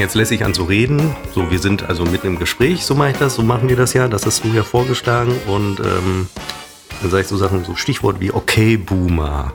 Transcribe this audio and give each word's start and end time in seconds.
fange 0.00 0.06
jetzt 0.06 0.14
lässig 0.14 0.44
an 0.46 0.54
zu 0.54 0.64
reden. 0.64 1.14
So, 1.34 1.50
wir 1.50 1.58
sind 1.58 1.82
also 1.82 2.04
mitten 2.04 2.28
im 2.28 2.38
Gespräch, 2.38 2.86
so 2.86 2.94
mache 2.94 3.10
ich 3.10 3.18
das, 3.18 3.34
so 3.34 3.42
machen 3.42 3.68
wir 3.68 3.76
das 3.76 3.92
ja. 3.92 4.08
Das 4.08 4.24
hast 4.24 4.42
du 4.44 4.48
ja 4.48 4.62
vorgeschlagen. 4.62 5.34
Und 5.46 5.78
ähm, 5.80 6.26
dann 7.02 7.10
sage 7.10 7.22
ich 7.22 7.28
so 7.28 7.36
Sachen, 7.36 7.64
so 7.64 7.76
Stichwort 7.76 8.18
wie 8.18 8.32
okay, 8.32 8.78
Boomer. 8.78 9.52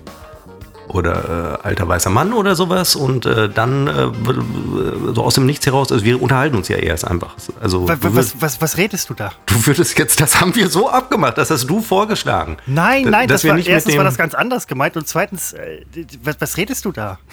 Oder 0.87 1.59
äh, 1.63 1.67
alter 1.67 1.87
weißer 1.87 2.11
Mann 2.11 2.31
oder 2.31 2.55
sowas. 2.55 2.95
Und 2.95 3.25
äh, 3.25 3.49
dann 3.49 3.87
äh, 3.87 5.13
so 5.15 5.23
aus 5.23 5.33
dem 5.33 5.47
Nichts 5.47 5.65
heraus, 5.65 5.91
also 5.91 6.05
wir 6.05 6.21
unterhalten 6.21 6.55
uns 6.55 6.67
ja 6.67 6.77
erst 6.77 7.07
einfach. 7.07 7.33
Also, 7.59 7.87
was, 7.87 7.97
was, 8.03 8.39
was, 8.39 8.61
was 8.61 8.77
redest 8.77 9.09
du 9.09 9.15
da? 9.15 9.31
Du 9.47 9.65
würdest 9.65 9.97
jetzt, 9.97 10.21
das 10.21 10.39
haben 10.39 10.55
wir 10.55 10.69
so 10.69 10.89
abgemacht, 10.89 11.39
das 11.39 11.49
hast 11.49 11.67
du 11.67 11.81
vorgeschlagen. 11.81 12.57
Nein, 12.67 13.05
nein, 13.09 13.27
das 13.27 13.43
war, 13.45 13.57
erstens 13.57 13.97
war 13.97 14.03
das 14.03 14.17
ganz 14.17 14.35
anders 14.35 14.67
gemeint 14.67 14.95
und 14.95 15.07
zweitens, 15.07 15.53
äh, 15.53 15.81
was, 16.23 16.35
was 16.39 16.55
redest 16.57 16.85
du 16.85 16.91
da? 16.91 17.17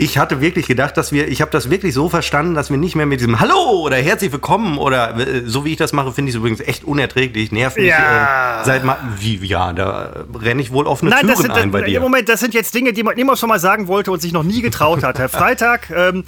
ich 0.00 0.16
hatte 0.16 0.40
wirklich 0.40 0.68
gedacht, 0.68 0.96
dass 0.96 1.10
wir, 1.10 1.26
ich 1.26 1.40
habe 1.40 1.50
das 1.50 1.70
wirklich 1.70 1.92
so 1.92 2.08
verstanden, 2.08 2.54
dass 2.54 2.70
wir 2.70 2.76
nicht 2.76 2.94
mehr 2.94 3.04
mit 3.04 3.18
diesem 3.18 3.40
Hallo 3.40 3.82
oder 3.82 3.96
herzlich 3.96 4.30
willkommen 4.30 4.78
oder 4.78 5.18
äh, 5.18 5.42
so 5.44 5.64
wie 5.64 5.72
ich 5.72 5.76
das 5.76 5.92
mache, 5.92 6.12
finde 6.12 6.28
ich 6.28 6.36
es 6.36 6.38
übrigens 6.38 6.60
echt 6.60 6.84
unerträglich, 6.84 7.50
nervt 7.50 7.76
mich. 7.76 7.88
Ja. 7.88 8.62
Äh, 8.62 8.64
seit 8.64 8.84
mal, 8.84 8.96
wie, 9.18 9.44
ja, 9.44 9.72
da 9.72 10.24
renne 10.40 10.62
ich 10.62 10.70
wohl 10.70 10.86
offene 10.86 11.10
Nein, 11.10 11.22
Türen 11.22 11.32
das 11.32 11.42
sind, 11.42 11.50
ein 11.50 11.72
bei 11.72 11.82
dir. 11.82 11.98
Moment, 11.98 12.28
das 12.28 12.38
sind 12.38 12.54
jetzt 12.54 12.72
Dinge, 12.74 12.92
die 12.92 13.02
man 13.02 13.16
immer 13.18 13.36
schon 13.36 13.48
mal 13.48 13.58
sagen 13.58 13.88
wollte 13.88 14.12
und 14.12 14.22
sich 14.22 14.32
noch 14.32 14.44
nie 14.44 14.62
getraut 14.62 15.02
hat. 15.02 15.18
Herr 15.18 15.28
Freitag, 15.28 15.90
ähm, 15.90 16.22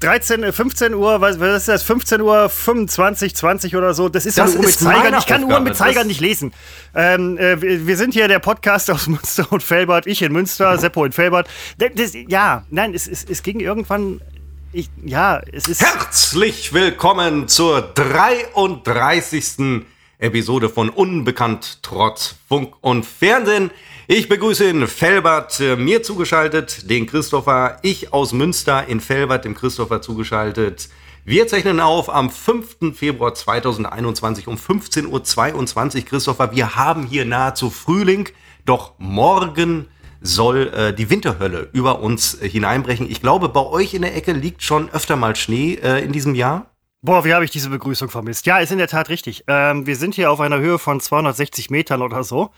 13, 0.00 0.52
15 0.52 0.92
äh, 0.92 0.94
Uhr, 0.94 1.20
was, 1.20 1.40
was 1.40 1.58
ist 1.58 1.68
das? 1.68 1.82
15 1.82 2.20
Uhr 2.20 2.48
25, 2.48 3.34
20 3.34 3.76
oder 3.76 3.94
so. 3.94 4.08
Das 4.08 4.26
ist 4.26 4.38
Das 4.38 4.50
eine 4.50 4.60
Uhr 4.60 4.66
mit 4.66 4.74
Zeigern. 4.74 5.14
Ich 5.18 5.26
kann 5.26 5.42
Aufgabe. 5.42 5.52
Uhren 5.52 5.64
mit 5.64 5.76
Zeigern 5.76 6.06
nicht 6.06 6.20
lesen. 6.20 6.52
Ähm, 6.94 7.38
äh, 7.38 7.60
wir 7.60 7.86
wir 7.86 7.96
sind 7.96 8.12
hier 8.12 8.28
der 8.28 8.38
Podcast 8.38 8.90
aus 8.90 9.06
Münster 9.06 9.50
und 9.50 9.62
Felbert. 9.62 10.06
Ich 10.06 10.22
in 10.22 10.32
Münster, 10.32 10.76
Seppo 10.78 11.04
in 11.04 11.12
Felbert. 11.12 11.48
Das, 11.78 11.90
das, 11.94 12.12
ja, 12.28 12.64
nein, 12.70 12.94
es, 12.94 13.08
es, 13.08 13.24
es 13.24 13.42
ging 13.42 13.60
irgendwann. 13.60 14.20
Ich, 14.72 14.90
ja, 15.04 15.40
es 15.52 15.68
ist. 15.68 15.80
Herzlich 15.80 16.74
willkommen 16.74 17.48
zur 17.48 17.80
33. 17.80 19.86
Episode 20.18 20.68
von 20.68 20.88
Unbekannt 20.88 21.80
trotz 21.82 22.36
Funk 22.48 22.74
und 22.80 23.04
Fernsehen. 23.04 23.70
Ich 24.08 24.28
begrüße 24.28 24.64
in 24.64 24.86
Felbert 24.86 25.60
äh, 25.60 25.76
mir 25.76 26.02
zugeschaltet 26.02 26.88
den 26.88 27.06
Christopher, 27.06 27.78
ich 27.82 28.12
aus 28.12 28.32
Münster 28.32 28.86
in 28.86 29.00
Felbert 29.00 29.44
dem 29.44 29.54
Christopher 29.54 30.00
zugeschaltet. 30.00 30.88
Wir 31.24 31.48
zeichnen 31.48 31.80
auf 31.80 32.08
am 32.08 32.30
5. 32.30 32.94
Februar 32.94 33.34
2021 33.34 34.46
um 34.46 34.56
15.22 34.56 35.96
Uhr. 35.96 36.04
Christopher, 36.04 36.52
wir 36.52 36.76
haben 36.76 37.04
hier 37.04 37.24
nahezu 37.24 37.68
Frühling, 37.68 38.28
doch 38.64 38.92
morgen 38.98 39.88
soll 40.20 40.68
äh, 40.68 40.94
die 40.94 41.10
Winterhölle 41.10 41.68
über 41.72 42.00
uns 42.00 42.40
äh, 42.40 42.48
hineinbrechen. 42.48 43.10
Ich 43.10 43.20
glaube, 43.20 43.48
bei 43.48 43.64
euch 43.64 43.92
in 43.92 44.02
der 44.02 44.16
Ecke 44.16 44.32
liegt 44.32 44.62
schon 44.62 44.88
öfter 44.90 45.16
mal 45.16 45.36
Schnee 45.36 45.74
äh, 45.74 46.04
in 46.04 46.12
diesem 46.12 46.34
Jahr. 46.34 46.70
Boah, 47.06 47.24
wie 47.24 47.32
habe 47.32 47.44
ich 47.44 47.52
diese 47.52 47.70
Begrüßung 47.70 48.10
vermisst? 48.10 48.46
Ja, 48.46 48.58
ist 48.58 48.72
in 48.72 48.78
der 48.78 48.88
Tat 48.88 49.10
richtig. 49.10 49.44
Ähm, 49.46 49.86
wir 49.86 49.94
sind 49.94 50.16
hier 50.16 50.28
auf 50.28 50.40
einer 50.40 50.58
Höhe 50.58 50.76
von 50.76 50.98
260 50.98 51.70
Metern 51.70 52.02
oder 52.02 52.24
so. 52.24 52.50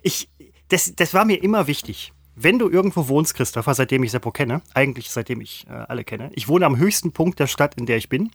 Ich, 0.00 0.28
das, 0.68 0.94
das 0.94 1.12
war 1.12 1.24
mir 1.24 1.42
immer 1.42 1.66
wichtig. 1.66 2.12
Wenn 2.36 2.60
du 2.60 2.70
irgendwo 2.70 3.08
wohnst, 3.08 3.34
Christopher, 3.34 3.74
seitdem 3.74 4.04
ich 4.04 4.12
Seppo 4.12 4.30
kenne, 4.30 4.62
eigentlich 4.74 5.10
seitdem 5.10 5.40
ich 5.40 5.66
äh, 5.68 5.72
alle 5.72 6.04
kenne, 6.04 6.30
ich 6.36 6.46
wohne 6.46 6.66
am 6.66 6.78
höchsten 6.78 7.10
Punkt 7.10 7.40
der 7.40 7.48
Stadt, 7.48 7.74
in 7.74 7.86
der 7.86 7.96
ich 7.96 8.08
bin. 8.08 8.30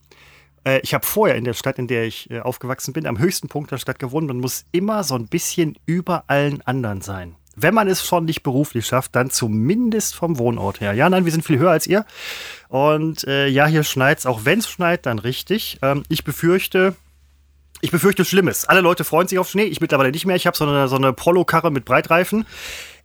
Äh, 0.65 0.81
ich 0.83 0.93
habe 0.93 1.05
vorher 1.05 1.37
in 1.37 1.45
der 1.45 1.53
Stadt, 1.53 1.79
in 1.79 1.87
der 1.87 2.03
ich 2.03 2.29
äh, 2.29 2.41
aufgewachsen 2.41 2.91
bin, 2.91 3.07
am 3.07 3.17
höchsten 3.17 3.47
Punkt 3.47 3.71
der 3.71 3.77
Stadt 3.77 3.97
gewohnt. 3.97 4.27
Man 4.27 4.41
muss 4.41 4.65
immer 4.73 5.05
so 5.05 5.15
ein 5.15 5.29
bisschen 5.29 5.77
über 5.85 6.25
allen 6.27 6.61
anderen 6.63 6.99
sein. 6.99 7.37
Wenn 7.55 7.73
man 7.73 7.87
es 7.87 8.05
schon 8.05 8.25
nicht 8.25 8.43
beruflich 8.43 8.85
schafft, 8.85 9.15
dann 9.15 9.29
zumindest 9.29 10.15
vom 10.15 10.37
Wohnort 10.37 10.79
her. 10.79 10.93
Ja, 10.93 11.09
nein, 11.09 11.25
wir 11.25 11.31
sind 11.31 11.45
viel 11.45 11.59
höher 11.59 11.71
als 11.71 11.85
ihr. 11.85 12.05
Und 12.69 13.25
äh, 13.27 13.47
ja, 13.47 13.65
hier 13.67 13.83
schneit's. 13.83 14.25
Auch 14.25 14.45
wenn 14.45 14.59
es 14.59 14.69
schneit, 14.69 15.05
dann 15.05 15.19
richtig. 15.19 15.77
Ähm, 15.81 16.03
ich 16.07 16.23
befürchte, 16.23 16.95
ich 17.81 17.91
befürchte 17.91 18.23
Schlimmes. 18.23 18.65
Alle 18.65 18.81
Leute 18.81 19.03
freuen 19.03 19.27
sich 19.27 19.37
auf 19.37 19.49
Schnee. 19.49 19.63
Ich 19.65 19.81
mittlerweile 19.81 20.11
nicht 20.11 20.25
mehr. 20.25 20.35
Ich 20.37 20.47
habe 20.47 20.55
so 20.55 20.65
eine, 20.65 20.87
so 20.87 20.95
eine 20.95 21.11
Polo-Karre 21.11 21.71
mit 21.71 21.83
Breitreifen. 21.83 22.45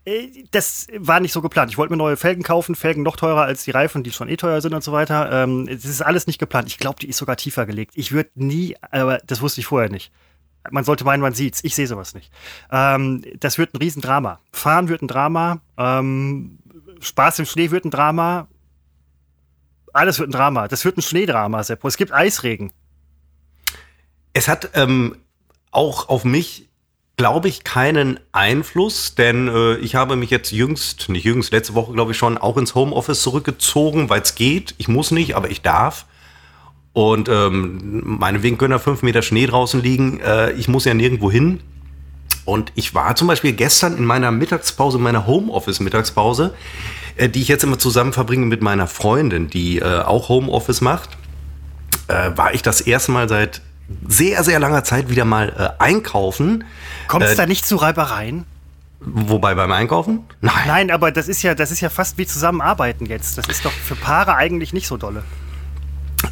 Äh, 0.05 0.29
Das 0.53 0.87
war 0.97 1.19
nicht 1.19 1.33
so 1.33 1.43
geplant. 1.43 1.73
Ich 1.73 1.79
wollte 1.79 1.93
mir 1.93 1.97
neue 1.97 2.17
Felgen 2.17 2.45
kaufen. 2.45 2.77
Felgen 2.77 3.03
noch 3.03 3.17
teurer 3.17 3.43
als 3.43 3.65
die 3.65 3.73
Reifen, 3.73 4.05
die 4.05 4.13
schon 4.13 4.29
eh 4.29 4.37
teuer 4.37 4.61
sind 4.61 4.75
und 4.75 4.85
so 4.85 4.93
weiter. 4.93 5.31
Ähm, 5.33 5.67
Es 5.69 5.85
ist 5.85 6.03
alles 6.03 6.29
nicht 6.29 6.39
geplant. 6.39 6.69
Ich 6.69 6.79
glaube, 6.79 7.01
die 7.01 7.09
ist 7.09 7.19
sogar 7.19 7.37
tiefer 7.37 7.67
gelegt. 7.67 7.93
Ich 7.97 8.13
würde 8.13 8.31
nie, 8.37 8.77
aber 8.93 9.19
das 9.27 9.41
wusste 9.41 9.61
ich 9.61 9.67
vorher 9.67 9.91
nicht. 9.91 10.13
Man 10.71 10.85
sollte 10.85 11.05
meinen, 11.05 11.21
man 11.21 11.35
sieht's. 11.35 11.63
Ich 11.65 11.75
sehe 11.75 11.87
sowas 11.87 12.15
nicht. 12.15 12.33
Ähm, 12.71 13.23
das 13.41 13.59
wird 13.59 13.75
ein 13.75 13.79
Riesendrama. 13.79 14.41
Fahren 14.53 14.89
wird 14.89 15.03
ein 15.03 15.09
Drama. 15.09 15.61
Ähm, 15.77 16.59
Spaß 17.01 17.39
im 17.41 17.47
Schnee 17.47 17.71
wird 17.71 17.85
ein 17.85 17.91
Drama. 17.91 18.49
Alles 19.93 20.19
wird 20.19 20.29
ein 20.29 20.33
Drama. 20.33 20.69
Das 20.69 20.85
wird 20.85 20.99
ein 20.99 21.03
Schneedrama, 21.03 21.63
Seppo. 21.63 21.89
Es 21.89 21.97
gibt 21.97 22.13
Eisregen. 22.13 22.73
Es 24.35 24.49
hat 24.49 24.71
ähm, 24.75 25.17
auch 25.71 26.09
auf 26.11 26.25
mich, 26.25 26.69
glaube 27.17 27.49
ich, 27.49 27.65
keinen 27.65 28.21
Einfluss, 28.33 29.15
denn 29.15 29.49
äh, 29.49 29.77
ich 29.77 29.95
habe 29.95 30.17
mich 30.17 30.29
jetzt 30.29 30.53
jüngst, 30.53 31.09
nicht 31.09 31.25
jüngst, 31.25 31.53
letzte 31.53 31.75
Woche, 31.75 31.93
glaube 31.93 32.13
ich 32.13 32.19
schon, 32.19 32.37
auch 32.37 32.59
ins 32.59 32.75
Homeoffice 32.75 33.23
zurückgezogen, 33.23 34.11
weil 34.11 34.21
es 34.21 34.35
geht. 34.35 34.75
Ich 34.77 34.89
muss 34.89 35.11
nicht, 35.11 35.35
aber 35.35 35.51
ich 35.51 35.63
darf. 35.63 36.05
Und 36.97 37.29
ähm, 37.29 38.01
meinetwegen 38.05 38.57
können 38.57 38.71
da 38.71 38.79
fünf 38.79 39.03
Meter 39.03 39.21
Schnee 39.21 39.45
draußen 39.47 39.83
liegen. 39.83 40.19
Äh, 40.21 40.53
ich 40.53 40.67
muss 40.67 40.87
ja 40.87 40.95
nirgendwo 40.95 41.31
hin. 41.31 41.61
Und 42.47 42.73
ich 42.75 42.95
war 42.95 43.15
zum 43.17 43.29
Beispiel 43.29 43.53
gestern 43.53 43.99
in 43.99 44.07
meiner 44.07 44.31
Mittagspause, 44.31 44.97
meiner 44.99 45.27
Homeoffice-Mittagspause, 45.27 46.55
äh, 47.17 47.29
die 47.29 47.43
ich 47.43 47.49
jetzt 47.49 47.65
immer 47.65 47.79
zusammen 47.79 48.15
verbringe 48.15 48.47
mit 48.47 48.63
meiner 48.63 48.87
Freundin, 48.87 49.51
die 49.51 49.79
äh, 49.79 50.01
auch 50.01 50.31
Homeoffice 50.31 50.81
macht, 50.81 51.11
äh, 52.09 52.31
war 52.35 52.55
ich 52.55 52.63
das 52.63 52.81
erste 52.81 53.13
Mal 53.13 53.29
seit 53.29 53.61
sehr, 54.09 54.43
sehr 54.43 54.59
langer 54.59 54.83
Zeit 54.83 55.11
wieder 55.11 55.27
mal 55.27 55.77
äh, 55.79 55.83
einkaufen. 55.83 56.65
Kommt 57.09 57.25
es 57.27 57.33
Äh, 57.33 57.37
da 57.37 57.45
nicht 57.47 57.67
zu 57.67 57.77
Reibereien? 57.77 58.45
Wobei 59.01 59.55
beim 59.55 59.71
Einkaufen? 59.71 60.21
Nein. 60.41 60.55
Nein, 60.67 60.91
aber 60.91 61.13
das 61.13 61.29
ist 61.29 61.43
ja, 61.43 61.55
das 61.55 61.71
ist 61.71 61.83
ja 61.83 61.91
fast 61.91 62.17
wie 62.17 62.27
Zusammenarbeiten 62.27 63.05
jetzt. 63.05 63.37
Das 63.37 63.49
ist 63.49 63.67
doch 63.67 63.71
für 63.73 63.97
Paare 63.97 64.35
eigentlich 64.37 64.73
nicht 64.73 64.87
so 64.87 64.97
dolle. 64.97 65.23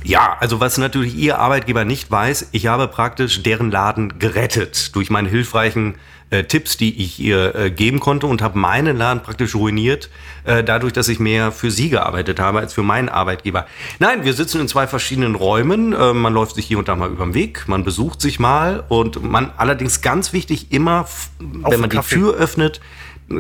Ja, 0.02 0.36
also 0.40 0.60
was 0.60 0.78
natürlich 0.78 1.14
Ihr 1.14 1.38
Arbeitgeber 1.38 1.84
nicht 1.84 2.10
weiß, 2.10 2.48
ich 2.52 2.66
habe 2.66 2.88
praktisch 2.88 3.42
deren 3.42 3.70
Laden 3.70 4.18
gerettet 4.18 4.94
durch 4.94 5.10
meine 5.10 5.28
hilfreichen 5.28 5.96
äh, 6.30 6.44
Tipps, 6.44 6.76
die 6.76 7.02
ich 7.02 7.20
ihr 7.20 7.54
äh, 7.54 7.70
geben 7.70 8.00
konnte 8.00 8.26
und 8.26 8.42
habe 8.42 8.58
meinen 8.58 8.96
Laden 8.96 9.22
praktisch 9.22 9.54
ruiniert, 9.54 10.10
äh, 10.44 10.64
dadurch, 10.64 10.92
dass 10.92 11.08
ich 11.08 11.20
mehr 11.20 11.52
für 11.52 11.70
Sie 11.70 11.90
gearbeitet 11.90 12.40
habe 12.40 12.60
als 12.60 12.74
für 12.74 12.82
meinen 12.82 13.08
Arbeitgeber. 13.08 13.66
Nein, 13.98 14.24
wir 14.24 14.32
sitzen 14.32 14.60
in 14.60 14.68
zwei 14.68 14.86
verschiedenen 14.86 15.34
Räumen, 15.34 15.92
äh, 15.92 16.12
man 16.12 16.32
läuft 16.32 16.56
sich 16.56 16.66
hier 16.66 16.78
und 16.78 16.88
da 16.88 16.96
mal 16.96 17.10
über 17.10 17.24
den 17.24 17.34
Weg, 17.34 17.68
man 17.68 17.84
besucht 17.84 18.20
sich 18.20 18.40
mal 18.40 18.84
und 18.88 19.22
man 19.22 19.52
allerdings 19.56 20.00
ganz 20.00 20.32
wichtig 20.32 20.72
immer, 20.72 21.06
wenn 21.38 21.80
man 21.80 21.90
die 21.90 21.96
Kaffee. 21.96 22.16
Tür 22.16 22.34
öffnet, 22.34 22.80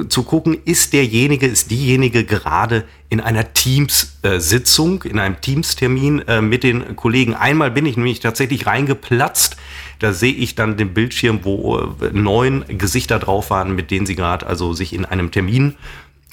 zu 0.08 0.22
gucken, 0.22 0.56
ist 0.64 0.92
derjenige, 0.92 1.46
ist 1.46 1.70
diejenige 1.70 2.24
gerade 2.24 2.84
in 3.10 3.20
einer 3.20 3.52
Teams-Sitzung, 3.52 5.02
in 5.02 5.18
einem 5.18 5.40
Teams-Termin 5.40 6.20
äh, 6.26 6.40
mit 6.40 6.62
den 6.62 6.96
Kollegen. 6.96 7.34
Einmal 7.34 7.70
bin 7.70 7.84
ich 7.86 7.96
nämlich 7.96 8.20
tatsächlich 8.20 8.66
reingeplatzt. 8.66 9.56
Da 9.98 10.12
sehe 10.12 10.32
ich 10.32 10.54
dann 10.54 10.76
den 10.76 10.94
Bildschirm, 10.94 11.40
wo 11.42 11.78
äh, 11.78 12.10
neun 12.12 12.64
Gesichter 12.68 13.18
drauf 13.18 13.50
waren, 13.50 13.74
mit 13.74 13.90
denen 13.90 14.06
sie 14.06 14.16
gerade 14.16 14.46
also 14.46 14.72
sich 14.72 14.94
in 14.94 15.04
einem 15.04 15.30
Termin 15.30 15.74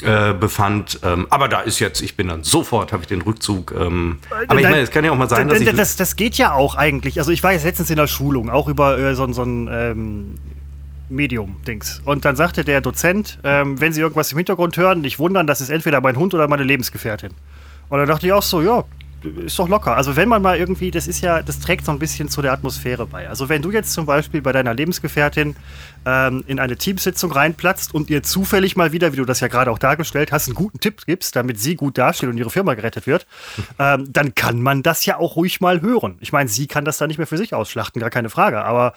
äh, 0.02 0.34
befand. 0.34 1.00
Ähm, 1.04 1.28
aber 1.30 1.48
da 1.48 1.60
ist 1.60 1.80
jetzt, 1.80 2.02
ich 2.02 2.16
bin 2.16 2.30
dann 2.30 2.44
sofort, 2.44 2.94
habe 2.94 3.04
ich 3.04 3.08
den 3.08 3.22
Rückzug. 3.22 3.74
Ähm, 3.78 4.18
aber 4.48 4.60
ich 4.60 4.66
meine, 4.66 4.80
es 4.80 4.92
kann 4.92 5.06
ja 5.06 5.12
auch 5.12 5.18
mal 5.18 5.30
sein, 5.30 5.48
dass 5.48 5.60
das, 5.60 5.68
ich... 5.68 5.76
das, 5.76 5.96
das 5.98 6.16
geht 6.16 6.36
ja 6.36 6.54
auch 6.54 6.76
eigentlich. 6.76 7.20
Also 7.20 7.32
ich 7.32 7.44
war 7.44 7.52
jetzt 7.52 7.66
letztens 7.66 7.90
in 7.90 7.98
der 7.98 8.08
Schulung, 8.08 8.50
auch 8.50 8.68
über 8.68 8.98
äh, 8.98 9.14
so, 9.14 9.32
so 9.32 9.44
ein 9.44 9.70
ähm, 9.72 10.36
Medium-Dings. 11.12 12.02
Und 12.06 12.26
dann 12.26 12.36
sagte 12.36 12.64
der 12.64 12.82
Dozent, 12.82 13.40
ähm, 13.44 13.80
wenn 13.80 13.94
Sie 13.94 14.02
irgendwas 14.02 14.32
im 14.32 14.38
Hintergrund 14.38 14.78
hören, 14.78 15.02
nicht 15.02 15.20
wundern, 15.20 15.48
das 15.48 15.62
ist 15.62 15.70
entweder 15.70 16.02
mein 16.02 16.16
Hund 16.16 16.34
oder 16.34 16.48
meine 16.48 16.64
Lebensgefährtin. 16.64 17.32
Und 17.90 18.00
dann 18.00 18.08
dachte 18.08 18.26
ich 18.26 18.34
auch 18.34 18.44
so, 18.44 18.62
ja, 18.62 18.86
ist 19.24 19.60
doch 19.60 19.68
locker. 19.68 19.96
Also 19.96 20.16
wenn 20.16 20.28
man 20.30 20.42
mal 20.42 20.58
irgendwie, 20.58 20.92
das 20.92 21.08
ist 21.08 21.22
ja, 21.22 21.42
das 21.42 21.60
trägt 21.60 21.86
so 21.86 21.92
ein 21.92 22.00
bisschen 22.00 22.30
zu 22.30 22.42
der 22.42 22.52
Atmosphäre 22.54 23.06
bei. 23.06 23.30
Also 23.30 23.50
wenn 23.50 23.62
du 23.62 23.72
jetzt 23.72 23.94
zum 23.94 24.06
Beispiel 24.06 24.42
bei 24.42 24.52
deiner 24.52 24.74
Lebensgefährtin 24.74 25.56
ähm, 26.06 26.44
in 26.48 26.60
eine 26.60 26.78
Teamsitzung 26.78 27.32
reinplatzt 27.32 27.94
und 27.94 28.10
ihr 28.10 28.24
zufällig 28.24 28.76
mal 28.76 28.92
wieder, 28.92 29.14
wie 29.14 29.18
du 29.18 29.26
das 29.26 29.40
ja 29.40 29.48
gerade 29.48 29.72
auch 29.72 29.80
dargestellt 29.80 30.32
hast, 30.32 30.48
einen 30.48 30.56
guten 30.56 30.80
Tipp 30.80 31.06
gibst, 31.06 31.36
damit 31.36 31.60
sie 31.60 31.76
gut 31.76 31.98
dasteht 31.98 32.30
und 32.30 32.38
ihre 32.38 32.50
Firma 32.50 32.74
gerettet 32.74 33.08
wird, 33.08 33.28
ähm, 33.80 34.12
dann 34.12 34.34
kann 34.36 34.62
man 34.62 34.84
das 34.84 35.06
ja 35.06 35.18
auch 35.18 35.36
ruhig 35.36 35.62
mal 35.62 35.82
hören. 35.82 36.18
Ich 36.20 36.32
meine, 36.32 36.50
sie 36.50 36.68
kann 36.68 36.86
das 36.86 36.98
dann 36.98 37.08
nicht 37.08 37.18
mehr 37.18 37.28
für 37.28 37.38
sich 37.38 37.54
ausschlachten, 37.54 38.00
gar 38.00 38.10
keine 38.10 38.30
Frage. 38.30 38.64
Aber 38.64 38.94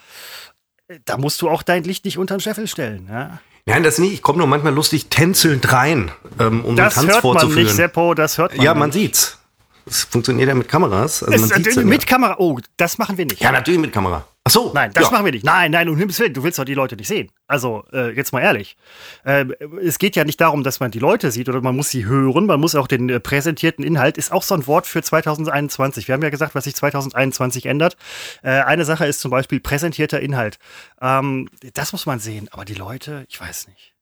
da 1.04 1.16
musst 1.16 1.40
du 1.42 1.48
auch 1.48 1.62
dein 1.62 1.84
Licht 1.84 2.04
nicht 2.04 2.18
unter 2.18 2.36
den 2.36 2.40
Scheffel 2.40 2.66
stellen. 2.66 3.08
Ja? 3.10 3.38
Nein, 3.66 3.82
das 3.82 3.98
nicht. 3.98 4.12
Ich 4.12 4.22
komme 4.22 4.38
nur 4.38 4.46
manchmal 4.46 4.74
lustig 4.74 5.06
tänzelnd 5.08 5.72
rein, 5.72 6.10
ähm, 6.38 6.64
um 6.64 6.76
Das 6.76 6.98
einen 6.98 7.08
Tanz 7.08 7.14
hört 7.16 7.24
man 7.24 7.32
vorzuführen. 7.32 7.64
nicht, 7.64 7.74
Seppo, 7.74 8.14
das 8.14 8.38
hört 8.38 8.56
man 8.56 8.64
ja, 8.64 8.74
man 8.74 8.88
nicht. 8.90 8.94
sieht's. 8.94 9.38
Es 9.86 10.04
funktioniert 10.04 10.48
ja 10.48 10.54
mit 10.54 10.68
Kameras. 10.68 11.22
Also 11.22 11.46
man 11.46 11.62
sieht's 11.62 11.76
mit 11.76 12.02
ja. 12.02 12.08
Kamera, 12.08 12.36
oh, 12.38 12.58
das 12.76 12.98
machen 12.98 13.18
wir 13.18 13.26
nicht. 13.26 13.40
Ja, 13.40 13.52
natürlich 13.52 13.80
mit 13.80 13.92
Kamera. 13.92 14.26
Ach 14.46 14.50
so. 14.50 14.72
Nein, 14.74 14.90
das 14.92 15.04
ja. 15.04 15.10
machen 15.10 15.24
wir 15.24 15.32
nicht. 15.32 15.44
Nein, 15.44 15.70
nein, 15.70 15.88
um 15.88 15.96
Himmels 15.96 16.20
Willen, 16.20 16.34
du 16.34 16.42
willst 16.42 16.58
doch 16.58 16.66
die 16.66 16.74
Leute 16.74 16.96
nicht 16.96 17.08
sehen. 17.08 17.30
Also, 17.46 17.84
äh, 17.94 18.14
jetzt 18.14 18.32
mal 18.34 18.40
ehrlich. 18.40 18.76
Äh, 19.24 19.46
es 19.82 19.98
geht 19.98 20.16
ja 20.16 20.24
nicht 20.24 20.38
darum, 20.38 20.62
dass 20.62 20.80
man 20.80 20.90
die 20.90 20.98
Leute 20.98 21.30
sieht 21.30 21.48
oder 21.48 21.62
man 21.62 21.74
muss 21.74 21.88
sie 21.88 22.04
hören, 22.04 22.44
man 22.44 22.60
muss 22.60 22.74
auch 22.74 22.86
den 22.86 23.08
äh, 23.08 23.20
präsentierten 23.20 23.82
Inhalt, 23.82 24.18
ist 24.18 24.32
auch 24.32 24.42
so 24.42 24.54
ein 24.54 24.66
Wort 24.66 24.86
für 24.86 25.02
2021. 25.02 26.08
Wir 26.08 26.12
haben 26.12 26.22
ja 26.22 26.28
gesagt, 26.28 26.54
was 26.54 26.64
sich 26.64 26.74
2021 26.74 27.64
ändert. 27.64 27.96
Äh, 28.42 28.50
eine 28.50 28.84
Sache 28.84 29.06
ist 29.06 29.20
zum 29.20 29.30
Beispiel 29.30 29.60
präsentierter 29.60 30.20
Inhalt. 30.20 30.58
Ähm, 31.00 31.48
das 31.72 31.92
muss 31.92 32.04
man 32.04 32.18
sehen, 32.18 32.48
aber 32.50 32.66
die 32.66 32.74
Leute, 32.74 33.24
ich 33.30 33.40
weiß 33.40 33.68
nicht. 33.68 33.93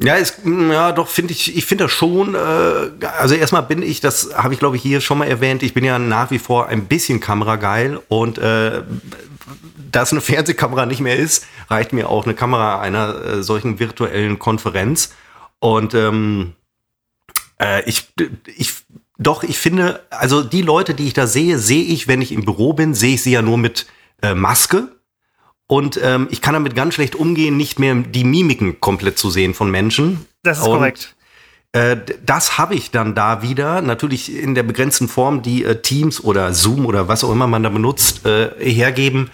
Ja, 0.00 0.14
ist, 0.14 0.38
ja, 0.44 0.92
doch, 0.92 1.08
finde 1.08 1.32
ich, 1.32 1.54
ich 1.54 1.66
finde 1.66 1.84
das 1.84 1.92
schon, 1.92 2.34
äh, 2.34 3.06
also 3.18 3.34
erstmal 3.34 3.62
bin 3.62 3.82
ich, 3.82 4.00
das 4.00 4.34
habe 4.34 4.54
ich 4.54 4.58
glaube 4.58 4.76
ich 4.76 4.82
hier 4.82 5.02
schon 5.02 5.18
mal 5.18 5.28
erwähnt, 5.28 5.62
ich 5.62 5.74
bin 5.74 5.84
ja 5.84 5.98
nach 5.98 6.30
wie 6.30 6.38
vor 6.38 6.68
ein 6.68 6.86
bisschen 6.86 7.20
kamerageil 7.20 8.00
und 8.08 8.38
äh, 8.38 8.82
dass 9.92 10.12
eine 10.12 10.22
Fernsehkamera 10.22 10.86
nicht 10.86 11.00
mehr 11.00 11.16
ist, 11.16 11.46
reicht 11.68 11.92
mir 11.92 12.08
auch 12.08 12.24
eine 12.24 12.34
Kamera 12.34 12.80
einer 12.80 13.24
äh, 13.24 13.42
solchen 13.42 13.78
virtuellen 13.78 14.38
Konferenz. 14.38 15.14
Und 15.58 15.94
ähm, 15.94 16.54
äh, 17.60 17.88
ich, 17.88 18.08
ich, 18.56 18.72
doch, 19.18 19.42
ich 19.44 19.58
finde, 19.58 20.02
also 20.10 20.42
die 20.42 20.62
Leute, 20.62 20.94
die 20.94 21.06
ich 21.06 21.12
da 21.12 21.26
sehe, 21.26 21.58
sehe 21.58 21.84
ich, 21.84 22.08
wenn 22.08 22.22
ich 22.22 22.32
im 22.32 22.44
Büro 22.44 22.72
bin, 22.72 22.94
sehe 22.94 23.14
ich 23.14 23.22
sie 23.22 23.32
ja 23.32 23.42
nur 23.42 23.58
mit 23.58 23.86
äh, 24.22 24.34
Maske. 24.34 24.88
Und 25.72 25.98
ähm, 26.02 26.28
ich 26.30 26.42
kann 26.42 26.52
damit 26.52 26.74
ganz 26.74 26.92
schlecht 26.92 27.14
umgehen, 27.14 27.56
nicht 27.56 27.78
mehr 27.78 27.94
die 27.94 28.24
Mimiken 28.24 28.78
komplett 28.80 29.16
zu 29.16 29.30
sehen 29.30 29.54
von 29.54 29.70
Menschen. 29.70 30.26
Das 30.42 30.58
ist 30.58 30.66
und, 30.66 30.74
korrekt. 30.74 31.14
Äh, 31.72 31.96
das 32.26 32.58
habe 32.58 32.74
ich 32.74 32.90
dann 32.90 33.14
da 33.14 33.40
wieder, 33.40 33.80
natürlich 33.80 34.36
in 34.36 34.54
der 34.54 34.64
begrenzten 34.64 35.08
Form, 35.08 35.40
die 35.40 35.64
äh, 35.64 35.80
Teams 35.80 36.22
oder 36.22 36.52
Zoom 36.52 36.84
oder 36.84 37.08
was 37.08 37.24
auch 37.24 37.32
immer 37.32 37.46
man 37.46 37.62
da 37.62 37.70
benutzt, 37.70 38.26
äh, 38.26 38.50
hergeben. 38.58 39.30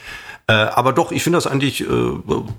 Äh, 0.47 0.53
aber 0.53 0.93
doch, 0.93 1.11
ich 1.11 1.25
finde 1.25 1.39
das 1.39 1.49
eigentlich, 1.49 1.81
äh, 1.81 1.87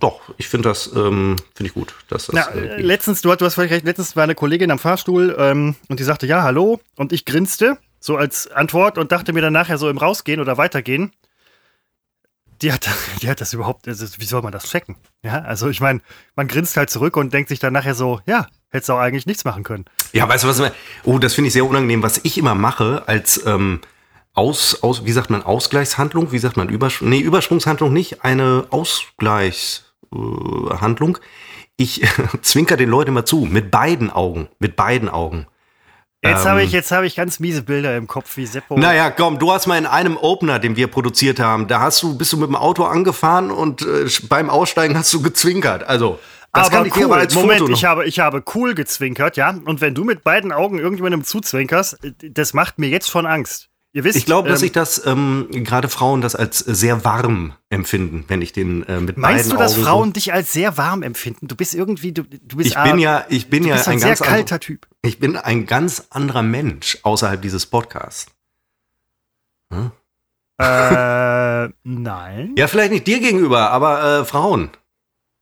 doch, 0.01 0.19
ich 0.35 0.49
finde 0.49 0.67
das, 0.67 0.87
ähm, 0.93 1.37
finde 1.55 1.69
ich 1.69 1.73
gut. 1.73 1.95
Dass 2.09 2.25
das, 2.25 2.35
ja, 2.35 2.49
letztens, 2.75 3.21
du, 3.21 3.33
du 3.33 3.45
hast 3.45 3.55
völlig 3.55 3.71
recht, 3.71 3.85
letztens 3.85 4.13
war 4.17 4.25
eine 4.25 4.35
Kollegin 4.35 4.71
am 4.71 4.79
Fahrstuhl 4.79 5.37
ähm, 5.39 5.75
und 5.87 6.01
die 6.01 6.03
sagte, 6.03 6.27
ja, 6.27 6.43
hallo, 6.43 6.81
und 6.97 7.13
ich 7.13 7.23
grinste, 7.23 7.77
so 8.01 8.17
als 8.17 8.51
Antwort 8.51 8.97
und 8.97 9.13
dachte 9.13 9.31
mir 9.31 9.41
dann 9.41 9.53
nachher 9.53 9.77
so 9.77 9.89
im 9.89 9.97
Rausgehen 9.97 10.41
oder 10.41 10.57
Weitergehen, 10.57 11.13
die 12.61 12.73
hat, 12.73 12.89
die 13.21 13.29
hat 13.29 13.41
das 13.41 13.53
überhaupt, 13.53 13.87
also 13.87 14.05
wie 14.17 14.25
soll 14.25 14.41
man 14.41 14.51
das 14.51 14.69
checken? 14.69 14.95
Ja, 15.23 15.41
also 15.41 15.69
ich 15.69 15.81
meine, 15.81 16.01
man 16.35 16.47
grinst 16.47 16.77
halt 16.77 16.89
zurück 16.89 17.17
und 17.17 17.33
denkt 17.33 17.49
sich 17.49 17.59
dann 17.59 17.73
nachher 17.73 17.95
so, 17.95 18.21
ja, 18.25 18.47
hättest 18.69 18.89
du 18.89 18.93
auch 18.93 18.99
eigentlich 18.99 19.25
nichts 19.25 19.45
machen 19.45 19.63
können. 19.63 19.85
Ja, 20.13 20.27
weißt 20.27 20.43
du 20.43 20.47
was? 20.47 20.61
Oh, 21.03 21.19
das 21.19 21.33
finde 21.33 21.47
ich 21.47 21.53
sehr 21.53 21.65
unangenehm. 21.65 22.03
Was 22.03 22.19
ich 22.23 22.37
immer 22.37 22.55
mache 22.55 23.03
als 23.07 23.45
ähm, 23.45 23.81
aus, 24.33 24.83
aus, 24.83 25.05
wie 25.05 25.11
sagt 25.11 25.29
man, 25.29 25.43
Ausgleichshandlung, 25.43 26.31
wie 26.31 26.39
sagt 26.39 26.57
man, 26.57 26.69
Übersch 26.69 27.01
nee, 27.01 27.19
Übersprungshandlung 27.19 27.93
nicht, 27.93 28.23
eine 28.23 28.65
Ausgleichshandlung. 28.69 31.17
Äh, 31.17 31.21
ich 31.77 32.01
zwinker 32.41 32.77
den 32.77 32.89
Leuten 32.89 33.11
immer 33.11 33.25
zu, 33.25 33.45
mit 33.45 33.69
beiden 33.71 34.09
Augen, 34.09 34.49
mit 34.59 34.75
beiden 34.75 35.09
Augen. 35.09 35.47
Jetzt 36.23 36.45
habe 36.45 36.63
ich, 36.63 36.73
ähm. 36.73 36.81
hab 36.81 37.03
ich 37.03 37.15
ganz 37.15 37.39
miese 37.39 37.63
Bilder 37.63 37.95
im 37.95 38.07
Kopf, 38.07 38.35
wie 38.35 38.45
Seppo. 38.45 38.77
Naja, 38.77 39.09
komm, 39.09 39.39
du 39.39 39.53
hast 39.53 39.67
mal 39.67 39.77
in 39.77 39.85
einem 39.85 40.17
Opener, 40.17 40.59
den 40.59 40.75
wir 40.75 40.87
produziert 40.87 41.39
haben, 41.39 41.67
da 41.67 41.79
hast 41.79 42.03
du, 42.03 42.17
bist 42.17 42.33
du 42.33 42.37
mit 42.37 42.47
dem 42.47 42.57
Auto 42.57 42.83
angefahren 42.83 43.51
und 43.51 43.83
äh, 43.83 44.07
beim 44.27 44.49
Aussteigen 44.49 44.97
hast 44.97 45.13
du 45.13 45.21
gezwinkert. 45.21 45.83
Also, 45.83 46.19
das 46.51 46.67
aber 46.67 46.77
kann 46.77 46.85
ich 46.87 46.95
cool. 46.97 47.13
als 47.13 47.35
Moment, 47.35 47.59
Foto 47.59 47.71
ich 47.71 47.85
habe, 47.85 48.05
ich 48.05 48.19
habe 48.19 48.43
cool 48.53 48.73
gezwinkert, 48.75 49.37
ja. 49.37 49.55
Und 49.65 49.79
wenn 49.81 49.95
du 49.95 50.03
mit 50.03 50.23
beiden 50.23 50.51
Augen 50.51 50.77
irgendjemandem 50.79 51.23
zuzwinkerst, 51.23 52.03
äh, 52.03 52.11
das 52.29 52.53
macht 52.53 52.79
mir 52.79 52.89
jetzt 52.89 53.09
schon 53.09 53.25
Angst. 53.25 53.68
Ihr 53.91 54.03
wisst, 54.03 54.17
ich 54.17 54.25
glaube, 54.25 54.49
dass 54.49 54.61
ähm, 54.61 54.65
ich 54.67 54.71
das 54.71 55.05
ähm, 55.05 55.47
gerade 55.51 55.89
Frauen 55.89 56.21
das 56.21 56.35
als 56.35 56.59
sehr 56.59 57.03
warm 57.05 57.53
empfinden, 57.69 58.23
wenn 58.27 58.41
ich 58.43 58.53
den 58.53 58.83
äh, 58.83 58.99
mit 59.01 59.17
Meinst 59.17 59.51
du, 59.51 59.57
dass 59.57 59.73
Augen 59.73 59.83
Frauen 59.83 60.13
dich 60.13 60.31
als 60.31 60.53
sehr 60.53 60.77
warm 60.77 61.01
empfinden? 61.01 61.47
Du 61.47 61.55
bist 61.55 61.73
irgendwie, 61.73 62.11
du, 62.11 62.23
du 62.23 62.57
bist. 62.57 62.69
Ich 62.69 62.83
bin 62.83 62.99
ja, 62.99 63.25
ich 63.29 63.49
bin 63.49 63.63
ja 63.63 63.75
ein, 63.75 63.87
ein 63.87 63.99
sehr 63.99 64.15
kalter 64.15 64.55
andere, 64.55 64.59
Typ. 64.59 64.87
Ich 65.01 65.19
bin 65.19 65.37
ein 65.37 65.65
ganz 65.65 66.05
anderer 66.11 66.43
Mensch 66.43 66.99
außerhalb 67.01 67.41
dieses 67.41 67.65
Podcasts. 67.65 68.27
Hm? 69.73 69.91
Äh, 70.59 71.69
nein. 71.83 72.53
Ja, 72.57 72.67
vielleicht 72.67 72.91
nicht 72.91 73.07
dir 73.07 73.19
gegenüber, 73.19 73.71
aber 73.71 74.19
äh, 74.19 74.25
Frauen. 74.25 74.69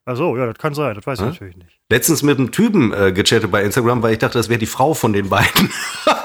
Ach 0.09 0.15
so, 0.15 0.37
ja, 0.37 0.45
das 0.45 0.57
kann 0.57 0.73
sein, 0.73 0.95
das 0.95 1.05
weiß 1.05 1.19
hm? 1.19 1.25
ich 1.27 1.33
natürlich 1.33 1.57
nicht. 1.57 1.79
Letztens 1.89 2.23
mit 2.23 2.37
einem 2.37 2.53
Typen 2.53 2.93
äh, 2.93 3.11
gechattet 3.11 3.51
bei 3.51 3.61
Instagram, 3.61 4.01
weil 4.01 4.13
ich 4.13 4.19
dachte, 4.19 4.37
das 4.37 4.47
wäre 4.47 4.57
die 4.57 4.65
Frau 4.65 4.93
von 4.93 5.11
den 5.11 5.27
beiden. 5.27 5.69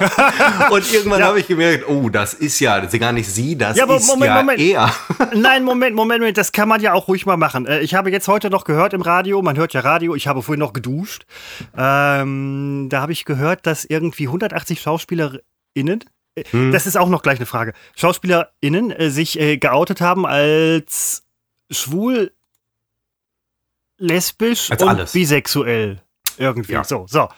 und 0.70 0.92
irgendwann 0.92 1.18
ja. 1.18 1.26
habe 1.26 1.40
ich 1.40 1.48
gemerkt, 1.48 1.88
oh, 1.88 2.08
das 2.08 2.32
ist 2.32 2.60
ja, 2.60 2.80
das 2.80 2.94
ist 2.94 3.00
gar 3.00 3.10
nicht 3.10 3.28
sie, 3.28 3.58
das 3.58 3.76
ja, 3.76 3.82
aber 3.82 3.96
ist 3.96 4.06
Moment, 4.06 4.26
ja 4.26 4.36
Moment. 4.36 4.60
er. 4.60 4.94
Nein, 5.34 5.64
Moment, 5.64 5.96
Moment, 5.96 6.20
Moment, 6.20 6.38
das 6.38 6.52
kann 6.52 6.68
man 6.68 6.80
ja 6.80 6.92
auch 6.92 7.08
ruhig 7.08 7.26
mal 7.26 7.36
machen. 7.36 7.66
Äh, 7.66 7.80
ich 7.80 7.94
habe 7.94 8.12
jetzt 8.12 8.28
heute 8.28 8.50
noch 8.50 8.62
gehört 8.62 8.92
im 8.92 9.02
Radio, 9.02 9.42
man 9.42 9.56
hört 9.56 9.72
ja 9.72 9.80
Radio, 9.80 10.14
ich 10.14 10.28
habe 10.28 10.42
vorhin 10.42 10.60
noch 10.60 10.74
geduscht. 10.74 11.26
Ähm, 11.76 12.86
da 12.88 13.00
habe 13.00 13.10
ich 13.10 13.24
gehört, 13.24 13.66
dass 13.66 13.84
irgendwie 13.84 14.28
180 14.28 14.80
SchauspielerInnen 14.80 16.04
äh, 16.36 16.44
hm. 16.50 16.70
Das 16.70 16.86
ist 16.86 16.96
auch 16.96 17.08
noch 17.08 17.22
gleich 17.22 17.38
eine 17.38 17.46
Frage. 17.46 17.72
SchauspielerInnen 17.96 18.92
äh, 18.92 19.10
sich 19.10 19.40
äh, 19.40 19.58
geoutet 19.58 20.00
haben 20.00 20.24
als 20.24 21.24
schwul, 21.70 22.32
lesbisch 24.02 24.70
Als 24.70 24.82
und 24.82 24.88
alles. 24.88 25.12
bisexuell. 25.12 26.02
Irgendwie. 26.38 26.72
Ja. 26.72 26.84
So, 26.84 27.06
so. 27.08 27.28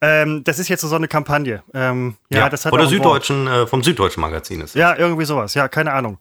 Ähm, 0.00 0.44
das 0.44 0.58
ist 0.58 0.68
jetzt 0.68 0.82
so 0.82 0.94
eine 0.94 1.08
Kampagne. 1.08 1.62
Ähm, 1.74 2.16
ja, 2.30 2.40
ja, 2.40 2.48
das 2.48 2.64
hat 2.64 2.72
Oder 2.72 2.86
Süddeutschen, 2.86 3.46
äh, 3.46 3.66
vom 3.66 3.82
Süddeutschen 3.82 4.20
Magazin 4.20 4.60
ist 4.60 4.74
das. 4.74 4.80
Ja, 4.80 4.96
irgendwie 4.96 5.24
sowas. 5.24 5.54
Ja, 5.54 5.68
keine 5.68 5.92
Ahnung. 5.92 6.18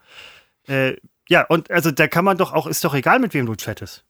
Äh, 0.68 0.96
ja, 1.30 1.44
und 1.44 1.70
also 1.70 1.92
da 1.92 2.08
kann 2.08 2.26
man 2.26 2.38
doch 2.38 2.52
auch, 2.54 2.68
ist 2.68 2.84
doch 2.84 2.96
egal, 2.96 3.20
mit 3.20 3.34
wem 3.34 3.46
du 3.46 3.56
chattest. 3.56 4.04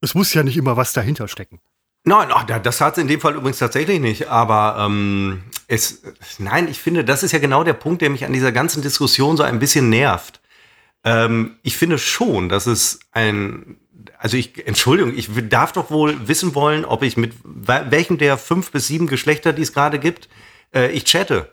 Es 0.00 0.14
muss 0.14 0.34
ja 0.34 0.42
nicht 0.42 0.56
immer 0.56 0.76
was 0.76 0.92
dahinter 0.92 1.28
stecken. 1.28 1.60
Nein, 2.04 2.28
das 2.64 2.80
hat 2.80 2.96
es 2.96 3.02
in 3.02 3.06
dem 3.06 3.20
Fall 3.20 3.36
übrigens 3.36 3.58
tatsächlich 3.58 4.00
nicht. 4.00 4.28
Aber 4.28 4.76
ähm, 4.84 5.44
es, 5.68 6.02
nein, 6.38 6.66
ich 6.66 6.80
finde, 6.80 7.04
das 7.04 7.22
ist 7.22 7.30
ja 7.30 7.38
genau 7.38 7.62
der 7.62 7.74
Punkt, 7.74 8.02
der 8.02 8.10
mich 8.10 8.24
an 8.24 8.32
dieser 8.32 8.50
ganzen 8.50 8.82
Diskussion 8.82 9.36
so 9.36 9.44
ein 9.44 9.60
bisschen 9.60 9.88
nervt. 9.88 10.40
Ähm, 11.04 11.58
ich 11.62 11.76
finde 11.76 11.98
schon, 11.98 12.48
dass 12.48 12.66
es 12.66 12.98
ein 13.12 13.76
also 14.18 14.36
ich, 14.36 14.66
Entschuldigung, 14.66 15.16
ich 15.16 15.28
darf 15.48 15.72
doch 15.72 15.90
wohl 15.90 16.28
wissen 16.28 16.54
wollen, 16.54 16.84
ob 16.84 17.02
ich 17.02 17.16
mit 17.16 17.32
welchem 17.44 18.18
der 18.18 18.38
fünf 18.38 18.70
bis 18.70 18.86
sieben 18.86 19.06
Geschlechter, 19.06 19.52
die 19.52 19.62
es 19.62 19.72
gerade 19.72 19.98
gibt, 19.98 20.28
äh, 20.74 20.90
ich 20.90 21.04
chatte. 21.04 21.50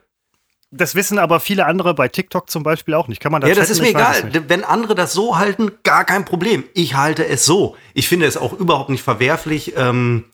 Das 0.71 0.93
wissen 0.93 1.17
aber 1.17 1.39
viele 1.39 1.65
andere 1.65 1.95
bei 1.95 2.07
TikTok 2.07 2.49
zum 2.49 2.61
Beispiel 2.61 2.93
auch 2.93 3.07
nicht. 3.07 3.19
Kann 3.19 3.31
man 3.31 3.41
das 3.41 3.49
Ja, 3.49 3.55
das 3.55 3.71
ist 3.71 3.81
mir 3.81 3.89
egal. 3.89 4.31
Wenn 4.47 4.63
andere 4.63 4.93
das 4.93 5.13
so 5.13 5.37
halten, 5.37 5.71
gar 5.83 6.05
kein 6.05 6.25
Problem. 6.25 6.63
Ich 6.75 6.93
halte 6.93 7.25
es 7.25 7.43
so. 7.43 7.75
Ich 7.95 8.07
finde 8.07 8.27
es 8.27 8.37
auch 8.37 8.53
überhaupt 8.53 8.89
nicht 8.89 9.01
verwerflich. 9.01 9.73
Ähm, 9.75 10.25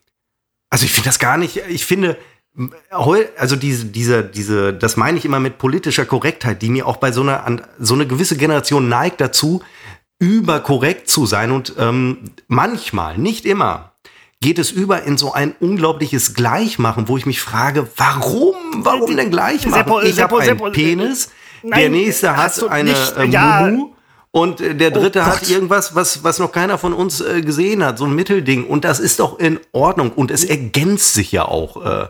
also 0.69 0.83
ich 0.83 0.91
finde 0.91 1.07
das 1.07 1.19
gar 1.19 1.37
nicht. 1.37 1.61
Ich 1.69 1.85
finde, 1.85 2.17
also 3.37 3.55
diese, 3.55 3.85
diese, 3.85 4.23
diese, 4.23 4.73
das 4.73 4.97
meine 4.97 5.17
ich 5.17 5.23
immer 5.23 5.39
mit 5.39 5.57
politischer 5.57 6.05
Korrektheit, 6.05 6.61
die 6.61 6.69
mir 6.69 6.85
auch 6.85 6.97
bei 6.97 7.13
so 7.13 7.21
einer, 7.21 7.69
so 7.79 7.93
eine 7.93 8.05
gewisse 8.05 8.35
Generation 8.35 8.89
neigt 8.89 9.21
dazu, 9.21 9.61
überkorrekt 10.19 11.09
zu 11.09 11.25
sein 11.25 11.51
und 11.51 11.73
ähm, 11.77 12.31
manchmal, 12.47 13.17
nicht 13.17 13.45
immer, 13.45 13.91
geht 14.41 14.59
es 14.59 14.71
über 14.71 15.03
in 15.03 15.17
so 15.17 15.33
ein 15.33 15.55
unglaubliches 15.59 16.33
Gleichmachen, 16.33 17.07
wo 17.07 17.17
ich 17.17 17.25
mich 17.25 17.41
frage, 17.41 17.87
warum? 17.97 18.55
Warum 18.77 19.15
denn 19.15 19.31
Gleichmachen? 19.31 20.05
ich 20.05 20.21
habe 20.21 20.37
einen 20.39 20.45
Seppo, 20.45 20.69
Penis, 20.69 21.31
nein, 21.63 21.79
der 21.79 21.89
nächste 21.89 22.37
hat 22.37 22.61
eine 22.69 22.91
nicht, 22.91 23.17
äh, 23.17 23.25
ja. 23.25 23.73
und 24.31 24.59
der 24.59 24.91
dritte 24.91 25.21
oh 25.21 25.25
hat 25.25 25.49
irgendwas, 25.49 25.95
was, 25.95 26.23
was 26.23 26.39
noch 26.39 26.51
keiner 26.51 26.77
von 26.77 26.93
uns 26.93 27.21
äh, 27.21 27.41
gesehen 27.41 27.83
hat, 27.83 27.97
so 27.97 28.05
ein 28.05 28.13
Mittelding. 28.13 28.67
Und 28.67 28.85
das 28.85 28.99
ist 28.99 29.19
doch 29.19 29.39
in 29.39 29.59
Ordnung 29.71 30.11
und 30.11 30.31
es 30.31 30.43
ergänzt 30.43 31.13
sich 31.13 31.31
ja 31.31 31.45
auch. 31.45 31.83
Äh, 31.83 32.07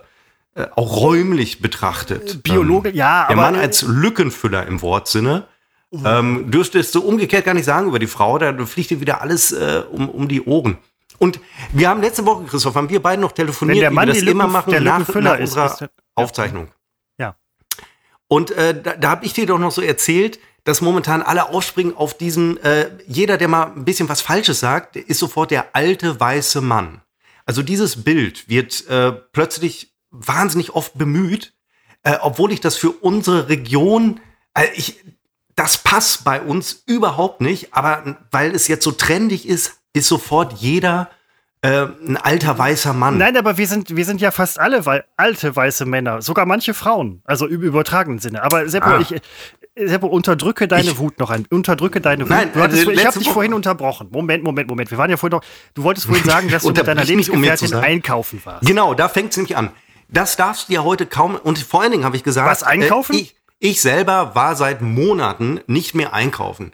äh 0.56 0.68
auch 0.76 0.98
räumlich 0.98 1.62
betrachtet. 1.62 2.44
Biologe, 2.44 2.90
ähm, 2.90 2.96
ja, 2.96 3.24
aber. 3.24 3.28
Der 3.28 3.36
Mann 3.38 3.56
als 3.56 3.82
Lückenfüller 3.84 4.68
im 4.68 4.82
Wortsinne. 4.82 5.48
Ähm, 5.94 6.52
dürftest 6.52 6.94
du 6.96 7.02
umgekehrt 7.02 7.46
gar 7.46 7.54
nicht 7.54 7.66
sagen 7.66 7.88
über 7.88 8.00
die 8.00 8.08
Frau, 8.08 8.38
da 8.38 8.54
fliegt 8.66 8.90
dir 8.90 9.00
wieder 9.00 9.22
alles 9.22 9.52
äh, 9.52 9.84
um, 9.90 10.10
um 10.10 10.28
die 10.28 10.42
Ohren. 10.42 10.78
Und 11.20 11.40
wir 11.72 11.90
haben 11.90 12.02
letzte 12.02 12.26
Woche, 12.26 12.44
Christoph, 12.46 12.76
haben 12.76 12.90
wir 12.90 13.02
beide 13.02 13.22
noch 13.22 13.32
telefoniert, 13.32 13.76
Wenn 13.76 13.82
der 13.82 13.92
Mann 13.92 14.10
wie 14.10 14.14
wir 14.14 14.22
das 14.22 14.30
immer 14.30 14.48
machen, 14.48 14.84
nach, 14.84 15.08
nach 15.08 15.40
unserer 15.40 15.66
ist, 15.72 15.82
ist, 15.82 15.90
Aufzeichnung. 16.16 16.68
Ja. 17.18 17.36
Und 18.28 18.52
äh, 18.52 18.82
da, 18.82 18.96
da 18.96 19.10
habe 19.12 19.26
ich 19.26 19.34
dir 19.34 19.46
doch 19.46 19.60
noch 19.60 19.72
so 19.72 19.82
erzählt, 19.82 20.40
dass 20.66 20.82
momentan 20.82 21.22
alle 21.22 21.50
aufspringen 21.50 21.96
auf 21.96 22.18
diesen, 22.18 22.58
äh, 22.58 22.90
jeder, 23.08 23.38
der 23.38 23.48
mal 23.48 23.68
ein 23.68 23.86
bisschen 23.86 24.10
was 24.10 24.22
Falsches 24.22 24.60
sagt, 24.60 24.96
ist 24.96 25.20
sofort 25.20 25.52
der 25.52 25.76
alte 25.76 26.20
weiße 26.20 26.60
Mann. 26.60 27.02
Also 27.46 27.62
dieses 27.62 28.04
Bild 28.04 28.50
wird 28.50 28.88
äh, 28.88 29.12
plötzlich 29.12 29.94
wahnsinnig 30.10 30.74
oft 30.74 30.98
bemüht, 30.98 31.54
äh, 32.04 32.18
obwohl 32.22 32.52
ich 32.52 32.62
das 32.62 32.76
für 32.76 32.90
unsere 32.90 33.48
Region, 33.48 34.20
äh, 34.56 34.68
ich, 34.76 35.04
das 35.56 35.78
passt 35.78 36.24
bei 36.24 36.42
uns 36.42 36.84
überhaupt 36.86 37.42
nicht, 37.42 37.74
aber 37.74 38.18
weil 38.32 38.54
es 38.54 38.68
jetzt 38.68 38.84
so 38.84 38.92
trendig 38.92 39.48
ist, 39.48 39.80
ist 39.94 40.08
sofort 40.08 40.54
jeder 40.54 41.10
äh, 41.62 41.88
ein 42.08 42.18
alter 42.18 42.58
weißer 42.58 42.94
Mann. 42.94 43.18
Nein, 43.18 43.38
aber 43.38 43.58
wir 43.58 43.68
sind, 43.68 43.96
wir 43.96 44.06
sind 44.06 44.22
ja 44.22 44.32
fast 44.32 44.60
alle 44.60 44.86
wei 44.86 45.04
alte 45.16 45.56
weiße 45.56 45.86
Männer, 45.86 46.22
sogar 46.22 46.46
manche 46.46 46.74
Frauen, 46.74 47.22
also 47.24 47.48
im 47.48 47.62
übertragenen 47.62 48.20
Sinne. 48.20 48.44
Aber 48.44 48.68
Seppo, 48.68 48.90
ah. 48.90 49.00
ich, 49.00 49.16
Seppo, 49.76 50.08
unterdrücke 50.08 50.68
deine 50.68 50.92
ich, 50.92 50.98
Wut 50.98 51.20
noch 51.20 51.30
ein. 51.30 51.48
Unterdrücke 51.50 52.02
deine 52.02 52.24
Wut. 52.24 52.30
Nein, 52.30 52.52
hattest, 52.54 52.88
ich 52.88 53.06
habe 53.06 53.18
dich 53.18 53.30
vorhin 53.30 53.54
unterbrochen. 53.54 54.10
Moment, 54.12 54.44
Moment, 54.44 54.70
Moment. 54.70 54.92
Wir 54.92 54.98
waren 54.98 55.10
ja 55.10 55.18
vorhin 55.18 55.38
noch. 55.38 55.46
Du 55.74 55.84
wolltest 55.84 56.06
vorhin 56.06 56.26
sagen, 56.26 56.50
dass 56.50 56.64
du 56.64 56.70
mit 56.70 56.86
deiner 56.86 57.04
Lebensgefährtin 57.04 57.74
um 57.74 57.82
einkaufen 57.82 58.42
warst. 58.44 58.68
Genau, 58.68 58.94
da 58.94 59.10
fängt 59.10 59.32
es 59.32 59.38
nämlich 59.38 59.58
an. 59.58 59.72
Das 60.08 60.36
darfst 60.36 60.70
du 60.70 60.74
ja 60.74 60.84
heute 60.84 61.06
kaum. 61.06 61.36
Und 61.36 61.58
vor 61.58 61.82
allen 61.82 61.92
Dingen 61.92 62.04
habe 62.04 62.16
ich 62.16 62.24
gesagt. 62.24 62.50
Was 62.50 62.64
einkaufen? 62.64 63.16
Äh, 63.16 63.20
ich, 63.22 63.35
ich 63.60 63.82
selber 63.82 64.36
war 64.36 64.56
seit 64.56 64.82
Monaten 64.82 65.62
nicht 65.68 65.96
mehr 65.96 66.14
einkaufen. 66.14 66.74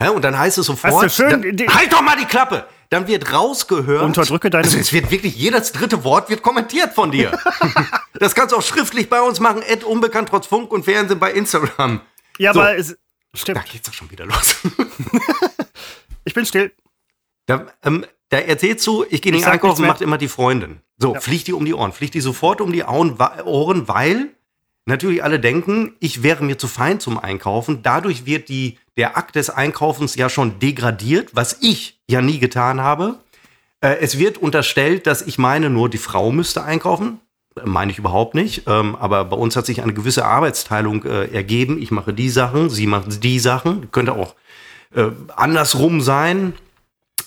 Ja, 0.00 0.10
und 0.10 0.22
dann 0.22 0.38
heißt 0.38 0.58
es 0.58 0.66
sofort. 0.66 1.10
Schön, 1.10 1.56
da, 1.56 1.74
halt 1.74 1.92
doch 1.92 2.02
mal 2.02 2.16
die 2.16 2.26
Klappe! 2.26 2.66
Dann 2.90 3.08
wird 3.08 3.32
rausgehört. 3.32 4.04
Unterdrücke 4.04 4.48
deine. 4.48 4.64
Also 4.64 4.78
es 4.78 4.92
wird 4.92 5.10
wirklich 5.10 5.34
jedes 5.34 5.72
dritte 5.72 6.04
Wort 6.04 6.30
wird 6.30 6.42
kommentiert 6.42 6.92
von 6.92 7.10
dir. 7.10 7.36
das 8.14 8.34
kannst 8.34 8.52
du 8.52 8.58
auch 8.58 8.62
schriftlich 8.62 9.08
bei 9.08 9.20
uns 9.20 9.40
machen. 9.40 9.62
Ed 9.62 9.82
unbekannt 9.82 10.28
trotz 10.28 10.46
Funk 10.46 10.70
und 10.70 10.84
Fernsehen 10.84 11.18
bei 11.18 11.32
Instagram. 11.32 12.00
Ja, 12.38 12.54
so. 12.54 12.60
aber 12.60 12.76
es 12.76 12.96
stimmt. 13.34 13.58
Da 13.58 13.62
geht's 13.62 13.88
doch 13.88 13.94
schon 13.94 14.10
wieder 14.10 14.26
los. 14.26 14.56
ich 16.24 16.34
bin 16.34 16.46
still. 16.46 16.72
Da, 17.46 17.66
ähm, 17.82 18.06
da 18.28 18.38
erzählst 18.38 18.86
du, 18.86 19.04
ich 19.08 19.22
gehe 19.22 19.32
nicht 19.32 19.46
einkaufen, 19.46 19.86
macht 19.86 20.00
immer 20.00 20.18
die 20.18 20.28
Freundin. 20.28 20.80
So, 20.98 21.14
ja. 21.14 21.20
fliegt 21.20 21.48
die 21.48 21.52
um 21.52 21.64
die 21.64 21.74
Ohren. 21.74 21.92
Fliegt 21.92 22.14
die 22.14 22.20
sofort 22.20 22.60
um 22.60 22.72
die 22.72 22.84
Ohren, 22.84 23.18
weil 23.88 24.35
natürlich 24.86 25.22
alle 25.22 25.38
denken, 25.38 25.94
ich 26.00 26.22
wäre 26.22 26.42
mir 26.44 26.58
zu 26.58 26.68
fein 26.68 27.00
zum 27.00 27.18
Einkaufen. 27.18 27.82
Dadurch 27.82 28.24
wird 28.24 28.48
die, 28.48 28.78
der 28.96 29.16
Akt 29.16 29.34
des 29.34 29.50
Einkaufens 29.50 30.14
ja 30.14 30.28
schon 30.28 30.58
degradiert, 30.58 31.30
was 31.34 31.58
ich 31.60 32.00
ja 32.08 32.22
nie 32.22 32.38
getan 32.38 32.80
habe. 32.80 33.16
Äh, 33.80 33.96
es 34.00 34.18
wird 34.18 34.38
unterstellt, 34.38 35.06
dass 35.06 35.22
ich 35.22 35.38
meine, 35.38 35.70
nur 35.70 35.90
die 35.90 35.98
Frau 35.98 36.32
müsste 36.32 36.62
einkaufen. 36.62 37.20
Meine 37.64 37.90
ich 37.90 37.98
überhaupt 37.98 38.34
nicht. 38.34 38.64
Ähm, 38.66 38.96
aber 38.96 39.24
bei 39.24 39.36
uns 39.36 39.56
hat 39.56 39.66
sich 39.66 39.82
eine 39.82 39.94
gewisse 39.94 40.24
Arbeitsteilung 40.24 41.04
äh, 41.04 41.26
ergeben. 41.26 41.80
Ich 41.80 41.90
mache 41.90 42.12
die 42.12 42.30
Sachen, 42.30 42.70
sie 42.70 42.86
macht 42.86 43.22
die 43.24 43.38
Sachen. 43.38 43.90
Könnte 43.90 44.12
auch 44.12 44.34
äh, 44.94 45.10
andersrum 45.34 46.00
sein. 46.00 46.52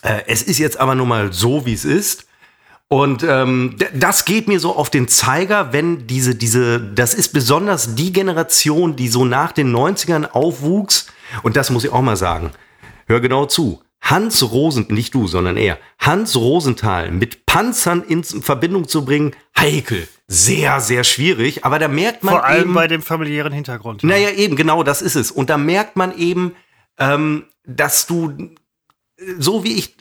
Äh, 0.02 0.22
es 0.28 0.44
ist 0.44 0.60
jetzt 0.60 0.80
aber 0.80 0.96
nun 0.96 1.10
mal 1.10 1.34
so, 1.34 1.66
wie 1.66 1.74
es 1.74 1.84
ist. 1.84 2.29
Und 2.92 3.22
ähm, 3.22 3.76
das 3.94 4.26
geht 4.26 4.48
mir 4.48 4.60
so 4.60 4.76
auf 4.76 4.90
den 4.90 5.08
Zeiger, 5.08 5.72
wenn 5.74 6.08
diese, 6.08 6.34
diese, 6.34 6.80
das 6.80 7.14
ist 7.14 7.30
besonders 7.30 7.94
die 7.94 8.12
Generation, 8.12 8.96
die 8.96 9.08
so 9.10 9.26
nach 9.26 9.52
den 9.52 9.74
90ern 9.74 10.32
aufwuchs. 10.32 11.08
Und 11.44 11.56
das 11.56 11.70
muss 11.70 11.84
ich 11.84 11.92
auch 11.92 12.02
mal 12.02 12.18
sagen. 12.18 12.52
Hör 13.08 13.20
genau 13.20 13.46
zu. 13.46 13.82
Hans 14.02 14.42
Rosenthal, 14.52 14.96
nicht 14.96 15.14
du, 15.14 15.28
sondern 15.28 15.56
er, 15.56 15.78
Hans 16.00 16.36
Rosenthal 16.36 17.12
mit 17.12 17.46
Panzern 17.46 18.02
in 18.02 18.24
Verbindung 18.24 18.88
zu 18.88 19.06
bringen, 19.06 19.36
heikel. 19.58 20.08
Sehr, 20.28 20.80
sehr 20.80 21.04
schwierig. 21.04 21.66
Aber 21.66 21.78
da 21.78 21.88
merkt 21.88 22.24
man 22.24 22.36
Vor 22.36 22.46
allem 22.46 22.62
eben, 22.62 22.74
bei 22.74 22.88
dem 22.88 23.04
familiären 23.04 23.54
Hintergrund. 23.54 24.04
Naja, 24.04 24.32
eben, 24.32 24.56
genau, 24.56 24.82
das 24.82 25.04
ist 25.04 25.16
es. 25.16 25.30
Und 25.30 25.52
da 25.52 25.58
merkt 25.58 25.96
man 25.96 26.18
eben, 26.18 26.56
ähm, 26.98 27.46
dass 27.66 28.08
du, 28.08 28.34
so 29.38 29.64
wie 29.64 29.74
ich 29.74 29.96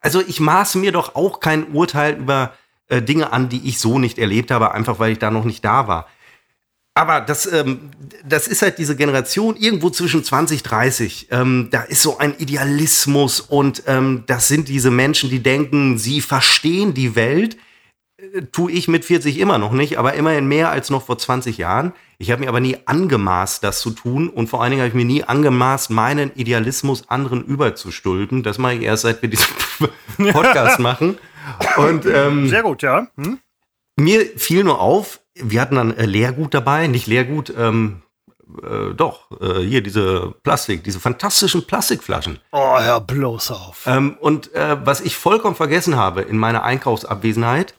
also 0.00 0.20
ich 0.20 0.40
maße 0.40 0.78
mir 0.78 0.92
doch 0.92 1.14
auch 1.14 1.40
kein 1.40 1.72
Urteil 1.72 2.14
über 2.14 2.54
äh, 2.88 3.02
Dinge 3.02 3.32
an, 3.32 3.48
die 3.48 3.68
ich 3.68 3.78
so 3.78 3.98
nicht 3.98 4.18
erlebt 4.18 4.50
habe, 4.50 4.72
einfach 4.72 4.98
weil 4.98 5.12
ich 5.12 5.18
da 5.18 5.30
noch 5.30 5.44
nicht 5.44 5.64
da 5.64 5.88
war. 5.88 6.06
Aber 6.98 7.20
das, 7.20 7.46
ähm, 7.46 7.90
das 8.24 8.48
ist 8.48 8.62
halt 8.62 8.78
diese 8.78 8.96
Generation 8.96 9.54
irgendwo 9.54 9.88
zwischen 9.88 10.24
20, 10.24 10.64
30. 10.64 11.28
Ähm, 11.30 11.68
da 11.70 11.82
ist 11.82 12.02
so 12.02 12.18
ein 12.18 12.34
Idealismus 12.38 13.40
und 13.40 13.84
ähm, 13.86 14.24
das 14.26 14.48
sind 14.48 14.66
diese 14.66 14.90
Menschen, 14.90 15.30
die 15.30 15.40
denken, 15.40 15.96
sie 15.96 16.20
verstehen 16.20 16.94
die 16.94 17.14
Welt. 17.14 17.56
Äh, 18.16 18.42
tue 18.50 18.72
ich 18.72 18.88
mit 18.88 19.04
40 19.04 19.38
immer 19.38 19.58
noch 19.58 19.70
nicht, 19.70 19.96
aber 19.96 20.14
immerhin 20.14 20.48
mehr 20.48 20.70
als 20.70 20.90
noch 20.90 21.06
vor 21.06 21.18
20 21.18 21.56
Jahren. 21.58 21.92
Ich 22.20 22.32
habe 22.32 22.42
mir 22.42 22.48
aber 22.48 22.58
nie 22.58 22.76
angemaßt, 22.84 23.62
das 23.62 23.80
zu 23.80 23.90
tun 23.90 24.28
und 24.28 24.48
vor 24.48 24.60
allen 24.60 24.72
Dingen 24.72 24.82
habe 24.82 24.88
ich 24.88 24.94
mir 24.94 25.04
nie 25.04 25.22
angemaßt, 25.22 25.90
meinen 25.90 26.32
Idealismus 26.34 27.08
anderen 27.08 27.44
überzustülpen. 27.44 28.42
Das 28.42 28.58
mache 28.58 28.74
ich 28.74 28.82
erst 28.82 29.02
seit 29.02 29.22
wir 29.22 29.28
diesen 29.28 29.54
Podcast 30.32 30.80
machen. 30.80 31.16
Und, 31.76 32.06
ähm, 32.06 32.48
Sehr 32.48 32.64
gut, 32.64 32.82
ja. 32.82 33.06
Hm? 33.16 33.38
Mir 34.00 34.26
fiel 34.36 34.64
nur 34.64 34.80
auf, 34.80 35.20
wir 35.34 35.60
hatten 35.60 35.76
dann 35.76 35.96
äh, 35.96 36.06
Leergut 36.06 36.54
dabei, 36.54 36.88
nicht 36.88 37.06
Leergut, 37.06 37.52
ähm, 37.56 38.02
äh, 38.62 38.94
doch, 38.94 39.30
äh, 39.40 39.60
hier 39.60 39.80
diese 39.80 40.34
Plastik, 40.42 40.82
diese 40.82 40.98
fantastischen 40.98 41.68
Plastikflaschen. 41.68 42.40
Oh, 42.50 42.80
hör 42.80 43.00
bloß 43.00 43.52
auf. 43.52 43.84
Ähm, 43.86 44.16
und 44.20 44.52
äh, 44.54 44.76
was 44.84 45.00
ich 45.00 45.16
vollkommen 45.16 45.54
vergessen 45.54 45.96
habe 45.96 46.22
in 46.22 46.36
meiner 46.36 46.64
Einkaufsabwesenheit, 46.64 47.74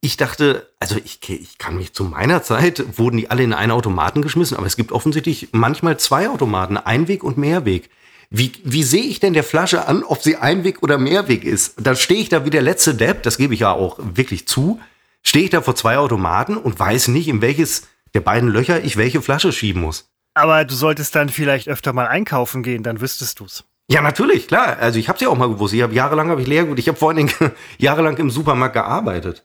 ich 0.00 0.16
dachte, 0.16 0.66
also 0.78 0.96
ich, 1.04 1.20
ich 1.28 1.58
kann 1.58 1.76
mich 1.76 1.92
zu 1.92 2.04
meiner 2.04 2.42
Zeit, 2.42 2.98
wurden 2.98 3.18
die 3.18 3.30
alle 3.30 3.42
in 3.42 3.52
einen 3.52 3.72
Automaten 3.72 4.22
geschmissen, 4.22 4.56
aber 4.56 4.66
es 4.66 4.76
gibt 4.76 4.92
offensichtlich 4.92 5.48
manchmal 5.52 5.98
zwei 5.98 6.28
Automaten, 6.28 6.76
Einweg 6.78 7.22
und 7.22 7.36
Mehrweg. 7.36 7.90
Wie, 8.30 8.52
wie 8.64 8.84
sehe 8.84 9.02
ich 9.02 9.20
denn 9.20 9.34
der 9.34 9.44
Flasche 9.44 9.88
an, 9.88 10.04
ob 10.04 10.22
sie 10.22 10.36
Einweg 10.36 10.82
oder 10.82 10.98
Mehrweg 10.98 11.44
ist? 11.44 11.74
Da 11.78 11.94
stehe 11.96 12.20
ich 12.20 12.28
da 12.28 12.44
wie 12.44 12.50
der 12.50 12.62
letzte 12.62 12.94
Depp, 12.94 13.24
das 13.24 13.36
gebe 13.36 13.52
ich 13.54 13.60
ja 13.60 13.72
auch 13.72 13.98
wirklich 13.98 14.46
zu, 14.46 14.80
stehe 15.22 15.44
ich 15.44 15.50
da 15.50 15.60
vor 15.60 15.74
zwei 15.74 15.98
Automaten 15.98 16.56
und 16.56 16.78
weiß 16.78 17.08
nicht, 17.08 17.28
in 17.28 17.42
welches 17.42 17.88
der 18.14 18.20
beiden 18.20 18.48
Löcher 18.48 18.82
ich 18.82 18.96
welche 18.96 19.20
Flasche 19.20 19.52
schieben 19.52 19.82
muss. 19.82 20.08
Aber 20.34 20.64
du 20.64 20.74
solltest 20.74 21.14
dann 21.14 21.28
vielleicht 21.28 21.68
öfter 21.68 21.92
mal 21.92 22.06
einkaufen 22.06 22.62
gehen, 22.62 22.82
dann 22.82 23.00
wüsstest 23.00 23.40
du's. 23.40 23.64
Ja, 23.90 24.00
natürlich, 24.00 24.46
klar. 24.46 24.78
Also 24.78 25.00
ich 25.00 25.08
habe 25.08 25.16
es 25.16 25.22
ja 25.22 25.28
auch 25.28 25.36
mal 25.36 25.48
gewusst. 25.48 25.74
Ich 25.74 25.82
habe 25.82 25.92
jahrelang 25.92 26.30
habe 26.30 26.40
ich 26.40 26.46
Leergut. 26.46 26.78
Ich 26.78 26.86
habe 26.86 26.96
vor 26.96 27.08
allen 27.08 27.16
Dingen 27.16 27.32
jahrelang 27.78 28.16
im 28.18 28.30
Supermarkt 28.30 28.74
gearbeitet. 28.74 29.44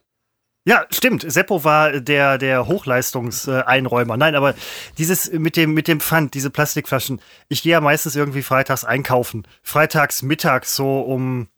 Ja, 0.68 0.88
stimmt. 0.90 1.24
Seppo 1.32 1.64
war 1.64 2.00
der, 2.00 2.40
der 2.40 2.68
Hochleistungseinräumer. 2.68 4.18
Nein, 4.18 4.34
aber 4.34 4.56
dieses 4.98 5.32
mit 5.32 5.58
dem, 5.58 5.76
mit 5.76 5.88
dem 5.88 6.00
Pfand, 6.00 6.34
diese 6.34 6.50
Plastikflaschen. 6.50 7.22
Ich 7.50 7.62
gehe 7.62 7.74
ja 7.74 7.82
meistens 7.82 8.16
irgendwie 8.16 8.42
freitags 8.42 8.84
einkaufen. 8.84 9.48
Freitags 9.62 10.24
mittags 10.24 10.76
so 10.76 11.02
um 11.02 11.50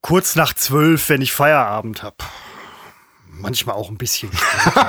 kurz 0.00 0.34
nach 0.34 0.54
zwölf, 0.54 1.08
wenn 1.08 1.22
ich 1.22 1.32
Feierabend 1.32 2.02
habe. 2.02 2.16
Manchmal 3.28 3.76
auch 3.76 3.90
ein 3.90 3.96
bisschen. 3.96 4.30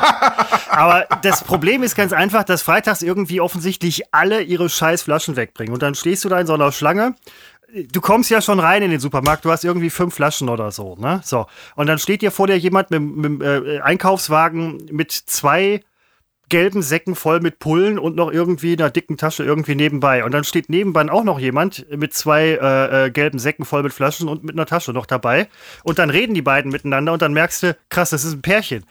aber 0.70 1.06
das 1.22 1.44
Problem 1.44 1.84
ist 1.84 1.96
ganz 1.96 2.14
einfach, 2.14 2.44
dass 2.44 2.64
freitags 2.64 3.04
irgendwie 3.04 3.40
offensichtlich 3.40 4.14
alle 4.14 4.42
ihre 4.42 4.68
scheiß 4.68 5.04
Flaschen 5.04 5.36
wegbringen. 5.36 5.74
Und 5.74 5.84
dann 5.84 5.94
stehst 5.94 6.26
du 6.26 6.30
da 6.30 6.40
in 6.40 6.48
so 6.48 6.56
einer 6.56 6.72
Schlange 6.72 7.16
du 7.92 8.02
kommst 8.02 8.30
ja 8.30 8.42
schon 8.42 8.60
rein 8.60 8.84
in 8.84 8.92
den 8.92 9.00
Supermarkt, 9.00 9.46
du 9.46 9.52
hast 9.52 9.64
irgendwie 9.64 9.90
fünf 9.90 10.16
Flaschen 10.16 10.50
oder 10.50 10.72
so, 10.72 10.96
ne? 10.96 11.22
So. 11.24 11.48
Und 11.76 11.88
dann 11.88 12.00
steht 12.00 12.22
dir 12.22 12.32
vor 12.32 12.48
dir 12.48 12.58
jemand 12.58 12.92
mit, 12.92 13.02
mit 13.02 13.42
äh, 13.42 13.80
Einkaufswagen 13.80 14.90
mit 14.92 15.12
zwei 15.12 15.82
gelben 16.50 16.82
Säcken 16.82 17.16
voll 17.16 17.40
mit 17.40 17.60
Pullen 17.60 17.98
und 17.98 18.18
noch 18.18 18.30
irgendwie 18.30 18.74
einer 18.74 18.90
dicken 18.90 19.16
Tasche 19.16 19.44
irgendwie 19.44 19.74
nebenbei. 19.74 20.26
Und 20.26 20.34
dann 20.34 20.44
steht 20.44 20.70
nebenbei 20.70 21.10
auch 21.10 21.24
noch 21.24 21.40
jemand 21.40 21.90
mit 21.90 22.14
zwei 22.14 22.60
äh, 22.62 23.06
äh, 23.06 23.10
gelben 23.10 23.40
Säcken 23.40 23.64
voll 23.64 23.84
mit 23.84 23.94
Flaschen 23.94 24.28
und 24.28 24.44
mit 24.44 24.56
einer 24.56 24.66
Tasche 24.66 24.92
noch 24.92 25.06
dabei. 25.06 25.48
Und 25.84 25.98
dann 25.98 26.10
reden 26.10 26.34
die 26.34 26.42
beiden 26.42 26.70
miteinander 26.70 27.14
und 27.14 27.22
dann 27.22 27.32
merkst 27.32 27.64
du, 27.64 27.78
krass, 27.88 28.10
das 28.10 28.26
ist 28.26 28.34
ein 28.34 28.42
Pärchen. 28.42 28.84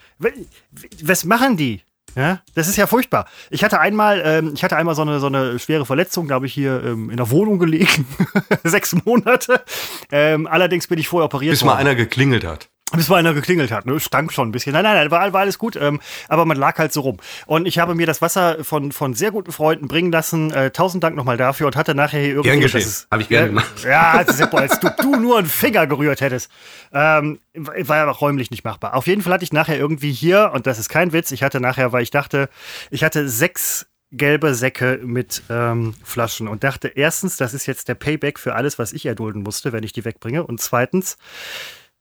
Was 1.03 1.27
machen 1.27 1.59
die? 1.59 1.83
Ja, 2.17 2.41
das 2.55 2.69
ist 2.69 2.77
ja 2.77 2.87
furchtbar. 2.87 3.27
Ich 3.51 3.63
hatte 3.65 3.81
einmal, 3.81 4.23
ähm, 4.25 4.53
ich 4.55 4.65
hatte 4.65 4.77
einmal 4.77 4.95
so 4.95 5.03
eine, 5.03 5.21
so 5.21 5.27
eine 5.27 5.59
schwere 5.59 5.87
Verletzung, 5.87 6.29
da 6.29 6.35
habe 6.35 6.47
ich 6.47 6.55
hier 6.55 6.83
ähm, 6.85 7.11
in 7.11 7.17
der 7.17 7.31
Wohnung 7.31 7.59
gelegen, 7.59 8.07
sechs 8.65 8.95
Monate. 9.05 9.63
Ähm, 10.11 10.47
allerdings 10.47 10.87
bin 10.87 10.99
ich 10.99 11.09
vorher 11.09 11.27
operiert 11.27 11.53
Bis 11.53 11.63
worden. 11.63 11.75
mal 11.75 11.81
einer 11.81 11.95
geklingelt 11.95 12.45
hat. 12.45 12.69
Bis 12.93 13.09
mal 13.09 13.17
einer 13.17 13.35
geklingelt 13.35 13.71
hat, 13.71 13.87
ne? 13.87 14.01
Stank 14.01 14.33
schon 14.33 14.49
ein 14.49 14.53
bisschen. 14.53 14.73
Nein, 14.73 14.83
nein, 14.83 14.95
nein, 14.95 15.11
war, 15.11 15.33
war 15.33 15.41
alles 15.41 15.59
gut, 15.59 15.77
ähm, 15.77 16.01
aber 16.29 16.45
man 16.45 16.57
lag 16.57 16.79
halt 16.79 16.93
so 16.93 17.03
rum. 17.03 17.19
Und 17.47 17.67
ich 17.67 17.79
habe 17.79 17.95
mir 17.95 18.07
das 18.07 18.21
Wasser 18.21 18.65
von, 18.65 18.93
von 18.93 19.15
sehr 19.15 19.31
guten 19.31 19.53
Freunden 19.53 19.89
bringen 19.89 20.11
lassen. 20.11 20.51
Äh, 20.53 20.71
tausend 20.71 21.05
Dank 21.05 21.17
nochmal 21.17 21.37
dafür 21.37 21.67
und 21.67 21.77
hatte 21.77 21.95
nachher 21.95 22.21
hier 22.21 22.31
irgendwie. 22.31 22.51
Gern 22.51 22.61
geschehen. 22.61 22.89
Habe 23.11 23.23
ich 23.23 23.29
gerne 23.29 23.49
gemacht. 23.49 23.71
Ja, 23.91 24.13
als, 24.13 24.41
als 24.41 24.81
du, 24.81 24.91
du 25.01 25.17
nur 25.17 25.39
einen 25.39 25.47
Finger 25.47 25.87
gerührt 25.87 26.21
hättest. 26.21 26.51
Ähm, 26.93 27.41
war 27.55 27.97
ja 27.97 28.11
auch 28.11 28.21
räumlich 28.21 28.51
nicht 28.51 28.65
machbar. 28.65 28.95
Auf 28.95 29.07
jeden 29.07 29.23
Fall 29.23 29.33
hatte 29.33 29.45
ich 29.45 29.53
nachher 29.53 29.79
irgendwie 29.79 30.13
hier, 30.13 30.53
und 30.55 30.67
das 30.67 30.79
ist 30.79 30.89
kein 30.89 31.13
Witz, 31.13 31.31
ich 31.33 31.43
hatte 31.43 31.61
nachher, 31.61 31.93
weil 31.93 32.03
ich 32.03 32.11
dachte, 32.11 32.49
ich 32.91 33.03
hatte 33.05 33.29
sechs 33.29 33.87
gelbe 34.13 34.55
Säcke 34.55 35.01
mit 35.03 35.43
ähm, 35.51 35.95
Flaschen 36.03 36.49
und 36.49 36.65
dachte 36.65 36.89
erstens, 36.89 37.37
das 37.37 37.55
ist 37.55 37.67
jetzt 37.67 37.89
der 37.89 37.95
Payback 37.95 38.39
für 38.39 38.55
alles, 38.55 38.79
was 38.79 38.93
ich 38.93 39.07
erdulden 39.07 39.43
musste, 39.43 39.73
wenn 39.73 39.85
ich 39.85 39.93
die 39.93 40.05
wegbringe. 40.05 40.45
Und 40.45 40.61
zweitens, 40.61 41.17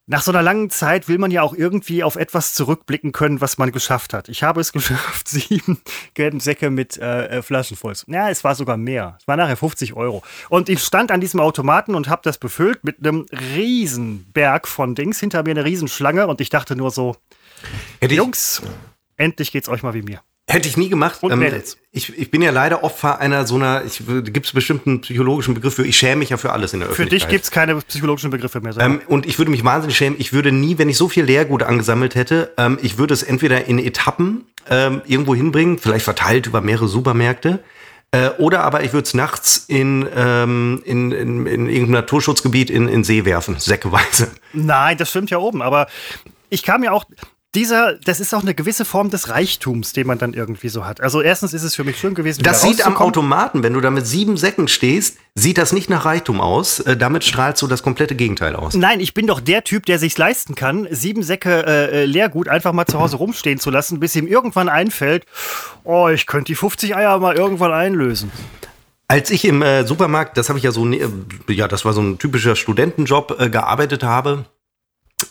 nach 0.10 0.24
so 0.24 0.32
einer 0.32 0.42
langen 0.42 0.72
Zeit 0.72 1.08
will 1.08 1.20
man 1.20 1.30
ja 1.30 1.44
auch 1.44 1.54
irgendwie 1.54 2.04
auf 2.04 2.16
etwas 2.16 2.56
zurückblicken 2.56 3.12
können, 3.12 3.42
was 3.42 3.60
man 3.60 3.72
geschafft 3.72 4.12
hat. 4.12 4.28
Ich 4.28 4.42
habe 4.42 4.60
es 4.60 4.74
geschafft, 4.74 5.28
sieben 5.28 5.80
gelben 6.16 6.39
Säcke 6.39 6.72
mit 6.72 6.98
äh, 6.98 7.28
äh, 7.28 7.42
Flaschen 7.44 7.78
voll. 7.78 7.94
Ja, 8.08 8.30
es 8.30 8.44
war 8.44 8.56
sogar 8.56 8.75
mehr. 8.75 9.18
Es 9.20 9.28
war 9.28 9.38
nachher 9.38 9.56
50 9.56 9.94
Euro. 9.94 10.24
Und 10.50 10.68
ich 10.68 10.84
stand 10.84 11.12
an 11.12 11.22
diesem 11.22 11.39
Automaten 11.39 11.94
und 11.94 12.10
habe 12.10 12.22
das 12.24 12.39
befüllt 12.39 12.84
mit 12.84 12.98
einem 13.00 13.28
riesen 13.56 14.25
Berg 14.34 14.68
von 14.68 14.96
Dings. 14.96 15.20
Hinter 15.20 15.44
mir 15.44 15.51
eine 15.51 15.63
riesen 15.63 15.88
Schlange 15.88 16.25
und 16.25 16.42
ich 16.42 16.50
dachte 16.50 16.75
nur 16.75 16.89
so, 16.89 17.16
Hätte 18.00 18.16
Jungs, 18.16 18.63
endlich 19.16 19.51
geht's 19.51 19.70
euch 19.70 19.84
mal 19.84 19.94
wie 19.94 20.01
mir. 20.01 20.22
Hätte 20.50 20.68
ich 20.68 20.77
nie 20.77 20.89
gemacht. 20.89 21.22
Und 21.22 21.32
Ähm, 21.32 21.62
ich, 21.91 22.18
ich 22.18 22.32
bin 22.32 22.41
ja 22.41 22.51
leider 22.51 22.84
Opfer 22.84 23.20
einer 23.20 23.46
so 23.46 23.56
einer, 23.56 23.84
ich 23.86 24.01
gibt 24.24 24.46
es 24.46 24.53
bestimmten 24.53 25.01
psychologischen 25.01 25.53
Begriff 25.53 25.75
für, 25.75 25.86
ich 25.86 25.98
schäme 25.98 26.18
mich 26.18 26.29
ja 26.29 26.38
für 26.38 26.51
alles 26.51 26.74
in 26.74 26.79
der 26.79 26.88
Für 26.89 26.94
Öffentlichkeit. 26.94 27.29
dich 27.29 27.36
gibt 27.36 27.44
es 27.46 27.51
keine 27.51 27.75
psychologischen 27.75 28.29
Begriffe 28.29 28.62
mehr. 28.62 28.75
Ähm, 28.77 29.01
und 29.08 29.25
ich 29.25 29.38
würde 29.38 29.51
mich 29.51 29.63
wahnsinnig 29.63 29.98
schämen. 29.98 30.20
Ich 30.20 30.34
würde 30.34 30.51
nie, 30.51 30.77
wenn 30.77 30.89
ich 30.89 30.98
so 30.98 31.10
viel 31.10 31.24
Lehrgut 31.24 31.63
angesammelt 31.63 32.15
hätte, 32.15 32.53
ähm, 32.58 32.77
ich 32.82 32.98
würde 32.98 33.13
es 33.13 33.24
entweder 33.24 33.65
in 33.65 33.79
Etappen 33.79 34.46
ähm, 34.70 35.01
irgendwo 35.06 35.36
hinbringen, 35.36 35.77
vielleicht 35.77 36.06
verteilt 36.06 36.48
über 36.48 36.62
mehrere 36.62 36.88
Supermärkte, 36.88 37.63
äh, 38.12 38.29
oder 38.39 38.63
aber 38.63 38.84
ich 38.84 38.91
würde 38.94 39.06
es 39.06 39.13
nachts 39.13 39.65
in, 39.68 40.08
ähm, 40.15 40.82
in, 40.84 41.12
in, 41.12 41.46
in 41.46 41.68
irgendeinem 41.68 41.91
Naturschutzgebiet 41.91 42.72
in, 42.72 42.88
in 42.88 43.03
See 43.03 43.24
werfen, 43.24 43.60
säckeweise. 43.60 44.32
Nein, 44.53 44.98
das 44.98 45.12
stimmt 45.12 45.29
ja 45.29 45.38
oben. 45.38 45.62
Aber 45.62 45.88
ich 46.50 46.63
kam 46.63 46.84
ja 46.84 46.91
auch. 46.91 47.06
Dieser, 47.56 47.96
das 48.06 48.20
ist 48.20 48.32
auch 48.36 48.44
eine 48.44 48.53
gewisse 48.53 48.86
Form 48.86 49.10
des 49.10 49.29
Reichtums, 49.29 49.91
den 49.94 50.06
man 50.06 50.20
dann 50.20 50.34
irgendwie 50.34 50.70
so 50.70 50.86
hat. 50.86 51.01
Also 51.01 51.20
erstens 51.20 51.51
ist 51.53 51.63
es 51.63 51.74
für 51.74 51.84
mich 51.84 51.98
schön 51.98 52.13
gewesen, 52.13 52.44
Das 52.44 52.62
sieht 52.62 52.86
am. 52.86 52.96
Automaten, 52.98 53.63
wenn 53.63 53.74
du 53.74 53.82
da 53.82 53.89
mit 53.89 54.06
sieben 54.06 54.38
Säcken 54.38 54.68
stehst, 54.68 55.18
sieht 55.34 55.58
das 55.58 55.74
nicht 55.74 55.89
nach 55.89 56.06
Reichtum 56.06 56.41
aus. 56.41 56.79
Äh, 56.82 56.96
damit 56.96 57.24
strahlst 57.24 57.60
du 57.63 57.68
das 57.68 57.82
komplette 57.82 58.13
Gegenteil 58.13 58.56
aus. 58.56 58.75
Nein, 58.75 59.00
ich 59.00 59.15
bin 59.15 59.25
doch 59.25 59.39
der 59.39 59.63
Typ, 59.63 59.88
der 59.88 59.98
sich's 59.98 60.20
leisten 60.20 60.53
kann, 60.53 60.88
sieben 60.91 61.24
Säcke 61.24 61.65
äh, 61.65 62.03
äh, 62.03 62.06
Leergut 62.06 62.48
einfach 62.50 62.72
mal 62.72 62.86
zu 62.86 63.00
Hause 63.00 63.15
rumstehen 63.18 63.60
zu 63.60 63.72
lassen, 63.72 64.00
bis 64.00 64.15
ihm 64.15 64.27
irgendwann 64.27 64.70
einfällt, 64.70 65.25
oh, 65.84 66.08
ich 66.10 66.27
könnte 66.27 66.51
die 66.51 66.56
50 66.56 66.96
Eier 66.96 67.18
mal 67.18 67.36
irgendwann 67.36 67.72
einlösen. 67.74 68.32
Als 69.08 69.32
ich 69.32 69.44
im 69.46 69.63
äh, 69.63 69.88
Supermarkt, 69.88 70.38
das 70.38 70.50
habe 70.50 70.60
ich 70.60 70.65
ja 70.65 70.72
so, 70.72 70.86
ne- 70.86 71.00
ja, 71.48 71.68
das 71.68 71.84
war 71.84 71.94
so 71.94 72.01
ein 72.01 72.20
typischer 72.20 72.56
Studentenjob, 72.56 73.38
äh, 73.39 73.50
gearbeitet 73.50 74.03
habe, 74.03 74.46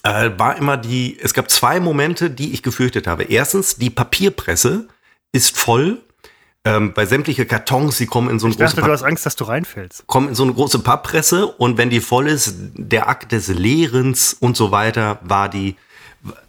äh, 0.02 0.30
war 0.37 0.57
immer 0.57 0.76
die, 0.76 1.18
es 1.21 1.35
gab 1.35 1.50
zwei 1.50 1.80
Momente, 1.80 2.30
die 2.30 2.52
ich 2.52 2.62
gefürchtet 2.62 3.07
habe. 3.07 3.25
Erstens, 3.25 3.76
die 3.76 3.90
Papierpresse 3.90 4.88
ist 5.33 5.57
voll. 5.57 6.00
Ähm, 6.64 6.92
bei 6.92 7.07
sämtliche 7.07 7.47
Kartons, 7.47 7.99
die 7.99 8.07
kommen 8.07 8.28
in 8.28 8.38
so 8.38 8.47
eine 8.47 8.52
Ich 8.52 8.59
dachte, 8.59 8.76
große 8.76 8.87
du 8.87 8.92
hast 8.92 9.02
Angst, 9.02 9.25
dass 9.25 9.37
du 9.37 9.45
reinfällst. 9.45 10.07
kommen 10.07 10.28
in 10.28 10.35
so 10.35 10.42
eine 10.42 10.52
große 10.52 10.80
Papppresse 10.80 11.47
und 11.47 11.78
wenn 11.78 11.88
die 11.88 12.00
voll 12.00 12.28
ist, 12.28 12.54
der 12.75 13.09
Akt 13.09 13.33
des 13.33 13.49
Lehrens 13.49 14.35
und 14.35 14.57
so 14.57 14.71
weiter 14.71 15.21
war 15.23 15.49
die 15.49 15.76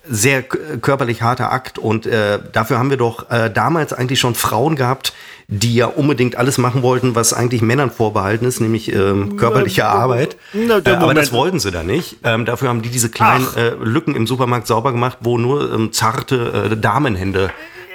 sehr 0.08 0.42
körperlich 0.42 1.22
harter 1.22 1.52
Akt 1.52 1.78
und 1.78 2.08
äh, 2.08 2.40
dafür 2.52 2.80
haben 2.80 2.90
wir 2.90 2.98
doch 2.98 3.30
äh, 3.30 3.52
damals 3.52 3.94
eigentlich 3.94 4.20
schon 4.20 4.34
Frauen 4.34 4.76
gehabt, 4.76 5.14
die 5.48 5.76
ja 5.76 5.86
unbedingt 5.86 6.36
alles 6.36 6.58
machen 6.58 6.82
wollten, 6.82 7.14
was 7.14 7.34
eigentlich 7.34 7.62
Männern 7.62 7.92
vorbehalten 7.92 8.46
ist, 8.46 8.60
nämlich 8.60 8.92
ähm, 8.92 9.38
körperliche 9.38 9.86
Arbeit. 9.86 10.38
na, 10.54 10.80
Äh, 10.80 10.96
aber 10.96 11.14
das 11.14 11.32
wollten 11.32 11.60
sie 11.60 11.72
da 11.72 11.84
nicht. 11.84 12.18
Ähm, 12.24 12.46
dafür 12.46 12.70
haben 12.70 12.82
die 12.82 12.90
diese 12.90 13.10
kleinen 13.10 13.46
äh, 13.56 13.70
Lücken 13.82 14.16
im 14.16 14.26
Supermarkt 14.26 14.66
sauber 14.68 14.92
gemacht, 14.92 15.20
wo 15.22 15.38
nur 15.38 15.72
ähm, 15.72 15.94
zarte 15.94 16.70
äh, 16.72 16.78
Damenhände 16.78 17.52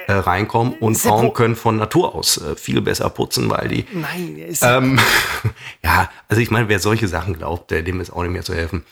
äh, 0.06 0.12
reinkommen 0.12 0.74
und 0.74 0.96
Seppo. 0.96 1.16
Frauen 1.16 1.32
können 1.32 1.56
von 1.56 1.76
Natur 1.76 2.14
aus 2.14 2.36
äh, 2.36 2.56
viel 2.56 2.80
besser 2.80 3.10
putzen, 3.10 3.50
weil 3.50 3.68
die 3.68 3.86
Nein, 3.92 4.36
ist, 4.36 4.62
ähm, 4.62 4.98
ja, 5.82 6.10
also 6.28 6.40
ich 6.40 6.50
meine, 6.50 6.68
wer 6.68 6.78
solche 6.78 7.08
Sachen 7.08 7.36
glaubt, 7.38 7.70
der, 7.70 7.82
dem 7.82 8.00
ist 8.00 8.12
auch 8.12 8.22
nicht 8.22 8.32
mehr 8.32 8.44
zu 8.44 8.54
helfen. 8.54 8.84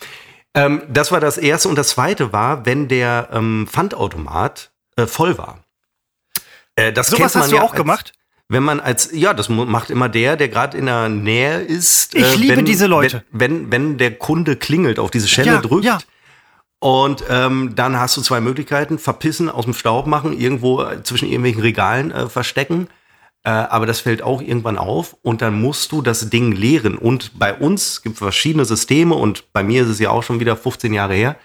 Ähm, 0.54 0.82
das 0.88 1.12
war 1.12 1.20
das 1.20 1.38
erste. 1.38 1.68
Und 1.68 1.76
das 1.76 1.88
zweite 1.88 2.32
war, 2.32 2.66
wenn 2.66 2.88
der 2.88 3.28
ähm, 3.32 3.66
Pfandautomat 3.70 4.70
äh, 4.96 5.06
voll 5.06 5.38
war. 5.38 5.60
Äh, 6.76 6.92
das 6.92 7.08
sowas 7.08 7.34
hast 7.34 7.50
du 7.52 7.56
ja 7.56 7.62
auch 7.62 7.72
als, 7.72 7.80
gemacht? 7.80 8.12
Wenn 8.48 8.62
man 8.62 8.80
als, 8.80 9.10
ja, 9.12 9.32
das 9.32 9.48
macht 9.48 9.90
immer 9.90 10.08
der, 10.08 10.36
der 10.36 10.48
gerade 10.48 10.76
in 10.76 10.86
der 10.86 11.08
Nähe 11.08 11.60
ist. 11.60 12.14
Ich 12.14 12.36
liebe 12.36 12.62
diese 12.62 12.86
Leute. 12.86 13.24
Wenn, 13.30 13.70
wenn, 13.70 13.90
wenn 13.90 13.98
der 13.98 14.18
Kunde 14.18 14.56
klingelt, 14.56 14.98
auf 14.98 15.10
diese 15.10 15.28
Schelle 15.28 15.52
Ja, 15.52 15.60
drückt. 15.60 15.84
ja. 15.84 15.98
Und 16.78 17.24
ähm, 17.30 17.74
dann 17.76 17.98
hast 17.98 18.16
du 18.16 18.22
zwei 18.22 18.40
Möglichkeiten: 18.40 18.98
verpissen, 18.98 19.48
aus 19.48 19.64
dem 19.64 19.72
Staub 19.72 20.06
machen, 20.06 20.38
irgendwo 20.38 20.82
äh, 20.82 21.02
zwischen 21.02 21.28
irgendwelchen 21.28 21.62
Regalen 21.62 22.10
äh, 22.10 22.28
verstecken. 22.28 22.88
Äh, 23.44 23.50
aber 23.50 23.86
das 23.86 24.00
fällt 24.00 24.22
auch 24.22 24.40
irgendwann 24.40 24.78
auf 24.78 25.16
und 25.22 25.42
dann 25.42 25.60
musst 25.60 25.90
du 25.92 26.00
das 26.00 26.30
Ding 26.30 26.52
leeren. 26.52 26.96
Und 26.96 27.38
bei 27.38 27.54
uns 27.54 28.02
gibt 28.02 28.14
es 28.14 28.18
verschiedene 28.18 28.64
Systeme 28.64 29.14
und 29.14 29.52
bei 29.52 29.64
mir 29.64 29.82
ist 29.82 29.88
es 29.88 29.98
ja 29.98 30.10
auch 30.10 30.22
schon 30.22 30.38
wieder 30.38 30.56
15 30.56 30.92
Jahre 30.92 31.14
her. 31.14 31.36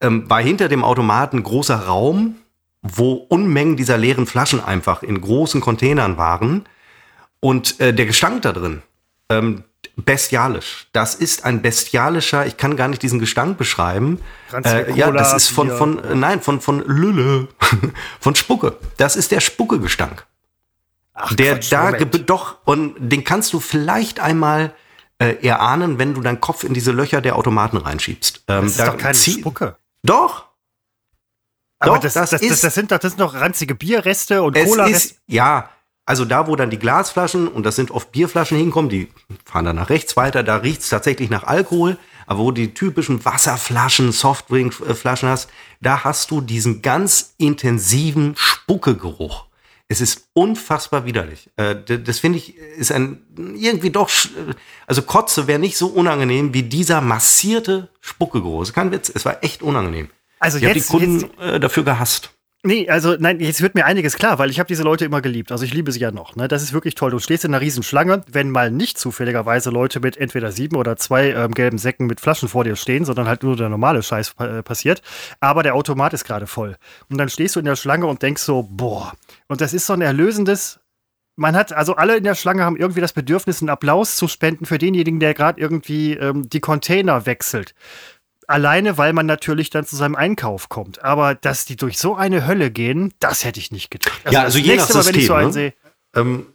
Ähm, 0.00 0.30
war 0.30 0.40
hinter 0.40 0.68
dem 0.68 0.84
Automaten 0.84 1.42
großer 1.42 1.86
Raum, 1.86 2.36
wo 2.82 3.12
Unmengen 3.12 3.76
dieser 3.76 3.98
leeren 3.98 4.26
Flaschen 4.26 4.62
einfach 4.62 5.02
in 5.02 5.20
großen 5.20 5.60
Containern 5.60 6.16
waren. 6.16 6.66
Und 7.40 7.80
äh, 7.80 7.92
der 7.92 8.06
Gestank 8.06 8.42
da 8.42 8.52
drin, 8.52 8.82
ähm, 9.30 9.64
bestialisch. 9.96 10.86
Das 10.92 11.14
ist 11.14 11.44
ein 11.44 11.60
bestialischer, 11.62 12.46
ich 12.46 12.56
kann 12.56 12.76
gar 12.76 12.88
nicht 12.88 13.02
diesen 13.02 13.18
Gestank 13.18 13.58
beschreiben. 13.58 14.20
Äh, 14.52 14.92
ja, 14.92 15.10
das 15.10 15.34
ist 15.34 15.48
von, 15.48 15.70
von, 15.70 16.02
äh, 16.04 16.14
nein, 16.14 16.40
von, 16.40 16.60
von 16.60 16.84
Lülle, 16.86 17.48
von 18.20 18.34
Spucke. 18.34 18.76
Das 18.96 19.16
ist 19.16 19.32
der 19.32 19.40
Spucke-Gestank. 19.40 20.24
Ach, 21.22 21.34
Der 21.34 21.54
Quatsch, 21.54 21.70
da, 21.72 21.92
doch, 21.92 22.56
und 22.64 22.94
den 22.98 23.24
kannst 23.24 23.52
du 23.52 23.60
vielleicht 23.60 24.20
einmal 24.20 24.74
äh, 25.18 25.34
erahnen, 25.46 25.98
wenn 25.98 26.14
du 26.14 26.20
deinen 26.20 26.40
Kopf 26.40 26.64
in 26.64 26.72
diese 26.74 26.92
Löcher 26.92 27.20
der 27.20 27.36
Automaten 27.36 27.76
reinschiebst. 27.76 28.44
Ähm, 28.48 28.62
Das 28.62 28.70
ist 28.72 28.80
da 28.80 28.86
doch 28.86 28.96
keine 28.98 29.14
zieh- 29.14 29.38
Spucke. 29.40 29.76
Doch, 30.02 30.46
Aber 31.78 31.94
Doch, 31.96 32.02
das, 32.02 32.14
das 32.14 32.30
das, 32.30 32.42
ist- 32.42 32.64
das, 32.64 32.74
sind 32.74 32.90
doch, 32.92 32.98
das 32.98 33.12
sind 33.12 33.20
doch 33.20 33.34
ranzige 33.34 33.74
Bierreste 33.74 34.42
und 34.42 34.56
es 34.56 34.68
Cola-Reste. 34.68 35.08
ist, 35.14 35.20
ja, 35.26 35.70
also 36.06 36.24
da, 36.24 36.46
wo 36.46 36.56
dann 36.56 36.70
die 36.70 36.78
Glasflaschen, 36.78 37.46
und 37.48 37.64
das 37.64 37.76
sind 37.76 37.90
oft 37.90 38.10
Bierflaschen 38.12 38.56
hinkommen, 38.58 38.88
die 38.90 39.08
fahren 39.44 39.64
dann 39.66 39.76
nach 39.76 39.90
rechts 39.90 40.16
weiter, 40.16 40.42
da 40.42 40.56
riecht's 40.56 40.88
tatsächlich 40.88 41.30
nach 41.30 41.44
Alkohol, 41.44 41.96
aber 42.26 42.40
wo 42.40 42.50
die 42.50 42.74
typischen 42.74 43.24
Wasserflaschen, 43.24 44.12
Softdrinkflaschen 44.12 45.28
hast, 45.28 45.50
da 45.80 46.02
hast 46.04 46.30
du 46.30 46.40
diesen 46.40 46.82
ganz 46.82 47.34
intensiven 47.38 48.34
Spuckegeruch. 48.36 49.46
Es 49.90 50.00
ist 50.00 50.28
unfassbar 50.34 51.04
widerlich. 51.04 51.50
Äh, 51.56 51.74
das 51.98 52.20
finde 52.20 52.38
ich, 52.38 52.56
ist 52.56 52.92
ein 52.92 53.26
irgendwie 53.56 53.90
doch, 53.90 54.08
also 54.86 55.02
Kotze 55.02 55.48
wäre 55.48 55.58
nicht 55.58 55.76
so 55.76 55.88
unangenehm 55.88 56.54
wie 56.54 56.62
dieser 56.62 57.00
massierte 57.00 57.88
Spuckegeruch. 58.00 58.72
Kein 58.72 58.92
Witz, 58.92 59.10
es 59.12 59.24
war 59.24 59.42
echt 59.42 59.62
unangenehm. 59.62 60.08
Also 60.38 60.58
Ich 60.58 60.64
habe 60.64 60.74
die 60.74 60.78
jetzt, 60.78 60.90
Kunden 60.90 61.20
jetzt, 61.20 61.40
äh, 61.40 61.58
dafür 61.58 61.82
gehasst. 61.82 62.30
Nee, 62.62 62.90
also 62.90 63.16
nein, 63.18 63.40
jetzt 63.40 63.62
wird 63.62 63.74
mir 63.74 63.86
einiges 63.86 64.16
klar, 64.16 64.38
weil 64.38 64.50
ich 64.50 64.58
habe 64.58 64.66
diese 64.66 64.82
Leute 64.82 65.06
immer 65.06 65.22
geliebt. 65.22 65.50
Also 65.50 65.64
ich 65.64 65.72
liebe 65.72 65.92
sie 65.92 66.00
ja 66.00 66.10
noch. 66.10 66.36
Ne? 66.36 66.46
Das 66.46 66.62
ist 66.62 66.74
wirklich 66.74 66.94
toll. 66.94 67.10
Du 67.10 67.18
stehst 67.18 67.46
in 67.46 67.54
einer 67.54 67.62
Riesenschlange, 67.62 68.20
wenn 68.30 68.50
mal 68.50 68.70
nicht 68.70 68.98
zufälligerweise 68.98 69.70
Leute 69.70 69.98
mit 70.00 70.18
entweder 70.18 70.52
sieben 70.52 70.76
oder 70.76 70.96
zwei 70.96 71.30
ähm, 71.30 71.52
gelben 71.52 71.78
Säcken 71.78 72.06
mit 72.06 72.20
Flaschen 72.20 72.50
vor 72.50 72.64
dir 72.64 72.76
stehen, 72.76 73.06
sondern 73.06 73.28
halt 73.28 73.42
nur 73.44 73.56
der 73.56 73.70
normale 73.70 74.02
Scheiß 74.02 74.34
äh, 74.40 74.62
passiert. 74.62 75.00
Aber 75.40 75.62
der 75.62 75.74
Automat 75.74 76.12
ist 76.12 76.24
gerade 76.24 76.46
voll. 76.46 76.76
Und 77.08 77.16
dann 77.16 77.30
stehst 77.30 77.56
du 77.56 77.60
in 77.60 77.64
der 77.64 77.76
Schlange 77.76 78.06
und 78.06 78.22
denkst 78.22 78.42
so, 78.42 78.62
boah. 78.62 79.14
Und 79.48 79.62
das 79.62 79.72
ist 79.72 79.86
so 79.86 79.94
ein 79.94 80.02
erlösendes. 80.02 80.80
Man 81.36 81.56
hat, 81.56 81.72
also 81.72 81.96
alle 81.96 82.18
in 82.18 82.24
der 82.24 82.34
Schlange 82.34 82.62
haben 82.62 82.76
irgendwie 82.76 83.00
das 83.00 83.14
Bedürfnis, 83.14 83.62
einen 83.62 83.70
Applaus 83.70 84.16
zu 84.16 84.28
spenden 84.28 84.66
für 84.66 84.76
denjenigen, 84.76 85.18
der 85.18 85.32
gerade 85.32 85.58
irgendwie 85.58 86.12
ähm, 86.12 86.50
die 86.50 86.60
Container 86.60 87.24
wechselt. 87.24 87.74
Alleine, 88.50 88.98
weil 88.98 89.12
man 89.12 89.26
natürlich 89.26 89.70
dann 89.70 89.86
zu 89.86 89.96
seinem 89.96 90.16
Einkauf 90.16 90.68
kommt. 90.68 91.04
Aber 91.04 91.34
dass 91.34 91.64
die 91.64 91.76
durch 91.76 91.98
so 91.98 92.16
eine 92.16 92.46
Hölle 92.46 92.70
gehen, 92.70 93.14
das 93.20 93.44
hätte 93.44 93.60
ich 93.60 93.70
nicht 93.70 93.90
getan. 93.90 94.12
Ja, 94.30 94.42
also 94.42 94.58
das 94.58 94.66
je 94.66 94.76
nach 94.76 94.88
Mal, 94.88 95.06
wenn 95.06 95.14
ich 95.14 95.26
so 95.26 95.34
System, 95.34 95.36
einen 95.36 95.46
ne? 95.46 95.52
sehe. 95.52 95.74
Ähm, 96.16 96.46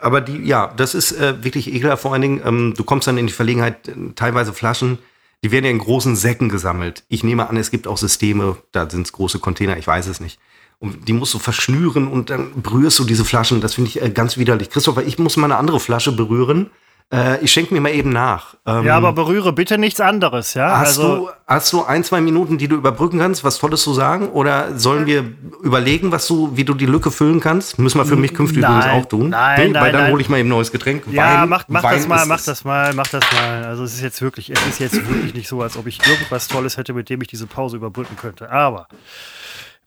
aber 0.00 0.20
die, 0.20 0.46
ja, 0.46 0.72
das 0.76 0.94
ist 0.94 1.12
äh, 1.12 1.42
wirklich 1.42 1.72
ekelhaft. 1.72 2.02
Vor 2.02 2.12
allen 2.12 2.22
Dingen, 2.22 2.40
ähm, 2.44 2.74
du 2.76 2.84
kommst 2.84 3.08
dann 3.08 3.18
in 3.18 3.26
die 3.26 3.32
Verlegenheit, 3.32 3.88
äh, 3.88 3.94
teilweise 4.14 4.52
Flaschen, 4.52 4.98
die 5.42 5.50
werden 5.50 5.64
ja 5.64 5.70
in 5.70 5.78
großen 5.78 6.16
Säcken 6.16 6.48
gesammelt. 6.48 7.04
Ich 7.08 7.24
nehme 7.24 7.48
an, 7.48 7.56
es 7.56 7.70
gibt 7.70 7.86
auch 7.86 7.98
Systeme, 7.98 8.56
da 8.72 8.88
sind 8.88 9.06
es 9.06 9.12
große 9.12 9.38
Container, 9.38 9.76
ich 9.76 9.86
weiß 9.86 10.06
es 10.06 10.20
nicht. 10.20 10.38
Und 10.78 11.08
die 11.08 11.12
musst 11.12 11.34
du 11.34 11.38
verschnüren 11.38 12.08
und 12.08 12.30
dann 12.30 12.62
berührst 12.62 12.98
du 12.98 13.04
diese 13.04 13.24
Flaschen. 13.24 13.60
Das 13.60 13.74
finde 13.74 13.90
ich 13.90 14.00
äh, 14.00 14.10
ganz 14.10 14.38
widerlich. 14.38 14.70
Christopher, 14.70 15.02
ich 15.02 15.18
muss 15.18 15.36
mal 15.36 15.46
eine 15.46 15.56
andere 15.56 15.80
Flasche 15.80 16.12
berühren. 16.12 16.70
Äh, 17.12 17.40
ich 17.42 17.50
schenke 17.50 17.74
mir 17.74 17.80
mal 17.80 17.90
eben 17.92 18.10
nach. 18.12 18.54
Ähm, 18.64 18.84
Ja, 18.84 18.96
aber 18.96 19.12
berühre 19.12 19.52
bitte 19.52 19.78
nichts 19.78 20.00
anderes, 20.00 20.54
ja? 20.54 20.78
Hast, 20.78 20.98
also, 20.98 21.16
du, 21.26 21.30
hast 21.46 21.72
du 21.72 21.82
ein, 21.84 22.04
zwei 22.04 22.20
Minuten, 22.20 22.56
die 22.56 22.68
du 22.68 22.76
überbrücken 22.76 23.18
kannst, 23.18 23.42
was 23.42 23.58
Tolles 23.58 23.82
zu 23.82 23.92
sagen? 23.94 24.28
Oder 24.28 24.78
sollen 24.78 25.06
wir 25.06 25.24
überlegen, 25.62 26.12
was 26.12 26.28
du, 26.28 26.56
wie 26.56 26.64
du 26.64 26.72
die 26.74 26.86
Lücke 26.86 27.10
füllen 27.10 27.40
kannst? 27.40 27.80
Müssen 27.80 27.98
wir 27.98 28.04
für 28.04 28.14
mich 28.14 28.32
künftig 28.32 28.62
Nein, 28.62 28.78
übrigens 28.78 29.04
auch 29.04 29.08
tun. 29.08 29.30
nein, 29.30 29.60
Nee, 29.60 29.68
nein, 29.72 29.82
Weil 29.82 29.90
dann 29.92 30.12
hole 30.12 30.22
ich 30.22 30.28
mal 30.28 30.38
eben 30.38 30.46
ein 30.46 30.50
neues 30.50 30.70
Getränk. 30.70 31.02
ja, 31.10 31.40
Wein- 31.42 31.48
mach, 31.48 31.64
mach 31.66 31.82
Wein 31.82 31.96
das 31.96 32.06
mal, 32.06 32.26
mach 32.26 32.40
das 32.44 32.64
mal, 32.64 32.94
mach 32.94 33.08
das 33.08 33.24
mal. 33.32 33.64
Also 33.64 33.82
es 33.82 33.94
ist 33.94 34.02
jetzt 34.02 34.22
wirklich, 34.22 34.50
es 34.50 34.64
ist 34.68 34.78
jetzt 34.78 34.94
wirklich 35.08 35.34
nicht 35.34 35.48
so, 35.48 35.62
als 35.62 35.76
ob 35.76 35.88
ich 35.88 35.98
irgendwas 36.06 36.46
Tolles 36.46 36.76
hätte, 36.76 36.92
mit 36.92 37.10
dem 37.10 37.20
ich 37.22 37.28
diese 37.28 37.48
Pause 37.48 37.76
überbrücken 37.76 38.16
könnte. 38.16 38.52
Aber 38.52 38.86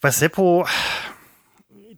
was 0.02 0.20
Seppo, 0.20 0.66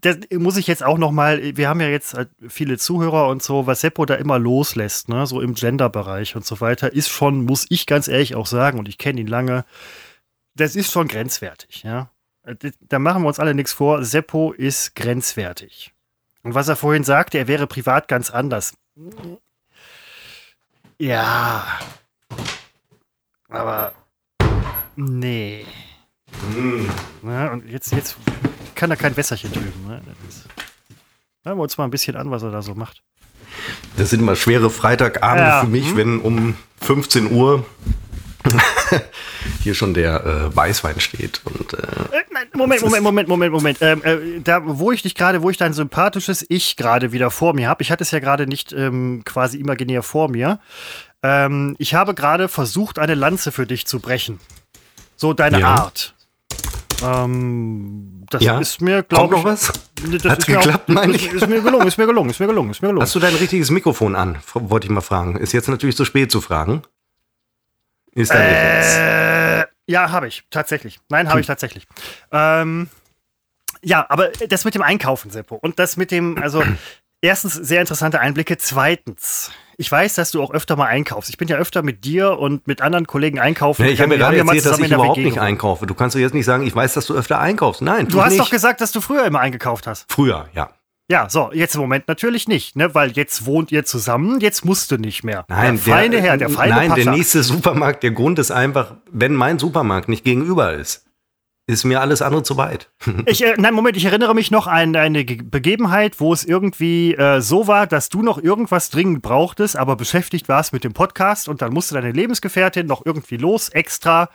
das 0.05 0.17
muss 0.31 0.55
ich 0.57 0.67
jetzt 0.67 0.83
auch 0.83 0.99
noch 0.99 1.11
mal, 1.11 1.57
wir 1.57 1.67
haben 1.67 1.81
ja 1.81 1.87
jetzt 1.87 2.13
halt 2.13 2.29
viele 2.47 2.77
Zuhörer 2.77 3.27
und 3.27 3.41
so, 3.41 3.65
was 3.65 3.81
Seppo 3.81 4.05
da 4.05 4.13
immer 4.15 4.37
loslässt, 4.37 5.09
ne, 5.09 5.25
so 5.25 5.41
im 5.41 5.55
Gender-Bereich 5.55 6.35
und 6.35 6.45
so 6.45 6.61
weiter, 6.61 6.93
ist 6.93 7.09
schon, 7.09 7.43
muss 7.43 7.65
ich 7.69 7.87
ganz 7.87 8.07
ehrlich 8.07 8.35
auch 8.35 8.45
sagen, 8.45 8.77
und 8.77 8.87
ich 8.87 8.99
kenne 8.99 9.19
ihn 9.19 9.27
lange, 9.27 9.65
das 10.53 10.75
ist 10.75 10.91
schon 10.91 11.07
grenzwertig, 11.07 11.83
ja. 11.83 12.11
Da 12.81 12.99
machen 12.99 13.23
wir 13.23 13.27
uns 13.27 13.39
alle 13.39 13.55
nichts 13.55 13.73
vor, 13.73 14.03
Seppo 14.03 14.51
ist 14.51 14.95
grenzwertig. 14.95 15.91
Und 16.43 16.53
was 16.53 16.67
er 16.67 16.75
vorhin 16.75 17.03
sagte, 17.03 17.39
er 17.39 17.47
wäre 17.47 17.65
privat 17.65 18.07
ganz 18.07 18.29
anders. 18.29 18.75
Ja. 20.99 21.65
Aber 23.49 23.93
nee. 24.95 25.65
Hm. 26.53 26.89
Na, 27.21 27.51
und 27.51 27.67
jetzt, 27.69 27.91
jetzt 27.91 28.17
kann 28.75 28.89
da 28.89 28.95
kein 28.95 29.15
Wässerchen 29.17 29.51
drüben. 29.51 29.87
Ne? 29.87 30.01
Ist, 30.29 30.45
hören 31.43 31.57
wir 31.57 31.63
uns 31.63 31.77
mal 31.77 31.85
ein 31.85 31.91
bisschen 31.91 32.15
an, 32.15 32.31
was 32.31 32.43
er 32.43 32.51
da 32.51 32.61
so 32.61 32.75
macht. 32.75 33.01
Das 33.97 34.09
sind 34.09 34.19
immer 34.19 34.35
schwere 34.35 34.69
Freitagabende 34.69 35.47
Ja. 35.49 35.61
für 35.61 35.67
mich, 35.67 35.89
Hm? 35.89 35.97
wenn 35.97 36.19
um 36.19 36.57
15 36.81 37.31
Uhr 37.31 37.65
hier 39.63 39.73
schon 39.73 39.93
der 39.93 40.23
äh, 40.25 40.55
Weißwein 40.55 40.99
steht. 40.99 41.41
Und 41.45 41.73
äh, 41.73 41.77
Äh, 41.77 42.23
nein, 42.31 42.47
Moment, 42.53 42.81
Moment, 42.81 43.03
Moment, 43.03 43.27
Moment, 43.29 43.53
Moment. 43.53 43.77
Ähm, 43.81 44.03
äh, 44.03 44.39
da, 44.41 44.61
wo 44.63 44.91
ich 44.91 45.01
dich 45.01 45.15
gerade, 45.15 45.41
wo 45.41 45.49
ich 45.49 45.57
dein 45.57 45.73
sympathisches 45.73 46.45
Ich 46.49 46.75
gerade 46.75 47.11
wieder 47.11 47.31
vor 47.31 47.53
mir 47.53 47.67
habe, 47.69 47.81
ich 47.81 47.91
hatte 47.91 48.03
es 48.03 48.11
ja 48.11 48.19
gerade 48.19 48.45
nicht 48.47 48.71
ähm, 48.73 49.23
quasi 49.25 49.57
imaginär 49.57 50.03
vor 50.03 50.29
mir. 50.29 50.59
Ähm, 51.23 51.75
ich 51.79 51.93
habe 51.95 52.13
gerade 52.13 52.47
versucht, 52.47 52.99
eine 52.99 53.15
Lanze 53.15 53.51
für 53.51 53.65
dich 53.65 53.87
zu 53.87 53.99
brechen. 53.99 54.39
So 55.15 55.33
deine 55.33 55.59
Ja. 55.61 55.67
Art. 55.67 56.13
Ähm, 57.03 58.23
das 58.29 58.43
ja, 58.43 58.59
ist 58.59 58.81
mir, 58.81 59.03
glaube 59.03 59.33
noch 59.33 59.39
ich. 59.39 59.45
was? 59.45 59.69
Ist 59.69 60.23
mir 60.47 60.59
auch- 60.59 60.63
geklappt, 60.63 60.89
meine 60.89 61.13
ich? 61.15 61.31
ist 61.31 61.47
mir 61.47 61.61
gelungen, 61.61 61.87
ist 61.87 61.97
mir 61.97 62.05
gelungen, 62.07 62.29
ist 62.29 62.39
mir 62.39 62.47
gelungen, 62.47 62.71
ist 62.71 62.81
mir 62.81 62.87
gelungen. 62.89 63.03
Hast 63.03 63.15
du 63.15 63.19
dein 63.19 63.35
richtiges 63.35 63.69
Mikrofon 63.71 64.15
an? 64.15 64.37
Wollte 64.53 64.87
ich 64.87 64.91
mal 64.91 65.01
fragen. 65.01 65.35
Ist 65.37 65.51
jetzt 65.53 65.67
natürlich 65.67 65.95
zu 65.95 66.05
spät 66.05 66.31
zu 66.31 66.41
fragen. 66.41 66.81
Ist 68.13 68.31
nichts? 68.33 68.95
Äh, 68.95 69.65
ja, 69.87 70.09
habe 70.11 70.27
ich, 70.27 70.43
tatsächlich. 70.49 70.99
Nein, 71.09 71.29
habe 71.29 71.39
ich 71.41 71.47
tatsächlich. 71.47 71.85
Ähm, 72.31 72.89
ja, 73.83 74.05
aber 74.09 74.29
das 74.29 74.65
mit 74.65 74.73
dem 74.73 74.81
Einkaufen, 74.81 75.29
Seppo. 75.29 75.55
Und 75.55 75.77
das 75.79 75.97
mit 75.97 76.11
dem, 76.11 76.41
also, 76.41 76.63
erstens 77.21 77.53
sehr 77.53 77.81
interessante 77.81 78.19
Einblicke. 78.19 78.57
Zweitens, 78.57 79.51
ich 79.77 79.91
weiß, 79.91 80.15
dass 80.15 80.31
du 80.31 80.41
auch 80.41 80.51
öfter 80.51 80.75
mal 80.75 80.85
einkaufst. 80.87 81.29
Ich 81.29 81.37
bin 81.37 81.47
ja 81.47 81.57
öfter 81.57 81.83
mit 81.83 82.05
dir 82.05 82.37
und 82.39 82.67
mit 82.67 82.81
anderen 82.81 83.07
Kollegen 83.07 83.39
einkaufen. 83.39 83.83
Nee, 83.85 83.91
ich 83.91 83.99
habe 83.99 84.09
mir 84.09 84.17
gerade 84.17 84.37
erzählt, 84.37 84.65
dass 84.65 84.79
ich 84.79 84.87
der 84.87 84.97
überhaupt 84.97 85.17
WG 85.17 85.25
nicht 85.25 85.39
einkaufe. 85.39 85.85
Du 85.85 85.93
kannst 85.93 86.15
doch 86.15 86.19
jetzt 86.19 86.33
nicht 86.33 86.45
sagen, 86.45 86.65
ich 86.65 86.75
weiß, 86.75 86.93
dass 86.93 87.05
du 87.05 87.13
öfter 87.13 87.39
einkaufst. 87.39 87.81
Nein, 87.81 88.07
Du 88.07 88.21
hast 88.21 88.31
nicht. 88.33 88.41
doch 88.41 88.49
gesagt, 88.49 88.81
dass 88.81 88.91
du 88.91 89.01
früher 89.01 89.25
immer 89.25 89.39
eingekauft 89.39 89.87
hast. 89.87 90.05
Früher, 90.11 90.47
ja. 90.53 90.69
Ja, 91.07 91.29
so, 91.29 91.51
jetzt 91.53 91.75
im 91.75 91.81
Moment 91.81 92.07
natürlich 92.07 92.47
nicht, 92.47 92.75
ne? 92.75 92.95
Weil 92.95 93.11
jetzt 93.11 93.45
wohnt 93.45 93.71
ihr 93.71 93.85
zusammen, 93.85 94.39
jetzt 94.39 94.65
musst 94.65 94.89
du 94.89 94.97
nicht 94.97 95.23
mehr. 95.23 95.45
Nein, 95.49 95.79
der 95.85 95.93
feine 95.93 96.19
Herr, 96.21 96.37
der 96.37 96.49
feine 96.49 96.73
Nein, 96.73 96.89
Pascha. 96.89 97.03
der 97.03 97.13
nächste 97.13 97.43
Supermarkt, 97.43 98.01
der 98.01 98.09
Grund 98.09 98.39
ist 98.39 98.49
einfach, 98.49 98.95
wenn 99.11 99.35
mein 99.35 99.59
Supermarkt 99.59 100.09
nicht 100.09 100.23
gegenüber 100.23 100.73
ist, 100.73 101.04
ist 101.67 101.83
mir 101.83 101.99
alles 101.99 102.21
andere 102.21 102.43
zu 102.43 102.57
weit. 102.57 102.89
Ich, 103.27 103.43
äh, 103.43 103.55
nein, 103.57 103.73
Moment, 103.73 103.97
ich 103.97 104.05
erinnere 104.05 104.35
mich 104.35 104.51
noch 104.51 104.67
an 104.67 104.95
eine 104.95 105.25
Ge 105.25 105.41
Begebenheit, 105.41 106.19
wo 106.19 106.31
es 106.31 106.43
irgendwie 106.43 107.15
äh, 107.15 107.41
so 107.41 107.67
war, 107.67 107.87
dass 107.87 108.09
du 108.09 108.21
noch 108.21 108.37
irgendwas 108.41 108.89
dringend 108.89 109.21
brauchtest, 109.21 109.75
aber 109.75 109.95
beschäftigt 109.95 110.47
warst 110.47 110.73
mit 110.73 110.83
dem 110.83 110.93
Podcast 110.93 111.49
und 111.49 111.61
dann 111.61 111.73
musste 111.73 111.95
deine 111.95 112.11
Lebensgefährtin 112.11 112.85
noch 112.85 113.05
irgendwie 113.05 113.37
los, 113.37 113.69
extra, 113.69 114.29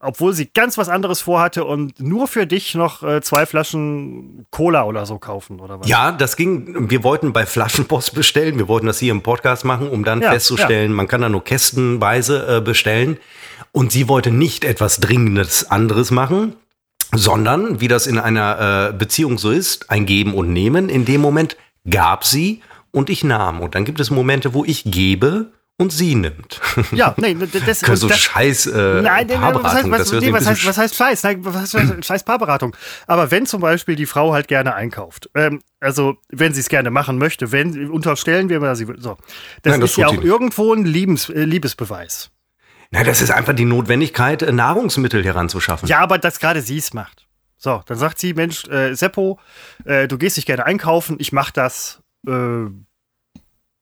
obwohl 0.00 0.32
sie 0.32 0.50
ganz 0.52 0.76
was 0.76 0.88
anderes 0.88 1.20
vorhatte 1.20 1.64
und 1.64 2.00
nur 2.00 2.26
für 2.26 2.46
dich 2.46 2.74
noch 2.74 3.02
äh, 3.02 3.20
zwei 3.20 3.46
Flaschen 3.46 4.46
Cola 4.50 4.84
oder 4.84 5.06
so 5.06 5.18
kaufen 5.18 5.60
oder 5.60 5.80
was. 5.80 5.88
Ja, 5.88 6.12
das 6.12 6.36
ging, 6.36 6.90
wir 6.90 7.04
wollten 7.04 7.32
bei 7.32 7.46
Flaschenpost 7.46 8.14
bestellen, 8.14 8.58
wir 8.58 8.68
wollten 8.68 8.86
das 8.86 8.98
hier 8.98 9.12
im 9.12 9.22
Podcast 9.22 9.64
machen, 9.64 9.88
um 9.88 10.04
dann 10.04 10.22
Ja, 10.22 10.32
festzustellen, 10.32 10.92
man 10.92 11.08
kann 11.08 11.20
da 11.20 11.28
nur 11.28 11.44
kästenweise 11.44 12.56
äh, 12.56 12.60
bestellen. 12.60 13.18
Und 13.72 13.92
sie 13.92 14.08
wollte 14.08 14.30
nicht 14.30 14.64
etwas 14.64 15.00
Dringendes 15.00 15.70
anderes 15.70 16.10
machen, 16.10 16.54
sondern, 17.16 17.80
wie 17.80 17.88
das 17.88 18.06
in 18.06 18.18
einer 18.18 18.90
äh, 18.90 18.92
Beziehung 18.96 19.38
so 19.38 19.50
ist, 19.50 19.90
ein 19.90 20.06
Geben 20.06 20.34
und 20.34 20.52
Nehmen. 20.52 20.88
In 20.88 21.04
dem 21.04 21.20
Moment 21.20 21.56
gab 21.88 22.24
sie 22.24 22.62
und 22.90 23.10
ich 23.10 23.24
nahm. 23.24 23.60
Und 23.60 23.74
dann 23.74 23.84
gibt 23.84 24.00
es 24.00 24.10
Momente, 24.10 24.54
wo 24.54 24.64
ich 24.64 24.84
gebe 24.84 25.52
und 25.76 25.92
sie 25.92 26.14
nimmt. 26.14 26.60
Ja, 26.92 27.14
nee, 27.16 27.36
das, 27.66 27.80
Können 27.82 27.96
so 27.96 28.08
das, 28.08 28.18
scheiß 28.18 28.66
äh, 28.66 29.02
Nein, 29.02 29.26
nee, 29.26 29.34
was 29.34 29.74
heißt, 29.74 29.90
Paarberatung, 29.90 29.90
was, 29.90 30.12
nee, 30.12 30.32
was, 30.32 30.46
heißt, 30.46 30.66
was 30.66 30.78
heißt 30.78 30.94
Scheiß? 30.94 31.22
Nein, 31.24 31.38
was 31.44 31.74
heißt 31.74 32.04
Scheiß 32.04 32.22
Paarberatung? 32.24 32.76
Aber 33.06 33.30
wenn 33.30 33.46
zum 33.46 33.60
Beispiel 33.60 33.96
die 33.96 34.06
Frau 34.06 34.32
halt 34.32 34.46
gerne 34.46 34.74
einkauft, 34.74 35.28
ähm, 35.34 35.60
also 35.80 36.16
wenn 36.30 36.54
sie 36.54 36.60
es 36.60 36.68
gerne 36.68 36.90
machen 36.90 37.18
möchte, 37.18 37.50
wenn 37.50 37.90
unterstellen 37.90 38.48
wir 38.48 38.60
mal, 38.60 38.76
sie 38.76 38.86
will- 38.86 39.00
so, 39.00 39.16
das, 39.62 39.72
Nein, 39.72 39.80
das 39.80 39.90
ist 39.90 39.96
ja 39.96 40.06
auch 40.06 40.22
irgendwo 40.22 40.72
ein 40.72 40.84
Liebes, 40.84 41.28
äh, 41.28 41.44
Liebesbeweis. 41.44 42.30
Na, 42.94 43.04
das 43.04 43.20
ist 43.20 43.30
einfach 43.30 43.52
die 43.54 43.64
Notwendigkeit, 43.64 44.42
äh, 44.42 44.52
Nahrungsmittel 44.52 45.24
heranzuschaffen. 45.24 45.88
Ja, 45.88 45.98
aber 46.00 46.18
dass 46.18 46.38
gerade 46.38 46.62
sie 46.62 46.78
es 46.78 46.94
macht. 46.94 47.26
So, 47.56 47.82
dann 47.86 47.98
sagt 47.98 48.18
sie, 48.18 48.34
Mensch, 48.34 48.64
äh, 48.68 48.94
Seppo, 48.94 49.38
äh, 49.84 50.06
du 50.08 50.16
gehst 50.18 50.36
dich 50.36 50.46
gerne 50.46 50.64
einkaufen, 50.66 51.16
ich 51.18 51.32
mach 51.32 51.50
das. 51.50 52.00
Äh, 52.26 52.66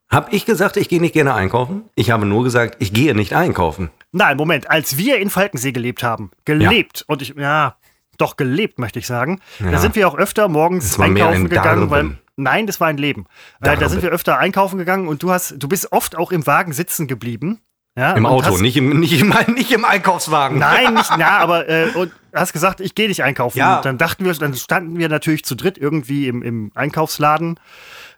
Hab 0.09 0.33
ich 0.33 0.45
gesagt, 0.47 0.77
ich 0.77 0.89
gehe 0.89 1.01
nicht 1.01 1.15
gerne 1.15 1.35
einkaufen? 1.35 1.85
Ich 1.95 2.11
habe 2.11 2.27
nur 2.27 2.45
gesagt, 2.45 2.77
ich 2.81 2.93
gehe 2.93 3.15
nicht 3.15 3.33
einkaufen. 3.35 3.91
Nein, 4.13 4.37
Moment, 4.37 4.71
als 4.71 4.99
wir 4.99 5.19
in 5.19 5.31
Falkensee 5.31 5.73
gelebt 5.73 6.03
haben, 6.03 6.31
gelebt, 6.45 7.05
und 7.09 7.23
ich, 7.23 7.35
ja, 7.37 7.77
doch 8.19 8.37
gelebt, 8.37 8.79
möchte 8.79 8.99
ich 8.99 9.07
sagen, 9.07 9.41
da 9.59 9.71
Ja. 9.73 9.79
sind 9.79 9.97
wir 9.97 10.07
auch 10.07 10.17
öfter 10.17 10.49
morgens 10.49 11.01
einkaufen 11.01 11.35
ein 11.45 11.49
gegangen, 11.49 11.91
weil, 11.91 12.03
Darben. 12.03 12.19
nein, 12.37 12.67
das 12.67 12.79
war 12.79 12.89
ein 12.89 12.99
Leben. 12.99 13.23
Äh, 13.23 13.65
da 13.65 13.75
Darben. 13.77 13.89
sind 13.89 14.03
wir 14.03 14.11
öfter 14.11 14.39
einkaufen 14.39 14.79
gegangen 14.79 15.09
und 15.09 15.23
du 15.23 15.31
hast, 15.33 15.55
du 15.59 15.67
bist 15.67 15.91
oft 15.93 16.17
auch 16.17 16.31
im 16.31 16.47
Wagen 16.47 16.73
sitzen 16.73 17.09
geblieben. 17.09 17.61
Ja, 17.97 18.15
Im 18.15 18.25
Auto, 18.25 18.47
hast, 18.47 18.61
nicht, 18.63 18.77
im, 18.77 19.01
nicht, 19.01 19.21
im, 19.21 19.35
nicht 19.55 19.71
im 19.71 19.85
Einkaufswagen. 19.85 20.59
Nein, 20.59 20.95
nicht, 20.95 21.11
na, 21.19 21.39
aber 21.39 21.69
äh, 21.69 21.91
und 21.95 22.11
hast 22.33 22.53
gesagt, 22.53 22.81
ich 22.81 22.95
gehe 22.95 23.09
nicht 23.09 23.23
einkaufen. 23.23 23.59
Ja. 23.59 23.77
Und 23.77 23.85
dann 23.85 23.99
dachten 23.99 24.25
wir, 24.25 24.33
dann 24.33 24.55
standen 24.55 24.99
wir 24.99 25.09
natürlich 25.09 25.45
zu 25.45 25.55
dritt 25.55 25.77
irgendwie 25.77 26.27
im, 26.27 26.43
im 26.43 26.73
Einkaufsladen. 26.75 27.61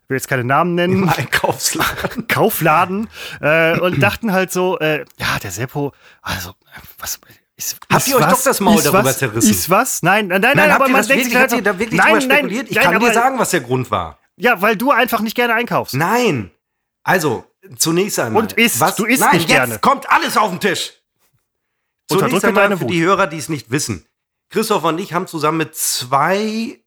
Ich 0.05 0.11
will 0.11 0.17
jetzt 0.17 0.29
keine 0.29 0.45
Namen 0.45 0.75
nennen. 0.77 1.03
Im 1.03 1.09
Einkaufsladen. 1.09 2.27
Kaufladen 2.29 3.09
äh, 3.41 3.79
und 3.81 4.01
dachten 4.01 4.33
halt 4.33 4.53
so, 4.53 4.79
äh, 4.79 5.05
ja, 5.19 5.39
der 5.43 5.51
Seppo, 5.51 5.93
also, 6.23 6.53
was 6.99 7.19
ist, 7.57 7.79
Habt 7.91 8.07
ihr 8.09 8.17
euch 8.17 8.23
was, 8.23 8.33
doch 8.33 8.45
das 8.45 8.61
Maul 8.61 8.83
darüber 8.83 9.05
was, 9.05 9.19
zerrissen? 9.19 9.51
Ist 9.51 9.71
was? 9.71 10.03
Nein, 10.03 10.27
nein, 10.29 10.41
nein, 10.41 10.57
Nein, 10.57 10.71
aber 10.71 10.89
man 10.89 11.07
denkt 11.07 11.25
sich 11.25 11.37
halt 11.37 11.51
so, 11.51 11.57
ihr 11.57 11.63
da 11.63 11.79
wirklich 11.79 11.99
nein, 11.99 12.13
nein, 12.15 12.23
spekuliert? 12.23 12.69
Ich 12.69 12.77
nein, 12.77 12.85
kann 12.85 12.97
aber, 12.97 13.09
dir 13.09 13.15
sagen, 13.15 13.39
was 13.39 13.51
der 13.51 13.61
Grund 13.61 13.91
war. 13.91 14.19
Ja, 14.37 14.61
weil 14.61 14.77
du 14.77 14.91
einfach 14.91 15.21
nicht 15.21 15.37
gerne 15.37 15.55
einkaufst. 15.55 15.95
Nein. 15.95 16.51
Also, 17.05 17.45
zunächst 17.77 18.19
einmal. 18.19 18.43
Und 18.43 18.53
isst. 18.55 18.81
Was, 18.81 18.97
Du 18.97 19.05
isst 19.05 19.21
Nein, 19.21 19.37
nicht 19.37 19.49
jetzt 19.49 19.57
gerne. 19.57 19.79
kommt 19.79 20.09
alles 20.11 20.37
auf 20.37 20.51
den 20.51 20.61
Tisch. 20.61 20.93
Zunächst 22.09 22.45
einmal 22.45 22.69
für 22.77 22.83
Wut. 22.83 22.91
die 22.91 23.03
Hörer, 23.03 23.27
die 23.27 23.39
es 23.39 23.49
nicht 23.49 23.71
wissen. 23.71 24.07
Christoph 24.51 24.85
und 24.85 24.99
ich 24.99 25.13
haben 25.13 25.27
zusammen 25.27 25.59
mit 25.59 25.75
zwei, 25.75 26.81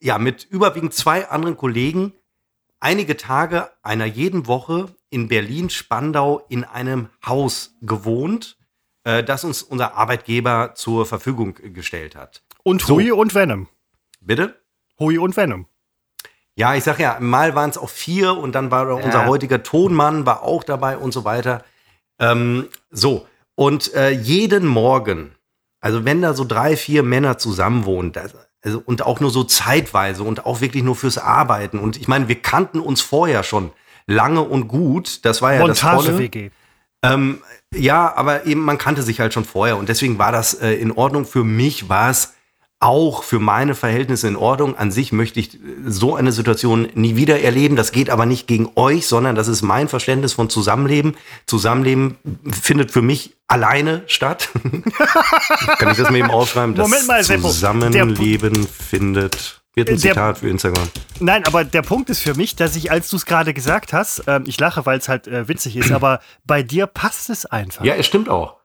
ja, 0.00 0.18
mit 0.18 0.44
überwiegend 0.44 0.94
zwei 0.94 1.28
anderen 1.28 1.56
Kollegen 1.56 2.12
einige 2.80 3.16
Tage 3.16 3.70
einer 3.82 4.04
jeden 4.06 4.46
Woche 4.46 4.94
in 5.10 5.28
Berlin-Spandau 5.28 6.44
in 6.48 6.64
einem 6.64 7.08
Haus 7.26 7.74
gewohnt, 7.82 8.56
äh, 9.04 9.24
das 9.24 9.44
uns 9.44 9.62
unser 9.62 9.94
Arbeitgeber 9.94 10.74
zur 10.74 11.06
Verfügung 11.06 11.54
gestellt 11.74 12.14
hat. 12.14 12.42
Und 12.62 12.82
So. 12.82 12.94
Hui 12.96 13.10
und 13.10 13.34
Venom. 13.34 13.68
Bitte? 14.20 14.60
Hui 14.98 15.18
und 15.18 15.36
Venom. 15.36 15.66
Ja, 16.56 16.74
ich 16.74 16.84
sag 16.84 16.98
ja, 16.98 17.16
mal 17.20 17.54
waren 17.54 17.70
es 17.70 17.78
auch 17.78 17.88
vier 17.88 18.36
und 18.36 18.54
dann 18.54 18.70
war 18.70 18.90
auch 18.90 19.02
unser 19.02 19.26
heutiger 19.26 19.62
Tonmann 19.62 20.26
war 20.26 20.42
auch 20.42 20.64
dabei 20.64 20.98
und 20.98 21.12
so 21.12 21.24
weiter. 21.24 21.64
Ähm, 22.18 22.68
so, 22.90 23.26
und 23.54 23.94
äh, 23.94 24.10
jeden 24.10 24.66
Morgen, 24.66 25.32
also 25.80 26.04
wenn 26.04 26.22
da 26.22 26.34
so 26.34 26.44
drei, 26.44 26.76
vier 26.76 27.02
Männer 27.02 27.38
zusammen 27.38 27.84
wohnen, 27.84 28.12
das, 28.12 28.34
also, 28.62 28.82
und 28.84 29.02
auch 29.02 29.20
nur 29.20 29.30
so 29.30 29.44
zeitweise 29.44 30.22
und 30.22 30.44
auch 30.44 30.60
wirklich 30.60 30.82
nur 30.82 30.96
fürs 30.96 31.18
Arbeiten. 31.18 31.78
Und 31.78 31.96
ich 31.96 32.08
meine, 32.08 32.28
wir 32.28 32.40
kannten 32.42 32.80
uns 32.80 33.00
vorher 33.00 33.42
schon 33.42 33.72
lange 34.06 34.42
und 34.42 34.68
gut. 34.68 35.24
Das 35.24 35.40
war 35.40 35.54
ja 35.54 35.66
das 35.66 35.80
Tolle. 35.80 35.94
Montage-WG. 35.96 36.50
Ähm, 37.02 37.40
ja, 37.74 38.14
aber 38.14 38.44
eben, 38.44 38.62
man 38.62 38.76
kannte 38.76 39.02
sich 39.02 39.20
halt 39.20 39.32
schon 39.32 39.46
vorher 39.46 39.78
und 39.78 39.88
deswegen 39.88 40.18
war 40.18 40.32
das 40.32 40.54
äh, 40.54 40.72
in 40.72 40.92
Ordnung. 40.92 41.24
Für 41.24 41.44
mich 41.44 41.88
war 41.88 42.10
es 42.10 42.34
auch 42.82 43.22
für 43.24 43.38
meine 43.38 43.74
Verhältnisse 43.74 44.26
in 44.26 44.36
Ordnung. 44.36 44.74
An 44.76 44.90
sich 44.90 45.12
möchte 45.12 45.38
ich 45.38 45.54
äh, 45.54 45.58
so 45.86 46.16
eine 46.16 46.32
Situation 46.32 46.88
nie 46.94 47.14
wieder 47.14 47.40
erleben. 47.40 47.76
Das 47.76 47.92
geht 47.92 48.08
aber 48.10 48.24
nicht 48.26 48.46
gegen 48.46 48.70
euch, 48.74 49.06
sondern 49.06 49.36
das 49.36 49.48
ist 49.48 49.60
mein 49.62 49.88
Verständnis 49.88 50.32
von 50.32 50.48
Zusammenleben. 50.48 51.14
Zusammenleben 51.46 52.16
findet 52.50 52.90
für 52.90 53.02
mich 53.02 53.36
alleine 53.46 54.02
statt. 54.06 54.48
Kann 55.78 55.90
ich 55.90 55.98
das 55.98 56.10
mal 56.10 56.16
eben 56.16 56.30
aufschreiben? 56.30 56.74
Moment 56.74 57.06
mal. 57.06 57.22
Zusammenleben 57.22 58.66
findet. 58.66 59.60
Wird 59.74 59.88
ein 59.88 60.00
Der- 60.00 60.10
Zitat 60.12 60.38
für 60.38 60.48
Instagram. 60.48 60.88
Nein, 61.20 61.44
aber 61.46 61.64
der 61.64 61.82
Punkt 61.82 62.10
ist 62.10 62.22
für 62.22 62.34
mich, 62.34 62.56
dass 62.56 62.74
ich, 62.76 62.90
als 62.90 63.08
du 63.10 63.16
es 63.16 63.24
gerade 63.26 63.54
gesagt 63.54 63.92
hast, 63.92 64.24
ähm, 64.26 64.44
ich 64.46 64.58
lache, 64.58 64.84
weil 64.86 64.98
es 64.98 65.08
halt 65.08 65.28
äh, 65.28 65.46
witzig 65.48 65.76
ist, 65.76 65.92
aber 65.92 66.20
bei 66.44 66.62
dir 66.62 66.86
passt 66.86 67.28
es 67.30 67.44
einfach. 67.46 67.84
Ja, 67.84 67.94
es 67.94 68.06
stimmt 68.06 68.28
auch. 68.30 68.56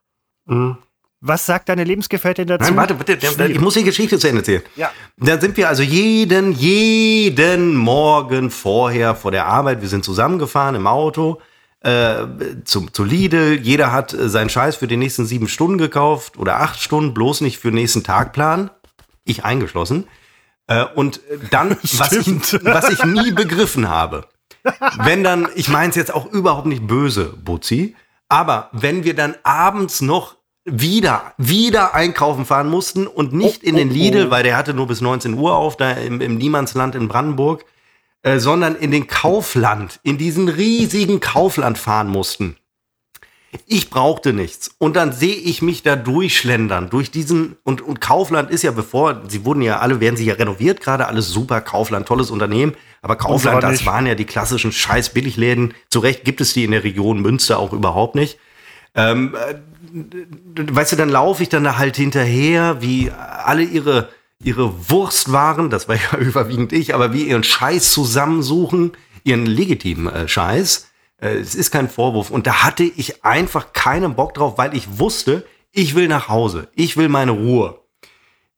Was 1.27 1.47
sagt 1.47 1.69
deine 1.69 1.83
Lebensgefährtin 1.83 2.45
dazu? 2.45 2.65
Nein, 2.65 2.75
warte, 2.75 2.93
bitte, 2.93 3.17
ich 3.47 3.59
muss 3.59 3.73
die 3.73 3.83
Geschichte 3.83 4.19
zu 4.19 4.27
Ende 4.27 4.41
erzählen. 4.41 4.61
Ja. 4.75 4.91
Da 5.17 5.41
sind 5.41 5.57
wir 5.57 5.67
also 5.67 5.81
jeden, 5.81 6.51
jeden 6.51 7.75
Morgen 7.75 8.51
vorher 8.51 9.15
vor 9.15 9.31
der 9.31 9.47
Arbeit, 9.47 9.81
wir 9.81 9.89
sind 9.89 10.05
zusammengefahren 10.05 10.75
im 10.75 10.85
Auto 10.85 11.41
äh, 11.79 12.27
zum, 12.63 12.93
zu 12.93 13.03
Lidl. 13.03 13.59
Jeder 13.59 13.91
hat 13.91 14.13
äh, 14.13 14.29
seinen 14.29 14.49
Scheiß 14.49 14.75
für 14.75 14.85
die 14.85 14.97
nächsten 14.97 15.25
sieben 15.25 15.47
Stunden 15.47 15.79
gekauft 15.79 16.38
oder 16.38 16.61
acht 16.61 16.79
Stunden, 16.79 17.15
bloß 17.15 17.41
nicht 17.41 17.57
für 17.57 17.71
den 17.71 17.75
nächsten 17.75 18.03
Tagplan. 18.03 18.69
Ich 19.23 19.43
eingeschlossen. 19.43 20.07
Äh, 20.67 20.85
und 20.93 21.21
dann, 21.49 21.71
was 21.97 22.11
ich, 22.11 22.27
was 22.63 22.91
ich 22.91 23.03
nie 23.03 23.31
begriffen 23.31 23.89
habe, 23.89 24.27
wenn 25.03 25.23
dann, 25.23 25.47
ich 25.55 25.69
meine 25.69 25.89
es 25.89 25.95
jetzt 25.95 26.13
auch 26.13 26.27
überhaupt 26.27 26.67
nicht 26.67 26.85
böse, 26.85 27.33
Butzi, 27.43 27.95
aber 28.29 28.69
wenn 28.73 29.03
wir 29.03 29.15
dann 29.15 29.35
abends 29.43 30.01
noch 30.01 30.35
wieder, 30.65 31.34
wieder 31.38 31.93
einkaufen 31.93 32.45
fahren 32.45 32.69
mussten 32.69 33.08
und 33.08 33.34
nicht 33.34 33.62
Oh, 33.63 33.67
in 33.67 33.75
den 33.75 33.91
oh, 33.91 33.93
Lidl, 33.93 34.28
oh. 34.28 34.32
weil 34.32 34.43
der 34.43 34.58
hatte 34.58 34.73
nur 34.73 34.88
bis 34.88 34.99
19 34.99 35.36
Uhr 35.36 35.56
auf, 35.56 35.78
da 35.78 35.91
im, 35.91 36.19
im 36.21 36.38
Niemandsland 36.38 36.95
in 36.95 37.08
Brandenburg, 37.08 37.65
äh, 38.23 38.39
sondern 38.39 38.75
in 38.75 38.89
den 38.89 39.08
Kaufland, 39.08 39.99
in 40.01 40.17
diesen 40.17 40.49
riesigen 40.49 41.19
Kaufland 41.19 41.78
fahren 41.78 42.08
mussten. 42.08 42.58
Ich 43.67 43.89
brauchte 43.89 44.34
nichts. 44.34 44.71
Und 44.80 44.95
dann 44.95 45.13
sehe 45.13 45.36
ich 45.36 45.62
mich 45.62 45.84
da 45.84 45.95
durchschlendern, 45.95 46.89
durch 46.89 47.12
diesen, 47.12 47.56
und, 47.63 47.82
und 47.82 48.01
Kaufland 48.01 48.49
ist 48.49 48.63
ja 48.63 48.71
bevor, 48.71 49.21
sie 49.30 49.45
wurden 49.45 49.62
ja 49.62 49.80
alle, 49.80 50.01
werden 50.01 50.17
sie 50.17 50.25
ja 50.25 50.34
renoviert, 50.34 50.82
gerade 50.82 51.08
alles 51.08 51.30
super, 51.30 51.62
Kaufland, 51.62 52.08
tolles 52.08 52.32
Unternehmen, 52.32 52.73
aber 53.01 53.15
Kaufland, 53.15 53.63
das 53.63 53.86
waren 53.86 54.08
ja 54.08 54.15
die 54.15 54.25
klassischen 54.25 54.71
scheiß 54.71 55.10
Billigläden. 55.10 55.73
Zu 55.89 55.99
Recht 55.99 56.25
gibt 56.25 56.41
es 56.41 56.54
die 56.54 56.63
in 56.65 56.71
der 56.71 56.84
Region 56.84 57.21
Münster 57.21 57.60
auch 57.60 57.71
überhaupt 57.71 58.15
nicht. 58.15 58.39
Ähm, 58.95 59.36
äh, 59.36 59.55
weißt 60.55 60.93
du, 60.93 60.95
dann 60.95 61.10
laufe 61.10 61.43
ich 61.43 61.49
dann 61.49 61.63
da 61.63 61.77
halt 61.77 61.97
hinterher, 61.97 62.81
wie 62.81 63.12
alle 63.12 63.63
ihre, 63.63 64.10
ihre 64.41 64.89
Wurstwaren, 64.89 65.69
das 65.69 65.88
war 65.88 65.95
ja 66.12 66.17
überwiegend 66.17 66.73
ich, 66.73 66.95
aber 66.95 67.13
wie 67.13 67.23
ihren 67.23 67.43
Scheiß 67.43 67.91
zusammensuchen, 67.91 68.93
ihren 69.23 69.45
legitimen 69.45 70.13
äh, 70.13 70.27
Scheiß. 70.27 70.89
Äh, 71.21 71.36
es 71.36 71.55
ist 71.55 71.71
kein 71.71 71.89
Vorwurf. 71.89 72.31
Und 72.31 72.47
da 72.47 72.63
hatte 72.63 72.84
ich 72.84 73.25
einfach 73.25 73.73
keinen 73.73 74.15
Bock 74.15 74.34
drauf, 74.34 74.58
weil 74.58 74.75
ich 74.75 74.99
wusste, 74.99 75.45
ich 75.71 75.95
will 75.95 76.08
nach 76.08 76.29
Hause. 76.29 76.69
Ich 76.73 76.95
will 76.95 77.10
meine 77.10 77.31
Ruhe. 77.31 77.79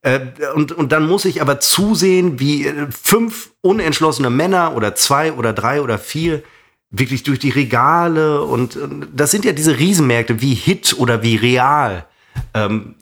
Äh, 0.01 0.19
und, 0.53 0.71
und 0.71 0.91
dann 0.91 1.07
muss 1.07 1.25
ich 1.25 1.41
aber 1.41 1.59
zusehen, 1.59 2.39
wie 2.39 2.71
fünf 2.91 3.51
unentschlossene 3.61 4.29
Männer 4.29 4.75
oder 4.75 4.93
zwei 4.93 5.33
oder 5.33 5.53
drei 5.53 5.81
oder 5.81 5.97
vier 5.97 6.43
wirklich 6.89 7.23
durch 7.23 7.39
die 7.39 7.49
Regale 7.49 8.41
und 8.43 8.77
das 9.13 9.31
sind 9.31 9.45
ja 9.45 9.51
diese 9.51 9.77
Riesenmärkte 9.77 10.41
wie 10.41 10.53
Hit 10.53 10.95
oder 10.97 11.21
wie 11.21 11.35
Real, 11.35 12.05
ähm, 12.53 12.95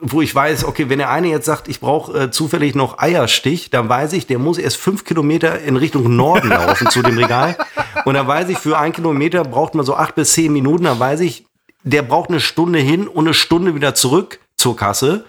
wo 0.00 0.20
ich 0.20 0.34
weiß, 0.34 0.64
okay, 0.64 0.88
wenn 0.88 0.98
der 0.98 1.10
eine 1.10 1.28
jetzt 1.28 1.46
sagt, 1.46 1.68
ich 1.68 1.80
brauche 1.80 2.24
äh, 2.24 2.30
zufällig 2.30 2.74
noch 2.74 2.98
Eierstich, 2.98 3.70
dann 3.70 3.88
weiß 3.88 4.12
ich, 4.14 4.26
der 4.26 4.38
muss 4.38 4.58
erst 4.58 4.76
fünf 4.76 5.04
Kilometer 5.04 5.60
in 5.60 5.76
Richtung 5.76 6.16
Norden 6.16 6.48
laufen 6.50 6.90
zu 6.90 7.02
dem 7.02 7.16
Regal. 7.16 7.56
Und 8.04 8.14
dann 8.14 8.26
weiß 8.26 8.48
ich, 8.48 8.58
für 8.58 8.78
einen 8.78 8.92
Kilometer 8.92 9.44
braucht 9.44 9.76
man 9.76 9.86
so 9.86 9.94
acht 9.94 10.16
bis 10.16 10.32
zehn 10.32 10.52
Minuten, 10.52 10.84
dann 10.84 10.98
weiß 10.98 11.20
ich, 11.20 11.46
der 11.84 12.02
braucht 12.02 12.30
eine 12.30 12.40
Stunde 12.40 12.80
hin 12.80 13.06
und 13.06 13.26
eine 13.26 13.34
Stunde 13.34 13.74
wieder 13.76 13.94
zurück 13.94 14.40
zur 14.56 14.76
Kasse. 14.76 15.24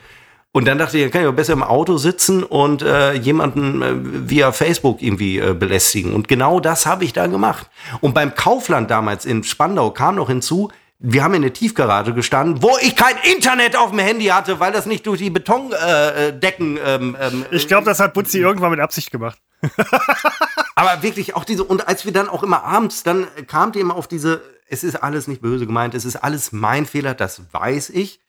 Und 0.56 0.66
dann 0.66 0.78
dachte 0.78 1.00
ich, 1.00 1.12
kann 1.12 1.24
ich 1.24 1.28
auch 1.28 1.34
besser 1.34 1.54
im 1.54 1.64
Auto 1.64 1.98
sitzen 1.98 2.44
und 2.44 2.84
äh, 2.84 3.14
jemanden 3.14 3.82
äh, 3.82 4.30
via 4.30 4.52
Facebook 4.52 5.02
irgendwie 5.02 5.40
äh, 5.40 5.56
belästigen. 5.56 6.14
Und 6.14 6.28
genau 6.28 6.60
das 6.60 6.86
habe 6.86 7.04
ich 7.06 7.12
da 7.12 7.26
gemacht. 7.26 7.72
Und 8.02 8.14
beim 8.14 8.36
Kaufland 8.36 8.92
damals 8.92 9.26
in 9.26 9.44
Spandau 9.44 9.90
kam 9.90 10.16
noch 10.16 10.28
hinzu, 10.28 10.72
wir 11.00 11.24
haben 11.24 11.34
in 11.34 11.42
der 11.42 11.54
Tiefgarage 11.54 12.14
gestanden, 12.14 12.62
wo 12.62 12.78
ich 12.82 12.96
kein 12.96 13.16
Internet 13.34 13.76
auf 13.76 13.90
dem 13.90 14.00
Handy 14.00 14.26
hatte, 14.26 14.60
weil 14.60 14.72
das 14.72 14.86
nicht 14.86 15.08
durch 15.08 15.20
die 15.20 15.32
Betondecken. 15.32 15.88
Äh, 15.88 16.40
Decken, 16.40 16.78
ähm, 16.86 17.18
ähm, 17.20 17.46
Ich 17.50 17.68
glaube, 17.68 17.86
das 17.86 18.00
hat 18.00 18.14
Butzi 18.14 18.38
irgendwann 18.38 18.70
mit 18.70 18.80
Absicht 18.80 19.10
gemacht. 19.10 19.40
aber 20.76 21.02
wirklich 21.02 21.36
auch 21.36 21.46
diese, 21.46 21.64
und 21.64 21.88
als 21.88 22.06
wir 22.06 22.14
dann 22.14 22.30
auch 22.30 22.44
immer 22.44 22.64
abends, 22.64 23.02
dann 23.02 23.26
kam 23.48 23.72
die 23.72 23.80
immer 23.80 23.96
auf 23.96 24.08
diese, 24.08 24.42
es 24.70 24.84
ist 24.84 25.02
alles 25.02 25.28
nicht 25.28 25.42
böse 25.42 25.66
gemeint, 25.66 25.96
es 25.96 26.06
ist 26.06 26.18
alles 26.18 26.52
mein 26.52 26.86
Fehler, 26.86 27.16
das 27.16 27.42
weiß 27.52 27.90
ich, 27.90 28.20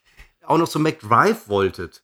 auch 0.47 0.57
noch 0.57 0.69
zu 0.69 0.81
McDrive 0.81 1.49
wolltet. 1.49 2.03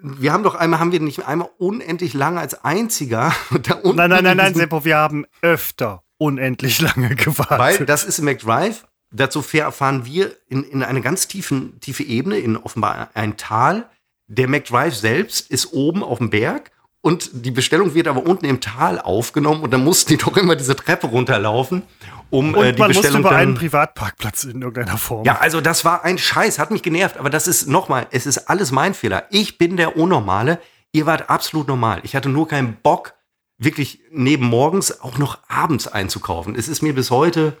Wir 0.00 0.32
haben 0.32 0.42
doch 0.42 0.54
einmal, 0.54 0.78
haben 0.80 0.92
wir 0.92 1.00
nicht 1.00 1.26
einmal 1.26 1.48
unendlich 1.58 2.12
lange 2.12 2.40
als 2.40 2.64
einziger 2.64 3.32
da 3.62 3.74
unten. 3.74 3.96
Nein, 3.96 4.10
nein, 4.10 4.24
nein, 4.24 4.32
in 4.32 4.36
nein, 4.38 4.54
Seppo, 4.54 4.84
wir 4.84 4.96
haben 4.98 5.26
öfter 5.42 6.02
unendlich 6.18 6.80
lange 6.80 7.14
gewartet. 7.16 7.58
Weil 7.80 7.86
das 7.86 8.04
ist 8.04 8.18
im 8.18 8.26
McDrive. 8.26 8.86
Dazu 9.12 9.40
fahr- 9.40 9.72
fahren 9.72 10.04
wir 10.04 10.34
in, 10.48 10.64
in 10.64 10.82
eine 10.82 11.00
ganz 11.00 11.28
tiefen, 11.28 11.80
tiefe 11.80 12.02
Ebene, 12.02 12.38
in 12.38 12.56
offenbar 12.56 13.10
ein 13.14 13.36
Tal. 13.36 13.88
Der 14.26 14.48
McDrive 14.48 14.94
selbst 14.96 15.50
ist 15.50 15.72
oben 15.72 16.02
auf 16.02 16.18
dem 16.18 16.30
Berg 16.30 16.72
und 17.06 17.30
die 17.32 17.52
Bestellung 17.52 17.94
wird 17.94 18.08
aber 18.08 18.26
unten 18.26 18.46
im 18.46 18.60
Tal 18.60 18.98
aufgenommen 18.98 19.62
und 19.62 19.70
dann 19.70 19.84
mussten 19.84 20.08
die 20.08 20.16
doch 20.24 20.36
immer 20.36 20.56
diese 20.56 20.74
Treppe 20.74 21.06
runterlaufen, 21.06 21.84
um 22.30 22.52
Und 22.52 22.64
äh, 22.64 22.72
die 22.72 22.80
man 22.80 22.88
musste 22.88 23.02
Bestellung 23.02 23.20
über 23.20 23.30
dann 23.30 23.38
einen 23.38 23.54
Privatparkplatz 23.54 24.42
in 24.42 24.60
irgendeiner 24.60 24.98
Form. 24.98 25.24
ja, 25.24 25.38
also 25.38 25.60
das 25.60 25.84
war 25.84 26.04
ein 26.04 26.18
Scheiß, 26.18 26.58
hat 26.58 26.72
mich 26.72 26.82
genervt, 26.82 27.16
aber 27.16 27.30
das 27.30 27.46
ist 27.46 27.68
nochmal, 27.68 28.08
es 28.10 28.26
ist 28.26 28.50
alles 28.50 28.72
mein 28.72 28.92
Fehler. 28.92 29.26
Ich 29.30 29.56
bin 29.56 29.76
der 29.76 29.96
Unnormale, 29.96 30.58
ihr 30.90 31.06
wart 31.06 31.30
absolut 31.30 31.68
normal. 31.68 32.00
Ich 32.02 32.16
hatte 32.16 32.28
nur 32.28 32.48
keinen 32.48 32.74
Bock, 32.82 33.14
wirklich 33.56 34.00
neben 34.10 34.46
morgens 34.46 35.00
auch 35.00 35.16
noch 35.16 35.38
abends 35.46 35.86
einzukaufen. 35.86 36.56
Es 36.56 36.66
ist 36.66 36.82
mir 36.82 36.92
bis 36.92 37.12
heute, 37.12 37.56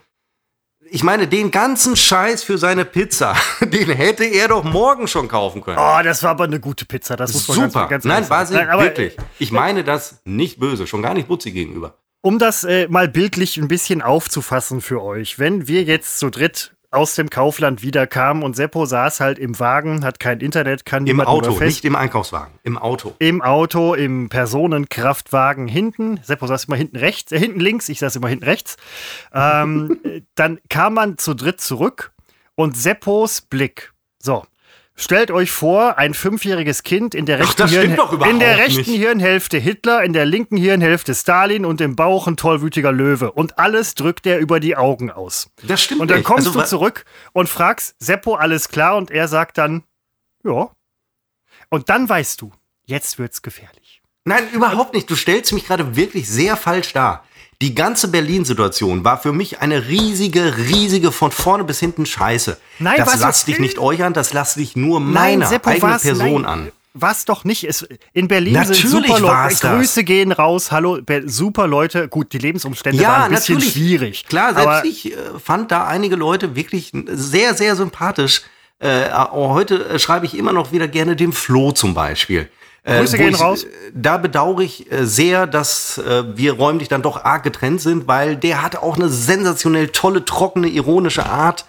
ich 0.90 1.02
meine, 1.02 1.26
den 1.28 1.50
ganzen 1.50 1.96
Scheiß 1.96 2.42
für 2.42 2.58
seine 2.58 2.84
Pizza, 2.84 3.34
den 3.60 3.90
hätte 3.90 4.24
er 4.24 4.48
doch 4.48 4.64
morgen 4.64 5.08
schon 5.08 5.28
kaufen 5.28 5.62
können. 5.62 5.78
Oh, 5.78 6.02
das 6.02 6.22
war 6.22 6.30
aber 6.30 6.44
eine 6.44 6.60
gute 6.60 6.84
Pizza. 6.84 7.16
Das 7.16 7.32
muss 7.32 7.48
man 7.48 7.70
Super. 7.70 7.88
ganz, 7.88 7.90
ganz 7.90 8.04
Nein, 8.04 8.30
war 8.30 8.46
sie 8.46 8.54
Nein, 8.54 8.68
aber, 8.68 8.84
wirklich. 8.84 9.16
Ich 9.38 9.52
meine 9.52 9.84
das 9.84 10.20
nicht 10.24 10.58
böse, 10.58 10.86
schon 10.86 11.02
gar 11.02 11.14
nicht 11.14 11.28
Butzi 11.28 11.52
gegenüber. 11.52 11.98
Um 12.22 12.38
das 12.38 12.64
äh, 12.64 12.88
mal 12.88 13.08
bildlich 13.08 13.56
ein 13.56 13.68
bisschen 13.68 14.02
aufzufassen 14.02 14.80
für 14.80 15.02
euch, 15.02 15.38
wenn 15.38 15.68
wir 15.68 15.84
jetzt 15.84 16.18
zu 16.18 16.30
dritt 16.30 16.75
aus 16.90 17.14
dem 17.14 17.30
Kaufland 17.30 17.82
wiederkamen 17.82 18.42
und 18.42 18.56
Seppo 18.56 18.84
saß 18.86 19.20
halt 19.20 19.38
im 19.38 19.58
Wagen, 19.58 20.04
hat 20.04 20.20
kein 20.20 20.40
Internet, 20.40 20.84
kann 20.84 21.06
Im 21.06 21.20
Auto, 21.20 21.52
Fest- 21.52 21.76
nicht 21.76 21.84
im 21.84 21.96
Einkaufswagen, 21.96 22.52
im 22.62 22.78
Auto. 22.78 23.14
im 23.18 23.42
Auto, 23.42 23.94
im 23.94 24.28
Personenkraftwagen 24.28 25.68
hinten. 25.68 26.20
Seppo 26.22 26.46
saß 26.46 26.64
immer 26.64 26.76
hinten 26.76 26.96
rechts, 26.96 27.32
äh, 27.32 27.38
hinten 27.38 27.60
links, 27.60 27.88
ich 27.88 27.98
saß 27.98 28.16
immer 28.16 28.28
hinten 28.28 28.44
rechts. 28.44 28.76
Ähm, 29.32 29.98
äh, 30.04 30.22
dann 30.34 30.58
kam 30.68 30.94
man 30.94 31.18
zu 31.18 31.34
dritt 31.34 31.60
zurück 31.60 32.12
und 32.54 32.76
Seppos 32.76 33.40
Blick. 33.42 33.92
So. 34.18 34.44
Stellt 34.98 35.30
euch 35.30 35.50
vor, 35.50 35.98
ein 35.98 36.14
fünfjähriges 36.14 36.82
Kind 36.82 37.14
in 37.14 37.26
der 37.26 37.38
Ach, 37.42 37.58
rechten, 37.58 37.96
doch 37.96 38.12
überhaupt 38.12 38.32
in 38.32 38.40
der 38.40 38.56
rechten. 38.56 38.82
Hirnhälfte 38.82 39.58
Hitler, 39.58 40.02
in 40.02 40.14
der 40.14 40.24
linken 40.24 40.56
Hirnhälfte 40.56 41.14
Stalin 41.14 41.66
und 41.66 41.82
im 41.82 41.96
Bauch 41.96 42.26
ein 42.26 42.38
tollwütiger 42.38 42.92
Löwe. 42.92 43.30
Und 43.32 43.58
alles 43.58 43.94
drückt 43.94 44.26
er 44.26 44.38
über 44.38 44.58
die 44.58 44.74
Augen 44.74 45.10
aus. 45.10 45.50
Das 45.62 45.82
stimmt 45.82 46.00
Und 46.00 46.10
dann 46.10 46.22
kommst 46.22 46.46
Also, 46.46 46.60
du 46.60 46.66
zurück 46.66 47.04
und 47.34 47.50
fragst 47.50 47.94
Seppo, 47.98 48.36
alles 48.36 48.70
klar? 48.70 48.96
Und 48.96 49.10
er 49.10 49.28
sagt 49.28 49.58
dann, 49.58 49.82
ja. 50.44 50.70
Und 51.68 51.90
dann 51.90 52.08
weißt 52.08 52.40
du, 52.40 52.52
jetzt 52.86 53.18
wird's 53.18 53.42
gefährlich. 53.42 54.00
Nein, 54.24 54.48
überhaupt 54.52 54.94
nicht. 54.94 55.10
Du 55.10 55.14
stellst 55.14 55.52
mich 55.52 55.66
gerade 55.66 55.94
wirklich 55.94 56.26
sehr 56.28 56.56
falsch 56.56 56.94
dar. 56.94 57.24
Die 57.62 57.74
ganze 57.74 58.08
Berlin-Situation 58.08 59.02
war 59.04 59.18
für 59.18 59.32
mich 59.32 59.60
eine 59.60 59.88
riesige, 59.88 60.56
riesige 60.58 61.10
von 61.10 61.30
vorne 61.32 61.64
bis 61.64 61.80
hinten 61.80 62.04
Scheiße. 62.04 62.58
Nein, 62.78 62.96
das 62.98 63.14
was- 63.14 63.20
lass 63.20 63.44
dich 63.46 63.58
nicht 63.58 63.78
euch 63.78 64.02
an, 64.04 64.12
das 64.12 64.32
lass 64.34 64.54
dich 64.54 64.76
nur 64.76 65.00
meiner 65.00 65.46
eigenen 65.48 65.82
war's- 65.82 66.02
Person 66.02 66.42
nein, 66.42 66.44
an. 66.44 66.72
Was 66.98 67.26
doch 67.26 67.44
nicht. 67.44 67.64
Es, 67.64 67.86
in 68.14 68.26
Berlin 68.26 68.54
Natürlich 68.54 68.80
sind 68.88 69.06
super 69.06 69.20
Leute. 69.20 69.68
Grüße 69.68 70.02
gehen 70.02 70.32
raus. 70.32 70.72
Hallo, 70.72 70.98
super 71.26 71.66
Leute. 71.66 72.08
Gut, 72.08 72.32
die 72.32 72.38
Lebensumstände 72.38 73.02
waren 73.02 73.24
ein 73.24 73.30
bisschen 73.32 73.60
schwierig. 73.60 74.24
Klar, 74.26 74.54
selbst 74.54 74.66
aber 74.66 74.84
ich 74.86 75.12
äh, 75.12 75.16
fand 75.42 75.70
da 75.70 75.86
einige 75.86 76.16
Leute 76.16 76.56
wirklich 76.56 76.92
sehr, 77.06 77.52
sehr 77.54 77.76
sympathisch. 77.76 78.42
Äh, 78.78 79.10
heute 79.32 79.86
äh, 79.90 79.98
schreibe 79.98 80.24
ich 80.24 80.36
immer 80.38 80.52
noch 80.54 80.72
wieder 80.72 80.88
gerne 80.88 81.16
dem 81.16 81.34
Flo 81.34 81.72
zum 81.72 81.92
Beispiel. 81.92 82.48
Äh, 82.86 83.00
Grüße 83.00 83.18
gehen 83.18 83.34
ich, 83.34 83.40
raus. 83.40 83.64
äh, 83.64 83.68
Da 83.92 84.16
bedauere 84.16 84.60
ich 84.60 84.90
äh, 84.90 85.04
sehr, 85.04 85.46
dass 85.46 86.00
wir 86.34 86.52
räumlich 86.54 86.88
dann 86.88 87.02
doch 87.02 87.24
arg 87.24 87.42
getrennt 87.42 87.80
sind, 87.80 88.06
weil 88.06 88.36
der 88.36 88.62
hatte 88.62 88.82
auch 88.82 88.96
eine 88.96 89.08
sensationell 89.08 89.88
tolle, 89.88 90.24
trockene, 90.24 90.68
ironische 90.68 91.26
Art. 91.26 91.66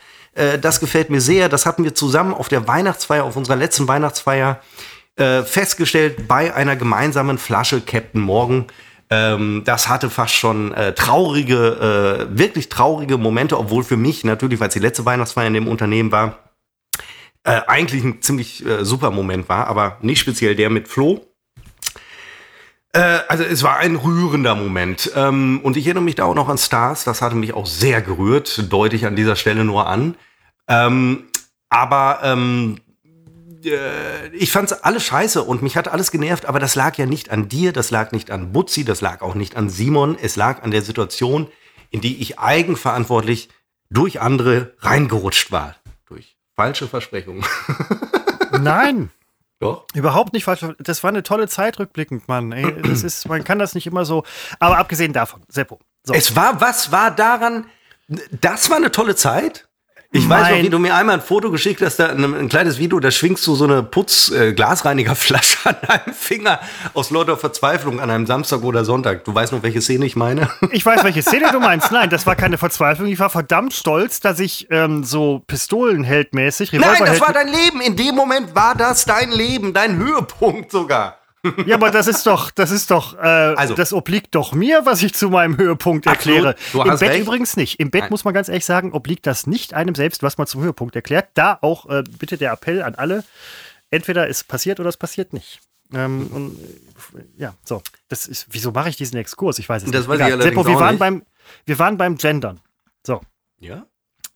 Das 0.61 0.79
gefällt 0.79 1.09
mir 1.09 1.19
sehr. 1.19 1.49
Das 1.49 1.65
hatten 1.65 1.83
wir 1.83 1.95
zusammen 1.95 2.31
auf 2.31 2.47
der 2.47 2.67
Weihnachtsfeier, 2.67 3.23
auf 3.23 3.35
unserer 3.35 3.55
letzten 3.55 3.87
Weihnachtsfeier 3.87 4.61
festgestellt 5.15 6.27
bei 6.27 6.53
einer 6.53 6.75
gemeinsamen 6.75 7.39
Flasche 7.39 7.81
Captain 7.81 8.21
Morgan. 8.21 8.65
Ähm, 9.09 9.63
das 9.65 9.87
hatte 9.87 10.09
fast 10.09 10.33
schon 10.33 10.73
äh, 10.73 10.93
traurige, 10.93 12.27
äh, 12.29 12.37
wirklich 12.37 12.69
traurige 12.69 13.17
Momente, 13.17 13.57
obwohl 13.57 13.83
für 13.83 13.97
mich 13.97 14.23
natürlich, 14.25 14.59
weil 14.59 14.67
es 14.67 14.73
die 14.73 14.79
letzte 14.79 15.05
Weihnachtsfeier 15.05 15.47
in 15.47 15.53
dem 15.53 15.67
Unternehmen 15.67 16.11
war, 16.11 16.37
äh, 17.47 17.61
eigentlich 17.67 18.03
ein 18.03 18.21
ziemlich 18.21 18.65
äh, 18.65 18.83
super 18.83 19.09
Moment 19.09 19.47
war, 19.47 19.67
aber 19.67 19.99
nicht 20.01 20.19
speziell 20.19 20.53
der 20.53 20.69
mit 20.69 20.89
Flo. 20.89 21.25
Äh, 22.91 23.19
also 23.29 23.45
es 23.45 23.63
war 23.63 23.77
ein 23.77 23.95
rührender 23.95 24.53
Moment. 24.53 25.09
Ähm, 25.15 25.61
und 25.63 25.77
ich 25.77 25.85
erinnere 25.85 26.03
mich 26.03 26.15
da 26.15 26.25
auch 26.25 26.35
noch 26.35 26.49
an 26.49 26.57
Stars, 26.57 27.05
das 27.05 27.21
hatte 27.21 27.37
mich 27.37 27.53
auch 27.53 27.65
sehr 27.65 28.01
gerührt, 28.01 28.65
deute 28.69 28.97
ich 28.97 29.05
an 29.05 29.15
dieser 29.15 29.37
Stelle 29.37 29.63
nur 29.63 29.87
an. 29.87 30.15
Ähm, 30.67 31.23
aber 31.69 32.19
ähm, 32.23 32.79
äh, 33.63 34.27
ich 34.33 34.51
fand's 34.51 34.73
alles 34.73 35.05
scheiße 35.05 35.41
und 35.41 35.61
mich 35.61 35.77
hat 35.77 35.87
alles 35.87 36.11
genervt, 36.11 36.47
aber 36.47 36.59
das 36.59 36.75
lag 36.75 36.97
ja 36.97 37.05
nicht 37.05 37.29
an 37.29 37.47
dir, 37.47 37.71
das 37.71 37.91
lag 37.91 38.11
nicht 38.11 38.29
an 38.29 38.51
Butzi, 38.51 38.83
das 38.83 38.99
lag 38.99 39.21
auch 39.21 39.35
nicht 39.35 39.55
an 39.55 39.69
Simon, 39.69 40.17
es 40.21 40.35
lag 40.35 40.63
an 40.63 40.71
der 40.71 40.81
Situation, 40.81 41.47
in 41.91 42.01
die 42.01 42.21
ich 42.21 42.39
eigenverantwortlich 42.39 43.47
durch 43.89 44.19
andere 44.19 44.73
reingerutscht 44.79 45.53
war. 45.53 45.77
Falsche 46.57 46.87
Versprechungen. 46.87 47.45
nein, 48.59 49.11
Doch. 49.59 49.85
überhaupt 49.93 50.33
nicht 50.33 50.43
falsch. 50.43 50.65
Das 50.79 51.03
war 51.03 51.09
eine 51.09 51.21
tolle 51.21 51.47
Zeit 51.47 51.77
rückblickend, 51.79 52.27
Mann. 52.27 52.51
Ey, 52.51 52.81
das 52.81 53.03
ist, 53.03 53.29
man 53.29 53.43
kann 53.43 53.59
das 53.59 53.75
nicht 53.75 53.85
immer 53.85 54.05
so. 54.05 54.23
Aber 54.59 54.79
abgesehen 54.79 55.13
davon, 55.13 55.43
Seppo. 55.47 55.79
So. 56.03 56.13
Es 56.15 56.35
war, 56.35 56.59
was 56.59 56.91
war 56.91 57.11
daran? 57.11 57.67
Das 58.31 58.69
war 58.71 58.77
eine 58.77 58.91
tolle 58.91 59.15
Zeit. 59.15 59.66
Ich 60.11 60.27
weiß 60.27 60.51
noch, 60.51 60.63
wie 60.63 60.69
du 60.69 60.79
mir 60.79 60.95
einmal 60.95 61.15
ein 61.15 61.21
Foto 61.21 61.51
geschickt 61.51 61.81
hast, 61.81 61.97
da 61.97 62.07
ein, 62.07 62.23
ein 62.23 62.47
kleines 62.47 62.77
Video, 62.77 62.99
da 62.99 63.11
schwingst 63.11 63.45
du 63.45 63.55
so 63.55 63.65
eine 63.65 63.83
Putz-Glasreinigerflasche 63.83 65.57
äh, 65.65 65.69
an 65.69 65.75
deinem 65.85 66.15
Finger 66.15 66.59
aus 66.93 67.11
lauter 67.11 67.35
Verzweiflung 67.35 67.99
an 67.99 68.09
einem 68.09 68.25
Samstag 68.25 68.63
oder 68.63 68.85
Sonntag. 68.85 69.25
Du 69.25 69.35
weißt 69.35 69.51
noch, 69.51 69.63
welche 69.63 69.81
Szene 69.81 70.05
ich 70.05 70.15
meine? 70.15 70.49
Ich 70.71 70.85
weiß, 70.85 71.03
welche 71.03 71.21
Szene 71.21 71.49
du 71.51 71.59
meinst. 71.59 71.91
Nein, 71.91 72.09
das 72.09 72.25
war 72.25 72.35
keine 72.37 72.57
Verzweiflung. 72.57 73.07
Ich 73.07 73.19
war 73.19 73.29
verdammt 73.29 73.73
stolz, 73.73 74.19
dass 74.19 74.39
ich 74.39 74.67
ähm, 74.69 75.03
so 75.03 75.41
Pistolenheldmäßig, 75.47 76.71
Nein, 76.73 77.03
das 77.05 77.19
war 77.21 77.33
dein 77.33 77.47
Leben. 77.47 77.81
In 77.81 77.95
dem 77.95 78.15
Moment 78.15 78.53
war 78.53 78.75
das 78.75 79.05
dein 79.05 79.31
Leben, 79.31 79.73
dein 79.73 79.97
Höhepunkt 79.97 80.71
sogar. 80.71 81.16
Ja, 81.65 81.75
aber 81.75 81.91
das 81.91 82.07
ist 82.07 82.25
doch, 82.25 82.51
das 82.51 82.71
ist 82.71 82.91
doch, 82.91 83.13
äh, 83.15 83.19
also, 83.19 83.73
das 83.73 83.93
obliegt 83.93 84.35
doch 84.35 84.53
mir, 84.53 84.85
was 84.85 85.03
ich 85.03 85.13
zu 85.13 85.29
meinem 85.29 85.57
Höhepunkt 85.57 86.05
erkläre. 86.05 86.49
Absolut, 86.49 86.87
Im 86.87 86.99
Bett 86.99 87.09
recht. 87.09 87.21
übrigens 87.21 87.55
nicht. 87.55 87.79
Im 87.79 87.91
Bett 87.91 88.01
Nein. 88.01 88.09
muss 88.09 88.25
man 88.25 88.33
ganz 88.33 88.49
ehrlich 88.49 88.65
sagen, 88.65 88.91
obliegt 88.91 89.27
das 89.27 89.47
nicht 89.47 89.73
einem 89.73 89.95
selbst, 89.95 90.23
was 90.23 90.37
man 90.37 90.47
zum 90.47 90.63
Höhepunkt 90.63 90.95
erklärt. 90.95 91.29
Da 91.35 91.57
auch 91.61 91.87
äh, 91.89 92.03
bitte 92.19 92.37
der 92.37 92.51
Appell 92.51 92.81
an 92.81 92.95
alle: 92.95 93.23
Entweder 93.91 94.27
es 94.27 94.43
passiert 94.43 94.79
oder 94.79 94.89
es 94.89 94.97
passiert 94.97 95.31
nicht. 95.33 95.61
Ähm, 95.93 96.27
und, 96.27 96.59
äh, 97.17 97.23
ja, 97.37 97.53
so. 97.63 97.81
Das 98.09 98.25
ist, 98.25 98.47
wieso 98.49 98.71
mache 98.71 98.89
ich 98.89 98.97
diesen 98.97 99.17
Exkurs? 99.17 99.59
Ich 99.59 99.69
weiß 99.69 99.83
es 99.83 99.91
das 99.91 100.07
nicht. 100.07 100.19
Weiß 100.19 100.33
ich 100.33 100.41
Seppo, 100.41 100.65
wir 100.65 100.75
waren 100.75 100.91
nicht. 100.91 100.99
beim, 100.99 101.23
wir 101.65 101.79
waren 101.79 101.97
beim 101.97 102.17
Gendern. 102.17 102.59
So. 103.05 103.21
Ja. 103.59 103.85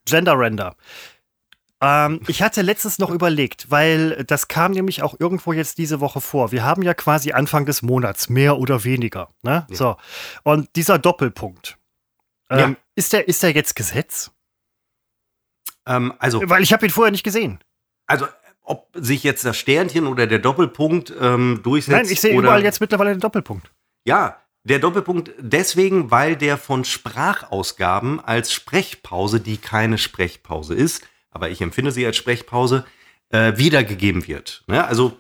Gender 0.06 0.38
Render. 0.38 0.76
Ähm, 1.82 2.22
ich 2.28 2.42
hatte 2.44 2.62
letztens 2.62 3.00
noch 3.00 3.10
überlegt, 3.10 3.72
weil 3.72 4.24
das 4.26 4.48
kam 4.48 4.72
nämlich 4.72 5.02
auch 5.02 5.20
irgendwo 5.20 5.52
jetzt 5.52 5.80
diese 5.80 6.00
Woche 6.00 6.22
vor. 6.22 6.52
Wir 6.52 6.64
haben 6.64 6.84
ja 6.84 6.94
quasi 6.94 7.32
Anfang 7.32 7.66
des 7.66 7.82
Monats, 7.82 8.30
mehr 8.30 8.58
oder 8.58 8.84
weniger. 8.84 9.30
Ne? 9.42 9.66
Ja. 9.70 9.76
So. 9.76 9.98
Und 10.44 10.70
dieser 10.76 11.00
Doppelpunkt, 11.00 11.78
ähm, 12.50 12.60
ja. 12.60 12.76
ist, 12.96 13.14
der, 13.14 13.28
ist 13.28 13.42
der 13.42 13.52
jetzt 13.52 13.76
Gesetz? 13.76 14.32
Ähm, 15.88 16.14
also, 16.20 16.42
weil 16.48 16.62
ich 16.62 16.72
habe 16.72 16.86
ihn 16.86 16.92
vorher 16.92 17.12
nicht 17.12 17.24
gesehen. 17.24 17.60
Also 18.06 18.28
ob 18.64 18.90
sich 18.94 19.24
jetzt 19.24 19.44
das 19.44 19.58
Sternchen 19.58 20.06
oder 20.06 20.28
der 20.28 20.40
Doppelpunkt 20.40 21.12
ähm, 21.20 21.62
durchsetzt. 21.64 22.04
Nein, 22.04 22.12
ich 22.12 22.22
sehe 22.22 22.38
überall 22.38 22.64
jetzt 22.64 22.80
mittlerweile 22.80 23.10
den 23.12 23.20
Doppelpunkt. 23.20 23.72
Ja, 24.06 24.38
der 24.64 24.78
Doppelpunkt 24.78 25.32
deswegen, 25.40 26.12
weil 26.12 26.36
der 26.36 26.58
von 26.58 26.86
Sprachausgaben 26.86 28.20
als 28.20 28.54
Sprechpause, 28.54 29.40
die 29.40 29.58
keine 29.58 29.98
Sprechpause 29.98 30.76
ist, 30.76 31.02
aber 31.32 31.50
ich 31.50 31.62
empfinde 31.62 31.92
sie 31.92 32.06
als 32.06 32.18
Sprechpause, 32.18 32.86
äh, 33.30 33.58
wiedergegeben 33.58 34.28
wird. 34.28 34.64
Ne? 34.68 34.86
Also 34.86 35.18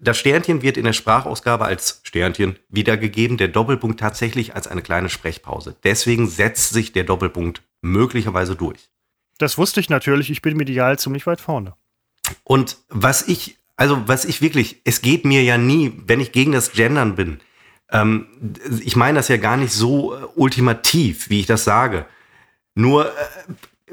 das 0.00 0.18
Sternchen 0.18 0.62
wird 0.62 0.76
in 0.76 0.84
der 0.84 0.92
Sprachausgabe 0.92 1.64
als 1.64 2.00
Sternchen 2.04 2.58
wiedergegeben, 2.68 3.36
der 3.36 3.48
Doppelpunkt 3.48 4.00
tatsächlich 4.00 4.54
als 4.54 4.66
eine 4.66 4.82
kleine 4.82 5.08
Sprechpause. 5.08 5.76
Deswegen 5.84 6.28
setzt 6.28 6.72
sich 6.72 6.92
der 6.92 7.04
Doppelpunkt 7.04 7.62
möglicherweise 7.80 8.56
durch. 8.56 8.90
Das 9.38 9.58
wusste 9.58 9.80
ich 9.80 9.90
natürlich, 9.90 10.30
ich 10.30 10.42
bin 10.42 10.56
medial 10.56 10.98
ziemlich 10.98 11.26
weit 11.26 11.40
vorne. 11.40 11.74
Und 12.44 12.78
was 12.88 13.26
ich, 13.26 13.58
also 13.76 14.02
was 14.06 14.24
ich 14.24 14.40
wirklich, 14.40 14.80
es 14.84 15.02
geht 15.02 15.24
mir 15.24 15.42
ja 15.42 15.58
nie, 15.58 15.92
wenn 16.06 16.20
ich 16.20 16.32
gegen 16.32 16.52
das 16.52 16.72
Gendern 16.72 17.16
bin, 17.16 17.40
ähm, 17.90 18.26
ich 18.80 18.96
meine 18.96 19.18
das 19.18 19.28
ja 19.28 19.36
gar 19.36 19.56
nicht 19.56 19.72
so 19.72 20.14
äh, 20.14 20.24
ultimativ, 20.36 21.28
wie 21.28 21.40
ich 21.40 21.46
das 21.46 21.64
sage. 21.64 22.06
Nur 22.74 23.06
äh, 23.06 23.10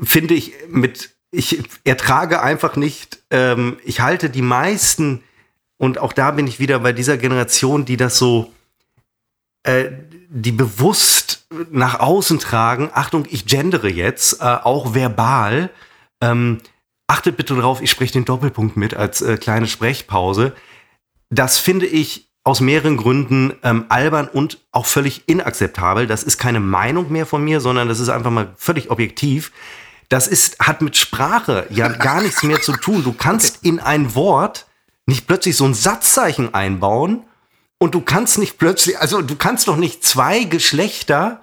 finde 0.01 0.35
ich 0.35 0.53
mit 0.69 1.15
ich 1.31 1.63
ertrage 1.83 2.41
einfach 2.41 2.75
nicht, 2.75 3.19
ähm, 3.29 3.77
ich 3.83 4.01
halte 4.01 4.29
die 4.29 4.41
meisten, 4.41 5.23
und 5.77 5.97
auch 5.97 6.13
da 6.13 6.31
bin 6.31 6.47
ich 6.47 6.59
wieder 6.59 6.79
bei 6.79 6.91
dieser 6.91 7.17
Generation, 7.17 7.85
die 7.85 7.97
das 7.97 8.17
so, 8.17 8.51
äh, 9.63 9.85
die 10.29 10.51
bewusst 10.51 11.47
nach 11.71 11.99
außen 11.99 12.39
tragen, 12.39 12.89
Achtung, 12.93 13.25
ich 13.29 13.45
gendere 13.45 13.89
jetzt, 13.89 14.41
äh, 14.41 14.45
auch 14.45 14.93
verbal, 14.93 15.69
ähm, 16.21 16.59
achtet 17.07 17.37
bitte 17.37 17.55
darauf, 17.55 17.81
ich 17.81 17.91
spreche 17.91 18.13
den 18.13 18.25
Doppelpunkt 18.25 18.77
mit 18.77 18.93
als 18.93 19.21
äh, 19.21 19.37
kleine 19.37 19.67
Sprechpause. 19.67 20.53
Das 21.29 21.57
finde 21.57 21.85
ich 21.85 22.29
aus 22.43 22.61
mehreren 22.61 22.97
Gründen 22.97 23.53
ähm, 23.63 23.85
albern 23.89 24.27
und 24.27 24.59
auch 24.71 24.85
völlig 24.85 25.27
inakzeptabel. 25.27 26.07
Das 26.07 26.23
ist 26.23 26.37
keine 26.37 26.59
Meinung 26.59 27.11
mehr 27.11 27.25
von 27.25 27.43
mir, 27.43 27.61
sondern 27.61 27.87
das 27.87 27.99
ist 27.99 28.09
einfach 28.09 28.31
mal 28.31 28.53
völlig 28.57 28.89
objektiv. 28.91 29.51
Das 30.09 30.27
ist, 30.27 30.59
hat 30.59 30.81
mit 30.81 30.97
Sprache 30.97 31.67
ja 31.69 31.87
gar 31.87 32.21
nichts 32.21 32.43
mehr 32.43 32.61
zu 32.61 32.73
tun. 32.73 33.03
Du 33.03 33.13
kannst 33.13 33.63
in 33.63 33.79
ein 33.79 34.15
Wort 34.15 34.65
nicht 35.05 35.27
plötzlich 35.27 35.55
so 35.55 35.65
ein 35.65 35.73
Satzzeichen 35.73 36.53
einbauen 36.53 37.23
und 37.77 37.95
du 37.95 38.01
kannst 38.01 38.37
nicht 38.39 38.57
plötzlich, 38.57 38.99
also 38.99 39.21
du 39.21 39.35
kannst 39.35 39.67
doch 39.67 39.77
nicht 39.77 40.03
zwei 40.03 40.43
Geschlechter, 40.43 41.41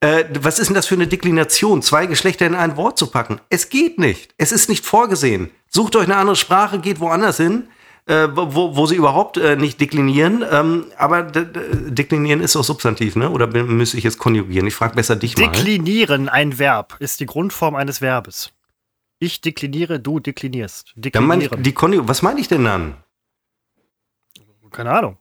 äh, 0.00 0.24
was 0.40 0.58
ist 0.58 0.68
denn 0.68 0.74
das 0.74 0.86
für 0.86 0.94
eine 0.94 1.06
Deklination, 1.06 1.82
zwei 1.82 2.06
Geschlechter 2.06 2.46
in 2.46 2.54
ein 2.54 2.76
Wort 2.76 2.98
zu 2.98 3.06
packen? 3.06 3.40
Es 3.48 3.68
geht 3.68 3.98
nicht. 3.98 4.34
Es 4.38 4.52
ist 4.52 4.68
nicht 4.68 4.84
vorgesehen. 4.84 5.50
Sucht 5.68 5.94
euch 5.94 6.04
eine 6.04 6.16
andere 6.16 6.36
Sprache, 6.36 6.80
geht 6.80 7.00
woanders 7.00 7.36
hin 7.36 7.68
äh, 8.06 8.28
wo, 8.32 8.76
wo 8.76 8.86
sie 8.86 8.96
überhaupt 8.96 9.36
äh, 9.36 9.56
nicht 9.56 9.80
deklinieren. 9.80 10.44
Ähm, 10.50 10.86
aber 10.96 11.22
deklinieren 11.22 12.40
ist 12.40 12.56
auch 12.56 12.64
Substantiv, 12.64 13.16
ne? 13.16 13.30
Oder 13.30 13.46
müsste 13.64 13.98
ich 13.98 14.04
jetzt 14.04 14.18
konjugieren? 14.18 14.66
Ich 14.66 14.74
frage 14.74 14.94
besser 14.94 15.16
dich 15.16 15.36
mal. 15.36 15.48
Deklinieren, 15.48 16.28
ein 16.28 16.58
Verb, 16.58 16.96
ist 16.98 17.20
die 17.20 17.26
Grundform 17.26 17.74
eines 17.74 18.00
Verbes. 18.00 18.52
Ich 19.18 19.40
dekliniere, 19.40 20.00
du 20.00 20.18
deklinierst. 20.18 20.92
Deklinieren. 20.96 21.48
Mein 21.50 21.62
die 21.62 21.72
Konju 21.72 22.02
was 22.06 22.22
meine 22.22 22.40
ich 22.40 22.48
denn 22.48 22.64
dann? 22.64 22.96
Keine 24.70 24.90
Ahnung. 24.92 25.18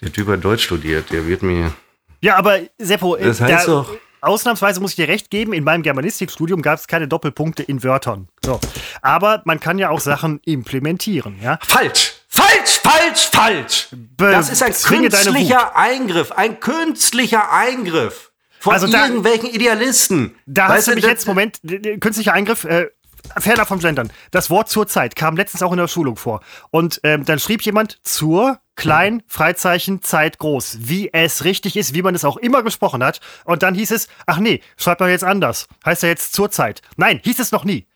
Der 0.00 0.12
Typ 0.12 0.28
hat 0.28 0.44
Deutsch 0.44 0.64
studiert, 0.64 1.10
der 1.10 1.26
wird 1.26 1.42
mir. 1.42 1.72
Ja, 2.20 2.36
aber 2.36 2.60
Seppo, 2.78 3.16
das 3.16 3.40
heißt 3.40 3.66
da, 3.66 3.72
doch 3.72 3.96
ausnahmsweise 4.20 4.80
muss 4.80 4.92
ich 4.92 4.96
dir 4.96 5.08
recht 5.08 5.30
geben, 5.30 5.52
in 5.52 5.64
meinem 5.64 5.82
Germanistikstudium 5.82 6.62
gab 6.62 6.78
es 6.78 6.86
keine 6.86 7.08
Doppelpunkte 7.08 7.62
in 7.62 7.82
Wörtern. 7.82 8.28
So. 8.44 8.60
Aber 9.02 9.42
man 9.44 9.60
kann 9.60 9.78
ja 9.78 9.90
auch 9.90 10.00
Sachen 10.00 10.40
implementieren, 10.44 11.38
ja? 11.42 11.58
Falsch! 11.62 12.14
Falsch, 12.28 12.80
falsch, 12.82 13.30
falsch! 13.32 13.88
Be 13.92 14.30
das 14.30 14.50
ist 14.50 14.62
ein 14.62 14.72
künstlicher 14.72 15.76
Eingriff, 15.76 16.32
ein 16.32 16.60
künstlicher 16.60 17.50
Eingriff 17.50 18.32
von 18.58 18.74
also 18.74 18.88
da, 18.88 19.06
irgendwelchen 19.06 19.48
Idealisten. 19.50 20.34
Da 20.44 20.68
weißt 20.68 20.76
hast 20.78 20.88
du 20.88 20.94
mich 20.96 21.04
jetzt, 21.04 21.26
Moment, 21.26 21.60
künstlicher 22.00 22.32
Eingriff, 22.32 22.64
äh, 22.64 22.88
ferner 23.38 23.66
vom 23.66 23.78
Gendern. 23.78 24.12
Das 24.30 24.50
Wort 24.50 24.68
zur 24.68 24.86
Zeit 24.86 25.16
kam 25.16 25.36
letztens 25.36 25.62
auch 25.62 25.72
in 25.72 25.78
der 25.78 25.88
Schulung 25.88 26.16
vor. 26.16 26.40
Und 26.70 27.00
ähm, 27.02 27.24
dann 27.24 27.38
schrieb 27.38 27.62
jemand 27.62 27.98
zur 28.02 28.58
klein, 28.76 29.22
Freizeichen, 29.26 30.02
Zeit 30.02 30.38
groß. 30.38 30.78
Wie 30.80 31.12
es 31.12 31.44
richtig 31.44 31.76
ist, 31.76 31.94
wie 31.94 32.02
man 32.02 32.14
es 32.14 32.24
auch 32.24 32.36
immer 32.36 32.62
gesprochen 32.62 33.02
hat. 33.02 33.20
Und 33.44 33.62
dann 33.62 33.74
hieß 33.74 33.90
es, 33.90 34.08
ach 34.26 34.38
nee, 34.38 34.60
schreibt 34.76 35.00
man 35.00 35.10
jetzt 35.10 35.24
anders. 35.24 35.66
Heißt 35.84 36.02
ja 36.02 36.08
jetzt 36.08 36.32
zur 36.34 36.50
Zeit. 36.50 36.82
Nein, 36.96 37.20
hieß 37.22 37.38
es 37.38 37.52
noch 37.52 37.64
nie. 37.64 37.86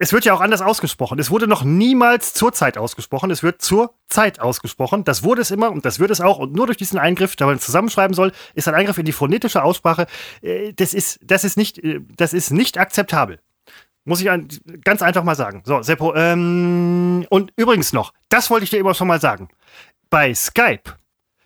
Es 0.00 0.12
wird 0.12 0.24
ja 0.24 0.32
auch 0.32 0.40
anders 0.40 0.62
ausgesprochen. 0.62 1.18
Es 1.18 1.30
wurde 1.30 1.48
noch 1.48 1.64
niemals 1.64 2.32
zur 2.32 2.52
Zeit 2.52 2.78
ausgesprochen. 2.78 3.32
Es 3.32 3.42
wird 3.42 3.60
zur 3.60 3.94
Zeit 4.08 4.38
ausgesprochen. 4.38 5.02
Das 5.02 5.24
wurde 5.24 5.42
es 5.42 5.50
immer 5.50 5.72
und 5.72 5.84
das 5.84 5.98
wird 5.98 6.12
es 6.12 6.20
auch. 6.20 6.38
Und 6.38 6.54
nur 6.54 6.66
durch 6.66 6.78
diesen 6.78 7.00
Eingriff, 7.00 7.34
da 7.34 7.46
man 7.46 7.56
es 7.56 7.64
zusammenschreiben 7.64 8.14
soll, 8.14 8.32
ist 8.54 8.68
ein 8.68 8.74
Eingriff 8.74 8.98
in 8.98 9.06
die 9.06 9.12
phonetische 9.12 9.64
Aussprache. 9.64 10.06
Äh, 10.40 10.72
das 10.74 10.94
ist, 10.94 11.18
das 11.22 11.42
ist 11.42 11.56
nicht, 11.56 11.78
äh, 11.82 12.00
das 12.16 12.32
ist 12.32 12.52
nicht 12.52 12.78
akzeptabel. 12.78 13.40
Muss 14.08 14.22
ich 14.22 14.30
ganz 14.84 15.02
einfach 15.02 15.22
mal 15.22 15.34
sagen. 15.34 15.62
So, 15.66 15.82
Seppo, 15.82 16.14
ähm, 16.14 17.26
und 17.28 17.52
übrigens 17.56 17.92
noch, 17.92 18.14
das 18.30 18.48
wollte 18.48 18.64
ich 18.64 18.70
dir 18.70 18.78
immer 18.78 18.94
schon 18.94 19.06
mal 19.06 19.20
sagen. 19.20 19.50
Bei 20.08 20.34
Skype, 20.34 20.96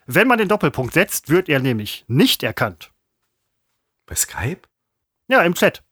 wenn 0.07 0.29
man 0.29 0.39
den 0.39 0.47
Doppelpunkt 0.47 0.95
setzt, 0.95 1.29
wird 1.29 1.49
er 1.49 1.59
nämlich 1.59 2.05
nicht 2.07 2.45
erkannt. 2.45 2.93
Bei 4.07 4.15
Skype? 4.15 4.61
Ja, 5.27 5.43
im 5.43 5.55
Chat. 5.55 5.83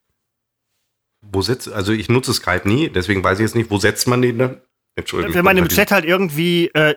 Wo 1.22 1.42
setzt, 1.42 1.68
also 1.72 1.92
ich 1.92 2.08
nutze 2.08 2.32
Skype 2.32 2.68
nie, 2.68 2.88
deswegen 2.88 3.24
weiß 3.24 3.40
ich 3.40 3.46
jetzt 3.46 3.56
nicht, 3.56 3.72
wo 3.72 3.78
setzt 3.78 4.06
man 4.06 4.22
den 4.22 4.38
dann? 4.38 4.60
Entschuldigung. 4.94 5.34
Wenn 5.34 5.44
man 5.44 5.56
im 5.56 5.68
Chat 5.68 5.90
halt 5.90 6.04
irgendwie 6.04 6.68
äh, 6.68 6.94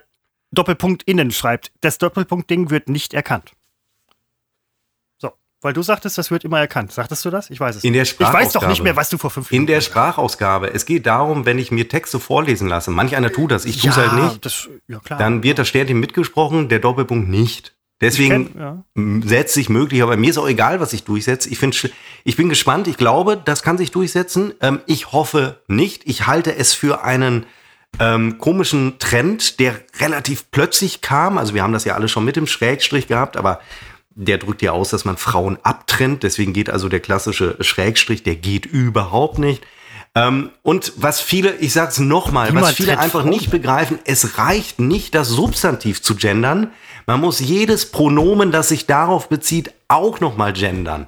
Doppelpunkt 0.51 1.01
innen 1.03 1.31
schreibt, 1.31 1.71
das 1.81 1.97
Doppelpunkt-Ding 1.97 2.69
wird 2.69 2.89
nicht 2.89 3.15
erkannt. 3.15 3.53
Weil 5.63 5.73
du 5.73 5.81
sagtest, 5.81 6.17
das 6.17 6.29
wird 6.29 6.43
immer 6.43 6.59
erkannt. 6.59 6.91
Sagtest 6.91 7.23
du 7.23 7.29
das? 7.29 7.49
Ich 7.49 7.59
weiß 7.59 7.77
es 7.77 7.83
in 7.83 7.93
der 7.93 8.03
nicht. 8.03 8.19
Ich 8.19 8.33
weiß 8.33 8.51
doch 8.51 8.67
nicht 8.67 8.83
mehr, 8.83 8.97
was 8.97 9.09
du 9.09 9.17
vor 9.17 9.29
fünf 9.29 9.49
Minuten 9.49 9.63
In 9.63 9.73
der 9.73 9.81
Sprachausgabe. 9.81 10.73
Es 10.73 10.85
geht 10.85 11.05
darum, 11.05 11.45
wenn 11.45 11.57
ich 11.57 11.71
mir 11.71 11.87
Texte 11.87 12.19
vorlesen 12.19 12.67
lasse. 12.67 12.91
Manch 12.91 13.15
einer 13.15 13.31
tut 13.31 13.51
das, 13.51 13.63
ich 13.63 13.79
tue 13.79 13.89
es 13.89 13.97
halt 13.97 14.13
nicht. 14.13 14.45
Das, 14.45 14.67
ja, 14.87 14.99
klar. 14.99 15.17
Dann 15.17 15.41
wird 15.41 15.59
das 15.59 15.69
Sternchen 15.69 15.99
mitgesprochen, 15.99 16.67
der 16.67 16.79
Doppelpunkt 16.79 17.29
nicht. 17.29 17.73
Deswegen 18.01 18.53
kenn, 18.53 19.23
ja. 19.25 19.29
setzt 19.29 19.53
sich 19.53 19.69
möglich, 19.69 20.03
aber 20.03 20.17
mir 20.17 20.29
ist 20.29 20.37
auch 20.37 20.49
egal, 20.49 20.81
was 20.81 20.91
ich 20.91 21.05
durchsetze. 21.05 21.49
Ich, 21.49 21.57
find, 21.57 21.89
ich 22.25 22.35
bin 22.35 22.49
gespannt. 22.49 22.87
Ich 22.87 22.97
glaube, 22.97 23.37
das 23.37 23.63
kann 23.63 23.77
sich 23.77 23.91
durchsetzen. 23.91 24.53
Ähm, 24.59 24.81
ich 24.85 25.13
hoffe 25.13 25.61
nicht. 25.67 26.03
Ich 26.05 26.27
halte 26.27 26.53
es 26.53 26.73
für 26.73 27.05
einen 27.05 27.45
ähm, 28.01 28.37
komischen 28.39 28.99
Trend, 28.99 29.61
der 29.61 29.75
relativ 29.99 30.51
plötzlich 30.51 30.99
kam. 30.99 31.37
Also 31.37 31.53
wir 31.53 31.63
haben 31.63 31.71
das 31.73 31.85
ja 31.85 31.95
alle 31.95 32.09
schon 32.09 32.25
mit 32.25 32.35
dem 32.35 32.47
Schrägstrich 32.47 33.07
gehabt, 33.07 33.37
aber 33.37 33.61
der 34.15 34.37
drückt 34.37 34.61
ja 34.61 34.71
aus, 34.71 34.89
dass 34.89 35.05
man 35.05 35.17
Frauen 35.17 35.57
abtrennt. 35.63 36.23
Deswegen 36.23 36.53
geht 36.53 36.69
also 36.69 36.89
der 36.89 36.99
klassische 36.99 37.57
Schrägstrich, 37.59 38.23
der 38.23 38.35
geht 38.35 38.65
überhaupt 38.65 39.39
nicht. 39.39 39.63
Ähm, 40.15 40.51
und 40.61 40.93
was 40.97 41.21
viele, 41.21 41.55
ich 41.55 41.73
sag's 41.73 41.99
nochmal, 41.99 42.53
was 42.53 42.73
viele 42.73 42.99
einfach 42.99 43.21
Frauen. 43.21 43.31
nicht 43.31 43.49
begreifen, 43.49 43.97
es 44.05 44.37
reicht 44.37 44.79
nicht, 44.79 45.15
das 45.15 45.29
Substantiv 45.29 46.01
zu 46.03 46.15
gendern. 46.15 46.71
Man 47.07 47.19
muss 47.19 47.39
jedes 47.39 47.87
Pronomen, 47.91 48.51
das 48.51 48.69
sich 48.69 48.85
darauf 48.85 49.27
bezieht, 49.27 49.73
auch 49.87 50.19
nochmal 50.19 50.53
gendern. 50.53 51.07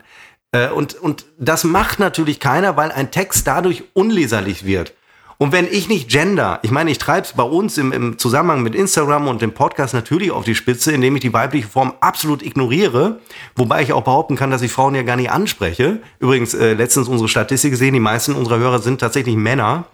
Äh, 0.52 0.70
und, 0.70 0.96
und 0.96 1.26
das 1.38 1.64
macht 1.64 2.00
natürlich 2.00 2.40
keiner, 2.40 2.78
weil 2.78 2.92
ein 2.92 3.12
Text 3.12 3.46
dadurch 3.46 3.84
unleserlich 3.94 4.66
wird. 4.66 4.94
Und 5.38 5.52
wenn 5.52 5.68
ich 5.70 5.90
nicht 5.90 6.10
gender, 6.10 6.60
ich 6.62 6.72
meine, 6.72 6.92
ich 6.92 6.98
treibe 6.98 7.28
es 7.28 7.34
bei 7.34 7.44
uns 7.44 7.78
im, 7.78 7.92
im 7.92 8.18
Zusammenhang 8.18 8.64
mit 8.64 8.74
Instagram 8.74 9.28
und 9.28 9.42
dem 9.42 9.54
Podcast 9.54 9.94
natürlich 9.94 10.32
auf 10.32 10.46
die 10.46 10.56
Spitze, 10.56 10.94
indem 10.94 11.16
ich 11.16 11.22
die 11.22 11.34
weibliche 11.34 11.68
Form 11.68 11.94
absolut 12.00 12.42
ignoriere, 12.42 13.20
wobei 13.56 13.84
ich 13.84 13.92
auch 13.92 14.04
behaupten 14.04 14.38
kann, 14.38 14.52
dass 14.52 14.62
ich 14.62 14.72
Frauen 14.72 14.96
ja 14.96 15.04
gar 15.04 15.18
nicht 15.18 15.32
anspreche. 15.32 16.00
Übrigens, 16.20 16.54
äh, 16.54 16.74
letztens 16.74 17.10
unsere 17.10 17.28
Statistik 17.28 17.72
gesehen, 17.72 17.94
die 17.94 18.00
meisten 18.00 18.34
unserer 18.34 18.60
Hörer 18.60 18.80
sind 18.80 19.00
tatsächlich 19.00 19.36
Männer. 19.36 19.86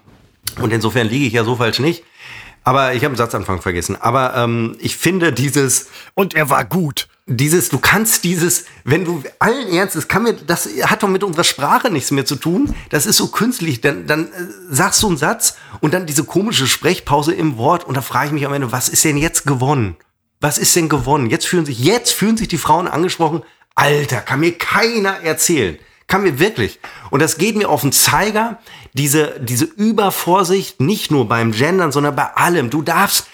Und 0.61 0.71
insofern 0.73 1.07
liege 1.07 1.25
ich 1.25 1.33
ja 1.33 1.43
so 1.43 1.55
falsch 1.55 1.79
nicht. 1.79 2.03
Aber 2.63 2.93
ich 2.93 3.03
habe 3.03 3.13
den 3.13 3.17
Satzanfang 3.17 3.61
vergessen. 3.61 3.97
Aber 3.99 4.35
ähm, 4.35 4.77
ich 4.79 4.95
finde 4.95 5.33
dieses. 5.33 5.89
Und 6.13 6.35
er 6.35 6.49
war 6.49 6.65
gut. 6.65 7.07
Dieses, 7.27 7.69
du 7.69 7.79
kannst 7.79 8.23
dieses, 8.23 8.65
wenn 8.83 9.05
du 9.05 9.23
allen 9.39 9.69
Ernstes, 9.69 10.07
kann 10.07 10.23
mir, 10.23 10.33
das 10.33 10.67
hat 10.83 11.03
doch 11.03 11.07
mit 11.07 11.23
unserer 11.23 11.43
Sprache 11.43 11.89
nichts 11.89 12.11
mehr 12.11 12.25
zu 12.25 12.35
tun. 12.35 12.73
Das 12.89 13.05
ist 13.05 13.17
so 13.17 13.27
künstlich. 13.27 13.79
Dann, 13.79 14.07
dann 14.07 14.25
äh, 14.25 14.29
sagst 14.69 15.03
du 15.03 15.07
einen 15.07 15.17
Satz 15.17 15.55
und 15.79 15.93
dann 15.93 16.05
diese 16.05 16.23
komische 16.23 16.67
Sprechpause 16.67 17.33
im 17.33 17.57
Wort 17.57 17.85
und 17.85 17.95
da 17.95 18.01
frage 18.01 18.27
ich 18.27 18.33
mich 18.33 18.45
am 18.45 18.53
Ende, 18.53 18.71
was 18.71 18.89
ist 18.89 19.03
denn 19.03 19.17
jetzt 19.17 19.45
gewonnen? 19.45 19.95
Was 20.39 20.57
ist 20.57 20.75
denn 20.75 20.89
gewonnen? 20.89 21.29
Jetzt 21.29 21.47
fühlen 21.47 21.65
sich, 21.65 21.79
jetzt 21.79 22.11
fühlen 22.11 22.37
sich 22.37 22.47
die 22.47 22.57
Frauen 22.57 22.87
angesprochen. 22.87 23.43
Alter, 23.75 24.21
kann 24.21 24.39
mir 24.39 24.57
keiner 24.57 25.21
erzählen. 25.21 25.77
Kann 26.07 26.23
mir 26.23 26.39
wirklich. 26.39 26.79
Und 27.09 27.21
das 27.21 27.37
geht 27.37 27.55
mir 27.55 27.69
auf 27.69 27.81
den 27.81 27.93
Zeiger, 27.93 28.59
diese, 28.93 29.39
diese 29.39 29.63
Übervorsicht, 29.63 30.81
nicht 30.81 31.09
nur 31.11 31.27
beim 31.29 31.53
Gendern, 31.53 31.93
sondern 31.93 32.15
bei 32.15 32.33
allem. 32.33 32.69
Du 32.69 32.81
darfst 32.81 33.27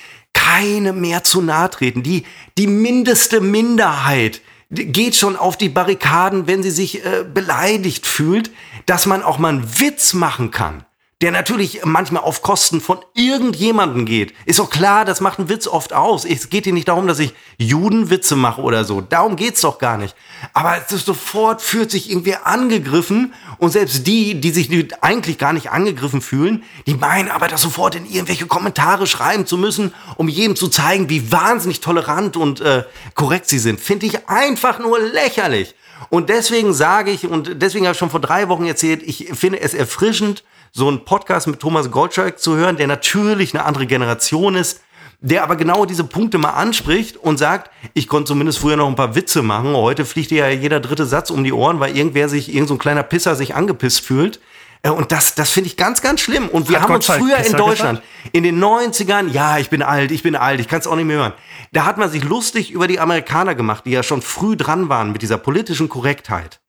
keine 0.47 0.93
mehr 0.93 1.23
zu 1.23 1.41
nahe 1.41 1.69
treten. 1.69 2.03
Die, 2.03 2.23
die 2.57 2.67
mindeste 2.67 3.41
Minderheit 3.41 4.41
geht 4.69 5.15
schon 5.15 5.35
auf 5.35 5.57
die 5.57 5.69
Barrikaden, 5.69 6.47
wenn 6.47 6.63
sie 6.63 6.71
sich 6.71 7.05
äh, 7.05 7.23
beleidigt 7.23 8.05
fühlt, 8.05 8.51
dass 8.85 9.05
man 9.05 9.23
auch 9.23 9.39
mal 9.39 9.49
einen 9.49 9.79
Witz 9.79 10.13
machen 10.13 10.51
kann 10.51 10.85
der 11.23 11.31
natürlich 11.31 11.81
manchmal 11.83 12.21
auf 12.21 12.43
Kosten 12.43 12.79
von 12.79 12.99
irgendjemanden 13.15 14.05
geht. 14.05 14.35
Ist 14.45 14.59
doch 14.59 14.69
klar, 14.69 15.03
das 15.03 15.19
macht 15.19 15.39
einen 15.39 15.49
Witz 15.49 15.65
oft 15.65 15.91
aus. 15.91 16.25
Es 16.25 16.49
geht 16.49 16.65
hier 16.65 16.73
nicht 16.73 16.89
darum, 16.89 17.07
dass 17.07 17.17
ich 17.17 17.33
Judenwitze 17.57 18.35
mache 18.35 18.61
oder 18.61 18.85
so. 18.85 19.01
Darum 19.01 19.35
geht's 19.35 19.61
doch 19.61 19.79
gar 19.79 19.97
nicht. 19.97 20.15
Aber 20.53 20.77
es 20.77 20.91
ist 20.91 21.07
sofort 21.07 21.63
fühlt 21.63 21.89
sich 21.89 22.11
irgendwie 22.11 22.35
angegriffen 22.35 23.33
und 23.57 23.71
selbst 23.71 24.05
die, 24.05 24.39
die 24.39 24.51
sich 24.51 24.69
eigentlich 25.01 25.39
gar 25.39 25.53
nicht 25.53 25.71
angegriffen 25.71 26.21
fühlen, 26.21 26.63
die 26.85 26.93
meinen 26.93 27.31
aber 27.31 27.47
das 27.47 27.63
sofort 27.63 27.95
in 27.95 28.05
irgendwelche 28.05 28.45
Kommentare 28.45 29.07
schreiben 29.07 29.47
zu 29.47 29.57
müssen, 29.57 29.95
um 30.17 30.29
jedem 30.29 30.55
zu 30.55 30.67
zeigen, 30.67 31.09
wie 31.09 31.31
wahnsinnig 31.31 31.81
tolerant 31.81 32.37
und 32.37 32.61
äh, 32.61 32.83
korrekt 33.15 33.49
sie 33.49 33.59
sind. 33.59 33.79
Finde 33.79 34.05
ich 34.05 34.29
einfach 34.29 34.77
nur 34.77 34.99
lächerlich. 34.99 35.73
Und 36.09 36.29
deswegen 36.29 36.73
sage 36.73 37.09
ich, 37.09 37.25
und 37.25 37.59
deswegen 37.59 37.85
habe 37.87 37.93
ich 37.93 37.97
schon 37.97 38.11
vor 38.11 38.19
drei 38.19 38.49
Wochen 38.49 38.65
erzählt, 38.65 39.01
ich 39.03 39.31
finde 39.33 39.61
es 39.61 39.73
erfrischend, 39.73 40.43
so 40.77 40.87
einen 40.87 41.05
Podcast 41.05 41.47
mit 41.47 41.59
Thomas 41.59 41.89
Gottschalk 41.89 42.39
zu 42.39 42.55
hören, 42.55 42.77
der 42.77 42.85
natürlich 42.85 43.55
eine 43.55 43.65
andere 43.65 43.87
Generation 43.87 44.53
ist, 44.53 44.81
der 45.21 45.41
aber 45.41 45.55
genau 45.55 45.85
diese 45.85 46.03
Punkte 46.03 46.37
mal 46.37 46.51
anspricht 46.51 47.17
und 47.17 47.37
sagt, 47.37 47.71
ich 47.95 48.07
konnte 48.07 48.27
zumindest 48.27 48.59
früher 48.59 48.77
noch 48.77 48.87
ein 48.87 48.95
paar 48.95 49.15
Witze 49.15 49.41
machen. 49.41 49.73
Heute 49.73 50.05
fliegt 50.05 50.29
ja 50.29 50.47
jeder 50.49 50.79
dritte 50.79 51.07
Satz 51.07 51.31
um 51.31 51.43
die 51.43 51.51
Ohren, 51.51 51.79
weil 51.79 51.97
irgendwer 51.97 52.29
sich, 52.29 52.53
irgend 52.53 52.67
so 52.67 52.75
ein 52.75 52.77
kleiner 52.77 53.01
Pisser 53.01 53.35
sich 53.35 53.55
angepisst 53.55 54.01
fühlt. 54.01 54.39
Äh, 54.83 54.91
und 54.91 55.11
das, 55.11 55.33
das 55.33 55.49
finde 55.49 55.67
ich 55.67 55.77
ganz, 55.77 56.03
ganz 56.03 56.21
schlimm. 56.21 56.47
Und 56.47 56.69
wir 56.69 56.75
Hat 56.75 56.83
haben 56.83 56.93
Gottschalk 56.93 57.21
uns 57.21 57.31
früher 57.31 57.43
in 57.43 57.53
Deutschland, 57.53 58.01
gesagt? 58.01 58.35
in 58.35 58.43
den 58.43 58.63
90ern, 58.63 59.29
ja, 59.29 59.57
ich 59.57 59.71
bin 59.71 59.81
alt, 59.81 60.11
ich 60.11 60.21
bin 60.21 60.35
alt, 60.35 60.59
ich 60.59 60.67
kann 60.67 60.79
es 60.79 60.85
auch 60.85 60.95
nicht 60.95 61.05
mehr 61.05 61.17
hören. 61.17 61.33
Da 61.71 61.85
hat 61.85 61.97
man 61.97 62.11
sich 62.11 62.23
lustig 62.23 62.69
über 62.69 62.87
die 62.87 62.99
Amerikaner 62.99 63.55
gemacht, 63.55 63.87
die 63.87 63.91
ja 63.91 64.03
schon 64.03 64.21
früh 64.21 64.55
dran 64.55 64.89
waren 64.89 65.11
mit 65.11 65.23
dieser 65.23 65.39
politischen 65.39 65.89
Korrektheit. 65.89 66.59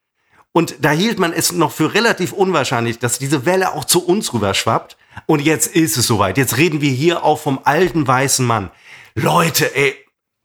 Und 0.53 0.76
da 0.80 0.90
hielt 0.90 1.18
man 1.18 1.32
es 1.32 1.53
noch 1.53 1.72
für 1.72 1.94
relativ 1.94 2.32
unwahrscheinlich, 2.32 2.99
dass 2.99 3.18
diese 3.18 3.44
Welle 3.44 3.74
auch 3.74 3.84
zu 3.84 4.05
uns 4.05 4.32
rüberschwappt. 4.32 4.96
Und 5.26 5.40
jetzt 5.40 5.74
ist 5.74 5.96
es 5.96 6.07
soweit. 6.07 6.38
Jetzt 6.38 6.57
reden 6.57 6.80
wir 6.80 6.90
hier 6.90 7.22
auch 7.24 7.38
vom 7.38 7.61
alten 7.64 8.07
weißen 8.07 8.46
Mann. 8.46 8.70
Leute, 9.14 9.74
ey, 9.76 9.94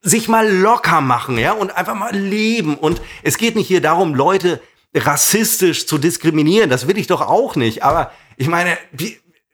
sich 0.01 0.27
mal 0.27 0.51
locker 0.51 1.01
machen, 1.01 1.37
ja, 1.37 1.53
und 1.53 1.75
einfach 1.75 1.95
mal 1.95 2.15
leben. 2.15 2.75
Und 2.75 3.01
es 3.23 3.37
geht 3.37 3.55
nicht 3.55 3.67
hier 3.67 3.81
darum, 3.81 4.13
Leute 4.13 4.61
rassistisch 4.93 5.87
zu 5.87 5.97
diskriminieren. 5.97 6.69
Das 6.69 6.87
will 6.87 6.97
ich 6.97 7.07
doch 7.07 7.21
auch 7.21 7.55
nicht. 7.55 7.83
Aber 7.83 8.11
ich 8.37 8.47
meine, 8.47 8.77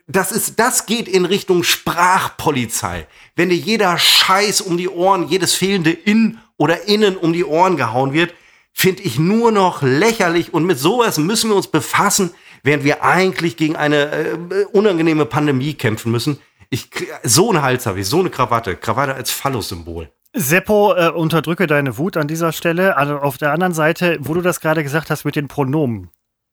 das 0.08 0.32
ist, 0.32 0.60
das 0.60 0.88
geht 0.88 1.08
in 1.08 1.26
Richtung 1.26 1.64
Sprachpolizei. 1.64 3.08
Wenn 3.36 3.50
dir 3.50 3.56
jeder 3.56 3.97
Scheiß 3.97 4.62
um 4.62 4.76
die 4.76 4.89
Ohren, 4.89 5.28
jedes 5.28 5.54
fehlende 5.54 5.91
In 5.91 6.39
oder 6.58 6.88
Innen 6.88 7.16
um 7.16 7.32
die 7.32 7.45
Ohren 7.45 7.78
gehauen 7.78 8.12
wird, 8.12 8.34
finde 8.74 9.03
ich 9.03 9.20
nur 9.20 9.51
noch 9.51 9.82
lächerlich 9.82 10.53
und 10.53 10.65
mit 10.65 10.80
sowas 10.80 11.17
müssen 11.17 11.49
wir 11.49 11.55
uns 11.55 11.67
befassen, 11.67 12.32
während 12.63 12.84
wir 12.84 13.03
eigentlich 13.03 13.57
gegen 13.57 13.76
eine 13.76 14.11
äh, 14.11 14.65
unangenehme 14.72 15.26
Pandemie 15.26 15.74
kämpfen 15.74 16.11
müssen. 16.11 16.39
Ich, 16.70 16.89
so 17.24 17.49
einen 17.49 17.61
Hals 17.61 17.86
habe 17.86 17.99
ich, 17.99 18.07
so 18.07 18.20
eine 18.20 18.30
Krawatte, 18.30 18.76
Krawatte 18.76 19.15
als 19.15 19.32
Phallus-Symbol. 19.32 20.11
Seppo, 20.34 20.93
äh, 20.93 21.09
unterdrücke 21.09 21.65
deine 21.65 21.97
Wut 21.97 22.15
an 22.15 22.28
dieser 22.28 22.51
Stelle. 22.51 22.97
Also 22.97 23.17
auf 23.17 23.38
der 23.38 23.51
anderen 23.51 23.74
Seite, 23.74 24.17
wo 24.22 24.34
du 24.34 24.41
das 24.41 24.59
gerade 24.59 24.84
gesagt 24.84 25.09
hast 25.09 25.26
mit 25.26 25.36
den 25.36 25.47
Pronomen. 25.47 26.09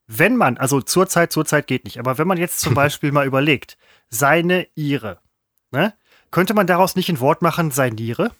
Wenn 0.06 0.36
man, 0.36 0.56
also 0.56 0.80
zurzeit, 0.80 1.32
zurzeit 1.32 1.66
geht 1.66 1.84
nicht, 1.84 1.98
aber 1.98 2.16
wenn 2.16 2.28
man 2.28 2.38
jetzt 2.38 2.60
zum 2.60 2.74
Beispiel 2.74 3.12
mal 3.12 3.26
überlegt, 3.26 3.76
seine, 4.08 4.66
ihre, 4.74 5.18
ne? 5.70 5.92
könnte 6.30 6.54
man 6.54 6.66
daraus 6.66 6.96
nicht 6.96 7.08
ein 7.08 7.20
Wort 7.20 7.42
machen, 7.42 7.70
seiniere? 7.70 8.30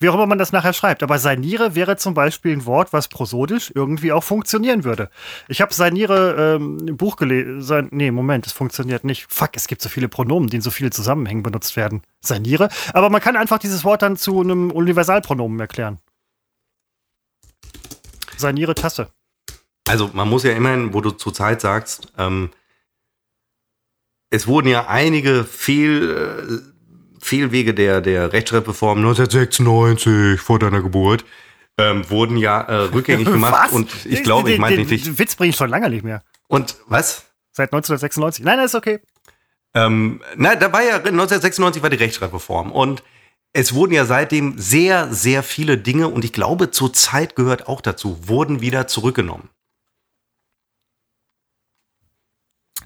Wie 0.00 0.08
auch 0.08 0.14
immer 0.14 0.26
man 0.26 0.38
das 0.38 0.50
nachher 0.50 0.72
schreibt. 0.72 1.02
Aber 1.02 1.18
Sainiere 1.18 1.74
wäre 1.74 1.98
zum 1.98 2.14
Beispiel 2.14 2.52
ein 2.52 2.64
Wort, 2.64 2.94
was 2.94 3.08
prosodisch 3.08 3.70
irgendwie 3.74 4.12
auch 4.12 4.24
funktionieren 4.24 4.82
würde. 4.82 5.10
Ich 5.46 5.60
habe 5.60 5.74
Sainiere 5.74 6.56
ähm, 6.56 6.96
Buch 6.96 7.16
gelesen. 7.16 7.88
Nee, 7.90 8.10
Moment, 8.10 8.46
es 8.46 8.52
funktioniert 8.52 9.04
nicht. 9.04 9.26
Fuck, 9.28 9.50
es 9.54 9.68
gibt 9.68 9.82
so 9.82 9.90
viele 9.90 10.08
Pronomen, 10.08 10.48
die 10.48 10.56
in 10.56 10.62
so 10.62 10.70
vielen 10.70 10.90
Zusammenhängen 10.90 11.42
benutzt 11.42 11.76
werden. 11.76 12.02
Sainiere. 12.20 12.70
Aber 12.94 13.10
man 13.10 13.20
kann 13.20 13.36
einfach 13.36 13.58
dieses 13.58 13.84
Wort 13.84 14.00
dann 14.00 14.16
zu 14.16 14.40
einem 14.40 14.70
Universalpronomen 14.70 15.60
erklären. 15.60 15.98
Sainiere 18.38 18.74
Tasse. 18.74 19.08
Also 19.86 20.10
man 20.14 20.30
muss 20.30 20.44
ja 20.44 20.52
immerhin, 20.52 20.94
wo 20.94 21.02
du 21.02 21.10
zurzeit 21.10 21.60
sagst, 21.60 22.12
ähm, 22.16 22.50
es 24.30 24.46
wurden 24.46 24.68
ja 24.68 24.86
einige 24.86 25.44
Fehl, 25.44 26.62
äh, 26.64 26.79
Fehlwege 27.20 27.74
der, 27.74 28.00
der 28.00 28.32
Rechtschreibreform 28.32 28.98
1996 28.98 30.40
vor 30.40 30.58
deiner 30.58 30.82
Geburt 30.82 31.24
ähm, 31.78 32.08
wurden 32.10 32.36
ja 32.36 32.60
äh, 32.62 32.74
rückgängig 32.86 33.26
gemacht. 33.30 33.66
Was? 33.66 33.72
Und 33.72 34.06
ich 34.06 34.22
glaube, 34.22 34.52
ich 34.52 34.58
meine 34.58 34.76
nicht. 34.76 35.06
Den 35.06 35.18
Witz 35.18 35.36
bringe 35.36 35.50
ich 35.50 35.56
schon 35.56 35.70
lange 35.70 35.88
nicht 35.90 36.04
mehr. 36.04 36.22
Und 36.48 36.76
was? 36.86 37.26
Seit 37.52 37.72
1996. 37.72 38.44
Nein, 38.44 38.58
das 38.58 38.72
ist 38.72 38.74
okay. 38.74 39.00
Ähm, 39.74 40.20
na, 40.36 40.56
da 40.56 40.72
war 40.72 40.82
ja 40.82 40.96
1996 40.96 41.82
war 41.82 41.90
die 41.90 41.96
Rechtschreibreform 41.96 42.72
und 42.72 43.02
es 43.52 43.74
wurden 43.74 43.92
ja 43.92 44.04
seitdem 44.04 44.58
sehr, 44.58 45.12
sehr 45.12 45.42
viele 45.42 45.78
Dinge 45.78 46.08
und 46.08 46.24
ich 46.24 46.32
glaube, 46.32 46.70
zur 46.70 46.92
Zeit 46.92 47.36
gehört 47.36 47.68
auch 47.68 47.80
dazu, 47.80 48.28
wurden 48.28 48.60
wieder 48.60 48.86
zurückgenommen. 48.86 49.48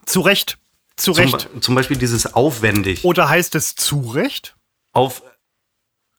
Zu 0.07 0.21
Recht. 0.21 0.59
Zu 0.97 1.13
Recht. 1.13 1.41
Zum, 1.41 1.63
zum, 1.63 1.75
Beispiel 1.75 1.97
dieses 1.97 2.35
aufwendig. 2.35 3.05
Oder 3.05 3.29
heißt 3.29 3.55
es 3.55 3.75
zu 3.75 4.11
Recht? 4.11 4.57
Auf. 4.93 5.23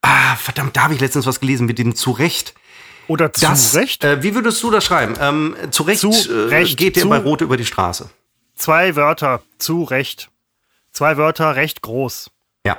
Ah, 0.02 0.36
verdammt, 0.36 0.76
da 0.76 0.84
habe 0.84 0.94
ich 0.94 1.00
letztens 1.00 1.26
was 1.26 1.40
gelesen 1.40 1.66
mit 1.66 1.80
dem 1.80 1.96
zu 1.96 2.12
Recht. 2.12 2.54
Oder 3.08 3.32
zu 3.34 3.42
das, 3.42 3.76
Recht? 3.76 4.04
Äh, 4.04 4.24
wie 4.24 4.36
würdest 4.36 4.62
du 4.64 4.72
das 4.72 4.84
schreiben? 4.84 5.16
Ähm, 5.20 5.56
zu 5.72 5.84
Recht, 5.84 6.02
zu 6.02 6.10
äh, 6.10 6.48
Recht 6.50 6.78
geht 6.78 6.96
der 6.96 7.06
bei 7.06 7.18
Rot 7.18 7.42
über 7.42 7.58
die 7.58 7.66
Straße. 7.66 8.10
Zwei 8.56 8.96
Wörter, 8.96 9.42
zu 9.58 9.84
Recht. 9.84 10.30
Zwei 10.92 11.18
Wörter, 11.18 11.56
recht 11.56 11.82
groß. 11.82 12.32
Ja. 12.66 12.78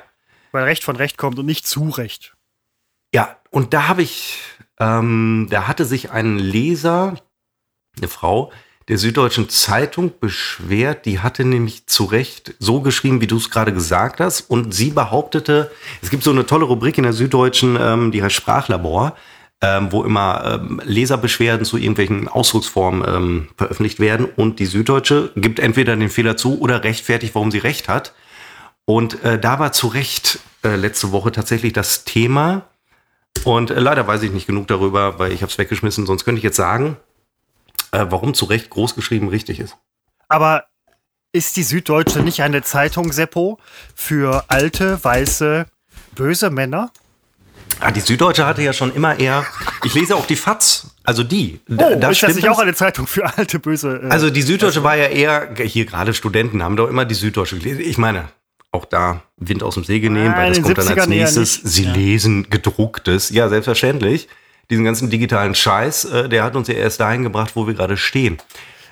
Weil 0.53 0.65
Recht 0.65 0.85
von 0.85 0.97
Recht 0.97 1.19
kommt 1.19 1.39
und 1.39 1.47
nicht 1.47 1.67
zu 1.67 1.91
Recht. 1.91 2.35
Ja, 3.15 3.37
und 3.51 3.75
da 3.75 3.89
habe 3.89 4.03
ich, 4.03 4.39
ähm, 4.81 5.49
da 5.51 5.69
hatte 5.69 5.85
sich 5.85 6.11
ein 6.11 6.39
Leser, 6.39 7.17
eine 7.97 8.09
Frau, 8.09 8.53
der 8.89 8.99
Süddeutschen 8.99 9.49
Zeitung 9.49 10.13
beschwert. 10.21 11.07
Die 11.07 11.19
hatte 11.21 11.45
nämlich 11.45 11.87
zu 11.87 12.05
Recht 12.05 12.55
so 12.59 12.81
geschrieben, 12.81 13.21
wie 13.21 13.27
du 13.27 13.37
es 13.37 13.51
gerade 13.51 13.73
gesagt 13.73 14.21
hast. 14.21 14.43
Und 14.43 14.73
sie 14.73 14.91
behauptete, 14.91 15.71
es 16.03 16.11
gibt 16.11 16.23
so 16.23 16.31
eine 16.31 16.47
tolle 16.47 16.67
Rubrik 16.67 16.97
in 16.99 17.05
der 17.05 17.13
Süddeutschen, 17.13 17.77
ähm, 17.81 18.13
die 18.13 18.23
heißt 18.23 18.35
Sprachlabor, 18.35 19.17
ähm, 19.61 19.91
wo 19.91 20.05
immer 20.05 20.61
ähm, 20.61 20.81
Leserbeschwerden 20.85 21.65
zu 21.65 21.79
irgendwelchen 21.79 22.29
Ausdrucksformen 22.29 23.05
ähm, 23.07 23.49
veröffentlicht 23.57 23.99
werden. 23.99 24.27
Und 24.37 24.61
die 24.61 24.67
Süddeutsche 24.67 25.33
gibt 25.35 25.59
entweder 25.59 25.97
den 25.97 26.11
Fehler 26.11 26.37
zu 26.37 26.61
oder 26.61 26.85
rechtfertigt, 26.85 27.35
warum 27.35 27.51
sie 27.51 27.59
recht 27.59 27.89
hat. 27.89 28.13
Und 28.85 29.25
äh, 29.25 29.39
da 29.39 29.59
war 29.59 29.73
zu 29.73 29.89
Recht 29.89 30.39
äh, 30.63 30.77
letzte 30.77 31.11
Woche 31.11 31.33
tatsächlich 31.33 31.73
das 31.73 32.05
Thema. 32.05 32.67
Und 33.45 33.71
äh, 33.73 33.81
leider 33.81 34.07
weiß 34.07 34.23
ich 34.23 34.31
nicht 34.31 34.47
genug 34.47 34.69
darüber, 34.69 35.19
weil 35.19 35.33
ich 35.33 35.43
habe 35.43 35.51
es 35.51 35.59
weggeschmissen. 35.59 36.07
Sonst 36.07 36.25
könnte 36.25 36.39
ich 36.39 36.45
jetzt 36.45 36.57
sagen, 36.57 36.97
äh, 37.93 38.07
warum 38.09 38.35
zu 38.35 38.47
Recht 38.47 38.71
großgeschrieben 38.71 39.29
richtig 39.29 39.61
ist. 39.61 39.77
Aber 40.29 40.65
ist 41.33 41.57
die 41.57 41.63
Süddeutsche 41.63 42.21
nicht 42.21 42.43
eine 42.43 42.63
Zeitung, 42.63 43.13
Seppo, 43.13 43.59
für 43.95 44.45
alte, 44.49 45.03
weiße, 45.03 45.67
böse 46.15 46.51
Männer? 46.51 46.91
Ah, 47.81 47.91
die 47.91 48.01
Süddeutsche 48.01 48.47
hatte 48.47 48.63
ja 48.63 48.73
schon 48.73 48.95
immer 48.95 49.19
eher, 49.19 49.45
ich 49.85 49.93
lese 49.93 50.17
auch 50.17 50.27
die 50.27 50.37
FAZ, 50.37 50.87
Also 51.05 51.23
die. 51.23 51.61
Oh, 51.69 51.75
da, 51.75 51.95
da 51.97 52.11
ist 52.11 52.23
das 52.23 52.35
nicht 52.35 52.49
auch 52.49 52.59
eine 52.59 52.75
Zeitung 52.75 53.07
für 53.07 53.27
alte, 53.37 53.59
böse. 53.59 54.01
Äh, 54.05 54.09
also 54.09 54.31
die 54.31 54.43
Süddeutsche 54.43 54.83
war 54.83 54.97
ja 54.97 55.07
eher, 55.07 55.55
hier 55.57 55.85
gerade 55.85 56.15
Studenten 56.15 56.63
haben 56.63 56.77
doch 56.77 56.89
immer 56.89 57.05
die 57.05 57.15
Süddeutsche 57.15 57.59
gelesen. 57.59 57.81
Ich 57.81 57.99
meine, 57.99 58.29
auch 58.73 58.87
da 58.87 59.23
Wind 59.37 59.63
aus 59.63 59.75
dem 59.75 59.85
Segel 59.85 60.11
nehmen, 60.11 60.35
weil 60.35 60.53
das 60.53 60.63
kommt 60.63 60.79
dann 60.79 60.89
als 60.89 61.07
nächstes. 61.07 61.55
Sie 61.55 61.85
ja. 61.85 61.93
lesen 61.93 62.49
gedrucktes. 62.49 63.31
Ja, 63.31 63.49
selbstverständlich. 63.49 64.29
Diesen 64.71 64.85
ganzen 64.85 65.11
digitalen 65.11 65.55
Scheiß, 65.55 66.05
äh, 66.07 66.29
der 66.29 66.45
hat 66.45 66.57
uns 66.57 66.69
ja 66.69 66.75
erst 66.75 67.01
dahin 67.01 67.23
gebracht, 67.23 67.53
wo 67.55 67.67
wir 67.67 67.75
gerade 67.75 67.97
stehen. 67.97 68.39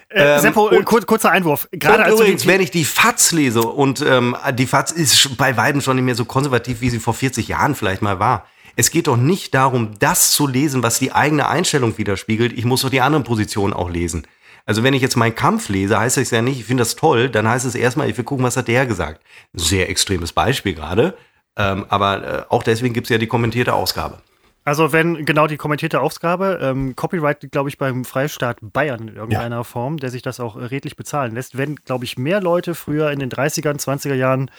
Äh, 0.09 0.35
ähm, 0.35 0.41
Seppo, 0.41 0.70
äh, 0.70 0.83
kur 0.83 1.01
kurzer 1.03 1.31
Einwurf. 1.31 1.68
Gerade 1.72 2.11
übrigens, 2.11 2.47
wenn 2.47 2.61
ich 2.61 2.70
die 2.70 2.85
FAZ 2.85 3.33
lese 3.33 3.62
und 3.62 4.01
ähm, 4.07 4.37
die 4.53 4.66
FAZ 4.66 4.93
ist 4.93 5.37
bei 5.37 5.57
weitem 5.57 5.81
schon 5.81 5.97
nicht 5.97 6.05
mehr 6.05 6.14
so 6.14 6.25
konservativ, 6.25 6.81
wie 6.81 6.91
sie 6.91 7.01
vor 7.01 7.14
40 7.14 7.49
Jahren 7.49 7.75
vielleicht 7.75 8.03
mal 8.03 8.20
war. 8.20 8.47
Es 8.77 8.91
geht 8.91 9.07
doch 9.07 9.16
nicht 9.16 9.55
darum, 9.55 9.91
das 9.99 10.33
zu 10.33 10.47
lesen, 10.47 10.83
was 10.83 10.99
die 10.99 11.12
eigene 11.12 11.49
Einstellung 11.49 11.97
widerspiegelt. 11.97 12.53
Ich 12.53 12.64
muss 12.64 12.83
doch 12.83 12.91
die 12.91 13.01
anderen 13.01 13.25
Positionen 13.25 13.72
auch 13.72 13.91
lesen. 13.91 14.27
Also 14.66 14.83
wenn 14.83 14.95
ich 14.95 15.03
jetzt 15.03 15.16
meinen 15.16 15.35
Kampf 15.35 15.68
lese, 15.68 15.99
heißt 15.99 16.16
das 16.16 16.31
ja 16.31 16.43
nicht, 16.43 16.61
ich 16.61 16.64
finde 16.64 16.81
das 16.81 16.97
toll, 16.97 17.29
dann 17.29 17.47
heißt 17.47 17.66
es 17.66 17.75
erstmal, 17.75 18.09
ich 18.09 18.16
will 18.16 18.25
gucken, 18.25 18.45
was 18.45 18.57
hat 18.57 18.68
der 18.68 18.87
gesagt. 18.87 19.20
Sehr 19.53 19.91
extremes 19.91 20.33
Beispiel 20.33 20.75
gerade. 20.75 21.16
Ähm, 21.57 21.87
aber 21.89 22.27
äh, 22.27 22.43
auch 22.49 22.62
deswegen 22.62 22.95
gibt 22.95 23.07
es 23.07 23.11
ja 23.11 23.18
die 23.18 23.27
kommentierte 23.27 23.75
Ausgabe. 23.75 24.18
Also 24.65 24.93
wenn 24.93 25.27
genau 25.27 25.47
die 25.47 25.59
kommentierte 25.59 26.01
Ausgabe, 26.01 26.59
ähm, 26.62 26.97
Copyright 26.97 27.53
glaube 27.53 27.69
ich 27.69 27.77
beim 27.77 28.07
Freistaat 28.07 28.57
Bayern 28.62 29.09
in 29.09 29.17
irgendeiner 29.17 29.57
ja. 29.57 29.65
Form, 29.65 29.99
der 29.99 30.11
sich 30.11 30.23
das 30.23 30.41
auch 30.41 30.57
äh, 30.57 30.65
redlich 30.65 30.97
bezahlen 30.97 31.35
lässt. 31.35 31.59
Wenn, 31.59 31.77
glaube 31.77 32.07
ich, 32.07 32.17
mehr 32.17 32.41
Leute 32.41 32.75
früher 32.75 33.11
in 33.11 33.19
den 33.19 33.31
30er, 33.31 33.79
20er 33.79 34.15
Jahren, 34.15 34.51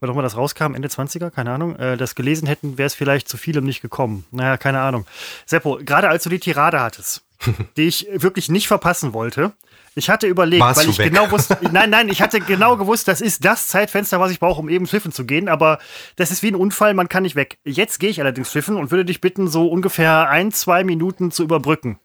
wann 0.00 0.10
auch 0.10 0.14
mal 0.16 0.22
das 0.22 0.36
rauskam, 0.36 0.74
Ende 0.74 0.88
20er, 0.88 1.30
keine 1.30 1.52
Ahnung, 1.52 1.76
äh, 1.76 1.96
das 1.96 2.16
gelesen 2.16 2.48
hätten, 2.48 2.76
wäre 2.76 2.88
es 2.88 2.94
vielleicht 2.94 3.28
zu 3.28 3.36
vielem 3.36 3.64
nicht 3.64 3.82
gekommen. 3.82 4.24
Naja, 4.32 4.56
keine 4.56 4.80
Ahnung. 4.80 5.06
Seppo, 5.46 5.78
gerade 5.84 6.08
als 6.08 6.24
du 6.24 6.30
die 6.30 6.40
Tirade 6.40 6.80
hattest, 6.80 7.22
die 7.76 7.86
ich 7.86 8.08
wirklich 8.12 8.48
nicht 8.48 8.66
verpassen 8.66 9.12
wollte, 9.12 9.52
ich 9.94 10.08
hatte 10.08 10.26
überlegt, 10.26 10.62
Warst 10.62 10.80
weil 10.80 10.90
ich 10.90 10.98
weg? 10.98 11.12
genau 11.12 11.30
wusste, 11.30 11.58
nein, 11.72 11.90
nein, 11.90 12.08
ich 12.08 12.22
hatte 12.22 12.40
genau 12.40 12.76
gewusst, 12.76 13.08
das 13.08 13.20
ist 13.20 13.44
das 13.44 13.68
Zeitfenster, 13.68 14.20
was 14.20 14.30
ich 14.30 14.40
brauche, 14.40 14.60
um 14.60 14.68
eben 14.68 14.86
schiffen 14.86 15.12
zu 15.12 15.24
gehen, 15.24 15.48
aber 15.48 15.78
das 16.16 16.30
ist 16.30 16.42
wie 16.42 16.48
ein 16.48 16.54
Unfall, 16.54 16.94
man 16.94 17.08
kann 17.08 17.24
nicht 17.24 17.36
weg. 17.36 17.58
Jetzt 17.64 18.00
gehe 18.00 18.10
ich 18.10 18.20
allerdings 18.20 18.50
schiffen 18.50 18.76
und 18.76 18.90
würde 18.90 19.04
dich 19.04 19.20
bitten, 19.20 19.48
so 19.48 19.68
ungefähr 19.68 20.28
ein, 20.28 20.52
zwei 20.52 20.84
Minuten 20.84 21.30
zu 21.30 21.42
überbrücken. 21.42 21.98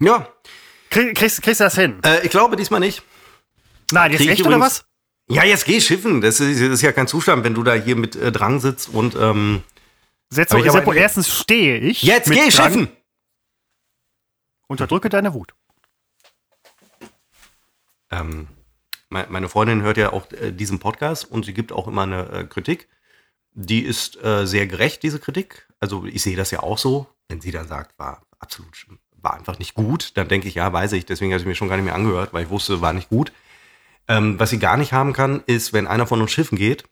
Ja. 0.00 0.28
Krieg, 0.90 1.14
kriegst, 1.16 1.42
kriegst 1.42 1.60
du 1.60 1.64
das 1.64 1.74
hin? 1.74 1.98
Äh, 2.04 2.24
ich 2.24 2.30
glaube 2.30 2.56
diesmal 2.56 2.80
nicht. 2.80 3.02
Nein, 3.92 4.12
jetzt 4.12 4.20
echt 4.20 4.40
übrigens, 4.40 4.46
oder 4.46 4.60
was? 4.60 4.84
Ja, 5.28 5.44
jetzt 5.44 5.64
geh 5.64 5.80
schiffen. 5.80 6.20
Das 6.20 6.40
ist, 6.40 6.60
das 6.60 6.68
ist, 6.68 6.82
ja 6.82 6.92
kein 6.92 7.08
Zustand, 7.08 7.44
wenn 7.44 7.54
du 7.54 7.62
da 7.62 7.74
hier 7.74 7.96
mit 7.96 8.14
äh, 8.16 8.30
Drang 8.30 8.60
sitzt 8.60 8.88
und 8.88 9.16
ähm, 9.16 9.62
Setzo, 10.30 10.60
Seppo, 10.60 10.92
erstens 10.92 11.32
stehe 11.32 11.78
ich. 11.78 12.02
Jetzt 12.02 12.30
geh 12.30 12.50
schiffen! 12.50 12.88
Unterdrücke 14.66 15.08
deine 15.08 15.34
Wut. 15.34 15.54
Ähm, 18.10 18.48
meine 19.08 19.48
Freundin 19.48 19.82
hört 19.82 19.96
ja 19.96 20.12
auch 20.12 20.30
äh, 20.32 20.52
diesen 20.52 20.78
Podcast 20.78 21.30
und 21.30 21.44
sie 21.44 21.54
gibt 21.54 21.72
auch 21.72 21.86
immer 21.86 22.02
eine 22.02 22.28
äh, 22.30 22.44
Kritik. 22.44 22.88
Die 23.52 23.80
ist 23.80 24.22
äh, 24.22 24.46
sehr 24.46 24.66
gerecht, 24.66 25.02
diese 25.02 25.18
Kritik. 25.18 25.68
Also 25.80 26.04
ich 26.04 26.22
sehe 26.22 26.36
das 26.36 26.50
ja 26.50 26.60
auch 26.60 26.78
so. 26.78 27.06
Wenn 27.28 27.40
sie 27.40 27.52
dann 27.52 27.68
sagt, 27.68 27.98
war 27.98 28.22
absolut, 28.38 28.86
war 29.12 29.34
einfach 29.34 29.58
nicht 29.58 29.74
gut, 29.74 30.16
dann 30.16 30.28
denke 30.28 30.48
ich, 30.48 30.56
ja, 30.56 30.72
weiß 30.72 30.92
ich. 30.92 31.06
Deswegen 31.06 31.32
habe 31.32 31.40
ich 31.40 31.46
mir 31.46 31.54
schon 31.54 31.68
gar 31.68 31.76
nicht 31.76 31.84
mehr 31.84 31.94
angehört, 31.94 32.32
weil 32.32 32.44
ich 32.44 32.50
wusste, 32.50 32.80
war 32.80 32.92
nicht 32.92 33.08
gut. 33.08 33.32
Ähm, 34.08 34.38
was 34.38 34.50
sie 34.50 34.58
gar 34.58 34.76
nicht 34.76 34.92
haben 34.92 35.12
kann, 35.12 35.42
ist, 35.46 35.72
wenn 35.72 35.86
einer 35.86 36.06
von 36.06 36.20
uns 36.20 36.30
schiffen 36.30 36.58
geht 36.58 36.84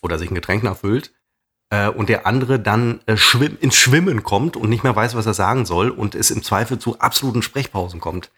oder 0.00 0.18
sich 0.18 0.30
ein 0.30 0.34
Getränk 0.34 0.62
nachfüllt 0.62 1.12
äh, 1.70 1.88
und 1.88 2.08
der 2.08 2.26
andere 2.26 2.58
dann 2.58 3.00
äh, 3.06 3.16
schwimm 3.16 3.58
ins 3.60 3.76
Schwimmen 3.76 4.22
kommt 4.22 4.56
und 4.56 4.70
nicht 4.70 4.84
mehr 4.84 4.96
weiß, 4.96 5.14
was 5.14 5.26
er 5.26 5.34
sagen 5.34 5.66
soll 5.66 5.90
und 5.90 6.14
es 6.14 6.30
im 6.30 6.42
Zweifel 6.42 6.78
zu 6.78 6.98
absoluten 7.00 7.42
Sprechpausen 7.42 8.00
kommt. 8.00 8.30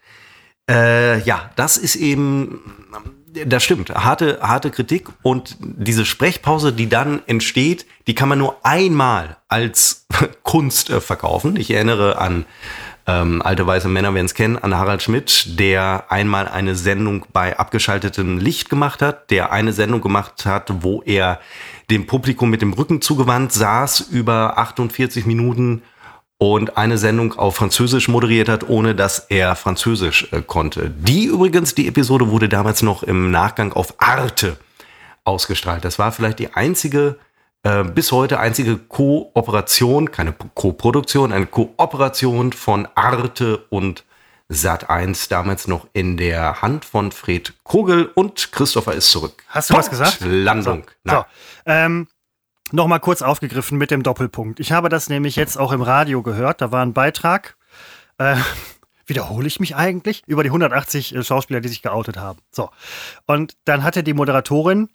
Äh, 0.69 1.19
ja, 1.21 1.51
das 1.55 1.77
ist 1.77 1.95
eben, 1.95 2.61
das 3.45 3.63
stimmt, 3.63 3.89
harte, 3.89 4.39
harte 4.41 4.71
Kritik 4.71 5.09
und 5.21 5.57
diese 5.59 6.05
Sprechpause, 6.05 6.73
die 6.73 6.89
dann 6.89 7.21
entsteht, 7.27 7.85
die 8.07 8.15
kann 8.15 8.29
man 8.29 8.39
nur 8.39 8.57
einmal 8.63 9.37
als 9.47 10.05
Kunst 10.43 10.89
äh, 10.89 11.01
verkaufen. 11.01 11.55
Ich 11.55 11.71
erinnere 11.71 12.17
an 12.17 12.45
ähm, 13.07 13.41
alte 13.41 13.65
weiße 13.65 13.87
Männer 13.87 14.13
werden 14.13 14.27
es 14.27 14.35
kennen, 14.35 14.57
an 14.57 14.75
Harald 14.75 15.01
Schmidt, 15.01 15.59
der 15.59 16.05
einmal 16.09 16.47
eine 16.47 16.75
Sendung 16.75 17.25
bei 17.33 17.57
abgeschaltetem 17.57 18.37
Licht 18.37 18.69
gemacht 18.69 19.01
hat, 19.01 19.31
der 19.31 19.51
eine 19.51 19.73
Sendung 19.73 20.01
gemacht 20.01 20.45
hat, 20.45 20.71
wo 20.83 21.01
er 21.01 21.39
dem 21.89 22.05
Publikum 22.05 22.49
mit 22.49 22.61
dem 22.61 22.73
Rücken 22.73 23.01
zugewandt 23.01 23.53
saß 23.53 24.01
über 24.01 24.57
48 24.57 25.25
Minuten 25.25 25.81
und 26.41 26.75
eine 26.75 26.97
Sendung 26.97 27.37
auf 27.37 27.57
Französisch 27.57 28.07
moderiert 28.07 28.49
hat, 28.49 28.67
ohne 28.67 28.95
dass 28.95 29.27
er 29.29 29.55
Französisch 29.55 30.27
äh, 30.31 30.41
konnte. 30.41 30.89
Die 30.89 31.25
übrigens, 31.25 31.75
die 31.75 31.87
Episode 31.87 32.31
wurde 32.31 32.49
damals 32.49 32.81
noch 32.81 33.03
im 33.03 33.29
Nachgang 33.29 33.73
auf 33.73 33.93
Arte 33.99 34.57
ausgestrahlt. 35.23 35.85
Das 35.85 35.99
war 35.99 36.11
vielleicht 36.11 36.39
die 36.39 36.55
einzige, 36.55 37.19
äh, 37.61 37.83
bis 37.83 38.11
heute 38.11 38.39
einzige 38.39 38.77
Kooperation, 38.77 40.09
keine 40.09 40.33
Koproduktion, 40.55 41.31
eine 41.31 41.45
Kooperation 41.45 42.53
von 42.53 42.87
Arte 42.95 43.59
und 43.69 44.03
Sat 44.49 44.89
1 44.89 45.27
damals 45.27 45.67
noch 45.67 45.85
in 45.93 46.17
der 46.17 46.63
Hand 46.63 46.85
von 46.85 47.11
Fred 47.11 47.53
Kogel 47.63 48.09
und 48.15 48.51
Christopher 48.51 48.93
ist 48.93 49.11
zurück. 49.11 49.43
Hast 49.47 49.69
du 49.69 49.75
Punkt, 49.75 49.85
was 49.85 49.89
gesagt? 49.91 50.17
Landung. 50.21 50.85
So, 51.05 51.17
so. 51.17 51.25
Ähm, 51.67 52.07
Nochmal 52.71 52.99
kurz 52.99 53.21
aufgegriffen 53.21 53.77
mit 53.77 53.91
dem 53.91 54.03
Doppelpunkt. 54.03 54.59
Ich 54.59 54.71
habe 54.71 54.89
das 54.89 55.09
nämlich 55.09 55.35
jetzt 55.35 55.57
auch 55.57 55.71
im 55.71 55.81
Radio 55.81 56.23
gehört. 56.23 56.61
Da 56.61 56.71
war 56.71 56.83
ein 56.85 56.93
Beitrag. 56.93 57.57
Äh, 58.17 58.37
wiederhole 59.05 59.47
ich 59.47 59.59
mich 59.59 59.75
eigentlich? 59.75 60.23
Über 60.27 60.43
die 60.43 60.49
180 60.49 61.15
äh, 61.15 61.23
Schauspieler, 61.23 61.61
die 61.61 61.69
sich 61.69 61.81
geoutet 61.81 62.17
haben. 62.17 62.39
So. 62.51 62.69
Und 63.25 63.57
dann 63.65 63.83
hatte 63.83 64.03
die 64.03 64.13
Moderatorin, 64.13 64.89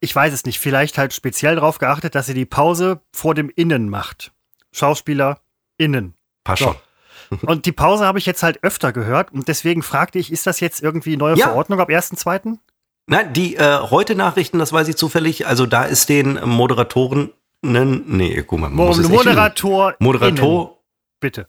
ich 0.00 0.14
weiß 0.14 0.32
es 0.32 0.44
nicht, 0.44 0.58
vielleicht 0.58 0.98
halt 0.98 1.14
speziell 1.14 1.56
darauf 1.56 1.78
geachtet, 1.78 2.14
dass 2.14 2.26
sie 2.26 2.34
die 2.34 2.44
Pause 2.44 3.00
vor 3.12 3.34
dem 3.34 3.50
Innen 3.54 3.88
macht. 3.88 4.32
Schauspieler 4.72 5.40
innen. 5.78 6.14
Passt 6.44 6.62
so. 6.62 6.76
Und 7.46 7.66
die 7.66 7.72
Pause 7.72 8.04
habe 8.04 8.18
ich 8.18 8.26
jetzt 8.26 8.42
halt 8.42 8.62
öfter 8.62 8.92
gehört 8.92 9.32
und 9.32 9.48
deswegen 9.48 9.82
fragte 9.82 10.16
ich, 10.20 10.30
ist 10.30 10.46
das 10.46 10.60
jetzt 10.60 10.80
irgendwie 10.80 11.16
neue 11.16 11.36
ja. 11.36 11.46
Verordnung 11.46 11.80
ab 11.80 11.88
1.2.? 11.88 12.58
Nein, 13.08 13.32
die 13.32 13.56
äh, 13.56 13.78
heute 13.90 14.16
Nachrichten, 14.16 14.58
das 14.58 14.72
weiß 14.72 14.88
ich 14.88 14.96
zufällig, 14.96 15.46
also 15.46 15.64
da 15.66 15.84
ist 15.84 16.08
den 16.08 16.40
Moderatoren, 16.44 17.32
nee, 17.62 18.42
guck 18.42 18.58
mal, 18.58 18.70
Mo 18.70 18.92
Moderator, 18.94 19.94
Moderator, 20.00 20.82
bitte. 21.20 21.48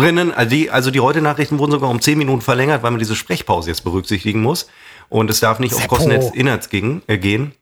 Rinnen, 0.00 0.32
also 0.32 0.50
die, 0.50 0.70
also 0.70 0.90
die 0.90 1.00
heute 1.00 1.20
Nachrichten 1.20 1.58
wurden 1.58 1.72
sogar 1.72 1.90
um 1.90 2.00
10 2.00 2.16
Minuten 2.16 2.40
verlängert, 2.40 2.82
weil 2.82 2.92
man 2.92 2.98
diese 2.98 3.14
Sprechpause 3.14 3.70
jetzt 3.70 3.82
berücksichtigen 3.82 4.40
muss. 4.40 4.68
Und 5.10 5.28
es 5.28 5.40
darf 5.40 5.58
nicht 5.58 5.74
Seppo. 5.74 5.84
auf 5.84 5.88
Kosten 5.98 6.10
des 6.10 6.30
Inhalts 6.30 6.70
gegen, 6.70 7.02
äh, 7.08 7.18
gehen. 7.18 7.54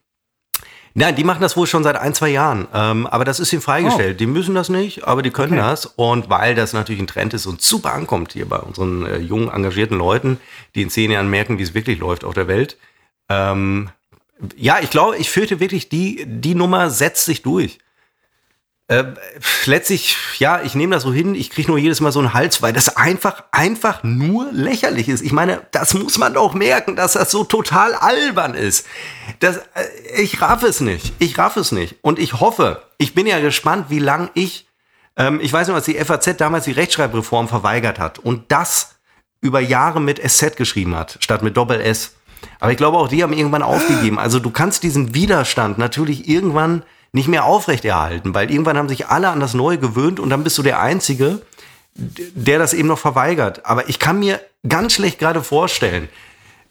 Nein, 0.93 1.15
die 1.15 1.23
machen 1.23 1.41
das 1.41 1.55
wohl 1.55 1.67
schon 1.67 1.83
seit 1.83 1.95
ein, 1.95 2.13
zwei 2.13 2.29
Jahren. 2.29 2.67
Ähm, 2.73 3.07
aber 3.07 3.23
das 3.23 3.39
ist 3.39 3.53
ihnen 3.53 3.61
freigestellt. 3.61 4.15
Oh. 4.15 4.17
Die 4.17 4.25
müssen 4.25 4.55
das 4.55 4.69
nicht, 4.69 5.05
aber 5.05 5.21
die 5.21 5.31
können 5.31 5.53
okay. 5.53 5.61
das. 5.61 5.85
Und 5.85 6.29
weil 6.29 6.55
das 6.55 6.73
natürlich 6.73 7.01
ein 7.01 7.07
Trend 7.07 7.33
ist 7.33 7.45
und 7.45 7.61
super 7.61 7.93
ankommt 7.93 8.33
hier 8.33 8.47
bei 8.47 8.57
unseren 8.57 9.05
äh, 9.05 9.17
jungen, 9.17 9.49
engagierten 9.49 9.97
Leuten, 9.97 10.37
die 10.75 10.81
in 10.81 10.89
zehn 10.89 11.11
Jahren 11.11 11.29
merken, 11.29 11.57
wie 11.57 11.63
es 11.63 11.73
wirklich 11.73 11.99
läuft 11.99 12.23
auf 12.23 12.33
der 12.33 12.47
Welt. 12.47 12.77
Ähm, 13.29 13.89
ja, 14.57 14.79
ich 14.81 14.89
glaube, 14.89 15.17
ich 15.17 15.29
fürchte 15.29 15.59
wirklich, 15.59 15.87
die, 15.89 16.25
die 16.25 16.55
Nummer 16.55 16.89
setzt 16.89 17.25
sich 17.25 17.41
durch. 17.41 17.79
Äh, 18.91 19.13
letztlich, 19.67 20.17
ja, 20.39 20.61
ich 20.63 20.75
nehme 20.75 20.93
das 20.93 21.03
so 21.03 21.13
hin, 21.13 21.33
ich 21.33 21.49
kriege 21.49 21.69
nur 21.71 21.77
jedes 21.77 22.01
Mal 22.01 22.11
so 22.11 22.19
einen 22.19 22.33
Hals, 22.33 22.61
weil 22.61 22.73
das 22.73 22.97
einfach, 22.97 23.41
einfach 23.53 24.03
nur 24.03 24.51
lächerlich 24.51 25.07
ist. 25.07 25.21
Ich 25.21 25.31
meine, 25.31 25.61
das 25.71 25.93
muss 25.93 26.17
man 26.17 26.33
doch 26.33 26.53
merken, 26.53 26.97
dass 26.97 27.13
das 27.13 27.31
so 27.31 27.45
total 27.45 27.93
albern 27.95 28.53
ist. 28.53 28.85
Das, 29.39 29.59
äh, 29.59 29.61
ich 30.21 30.41
raff 30.41 30.63
es 30.63 30.81
nicht. 30.81 31.13
Ich 31.19 31.37
raff 31.37 31.55
es 31.55 31.71
nicht. 31.71 31.95
Und 32.01 32.19
ich 32.19 32.41
hoffe, 32.41 32.81
ich 32.97 33.13
bin 33.13 33.27
ja 33.27 33.39
gespannt, 33.39 33.85
wie 33.87 33.99
lang 33.99 34.29
ich, 34.33 34.67
ähm, 35.15 35.39
ich 35.41 35.53
weiß 35.53 35.69
noch, 35.69 35.75
als 35.75 35.85
die 35.85 35.95
FAZ 35.95 36.35
damals 36.35 36.65
die 36.65 36.73
Rechtschreibreform 36.73 37.47
verweigert 37.47 37.97
hat 37.97 38.19
und 38.19 38.51
das 38.51 38.95
über 39.39 39.61
Jahre 39.61 40.01
mit 40.01 40.19
SZ 40.19 40.57
geschrieben 40.57 40.97
hat, 40.97 41.17
statt 41.21 41.43
mit 41.43 41.55
Doppel 41.55 41.79
S. 41.79 42.15
Aber 42.59 42.73
ich 42.73 42.77
glaube, 42.77 42.97
auch 42.97 43.07
die 43.07 43.23
haben 43.23 43.31
irgendwann 43.31 43.63
aufgegeben. 43.63 44.19
Also 44.19 44.39
du 44.39 44.49
kannst 44.49 44.83
diesen 44.83 45.15
Widerstand 45.15 45.77
natürlich 45.77 46.27
irgendwann 46.27 46.83
nicht 47.13 47.27
mehr 47.27 47.45
aufrechterhalten, 47.45 48.33
weil 48.33 48.49
irgendwann 48.49 48.77
haben 48.77 48.89
sich 48.89 49.07
alle 49.07 49.29
an 49.29 49.39
das 49.39 49.53
Neue 49.53 49.77
gewöhnt 49.77 50.19
und 50.19 50.29
dann 50.29 50.43
bist 50.43 50.57
du 50.57 50.63
der 50.63 50.79
Einzige, 50.79 51.41
der 51.93 52.59
das 52.59 52.73
eben 52.73 52.87
noch 52.87 52.99
verweigert. 52.99 53.65
Aber 53.65 53.89
ich 53.89 53.99
kann 53.99 54.19
mir 54.19 54.39
ganz 54.67 54.93
schlecht 54.93 55.19
gerade 55.19 55.43
vorstellen, 55.43 56.07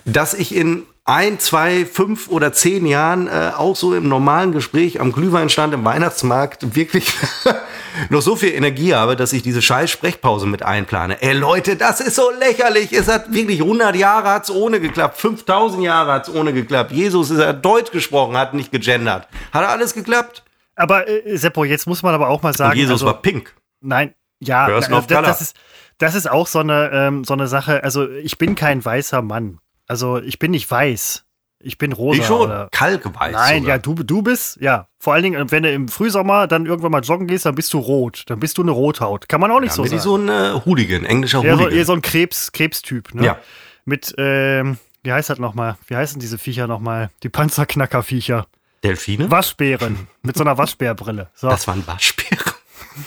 dass 0.05 0.33
ich 0.33 0.55
in 0.55 0.85
ein, 1.11 1.41
zwei, 1.41 1.85
fünf 1.85 2.29
oder 2.29 2.53
zehn 2.53 2.87
Jahren 2.87 3.27
äh, 3.27 3.51
auch 3.57 3.75
so 3.75 3.95
im 3.97 4.09
normalen 4.09 4.53
Gespräch 4.53 5.01
am 5.01 5.11
Glühweinstand 5.11 5.75
im 5.75 5.85
Weihnachtsmarkt 5.85 6.77
wirklich 6.77 7.13
noch 8.11 8.23
so 8.23 8.37
viel 8.37 8.55
Energie 8.55 8.95
habe, 8.95 9.17
dass 9.17 9.33
ich 9.33 9.43
diese 9.43 9.61
scheiß 9.61 9.91
Sprechpause 9.91 10.47
mit 10.47 10.63
einplane. 10.63 11.21
Ey 11.21 11.33
Leute, 11.33 11.75
das 11.75 12.01
ist 12.01 12.15
so 12.15 12.31
lächerlich. 12.31 12.93
Es 12.93 13.09
hat 13.09 13.33
wirklich 13.33 13.61
100 13.61 13.97
Jahre 13.97 14.29
hat's 14.29 14.53
ohne 14.53 14.79
geklappt. 14.79 15.19
5000 15.19 15.83
Jahre 15.83 16.13
hat's 16.13 16.31
ohne 16.31 16.53
geklappt. 16.53 16.93
Jesus 16.93 17.31
ist 17.31 17.41
ja 17.41 17.53
Deutsch 17.55 17.91
gesprochen, 17.91 18.37
hat 18.37 18.55
nicht 18.55 18.71
gegendert. 18.71 19.27
Hat 19.53 19.65
alles 19.65 19.95
geklappt. 19.95 20.45
Aber 20.77 21.09
äh, 21.09 21.37
Seppo, 21.37 21.65
jetzt 21.65 21.89
muss 21.89 22.05
man 22.05 22.15
aber 22.15 22.29
auch 22.29 22.43
mal 22.43 22.55
sagen. 22.55 22.71
Und 22.71 22.79
Jesus 22.79 23.03
also, 23.03 23.07
war 23.07 23.21
pink. 23.21 23.53
Nein, 23.81 24.15
Ja, 24.39 24.67
Person 24.67 25.05
das, 25.09 25.25
das, 25.25 25.41
ist, 25.41 25.57
das 25.99 26.15
ist 26.15 26.31
auch 26.31 26.47
so 26.47 26.61
eine, 26.61 26.89
ähm, 26.93 27.25
so 27.25 27.35
eine 27.35 27.49
Sache. 27.49 27.83
Also, 27.83 28.09
ich 28.09 28.39
bin 28.39 28.55
kein 28.55 28.85
weißer 28.85 29.23
Mann. 29.23 29.59
Also, 29.91 30.19
ich 30.19 30.39
bin 30.39 30.53
nicht 30.53 30.71
weiß. 30.71 31.25
Ich 31.63 31.77
bin 31.77 31.93
rosa. 31.93 32.21
Ich 32.21 32.27
schon. 32.27 32.43
Oder? 32.43 32.69
Kalkweiß. 32.73 33.33
Nein, 33.33 33.63
sogar. 33.63 33.77
ja, 33.77 33.79
du, 33.83 33.95
du 33.95 34.23
bist, 34.23 34.57
ja. 34.61 34.87
Vor 34.99 35.13
allen 35.15 35.23
Dingen, 35.25 35.51
wenn 35.51 35.63
du 35.63 35.71
im 35.73 35.89
Frühsommer 35.89 36.47
dann 36.47 36.65
irgendwann 36.65 36.93
mal 36.93 37.03
joggen 37.03 37.27
gehst, 37.27 37.45
dann 37.45 37.55
bist 37.55 37.73
du 37.75 37.79
rot. 37.79 38.23
Dann 38.27 38.39
bist 38.41 38.57
du 38.57 38.63
eine 38.63 38.71
Rothaut. 38.71 39.29
Kann 39.29 39.41
man 39.41 39.51
auch 39.51 39.61
nicht 39.61 39.71
Ja, 39.71 39.75
so 39.77 39.83
bin 39.83 39.91
sagen. 39.91 39.99
ich 39.99 40.03
so 40.05 40.17
ein 40.17 40.29
äh, 40.29 40.61
Hooligan, 40.65 41.05
englischer 41.05 41.43
so, 41.43 41.45
Hooligan. 41.49 41.73
eher 41.73 41.85
so 41.85 41.93
ein 41.93 42.03
Krebs, 42.03 42.53
Krebstyp, 42.53 43.15
ne? 43.15 43.25
Ja. 43.27 43.39
Mit, 43.85 44.15
ähm, 44.17 44.79
wie 45.03 45.13
heißt 45.13 45.29
das 45.29 45.39
nochmal? 45.39 45.77
Wie 45.87 45.97
heißen 45.97 46.21
diese 46.21 46.39
Viecher 46.39 46.67
nochmal? 46.67 47.11
Die 47.25 47.29
Panzerknackerviecher. 47.29 48.47
Delfine? 48.85 49.31
Waschbären. 49.31 50.07
mit 50.23 50.37
so 50.37 50.45
einer 50.45 50.57
Waschbärbrille. 50.57 51.29
So. 51.35 51.49
Das 51.49 51.67
waren 51.67 51.87
Waschbären. 51.87 52.39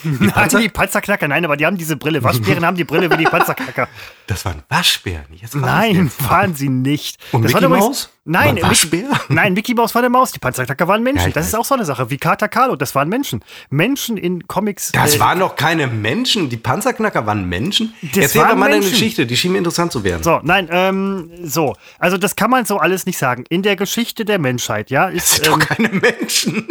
Nein, 0.04 0.50
die 0.60 0.70
Panzerknacker, 0.70 1.28
nein, 1.28 1.44
aber 1.46 1.58
die 1.58 1.66
haben 1.66 1.78
diese 1.78 1.96
Brille. 1.98 2.24
Waschbären 2.24 2.66
haben 2.66 2.78
die 2.78 2.84
Brille 2.84 3.10
wie 3.12 3.18
die 3.18 3.26
Panzerknacker. 3.26 3.88
Das 4.26 4.46
waren 4.46 4.64
Waschbären. 4.70 5.26
Jetzt 5.34 5.54
Nein, 5.54 6.10
waren 6.30 6.56
sie 6.56 6.70
nicht. 6.70 7.18
Und 7.34 7.44
das 7.44 7.52
Mickey 7.54 7.70
war 7.70 7.78
Maus? 7.78 8.10
Nein, 8.24 8.56
War 8.62 8.70
Waschbär? 8.70 9.10
nein, 9.28 9.54
Mickey 9.54 9.74
Maus 9.74 9.94
war 9.94 10.02
eine 10.02 10.10
Maus. 10.10 10.32
Die 10.32 10.40
Panzerknacker 10.40 10.88
waren 10.88 11.04
Menschen. 11.04 11.28
Ja, 11.28 11.34
das 11.34 11.48
ist 11.48 11.56
auch 11.56 11.66
so 11.66 11.76
eine 11.76 11.84
Sache. 11.84 12.10
Wie 12.10 12.16
Kater 12.18 12.48
Carlo, 12.48 12.78
das 12.78 12.96
waren 12.96 13.10
Menschen. 13.10 13.44
Menschen 13.70 14.16
in 14.16 14.48
Comics. 14.48 14.94
Das 14.94 15.16
äh, 15.16 15.20
waren 15.20 15.40
doch 15.40 15.58
keine 15.58 15.88
Menschen. 15.88 16.48
Die 16.50 16.56
Panzerknacker 16.56 17.26
waren 17.26 17.50
Menschen. 17.50 17.94
Das 18.02 18.18
Erzähl 18.24 18.44
doch 18.44 18.56
mal 18.56 18.68
deine 18.70 18.76
Menschen. 18.76 18.92
Geschichte. 18.92 19.26
Die 19.26 19.36
schien 19.36 19.52
mir 19.52 19.58
interessant 19.58 19.92
zu 19.92 20.06
werden. 20.06 20.24
So, 20.24 20.40
nein, 20.42 20.70
ähm, 20.72 21.30
so. 21.44 21.76
Also, 22.00 22.18
das 22.18 22.38
kann 22.38 22.50
man 22.50 22.64
so 22.64 22.78
alles 22.78 23.06
nicht 23.06 23.18
sagen. 23.18 23.44
In 23.50 23.62
der 23.62 23.76
Geschichte 23.76 24.24
der 24.24 24.40
Menschheit, 24.40 24.90
ja, 24.90 25.08
Das 25.12 25.16
ist. 25.16 25.30
sind 25.44 25.48
doch 25.48 25.54
Ähm, 25.60 25.60
keine 25.60 25.90
Menschen. 25.90 26.68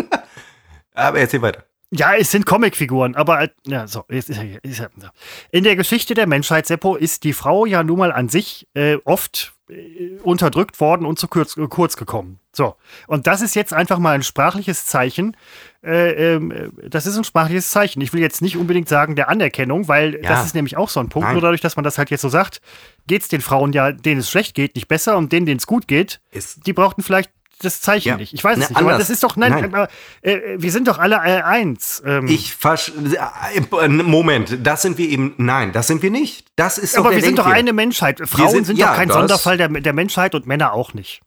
Aber 0.94 1.18
erzähl 1.18 1.42
weiter. 1.42 1.64
Ja, 1.94 2.14
es 2.16 2.30
sind 2.30 2.46
Comicfiguren, 2.46 3.14
aber, 3.14 3.42
äh, 3.42 3.48
ja, 3.66 3.86
so. 3.86 4.04
Ist, 4.08 4.30
ist, 4.30 4.40
ist. 4.62 4.88
In 5.50 5.62
der 5.64 5.76
Geschichte 5.76 6.14
der 6.14 6.26
Menschheit, 6.26 6.66
Seppo, 6.66 6.96
ist 6.96 7.22
die 7.24 7.32
Frau 7.34 7.66
ja 7.66 7.82
nun 7.84 7.98
mal 7.98 8.12
an 8.12 8.28
sich 8.30 8.66
äh, 8.74 8.96
oft 9.04 9.52
äh, 9.68 10.16
unterdrückt 10.22 10.80
worden 10.80 11.04
und 11.06 11.18
zu 11.18 11.28
kurz, 11.28 11.56
kurz 11.68 11.96
gekommen. 11.96 12.38
So. 12.54 12.76
Und 13.06 13.26
das 13.26 13.40
ist 13.40 13.54
jetzt 13.54 13.72
einfach 13.72 13.98
mal 13.98 14.14
ein 14.14 14.22
sprachliches 14.22 14.84
Zeichen. 14.86 15.36
Äh, 15.82 16.34
ähm, 16.34 16.50
äh, 16.50 16.68
das 16.88 17.06
ist 17.06 17.16
ein 17.16 17.24
sprachliches 17.24 17.70
Zeichen. 17.70 18.00
Ich 18.02 18.12
will 18.12 18.20
jetzt 18.20 18.42
nicht 18.42 18.56
unbedingt 18.56 18.88
sagen 18.88 19.16
der 19.16 19.28
Anerkennung, 19.30 19.88
weil 19.88 20.14
Ja. 20.16 20.28
das 20.28 20.46
ist 20.46 20.54
nämlich 20.54 20.76
auch 20.76 20.88
so 20.90 21.00
ein 21.00 21.08
Punkt. 21.08 21.26
Nein. 21.26 21.34
Nur 21.34 21.42
dadurch, 21.42 21.60
dass 21.62 21.76
man 21.76 21.84
das 21.84 21.96
halt 21.98 22.10
jetzt 22.10 22.20
so 22.22 22.28
sagt, 22.28 22.60
geht 23.06 23.22
es 23.22 23.28
den 23.28 23.40
Frauen 23.40 23.72
ja, 23.72 23.92
denen 23.92 24.20
es 24.20 24.30
schlecht 24.30 24.54
geht, 24.54 24.74
nicht 24.76 24.88
besser 24.88 25.16
und 25.16 25.32
denen, 25.32 25.46
denen 25.46 25.58
es 25.58 25.66
gut 25.66 25.88
geht, 25.88 26.20
Ist- 26.30 26.66
die 26.66 26.72
brauchten 26.74 27.02
vielleicht 27.02 27.30
das 27.64 27.80
Zeichen 27.80 28.08
Ja. 28.08 28.16
nicht. 28.16 28.32
Ich 28.34 28.42
weiß 28.44 28.58
Ne, 28.58 28.64
es 28.64 28.70
nicht. 28.70 28.76
Aber 28.78 28.90
anders. 28.92 29.08
das 29.08 29.10
ist 29.10 29.22
doch, 29.22 29.36
nein, 29.36 29.52
Nein. 29.52 29.64
aber, 29.74 29.88
äh, 30.22 30.40
wir 30.58 30.70
sind 30.70 30.88
doch 30.88 30.98
alle 30.98 31.16
äh, 31.16 31.42
eins. 31.42 32.02
Ähm, 32.04 32.26
Ich 32.28 32.54
versch 32.54 32.92
äh, 33.80 33.88
Moment, 33.88 34.58
das 34.66 34.82
sind 34.82 34.98
wir 34.98 35.08
eben. 35.08 35.34
Nein, 35.38 35.72
das 35.72 35.86
sind 35.86 36.02
wir 36.02 36.10
nicht. 36.10 36.46
Das 36.56 36.78
ist 36.78 36.96
aber 36.96 37.10
wir 37.12 37.22
sind 37.22 37.38
doch 37.38 37.46
eine 37.46 37.72
Menschheit. 37.72 38.20
Frauen 38.28 38.50
sind- 38.50 38.64
sind, 38.66 38.78
ja, 38.78 38.88
doch 38.88 38.96
kein 38.96 39.08
das- 39.08 39.16
Sonderfall 39.16 39.56
der, 39.56 39.68
der 39.68 39.92
Menschheit 39.92 40.34
und 40.34 40.46
Männer 40.46 40.72
auch 40.72 40.94
nicht. 40.94 41.20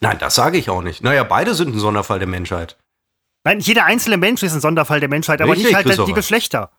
Nein, 0.00 0.18
das 0.18 0.34
sage 0.34 0.58
ich 0.58 0.68
auch 0.68 0.82
nicht. 0.82 1.02
Naja, 1.02 1.22
beide 1.24 1.54
sind 1.54 1.74
ein 1.74 1.78
Sonderfall 1.78 2.18
der 2.18 2.28
Menschheit. 2.28 2.76
Nein, 3.44 3.60
jeder 3.60 3.84
einzelne 3.84 4.16
Mensch 4.16 4.42
ist 4.42 4.52
ein 4.54 4.60
Sonderfall 4.60 5.00
der 5.00 5.08
Menschheit, 5.08 5.40
aber 5.40 5.52
Richtig, 5.52 5.66
nicht 5.76 5.76
halt 5.98 6.08
die. 6.08 6.12
Geschlechter. 6.12 6.70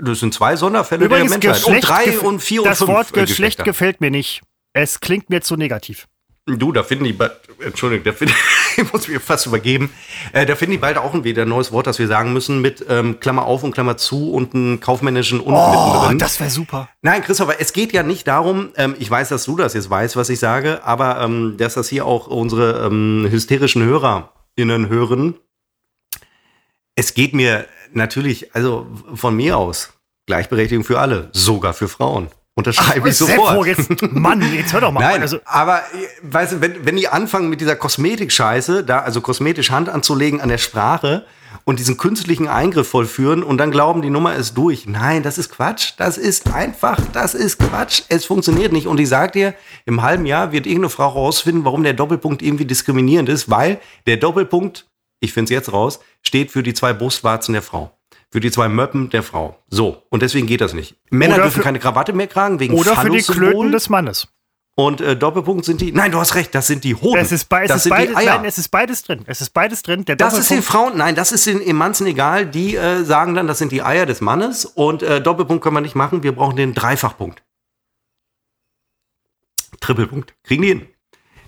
Das 0.00 0.20
sind 0.20 0.32
zwei 0.32 0.56
Sonderfälle 0.56 1.04
Übrigens, 1.04 1.32
der 1.32 1.38
Menschheit. 1.40 1.62
Geschlecht, 1.62 1.84
und 1.84 1.90
drei 1.90 2.18
und 2.28 2.40
vier 2.40 2.62
das 2.62 2.80
und 2.80 2.86
fünf 2.86 2.96
Wort 2.96 3.16
äh, 3.16 3.20
Geschlecht 3.20 3.64
gefällt 3.64 4.00
mir 4.00 4.10
nicht. 4.10 4.40
Es 4.72 5.00
klingt 5.00 5.28
mir 5.28 5.42
zu 5.42 5.56
negativ. 5.56 6.06
Du, 6.46 6.72
da 6.72 6.82
finden 6.82 7.04
die 7.04 7.14
bald, 7.14 7.32
Entschuldigung, 7.58 8.04
da 8.04 8.12
finden, 8.12 8.34
ich 8.76 8.92
muss 8.92 9.08
mir 9.08 9.18
fast 9.18 9.46
übergeben, 9.46 9.90
äh, 10.34 10.44
da 10.44 10.54
finden 10.56 10.72
die 10.72 10.78
bald 10.78 10.98
auch 10.98 11.14
ein 11.14 11.24
wieder 11.24 11.42
ein 11.42 11.48
neues 11.48 11.72
Wort, 11.72 11.86
das 11.86 11.98
wir 11.98 12.06
sagen 12.06 12.34
müssen, 12.34 12.60
mit 12.60 12.84
ähm, 12.86 13.18
Klammer 13.18 13.46
auf 13.46 13.62
und 13.62 13.72
Klammer 13.72 13.96
zu 13.96 14.30
und 14.30 14.54
einem 14.54 14.78
kaufmännischen 14.78 15.40
und 15.40 15.54
Oh, 15.54 15.70
mittendrin. 15.70 16.18
das 16.18 16.38
wäre 16.40 16.50
super. 16.50 16.90
Nein, 17.00 17.22
Christopher, 17.22 17.54
es 17.60 17.72
geht 17.72 17.94
ja 17.94 18.02
nicht 18.02 18.26
darum, 18.28 18.68
ähm, 18.76 18.94
ich 18.98 19.10
weiß, 19.10 19.30
dass 19.30 19.44
du 19.46 19.56
das 19.56 19.72
jetzt 19.72 19.88
weißt, 19.88 20.16
was 20.16 20.28
ich 20.28 20.38
sage, 20.38 20.84
aber 20.84 21.18
ähm, 21.22 21.54
dass 21.56 21.74
das 21.74 21.88
hier 21.88 22.04
auch 22.04 22.26
unsere 22.26 22.84
ähm, 22.86 23.26
hysterischen 23.30 23.82
HörerInnen 23.82 24.90
hören. 24.90 25.36
Es 26.94 27.14
geht 27.14 27.32
mir 27.32 27.64
natürlich, 27.94 28.54
also 28.54 28.86
von 29.14 29.34
mir 29.34 29.56
aus, 29.56 29.94
Gleichberechtigung 30.26 30.84
für 30.84 31.00
alle, 31.00 31.30
sogar 31.32 31.72
für 31.72 31.88
Frauen. 31.88 32.28
Unterschreibe 32.56 33.08
ich 33.08 33.16
sofort. 33.16 33.66
jetzt, 33.66 33.90
Mann, 34.12 34.40
jetzt 34.54 34.72
hör 34.72 34.80
doch 34.80 34.92
mal. 34.92 35.00
Nein, 35.00 35.22
Also, 35.22 35.38
aber 35.44 35.82
weißt 36.22 36.52
du, 36.52 36.60
wenn, 36.60 36.86
wenn 36.86 36.96
die 36.96 37.08
anfangen 37.08 37.48
mit 37.48 37.60
dieser 37.60 37.74
Kosmetik-Scheiße, 37.74 38.84
da 38.84 39.00
also 39.00 39.20
kosmetisch 39.20 39.70
Hand 39.70 39.88
anzulegen 39.88 40.40
an 40.40 40.48
der 40.48 40.58
Sprache 40.58 41.24
und 41.64 41.80
diesen 41.80 41.96
künstlichen 41.96 42.46
Eingriff 42.46 42.88
vollführen 42.88 43.42
und 43.42 43.58
dann 43.58 43.72
glauben, 43.72 44.02
die 44.02 44.10
Nummer 44.10 44.36
ist 44.36 44.54
durch. 44.56 44.86
Nein, 44.86 45.24
das 45.24 45.36
ist 45.36 45.50
Quatsch. 45.50 45.94
Das 45.96 46.16
ist 46.16 46.52
einfach, 46.52 47.00
das 47.12 47.34
ist 47.34 47.58
Quatsch. 47.58 48.02
Es 48.08 48.24
funktioniert 48.24 48.72
nicht. 48.72 48.86
Und 48.86 49.00
ich 49.00 49.08
sag 49.08 49.32
dir, 49.32 49.54
im 49.84 50.02
halben 50.02 50.26
Jahr 50.26 50.52
wird 50.52 50.66
irgendeine 50.66 50.90
Frau 50.90 51.08
rausfinden, 51.08 51.64
warum 51.64 51.82
der 51.82 51.94
Doppelpunkt 51.94 52.40
irgendwie 52.40 52.66
diskriminierend 52.66 53.28
ist, 53.28 53.50
weil 53.50 53.80
der 54.06 54.16
Doppelpunkt, 54.18 54.86
ich 55.20 55.32
finde 55.32 55.46
es 55.46 55.50
jetzt 55.50 55.72
raus, 55.72 56.00
steht 56.22 56.52
für 56.52 56.62
die 56.62 56.74
zwei 56.74 56.92
Brustwarzen 56.92 57.52
der 57.52 57.62
Frau. 57.62 57.96
Für 58.34 58.40
die 58.40 58.50
zwei 58.50 58.68
Möppen 58.68 59.10
der 59.10 59.22
Frau. 59.22 59.62
So. 59.68 60.02
Und 60.10 60.20
deswegen 60.20 60.48
geht 60.48 60.60
das 60.60 60.74
nicht. 60.74 60.96
Männer 61.08 61.34
Oder 61.34 61.44
dürfen 61.44 61.58
für- 61.58 61.62
keine 61.62 61.78
Krawatte 61.78 62.12
mehr 62.12 62.28
tragen, 62.28 62.58
wegen 62.58 62.74
oder 62.74 62.96
für 62.96 63.08
die. 63.08 63.22
Klöten 63.22 63.70
des 63.70 63.88
Mannes. 63.88 64.26
Und 64.74 65.00
äh, 65.00 65.14
Doppelpunkt 65.14 65.64
sind 65.64 65.80
die. 65.80 65.92
Nein, 65.92 66.10
du 66.10 66.18
hast 66.18 66.34
recht, 66.34 66.52
das 66.52 66.66
sind 66.66 66.82
die 66.82 66.96
Hoden. 66.96 67.16
Es 67.20 67.30
ist, 67.30 67.42
es 67.48 67.68
das 67.68 67.76
ist 67.76 67.82
sind 67.84 67.90
beides, 67.90 68.08
die 68.10 68.16
Eier. 68.16 68.34
nein, 68.38 68.44
es 68.44 68.58
ist 68.58 68.70
beides 68.70 69.04
drin. 69.04 69.22
Es 69.26 69.40
ist 69.40 69.50
beides 69.50 69.82
drin. 69.84 70.04
Der 70.04 70.16
das 70.16 70.36
ist 70.36 70.50
den 70.50 70.62
Frauen, 70.64 70.96
nein, 70.96 71.14
das 71.14 71.30
ist 71.30 71.46
den 71.46 71.60
Emanzen 71.64 72.08
egal. 72.08 72.44
Die 72.44 72.74
äh, 72.74 73.04
sagen 73.04 73.36
dann, 73.36 73.46
das 73.46 73.58
sind 73.58 73.70
die 73.70 73.84
Eier 73.84 74.04
des 74.04 74.20
Mannes 74.20 74.64
und 74.64 75.04
äh, 75.04 75.20
Doppelpunkt 75.20 75.62
können 75.62 75.76
wir 75.76 75.80
nicht 75.80 75.94
machen. 75.94 76.24
Wir 76.24 76.32
brauchen 76.32 76.56
den 76.56 76.74
Dreifachpunkt. 76.74 77.44
Trippelpunkt. 79.78 80.34
Kriegen 80.42 80.62
die 80.62 80.68
hin. 80.70 80.86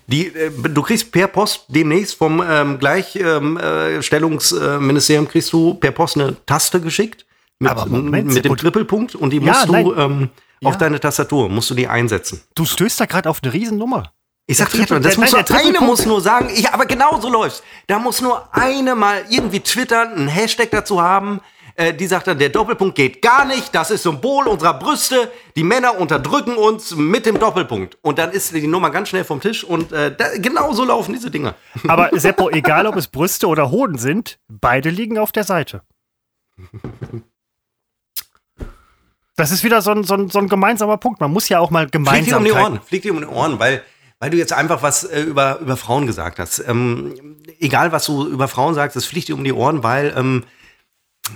Die, 0.09 0.27
äh, 0.27 0.51
du 0.51 0.81
kriegst 0.81 1.11
per 1.11 1.27
Post 1.27 1.65
demnächst 1.67 2.15
vom 2.15 2.41
ähm, 2.47 2.79
Gleichstellungsministerium 2.79 5.27
kriegst 5.27 5.51
du 5.53 5.73
per 5.75 5.91
Post 5.91 6.17
eine 6.17 6.35
Taste 6.45 6.79
geschickt 6.81 7.25
mit, 7.59 7.75
Moment, 7.87 8.33
mit 8.33 8.45
dem 8.45 8.51
und- 8.51 8.59
Trippelpunkt 8.59 9.15
und 9.15 9.31
die 9.31 9.37
Ja, 9.39 9.53
musst 9.53 9.67
du 9.67 9.93
ähm, 9.95 10.29
Ja. 10.61 10.69
auf 10.69 10.77
deine 10.77 10.99
Tastatur 10.99 11.49
musst 11.49 11.69
du 11.69 11.75
die 11.75 11.87
einsetzen. 11.87 12.41
Du 12.55 12.65
stößt 12.65 12.99
da 12.99 13.05
gerade 13.05 13.29
auf 13.29 13.39
eine 13.43 13.53
Riesennummer. 13.53 14.11
Ich 14.49 14.57
sag 14.57 14.71
dir 14.71 14.85
das 14.85 15.17
muss 15.17 15.31
nur 15.33 15.43
eine 15.51 15.81
muss 15.81 16.05
nur 16.05 16.21
sagen, 16.21 16.49
ich, 16.55 16.69
aber 16.69 16.85
genau 16.85 17.19
so 17.19 17.29
läuft's. 17.29 17.61
Da 17.87 17.99
muss 17.99 18.21
nur 18.21 18.47
eine 18.55 18.95
mal 18.95 19.25
irgendwie 19.29 19.59
twittern, 19.59 20.13
einen 20.13 20.27
Hashtag 20.29 20.71
dazu 20.71 21.01
haben. 21.01 21.41
Äh, 21.79 21.93
die 21.93 22.07
sagt 22.07 22.25
dann, 22.25 22.39
der 22.39 22.49
Doppelpunkt 22.49 22.95
geht 22.95 23.21
gar 23.21 23.45
nicht, 23.45 23.73
das 23.75 23.91
ist 23.91 24.01
Symbol 24.01 24.47
unserer 24.47 24.73
Brüste, 24.73 25.31
die 25.55 25.63
Männer 25.63 25.99
unterdrücken 25.99 26.55
uns 26.55 26.95
mit 26.95 27.27
dem 27.27 27.39
Doppelpunkt. 27.39 27.99
Und 28.01 28.17
dann 28.17 28.31
ist 28.31 28.51
die 28.55 28.65
Nummer 28.65 28.89
ganz 28.89 29.09
schnell 29.09 29.23
vom 29.23 29.39
Tisch 29.39 29.63
und 29.63 29.91
äh, 29.91 30.13
da, 30.15 30.25
genau 30.37 30.73
so 30.73 30.83
laufen 30.83 31.13
diese 31.13 31.29
Dinger. 31.29 31.53
Aber 31.87 32.09
Seppo, 32.13 32.49
egal 32.49 32.87
ob 32.87 32.95
es 32.95 33.07
Brüste 33.07 33.45
oder 33.45 33.69
Hoden 33.69 33.99
sind, 33.99 34.39
beide 34.47 34.89
liegen 34.89 35.19
auf 35.19 35.31
der 35.31 35.43
Seite. 35.43 35.83
Das 39.35 39.51
ist 39.51 39.63
wieder 39.63 39.83
so 39.83 39.91
ein, 39.91 40.03
so 40.03 40.15
ein, 40.15 40.29
so 40.29 40.39
ein 40.39 40.49
gemeinsamer 40.49 40.97
Punkt. 40.97 41.21
Man 41.21 41.31
muss 41.31 41.47
ja 41.47 41.59
auch 41.59 41.69
mal 41.69 41.87
Fliegt 41.87 42.25
dir 42.25 42.37
um 42.37 42.43
die. 42.43 42.53
Ohren, 42.53 42.81
fliegt 42.81 43.05
dir 43.05 43.13
um 43.13 43.19
die 43.19 43.27
Ohren, 43.27 43.59
weil, 43.59 43.83
weil 44.19 44.31
du 44.31 44.37
jetzt 44.37 44.51
einfach 44.51 44.81
was 44.81 45.03
äh, 45.03 45.21
über, 45.21 45.59
über 45.59 45.77
Frauen 45.77 46.07
gesagt 46.07 46.39
hast. 46.39 46.57
Ähm, 46.67 47.37
egal, 47.59 47.91
was 47.91 48.05
du 48.05 48.27
über 48.27 48.47
Frauen 48.47 48.73
sagst, 48.73 48.97
es 48.97 49.05
fliegt 49.05 49.27
dir 49.27 49.35
um 49.35 49.43
die 49.43 49.53
Ohren, 49.53 49.83
weil 49.83 50.11
ähm, 50.17 50.43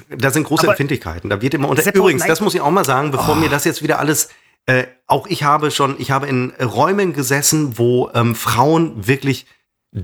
da 0.09 0.31
sind 0.31 0.43
große 0.43 0.63
Aber- 0.63 0.73
Empfindlichkeiten. 0.73 1.29
Da 1.29 1.41
wird 1.41 1.53
immer 1.53 1.69
unter. 1.69 1.81
Seppo, 1.81 1.99
Übrigens, 1.99 2.25
das 2.25 2.41
muss 2.41 2.53
ich 2.55 2.61
auch 2.61 2.71
mal 2.71 2.85
sagen, 2.85 3.11
bevor 3.11 3.35
mir 3.35 3.49
das 3.49 3.65
jetzt 3.65 3.81
wieder 3.83 3.99
alles. 3.99 4.29
Äh, 4.67 4.85
auch 5.07 5.25
ich 5.25 5.43
habe 5.43 5.71
schon, 5.71 5.95
ich 5.97 6.11
habe 6.11 6.27
in 6.27 6.51
Räumen 6.61 7.13
gesessen, 7.13 7.79
wo 7.79 8.11
ähm, 8.13 8.35
Frauen 8.35 9.07
wirklich 9.07 9.47
äh, 9.95 9.99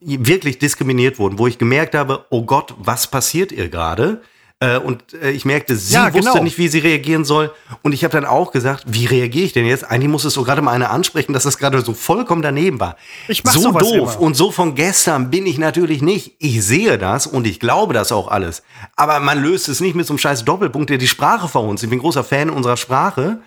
wirklich 0.00 0.58
diskriminiert 0.58 1.18
wurden, 1.18 1.38
wo 1.38 1.46
ich 1.46 1.58
gemerkt 1.58 1.94
habe, 1.94 2.24
oh 2.30 2.44
Gott, 2.44 2.74
was 2.78 3.08
passiert 3.08 3.52
ihr 3.52 3.68
gerade? 3.68 4.22
Äh, 4.62 4.76
und 4.76 5.14
äh, 5.14 5.30
ich 5.30 5.46
merkte, 5.46 5.74
sie 5.74 5.94
Ja, 5.94 6.12
wusste 6.12 6.32
genau. 6.32 6.44
nicht, 6.44 6.58
wie 6.58 6.68
sie 6.68 6.80
reagieren 6.80 7.24
soll. 7.24 7.50
Und 7.80 7.92
ich 7.92 8.04
habe 8.04 8.12
dann 8.12 8.26
auch 8.26 8.52
gesagt, 8.52 8.84
wie 8.88 9.06
reagiere 9.06 9.46
ich 9.46 9.54
denn 9.54 9.64
jetzt? 9.64 9.84
Eigentlich 9.90 10.10
muss 10.10 10.24
es 10.26 10.34
so 10.34 10.44
gerade 10.44 10.60
mal 10.60 10.72
einer 10.72 10.90
ansprechen, 10.90 11.32
dass 11.32 11.44
das 11.44 11.56
gerade 11.56 11.80
so 11.80 11.94
vollkommen 11.94 12.42
daneben 12.42 12.78
war. 12.78 12.96
Ich 13.28 13.42
mach 13.42 13.52
so 13.54 13.72
doof 13.72 13.92
immer. 14.16 14.20
und 14.20 14.34
so 14.36 14.50
von 14.50 14.74
gestern 14.74 15.30
bin 15.30 15.46
ich 15.46 15.56
natürlich 15.56 16.02
nicht. 16.02 16.34
Ich 16.40 16.62
sehe 16.62 16.98
das 16.98 17.26
und 17.26 17.46
ich 17.46 17.58
glaube 17.58 17.94
das 17.94 18.12
auch 18.12 18.28
alles. 18.28 18.62
Aber 18.96 19.18
man 19.20 19.42
löst 19.42 19.66
es 19.70 19.80
nicht 19.80 19.94
mit 19.96 20.06
so 20.06 20.12
einem 20.12 20.18
scheiß 20.18 20.44
Doppelpunkt, 20.44 20.90
der 20.90 20.98
die 20.98 21.08
Sprache 21.08 21.48
verhunzt. 21.48 21.82
Ich 21.82 21.88
bin 21.88 21.98
großer 21.98 22.22
Fan 22.22 22.50
unserer 22.50 22.76
Sprache. 22.76 23.38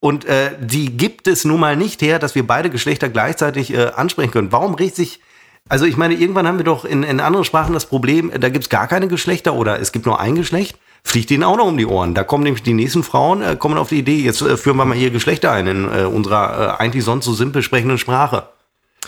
Und 0.00 0.24
äh, 0.24 0.52
die 0.58 0.96
gibt 0.96 1.28
es 1.28 1.44
nun 1.44 1.60
mal 1.60 1.76
nicht 1.76 2.00
her, 2.00 2.18
dass 2.18 2.34
wir 2.34 2.46
beide 2.46 2.70
Geschlechter 2.70 3.10
gleichzeitig 3.10 3.74
äh, 3.74 3.90
ansprechen 3.94 4.30
können. 4.30 4.52
Warum 4.52 4.74
regt 4.74 4.96
sich. 4.96 5.20
Also 5.68 5.84
ich 5.86 5.96
meine, 5.96 6.14
irgendwann 6.14 6.46
haben 6.46 6.58
wir 6.58 6.64
doch 6.64 6.84
in, 6.84 7.02
in 7.02 7.20
anderen 7.20 7.44
Sprachen 7.44 7.72
das 7.72 7.86
Problem, 7.86 8.30
da 8.38 8.48
gibt 8.48 8.64
es 8.64 8.68
gar 8.70 8.88
keine 8.88 9.08
Geschlechter 9.08 9.54
oder 9.54 9.80
es 9.80 9.92
gibt 9.92 10.06
nur 10.06 10.20
ein 10.20 10.34
Geschlecht. 10.34 10.76
Fliegt 11.04 11.30
denen 11.30 11.42
auch 11.42 11.56
noch 11.56 11.66
um 11.66 11.76
die 11.76 11.86
Ohren. 11.86 12.14
Da 12.14 12.22
kommen 12.22 12.44
nämlich 12.44 12.62
die 12.62 12.74
nächsten 12.74 13.02
Frauen, 13.02 13.42
äh, 13.42 13.56
kommen 13.56 13.76
auf 13.76 13.88
die 13.88 13.98
Idee, 13.98 14.18
jetzt 14.18 14.40
äh, 14.42 14.56
führen 14.56 14.76
wir 14.76 14.84
mal 14.84 14.96
hier 14.96 15.10
Geschlechter 15.10 15.50
ein 15.50 15.66
in 15.66 15.84
äh, 15.92 16.04
unserer 16.04 16.76
äh, 16.78 16.82
eigentlich 16.82 17.04
sonst 17.04 17.24
so 17.24 17.32
simpel 17.32 17.62
sprechenden 17.62 17.98
Sprache. 17.98 18.48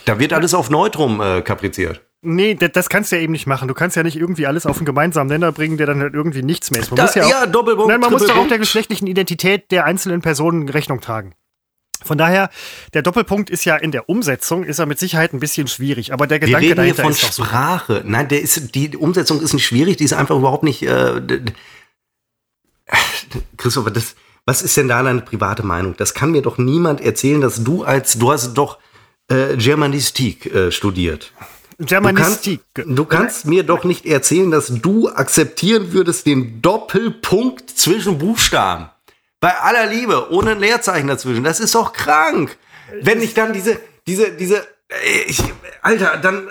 Da 0.05 0.19
wird 0.19 0.33
alles 0.33 0.55
auf 0.55 0.71
Neutrum 0.71 1.21
äh, 1.21 1.41
kapriziert. 1.43 2.03
Nee, 2.23 2.55
das, 2.55 2.73
das 2.73 2.89
kannst 2.89 3.13
du 3.13 3.17
ja 3.17 3.23
eben 3.23 3.33
nicht 3.33 3.47
machen. 3.47 3.69
Du 3.69 3.75
kannst 3.75 3.97
ja 3.97 4.03
nicht 4.03 4.17
irgendwie 4.17 4.47
alles 4.47 4.67
auf 4.67 4.79
einen 4.79 4.87
gemeinsamen 4.87 5.29
Nenner 5.29 5.53
bringen, 5.53 5.77
der 5.77 5.87
dann 5.87 6.01
halt 6.01 6.15
irgendwie 6.15 6.43
nichts 6.43 6.71
mehr 6.71 6.81
ist. 6.81 6.91
Man 6.91 6.97
Da- 6.97 7.03
muss 7.05 7.15
ja, 7.15 7.25
auch, 7.27 7.31
ja, 7.31 7.47
Doppelpunkt, 7.47 7.91
Nein, 7.91 8.01
man 8.01 8.11
muss 8.11 8.27
doch 8.27 8.37
auch 8.37 8.49
der 8.49 8.59
geschlechtlichen 8.59 9.07
Identität 9.07 9.71
der 9.71 9.85
einzelnen 9.85 10.21
Personen 10.23 10.69
Rechnung 10.69 11.01
tragen. 11.01 11.35
Von 12.05 12.19
daher, 12.19 12.51
der 12.93 13.03
Doppelpunkt 13.03 13.51
ist 13.51 13.65
ja 13.65 13.77
in 13.77 13.91
der 13.91 14.09
Umsetzung, 14.09 14.65
ist 14.65 14.79
er 14.79 14.87
mit 14.87 14.99
Sicherheit 14.99 15.33
ein 15.33 15.41
bisschen 15.41 15.67
schwierig, 15.67 16.13
aber 16.13 16.27
der 16.27 16.41
Wir 16.41 16.47
Gedanke 16.47 16.67
reden 16.67 16.83
hier 16.85 16.95
dahinter 16.95 17.03
von 17.03 17.13
ist 17.13 17.23
doch 17.23 17.33
so. 17.33 17.45
Sprache. 17.45 18.03
Nein, 18.05 18.29
der 18.29 18.43
ist, 18.43 18.75
die 18.75 18.97
Umsetzung 18.97 19.41
ist 19.41 19.55
nicht 19.55 19.67
schwierig, 19.67 19.97
die 19.97 20.05
ist 20.05 20.13
einfach 20.13 20.37
überhaupt 20.37 20.63
nicht. 20.63 20.83
Äh, 20.83 21.21
Christopher, 23.57 23.91
das, 23.91 24.15
was 24.47 24.63
ist 24.63 24.77
denn 24.77 24.89
da 24.89 25.03
deine 25.03 25.23
private 25.23 25.65
Meinung? 25.65 25.95
Das 25.97 26.15
kann 26.15 26.31
mir 26.31 26.43
doch 26.43 26.59
niemand 26.59 27.01
erzählen, 27.01 27.41
dass 27.41 27.65
du 27.65 27.85
als, 27.85 28.19
du 28.19 28.31
hast 28.31 28.55
doch 28.55 28.79
äh, 29.29 29.57
Germanistik 29.57 30.47
äh, 30.47 30.71
studiert. 30.71 31.33
Du 31.79 31.87
kannst, 31.87 32.45
Germanistik. 32.45 32.61
du 32.75 33.05
kannst 33.05 33.47
mir 33.47 33.65
doch 33.65 33.83
nicht 33.85 34.07
erzählen, 34.07 34.51
dass 34.51 34.69
du 34.69 35.09
akzeptieren 35.09 35.93
würdest 35.93 36.25
den 36.27 36.63
Doppelpunkt 36.63 37.69
zwischen 37.71 38.19
Buchstaben. 38.19 38.91
Bei 39.45 39.61
aller 39.61 39.85
Liebe, 39.85 40.33
ohne 40.33 40.53
ein 40.53 40.59
Leerzeichen 40.59 41.07
dazwischen. 41.07 41.45
Das 41.45 41.61
ist 41.61 41.75
doch 41.75 41.93
krank. 41.93 42.57
Wenn 43.03 43.21
ich 43.21 43.35
dann 43.35 43.53
diese, 43.53 43.79
diese, 44.07 44.33
diese, 44.33 44.67
äh, 44.89 45.25
ich, 45.27 45.43
Alter, 45.83 46.17
dann, 46.17 46.49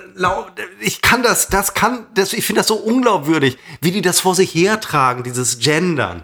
ich 0.80 1.02
kann 1.02 1.24
das, 1.24 1.48
das 1.48 1.74
kann, 1.74 2.06
das, 2.14 2.34
ich 2.34 2.46
finde 2.46 2.60
das 2.60 2.68
so 2.68 2.76
unglaubwürdig, 2.76 3.58
wie 3.82 3.90
die 3.90 4.04
das 4.04 4.20
vor 4.20 4.36
sich 4.36 4.54
hertragen, 4.54 5.24
dieses 5.24 5.58
Gendern. 5.58 6.24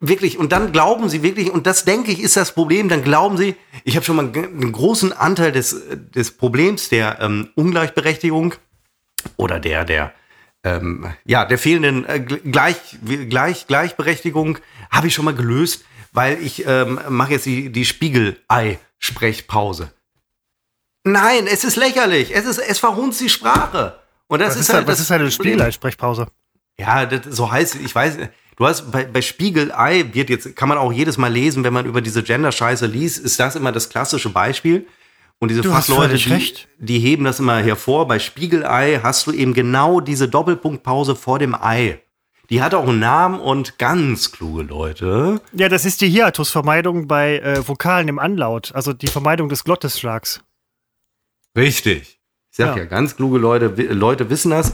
Wirklich, 0.00 0.38
und 0.38 0.50
dann 0.50 0.72
glauben 0.72 1.10
sie 1.10 1.22
wirklich, 1.22 1.50
und 1.50 1.66
das 1.66 1.84
denke 1.84 2.10
ich 2.10 2.22
ist 2.22 2.38
das 2.38 2.52
Problem, 2.52 2.88
dann 2.88 3.04
glauben 3.04 3.36
sie, 3.36 3.54
ich 3.84 3.96
habe 3.96 4.06
schon 4.06 4.16
mal 4.16 4.32
einen 4.34 4.72
großen 4.72 5.12
Anteil 5.12 5.52
des, 5.52 5.76
des 6.14 6.30
Problems 6.30 6.88
der 6.88 7.18
ähm, 7.20 7.50
Ungleichberechtigung 7.54 8.54
oder 9.36 9.60
der, 9.60 9.84
der, 9.84 10.14
ähm, 10.64 11.12
ja, 11.24 11.44
der 11.44 11.58
fehlenden 11.58 12.04
äh, 12.04 12.20
Gleich, 12.20 12.98
Gleich, 13.28 13.66
Gleichberechtigung 13.66 14.58
habe 14.90 15.06
ich 15.06 15.14
schon 15.14 15.24
mal 15.24 15.34
gelöst, 15.34 15.84
weil 16.12 16.42
ich 16.42 16.66
ähm, 16.66 17.00
mache 17.08 17.32
jetzt 17.32 17.46
die, 17.46 17.70
die 17.70 17.84
Spiegelei-Sprechpause. 17.84 19.92
Nein, 21.04 21.46
es 21.46 21.64
ist 21.64 21.76
lächerlich. 21.76 22.34
Es 22.34 22.44
ist, 22.44 22.58
es 22.58 22.78
verhunzt 22.78 23.20
die 23.20 23.28
Sprache. 23.28 23.98
Und 24.26 24.40
das 24.40 24.54
Was 24.54 24.60
ist, 24.60 24.72
halt 24.72 24.86
was 24.86 24.98
das 24.98 25.06
ist 25.06 25.12
eine 25.12 25.24
Problem. 25.24 25.54
Spielleitsprechpause? 25.54 26.26
Ja, 26.78 27.06
das, 27.06 27.34
so 27.34 27.50
heißt 27.50 27.76
es. 27.76 27.80
Ich 27.80 27.94
weiß, 27.94 28.18
du 28.56 28.66
hast 28.66 28.90
bei, 28.90 29.04
bei 29.04 29.22
Spiegelei 29.22 30.04
wird 30.12 30.28
jetzt, 30.28 30.54
kann 30.54 30.68
man 30.68 30.78
auch 30.78 30.92
jedes 30.92 31.16
Mal 31.16 31.32
lesen, 31.32 31.64
wenn 31.64 31.72
man 31.72 31.86
über 31.86 32.02
diese 32.02 32.22
Gender-Scheiße 32.22 32.86
liest, 32.86 33.18
ist 33.18 33.40
das 33.40 33.56
immer 33.56 33.72
das 33.72 33.88
klassische 33.88 34.28
Beispiel. 34.28 34.86
Und 35.40 35.50
diese 35.50 35.62
Du 35.62 35.70
Fachleute, 35.70 36.16
die, 36.16 36.54
die 36.78 36.98
heben 36.98 37.24
das 37.24 37.38
immer 37.38 37.58
hervor. 37.58 38.08
Bei 38.08 38.18
Spiegelei 38.18 39.00
hast 39.02 39.26
du 39.26 39.32
eben 39.32 39.54
genau 39.54 40.00
diese 40.00 40.28
Doppelpunktpause 40.28 41.14
vor 41.14 41.38
dem 41.38 41.54
Ei. 41.54 42.00
Die 42.50 42.62
hat 42.62 42.74
auch 42.74 42.88
einen 42.88 42.98
Namen 42.98 43.38
und 43.40 43.78
ganz 43.78 44.32
kluge 44.32 44.62
Leute. 44.62 45.40
Ja, 45.52 45.68
das 45.68 45.84
ist 45.84 46.00
die 46.00 46.08
Hiatusvermeidung 46.08 47.06
bei 47.06 47.38
äh, 47.38 47.66
Vokalen 47.68 48.08
im 48.08 48.18
Anlaut, 48.18 48.72
also 48.74 48.92
die 48.94 49.06
Vermeidung 49.06 49.48
des 49.48 49.64
Glottesschlags. 49.64 50.40
Richtig. 51.56 52.18
Ich 52.50 52.56
sag 52.56 52.76
ja, 52.76 52.82
Ja. 52.82 52.84
ganz 52.86 53.16
kluge 53.16 53.38
Leute, 53.38 53.66
Leute 53.92 54.30
wissen 54.30 54.50
das. 54.50 54.72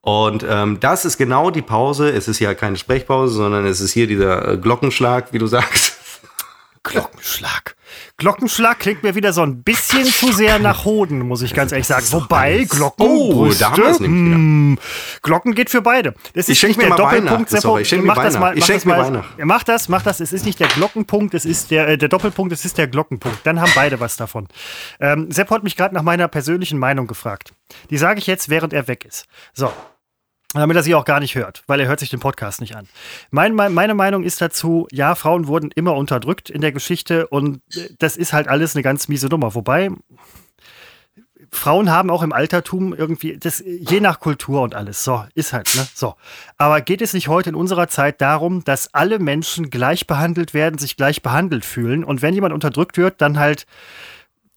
Und 0.00 0.44
ähm, 0.46 0.80
das 0.80 1.04
ist 1.06 1.16
genau 1.16 1.50
die 1.50 1.62
Pause. 1.62 2.10
Es 2.10 2.28
ist 2.28 2.38
ja 2.40 2.52
keine 2.52 2.76
Sprechpause, 2.76 3.34
sondern 3.34 3.64
es 3.64 3.80
ist 3.80 3.92
hier 3.92 4.06
dieser 4.06 4.52
äh, 4.52 4.56
Glockenschlag, 4.58 5.32
wie 5.32 5.38
du 5.38 5.46
sagst. 5.46 5.96
Glockenschlag. 6.84 7.74
Glockenschlag 8.18 8.78
klingt 8.78 9.02
mir 9.02 9.14
wieder 9.14 9.32
so 9.32 9.42
ein 9.42 9.62
bisschen 9.62 10.04
zu 10.04 10.32
sehr 10.32 10.58
nach 10.58 10.84
Hoden, 10.84 11.20
muss 11.26 11.42
ich 11.42 11.54
ganz 11.54 11.72
ehrlich 11.72 11.86
sagen. 11.86 12.04
Wobei, 12.10 12.64
Glocken, 12.68 13.06
Oh, 13.06 13.50
da 13.58 13.72
haben 13.72 13.82
nämlich 13.82 14.00
wieder. 14.00 14.06
hm, 14.36 14.78
Glocken 15.22 15.54
geht 15.54 15.70
für 15.70 15.82
beide. 15.82 16.14
Das 16.34 16.48
Ich 16.48 16.62
ist 16.62 16.68
nicht 16.68 16.76
mir 16.76 16.88
der 16.88 16.96
Doppelpunkt. 16.96 17.50
Seppo. 17.50 17.78
Ich 17.78 17.88
schenk 17.88 18.04
mir 18.04 18.14
mal, 18.14 18.28
Ich 18.28 18.38
mach 18.38 18.66
schenk 18.66 18.84
das 18.84 19.10
mir. 19.10 19.24
Ja, 19.38 19.44
Mach 19.44 19.64
das, 19.64 19.88
mach 19.88 20.02
das. 20.02 20.20
Es 20.20 20.32
ist 20.32 20.44
nicht 20.44 20.60
der 20.60 20.68
Glockenpunkt, 20.68 21.34
es 21.34 21.44
ist 21.44 21.70
der, 21.70 21.88
äh, 21.88 21.98
der 21.98 22.08
Doppelpunkt, 22.08 22.52
es 22.52 22.64
ist 22.64 22.78
der 22.78 22.86
Glockenpunkt. 22.86 23.38
Dann 23.44 23.60
haben 23.60 23.72
beide 23.74 23.98
was 24.00 24.16
davon. 24.16 24.46
Ähm, 25.00 25.30
Seppo 25.30 25.54
hat 25.54 25.64
mich 25.64 25.76
gerade 25.76 25.94
nach 25.94 26.02
meiner 26.02 26.28
persönlichen 26.28 26.78
Meinung 26.78 27.06
gefragt. 27.06 27.52
Die 27.90 27.98
sage 27.98 28.18
ich 28.18 28.26
jetzt, 28.26 28.48
während 28.50 28.72
er 28.72 28.86
weg 28.88 29.04
ist. 29.04 29.26
So. 29.52 29.72
Damit 30.54 30.76
er 30.76 30.82
sie 30.84 30.94
auch 30.94 31.04
gar 31.04 31.18
nicht 31.18 31.34
hört, 31.34 31.64
weil 31.66 31.80
er 31.80 31.88
hört 31.88 31.98
sich 31.98 32.10
den 32.10 32.20
Podcast 32.20 32.60
nicht 32.60 32.76
an. 32.76 32.86
Mein, 33.30 33.54
mein, 33.54 33.74
meine 33.74 33.94
Meinung 33.94 34.22
ist 34.22 34.40
dazu, 34.40 34.86
ja, 34.92 35.16
Frauen 35.16 35.48
wurden 35.48 35.72
immer 35.74 35.96
unterdrückt 35.96 36.48
in 36.48 36.60
der 36.60 36.70
Geschichte 36.70 37.26
und 37.26 37.60
äh, 37.74 37.88
das 37.98 38.16
ist 38.16 38.32
halt 38.32 38.46
alles 38.46 38.76
eine 38.76 38.82
ganz 38.82 39.08
miese 39.08 39.26
Nummer. 39.26 39.54
Wobei, 39.54 39.90
Frauen 41.50 41.90
haben 41.90 42.10
auch 42.10 42.22
im 42.22 42.32
Altertum 42.32 42.94
irgendwie, 42.94 43.36
das, 43.36 43.62
je 43.64 44.00
nach 44.00 44.20
Kultur 44.20 44.62
und 44.62 44.74
alles, 44.74 45.04
so, 45.04 45.24
ist 45.34 45.52
halt, 45.52 45.74
ne, 45.74 45.86
so. 45.94 46.14
Aber 46.56 46.80
geht 46.80 47.02
es 47.02 47.14
nicht 47.14 47.28
heute 47.28 47.50
in 47.50 47.54
unserer 47.54 47.88
Zeit 47.88 48.20
darum, 48.20 48.64
dass 48.64 48.92
alle 48.92 49.18
Menschen 49.18 49.70
gleich 49.70 50.06
behandelt 50.06 50.54
werden, 50.54 50.78
sich 50.78 50.96
gleich 50.96 51.22
behandelt 51.22 51.64
fühlen 51.64 52.04
und 52.04 52.22
wenn 52.22 52.34
jemand 52.34 52.54
unterdrückt 52.54 52.96
wird, 52.96 53.20
dann 53.20 53.38
halt 53.38 53.66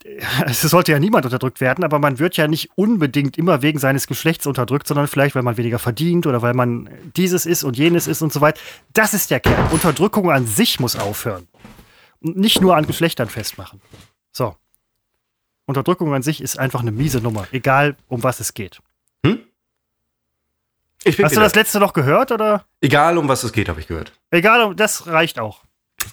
es 0.45 0.61
sollte 0.61 0.91
ja 0.91 0.99
niemand 0.99 1.25
unterdrückt 1.25 1.61
werden, 1.61 1.83
aber 1.83 1.99
man 1.99 2.19
wird 2.19 2.37
ja 2.37 2.47
nicht 2.47 2.71
unbedingt 2.75 3.37
immer 3.37 3.61
wegen 3.61 3.79
seines 3.79 4.07
Geschlechts 4.07 4.47
unterdrückt, 4.47 4.87
sondern 4.87 5.07
vielleicht, 5.07 5.35
weil 5.35 5.43
man 5.43 5.57
weniger 5.57 5.79
verdient 5.79 6.25
oder 6.27 6.41
weil 6.41 6.53
man 6.53 6.89
dieses 7.15 7.45
ist 7.45 7.63
und 7.63 7.77
jenes 7.77 8.07
ist 8.07 8.21
und 8.21 8.31
so 8.31 8.41
weiter. 8.41 8.59
Das 8.93 9.13
ist 9.13 9.31
der 9.31 9.39
Kern. 9.39 9.67
Unterdrückung 9.71 10.31
an 10.31 10.45
sich 10.45 10.79
muss 10.79 10.95
aufhören. 10.95 11.47
Und 12.19 12.37
nicht 12.37 12.61
nur 12.61 12.75
an 12.75 12.87
Geschlechtern 12.87 13.29
festmachen. 13.29 13.81
So. 14.31 14.55
Unterdrückung 15.65 16.13
an 16.13 16.23
sich 16.23 16.41
ist 16.41 16.57
einfach 16.57 16.81
eine 16.81 16.91
miese 16.91 17.19
Nummer, 17.19 17.47
egal 17.51 17.97
um 18.07 18.23
was 18.23 18.39
es 18.39 18.53
geht. 18.53 18.79
Ich 21.03 21.15
bin 21.15 21.25
Hast 21.25 21.35
du 21.35 21.39
das 21.39 21.55
letzte 21.55 21.79
noch 21.79 21.93
gehört 21.93 22.31
oder? 22.31 22.65
Egal, 22.81 23.17
um 23.17 23.27
was 23.27 23.43
es 23.43 23.53
geht, 23.53 23.69
habe 23.69 23.79
ich 23.79 23.87
gehört. 23.87 24.11
Egal, 24.31 24.75
das 24.75 25.07
reicht 25.07 25.39
auch. 25.39 25.63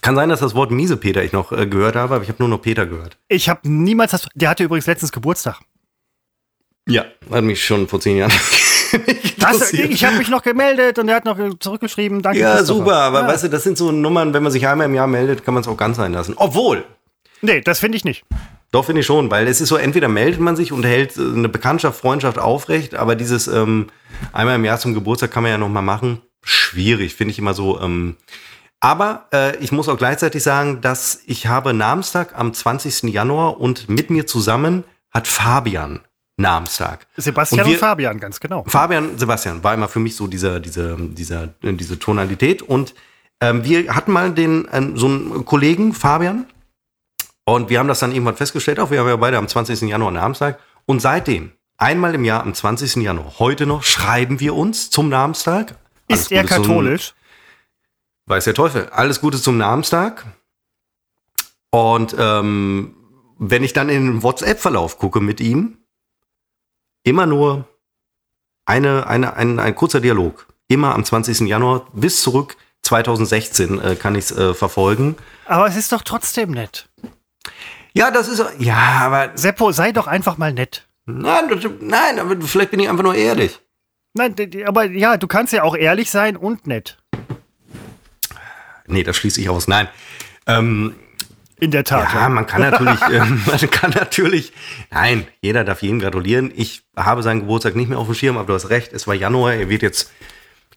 Kann 0.01 0.15
sein, 0.15 0.29
dass 0.29 0.39
das 0.39 0.55
Wort 0.55 0.71
miese 0.71 0.97
Peter 0.97 1.23
ich 1.23 1.31
noch 1.31 1.51
äh, 1.51 1.67
gehört 1.67 1.95
habe, 1.95 2.15
aber 2.15 2.23
ich 2.23 2.29
habe 2.29 2.41
nur 2.41 2.49
noch 2.49 2.61
Peter 2.61 2.85
gehört. 2.85 3.17
Ich 3.27 3.49
habe 3.49 3.61
niemals 3.63 4.11
das. 4.11 4.27
Der 4.35 4.49
hatte 4.49 4.63
übrigens 4.63 4.87
letztens 4.87 5.11
Geburtstag. 5.11 5.59
Ja. 6.87 7.05
Hat 7.31 7.43
mich 7.43 7.63
schon 7.63 7.87
vor 7.87 7.99
zehn 7.99 8.17
Jahren. 8.17 8.31
Das, 9.37 9.73
ich 9.73 10.03
habe 10.05 10.17
mich 10.17 10.29
noch 10.29 10.41
gemeldet 10.41 10.97
und 10.97 11.07
er 11.09 11.17
hat 11.17 11.25
noch 11.25 11.37
zurückgeschrieben. 11.59 12.21
Danke. 12.23 12.39
ja, 12.39 12.55
Christopher. 12.57 12.79
super, 12.79 12.95
aber 12.95 13.21
Ja. 13.21 13.27
weißt 13.27 13.43
du, 13.43 13.49
das 13.49 13.63
sind 13.63 13.77
so 13.77 13.91
Nummern, 13.91 14.33
wenn 14.33 14.41
man 14.41 14.51
sich 14.51 14.65
einmal 14.67 14.87
im 14.87 14.95
Jahr 14.95 15.05
meldet, 15.05 15.43
kann 15.45 15.53
man 15.53 15.61
es 15.61 15.67
auch 15.67 15.77
ganz 15.77 15.97
sein 15.97 16.13
lassen. 16.13 16.33
Obwohl, 16.37 16.83
Nee, 17.41 17.61
das 17.61 17.79
finde 17.79 17.97
ich 17.97 18.05
nicht. 18.05 18.23
Doch, 18.71 18.85
finde 18.85 19.01
ich 19.01 19.05
schon, 19.05 19.29
weil 19.29 19.47
es 19.47 19.61
ist 19.61 19.69
so, 19.69 19.75
entweder 19.75 20.07
meldet 20.07 20.39
man 20.39 20.55
sich 20.55 20.71
und 20.71 20.83
hält 20.83 21.15
äh, 21.17 21.21
eine 21.21 21.47
Bekanntschaft, 21.49 21.99
Freundschaft 21.99 22.39
aufrecht, 22.39 22.95
aber 22.95 23.15
dieses 23.15 23.47
ähm, 23.47 23.87
einmal 24.33 24.55
im 24.55 24.65
Jahr 24.65 24.79
zum 24.79 24.95
Geburtstag 24.95 25.29
kann 25.31 25.43
man 25.43 25.51
ja 25.51 25.57
noch 25.59 25.69
mal 25.69 25.81
machen. 25.83 26.21
Schwierig, 26.43 27.13
finde 27.15 27.31
ich 27.31 27.37
immer 27.39 27.53
so. 27.53 27.79
Ähm, 27.81 28.15
aber 28.79 29.25
äh, 29.33 29.55
ich 29.57 29.71
muss 29.71 29.89
auch 29.89 29.97
gleichzeitig 29.97 30.43
sagen, 30.43 30.81
dass 30.81 31.19
ich 31.25 31.47
habe 31.47 31.73
Namenstag 31.73 32.37
am 32.37 32.53
20. 32.53 33.03
Januar 33.03 33.59
und 33.59 33.89
mit 33.89 34.09
mir 34.09 34.27
zusammen 34.27 34.83
hat 35.11 35.27
Fabian 35.27 36.01
Namenstag. 36.37 37.07
Sebastian 37.17 37.61
Und 37.61 37.65
und, 37.67 37.71
wir- 37.71 37.79
Fabian, 37.79 38.19
ganz 38.19 38.39
genau. 38.39 38.63
Fabian 38.67 39.17
Sebastian 39.17 39.63
war 39.63 39.73
immer 39.73 39.87
für 39.87 39.99
mich 39.99 40.15
so 40.15 40.27
diese, 40.27 40.59
diese, 40.59 40.97
dieser, 40.99 41.43
äh, 41.63 41.73
diese 41.73 41.97
Tonalität. 41.97 42.61
Und 42.61 42.93
ähm, 43.41 43.63
wir 43.63 43.95
hatten 43.95 44.11
mal 44.11 44.31
den, 44.33 44.67
ähm, 44.71 44.97
so 44.97 45.07
einen 45.07 45.45
Kollegen, 45.45 45.93
Fabian, 45.93 46.45
und 47.45 47.69
wir 47.69 47.79
haben 47.79 47.87
das 47.87 47.99
dann 47.99 48.11
irgendwann 48.11 48.35
festgestellt, 48.35 48.79
auch 48.79 48.89
wir 48.91 48.99
haben 48.99 49.07
ja 49.07 49.15
beide 49.15 49.37
am 49.37 49.47
20. 49.47 49.81
Januar 49.83 50.11
Namenstag. 50.11 50.59
Und 50.85 50.99
seitdem, 51.01 51.51
einmal 51.77 52.15
im 52.15 52.25
Jahr 52.25 52.41
am 52.41 52.53
20. 52.53 52.95
Januar, 53.03 53.33
heute 53.39 53.65
noch, 53.67 53.83
schreiben 53.83 54.39
wir 54.39 54.55
uns 54.55 54.89
zum 54.89 55.09
Namenstag. 55.09 55.75
Ist 56.07 56.31
er 56.31 56.43
katholisch? 56.43 57.13
Weiß 58.27 58.45
der 58.45 58.53
Teufel. 58.53 58.89
Alles 58.89 59.21
Gute 59.21 59.39
zum 59.39 59.57
Namenstag. 59.57 60.25
Und 61.69 62.15
ähm, 62.17 62.95
wenn 63.37 63.63
ich 63.63 63.73
dann 63.73 63.89
in 63.89 64.05
den 64.05 64.23
WhatsApp-Verlauf 64.23 64.97
gucke 64.97 65.19
mit 65.19 65.39
ihm, 65.39 65.77
immer 67.03 67.25
nur 67.25 67.67
eine, 68.65 69.07
eine, 69.07 69.35
ein, 69.35 69.59
ein 69.59 69.75
kurzer 69.75 70.01
Dialog. 70.01 70.47
Immer 70.67 70.95
am 70.95 71.05
20. 71.05 71.41
Januar 71.41 71.87
bis 71.93 72.21
zurück 72.21 72.57
2016 72.81 73.79
äh, 73.79 73.95
kann 73.95 74.15
ich 74.15 74.25
es 74.25 74.37
äh, 74.37 74.53
verfolgen. 74.53 75.15
Aber 75.45 75.67
es 75.67 75.75
ist 75.75 75.91
doch 75.91 76.01
trotzdem 76.01 76.51
nett. 76.51 76.89
Ja, 77.93 78.11
das 78.11 78.27
ist 78.27 78.43
ja, 78.59 78.75
aber 78.75 79.31
Seppo, 79.35 79.71
sei 79.71 79.91
doch 79.91 80.07
einfach 80.07 80.37
mal 80.37 80.53
nett. 80.53 80.87
nein, 81.05 81.49
nein, 81.79 82.19
aber 82.19 82.41
vielleicht 82.41 82.71
bin 82.71 82.79
ich 82.79 82.89
einfach 82.89 83.03
nur 83.03 83.15
ehrlich. 83.15 83.59
Nein, 84.13 84.35
aber 84.65 84.85
ja, 84.85 85.17
du 85.17 85.27
kannst 85.27 85.53
ja 85.53 85.63
auch 85.63 85.75
ehrlich 85.75 86.09
sein 86.09 86.37
und 86.37 86.67
nett. 86.67 86.97
Nee, 88.87 89.03
das 89.03 89.17
schließe 89.17 89.41
ich 89.41 89.49
aus. 89.49 89.67
Nein. 89.67 89.87
Ähm, 90.47 90.95
In 91.59 91.71
der 91.71 91.83
Tat. 91.83 92.13
Ja, 92.13 92.29
man 92.29 92.45
kann 92.45 92.61
natürlich, 92.61 92.99
ähm, 93.11 93.41
man 93.47 93.71
kann 93.71 93.91
natürlich, 93.91 94.53
nein, 94.91 95.27
jeder 95.41 95.63
darf 95.63 95.81
jedem 95.81 95.99
gratulieren. 95.99 96.51
Ich 96.55 96.83
habe 96.95 97.23
seinen 97.23 97.41
Geburtstag 97.41 97.75
nicht 97.75 97.89
mehr 97.89 97.97
auf 97.97 98.07
dem 98.07 98.15
Schirm, 98.15 98.37
aber 98.37 98.47
du 98.47 98.53
hast 98.53 98.69
recht, 98.69 98.93
es 98.93 99.07
war 99.07 99.15
Januar, 99.15 99.53
er 99.53 99.69
wird 99.69 99.81
jetzt 99.81 100.11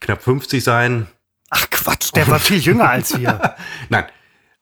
knapp 0.00 0.22
50 0.22 0.62
sein. 0.62 1.06
Ach 1.50 1.68
Quatsch, 1.70 2.10
der 2.14 2.28
war 2.28 2.38
viel 2.38 2.58
jünger 2.58 2.90
als 2.90 3.18
wir. 3.18 3.56
Nein. 3.88 4.04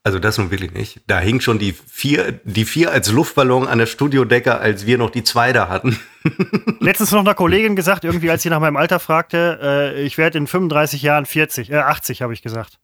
Also 0.05 0.21
das 0.21 0.39
nun 0.39 0.53
wirklich 0.53 0.71
nicht. 0.71 1.01
Da 1.09 1.19
hing 1.19 1.41
schon 1.41 1.59
die 1.59 1.73
vier, 1.73 2.39
die 2.45 2.65
vier 2.65 2.93
als 2.93 3.11
Luftballon 3.11 3.67
an 3.67 3.79
der 3.79 3.87
Studiodecke, 3.87 4.57
als 4.57 4.87
wir 4.87 4.99
noch 4.99 5.11
die 5.11 5.25
zwei 5.25 5.53
da 5.53 5.69
hatten. 5.69 5.99
Letztens 6.79 7.11
noch 7.11 7.23
einer 7.23 7.35
Kollegin 7.35 7.75
gesagt, 7.75 8.05
irgendwie, 8.05 8.31
als 8.31 8.45
sie 8.45 8.49
nach 8.49 8.61
meinem 8.61 8.77
Alter 8.77 9.01
fragte, 9.01 9.59
äh, 9.61 10.03
ich 10.03 10.17
werde 10.17 10.39
in 10.39 10.47
35 10.47 11.03
Jahren 11.03 11.27
40, 11.27 11.73
äh, 11.73 11.79
80, 11.79 12.23
habe 12.23 12.33
ich 12.33 12.43
gesagt. 12.43 12.79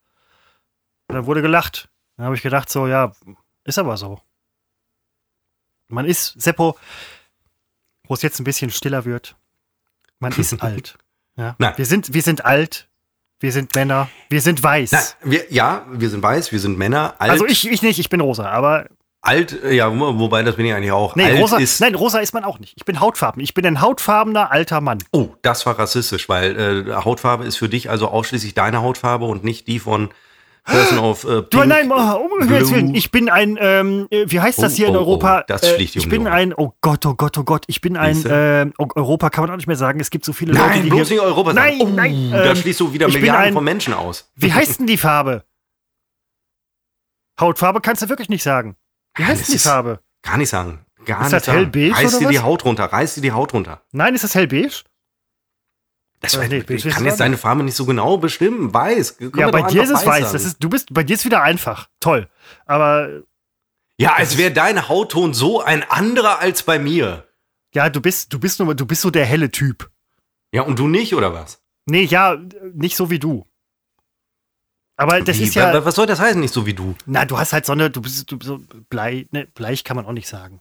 Und 1.12 1.16
dann 1.18 1.26
wurde 1.26 1.42
gelacht. 1.42 1.88
Dann 2.16 2.26
habe 2.26 2.36
ich 2.36 2.42
gedacht, 2.42 2.70
so, 2.70 2.86
ja, 2.86 3.12
ist 3.64 3.78
aber 3.78 3.96
so. 3.96 4.20
Man 5.88 6.06
ist, 6.06 6.40
Seppo, 6.40 6.76
wo 8.06 8.14
es 8.14 8.22
jetzt 8.22 8.40
ein 8.40 8.44
bisschen 8.44 8.70
stiller 8.70 9.04
wird, 9.04 9.36
man 10.18 10.32
ist 10.32 10.52
alt. 10.62 10.96
Ja? 11.36 11.54
Nein. 11.58 11.74
Wir, 11.76 11.86
sind, 11.86 12.14
wir 12.14 12.22
sind 12.22 12.44
alt, 12.44 12.88
wir 13.40 13.52
sind 13.52 13.74
Männer, 13.74 14.08
wir 14.30 14.40
sind 14.40 14.62
weiß. 14.62 14.92
Nein, 14.92 15.02
wir, 15.22 15.52
ja, 15.52 15.84
wir 15.90 16.08
sind 16.10 16.22
weiß, 16.22 16.52
wir 16.52 16.60
sind 16.60 16.78
Männer. 16.78 17.14
Alt, 17.18 17.30
also 17.32 17.46
ich, 17.46 17.68
ich 17.70 17.82
nicht, 17.82 17.98
ich 17.98 18.08
bin 18.08 18.20
rosa, 18.20 18.48
aber. 18.50 18.86
Alt, 19.24 19.52
äh, 19.62 19.74
ja, 19.74 19.88
wo- 19.98 20.18
wobei 20.18 20.42
das 20.42 20.56
bin 20.56 20.66
ich 20.66 20.74
eigentlich 20.74 20.90
auch. 20.92 21.14
Nee, 21.14 21.24
alt 21.26 21.38
rosa, 21.40 21.58
ist, 21.58 21.80
nein, 21.80 21.94
rosa 21.94 22.18
ist 22.18 22.34
man 22.34 22.42
auch 22.44 22.58
nicht. 22.58 22.74
Ich 22.76 22.84
bin 22.84 22.98
hautfarben. 23.00 23.40
Ich 23.42 23.54
bin 23.54 23.64
ein 23.66 23.80
hautfarbener 23.80 24.50
alter 24.50 24.80
Mann. 24.80 24.98
Oh, 25.12 25.28
das 25.42 25.64
war 25.64 25.78
rassistisch, 25.78 26.28
weil 26.28 26.58
äh, 26.88 26.92
Hautfarbe 26.94 27.44
ist 27.44 27.56
für 27.56 27.68
dich 27.68 27.88
also 27.88 28.08
ausschließlich 28.08 28.54
deine 28.54 28.80
Hautfarbe 28.82 29.26
und 29.26 29.44
nicht 29.44 29.68
die 29.68 29.78
von 29.78 30.10
Person 30.64 30.98
of 31.00 31.24
äh, 31.24 31.42
Du, 31.50 31.64
nein, 31.64 31.90
oh, 31.90 31.94
um 31.94 32.40
Himmels. 32.40 32.70
Willen, 32.70 32.94
ich 32.94 33.10
bin 33.10 33.28
ein, 33.28 33.58
ähm, 33.60 34.06
äh, 34.10 34.26
wie 34.28 34.40
heißt 34.40 34.62
das 34.62 34.74
Oh, 34.74 34.76
hier 34.76 34.88
in 34.88 34.94
oh, 34.96 34.98
oh, 34.98 35.02
Europa? 35.02 35.42
das 35.48 35.62
Äh, 35.64 35.74
fliegt 35.74 35.96
ich 35.96 36.04
um 36.04 36.10
bin 36.10 36.26
ein, 36.28 36.54
oh 36.54 36.72
Gott, 36.80 37.04
oh 37.04 37.14
Gott, 37.14 37.36
oh 37.36 37.42
Gott, 37.42 37.64
ich 37.66 37.80
bin 37.80 37.96
ein, 37.96 38.22
ähm, 38.28 38.72
oh, 38.78 38.86
Europa 38.94 39.28
kann 39.30 39.42
man 39.42 39.50
auch 39.50 39.56
nicht 39.56 39.66
mehr 39.66 39.76
sagen. 39.76 39.98
Es 39.98 40.10
gibt 40.10 40.24
so 40.24 40.32
viele 40.32 40.52
Leute, 40.52 40.66
Nein, 40.68 40.82
die 40.84 40.88
bloß 40.90 41.08
hier, 41.08 41.16
nicht 41.16 41.26
Europa 41.26 41.52
Nein, 41.52 41.78
sagen. 41.78 41.90
Oh, 41.90 41.94
nein, 41.96 42.30
da 42.30 42.44
ähm, 42.50 42.56
schließt 42.56 42.78
du 42.80 42.92
wieder 42.92 43.08
ich 43.08 43.14
Milliarden 43.14 43.44
ein- 43.46 43.52
von 43.54 43.64
Menschen 43.64 43.92
aus. 43.92 44.30
Wie 44.36 44.52
heißt 44.54 44.78
denn 44.78 44.86
die 44.86 44.98
Farbe? 44.98 45.44
Hautfarbe 47.40 47.80
kannst 47.80 48.02
du 48.02 48.08
wirklich 48.08 48.28
nicht 48.28 48.42
sagen. 48.42 48.76
Wie 49.16 49.24
heißt 49.24 49.48
denn 49.48 49.54
die 49.54 49.58
Farbe? 49.58 50.00
Gar 50.22 50.36
nicht 50.36 50.48
sagen. 50.50 50.84
Gar 51.04 51.22
Ist 51.26 51.32
nicht 51.32 51.46
das 51.48 51.52
hellbeige 51.54 51.94
Reiß 51.96 52.18
dir 52.20 52.28
die? 52.28 52.38
Haut 52.38 52.64
runter, 52.64 52.84
reiß 52.84 53.14
dir 53.16 53.22
die 53.22 53.32
Haut 53.32 53.52
runter. 53.54 53.82
Nein, 53.90 54.14
ist 54.14 54.22
das 54.22 54.36
hellbeige? 54.36 54.70
Das 56.22 56.34
Äh, 56.34 56.38
weiß- 56.38 56.70
ich 56.70 56.82
du 56.84 56.88
kann 56.90 57.04
jetzt 57.04 57.20
deine 57.20 57.36
Farbe 57.36 57.62
nicht 57.64 57.74
so 57.74 57.84
genau 57.84 58.16
bestimmen. 58.16 58.72
Weiß. 58.72 59.18
Können 59.18 59.32
Ja, 59.36 59.50
bei 59.50 59.62
dir 59.62 59.82
ist 59.82 59.90
es 59.90 60.06
weiß. 60.06 60.32
Das 60.32 60.44
ist, 60.44 60.56
du 60.62 60.68
bist, 60.70 60.92
bei 60.94 61.02
dir 61.02 61.14
ist 61.14 61.24
wieder 61.24 61.42
einfach. 61.42 61.88
Toll. 62.00 62.28
Aber 62.64 63.22
ja, 63.98 64.14
als 64.14 64.38
wäre 64.38 64.52
dein 64.52 64.88
Hautton 64.88 65.34
so 65.34 65.60
ein 65.60 65.82
anderer 65.82 66.38
als 66.38 66.62
bei 66.62 66.78
mir. 66.78 67.26
ja, 67.74 67.90
du 67.90 68.00
bist, 68.00 68.32
du 68.32 68.38
bist 68.38 68.58
nur, 68.60 68.74
du 68.74 68.86
bist 68.86 69.02
so 69.02 69.10
der 69.10 69.26
helle 69.26 69.50
Typ. 69.50 69.90
Ja, 70.52 70.62
und 70.62 70.78
du 70.78 70.86
nicht, 70.88 71.14
oder 71.14 71.32
was? 71.34 71.60
Nee, 71.86 72.04
ja, 72.04 72.36
nicht 72.72 72.96
so 72.96 73.10
wie 73.10 73.18
du. 73.18 73.46
Aber 74.96 75.20
das 75.22 75.38
Wie? 75.38 75.44
ist 75.44 75.54
ja. 75.54 75.72
Wa- 75.72 75.84
Was 75.84 75.94
soll 75.96 76.06
das 76.06 76.20
heißen, 76.20 76.40
nicht 76.40 76.52
so 76.54 76.66
wie 76.66 76.74
du? 76.74 76.94
Na, 77.06 77.24
du 77.24 77.38
hast 77.38 77.52
halt 77.52 77.66
so 77.66 77.72
eine, 77.72 77.90
du 77.90 78.02
bist 78.02 78.30
du, 78.30 78.38
so 78.42 78.60
Blei, 78.90 79.26
ne, 79.32 79.46
bleich 79.54 79.82
kann 79.84 79.96
man 79.96 80.06
auch 80.06 80.12
nicht 80.12 80.28
sagen. 80.28 80.60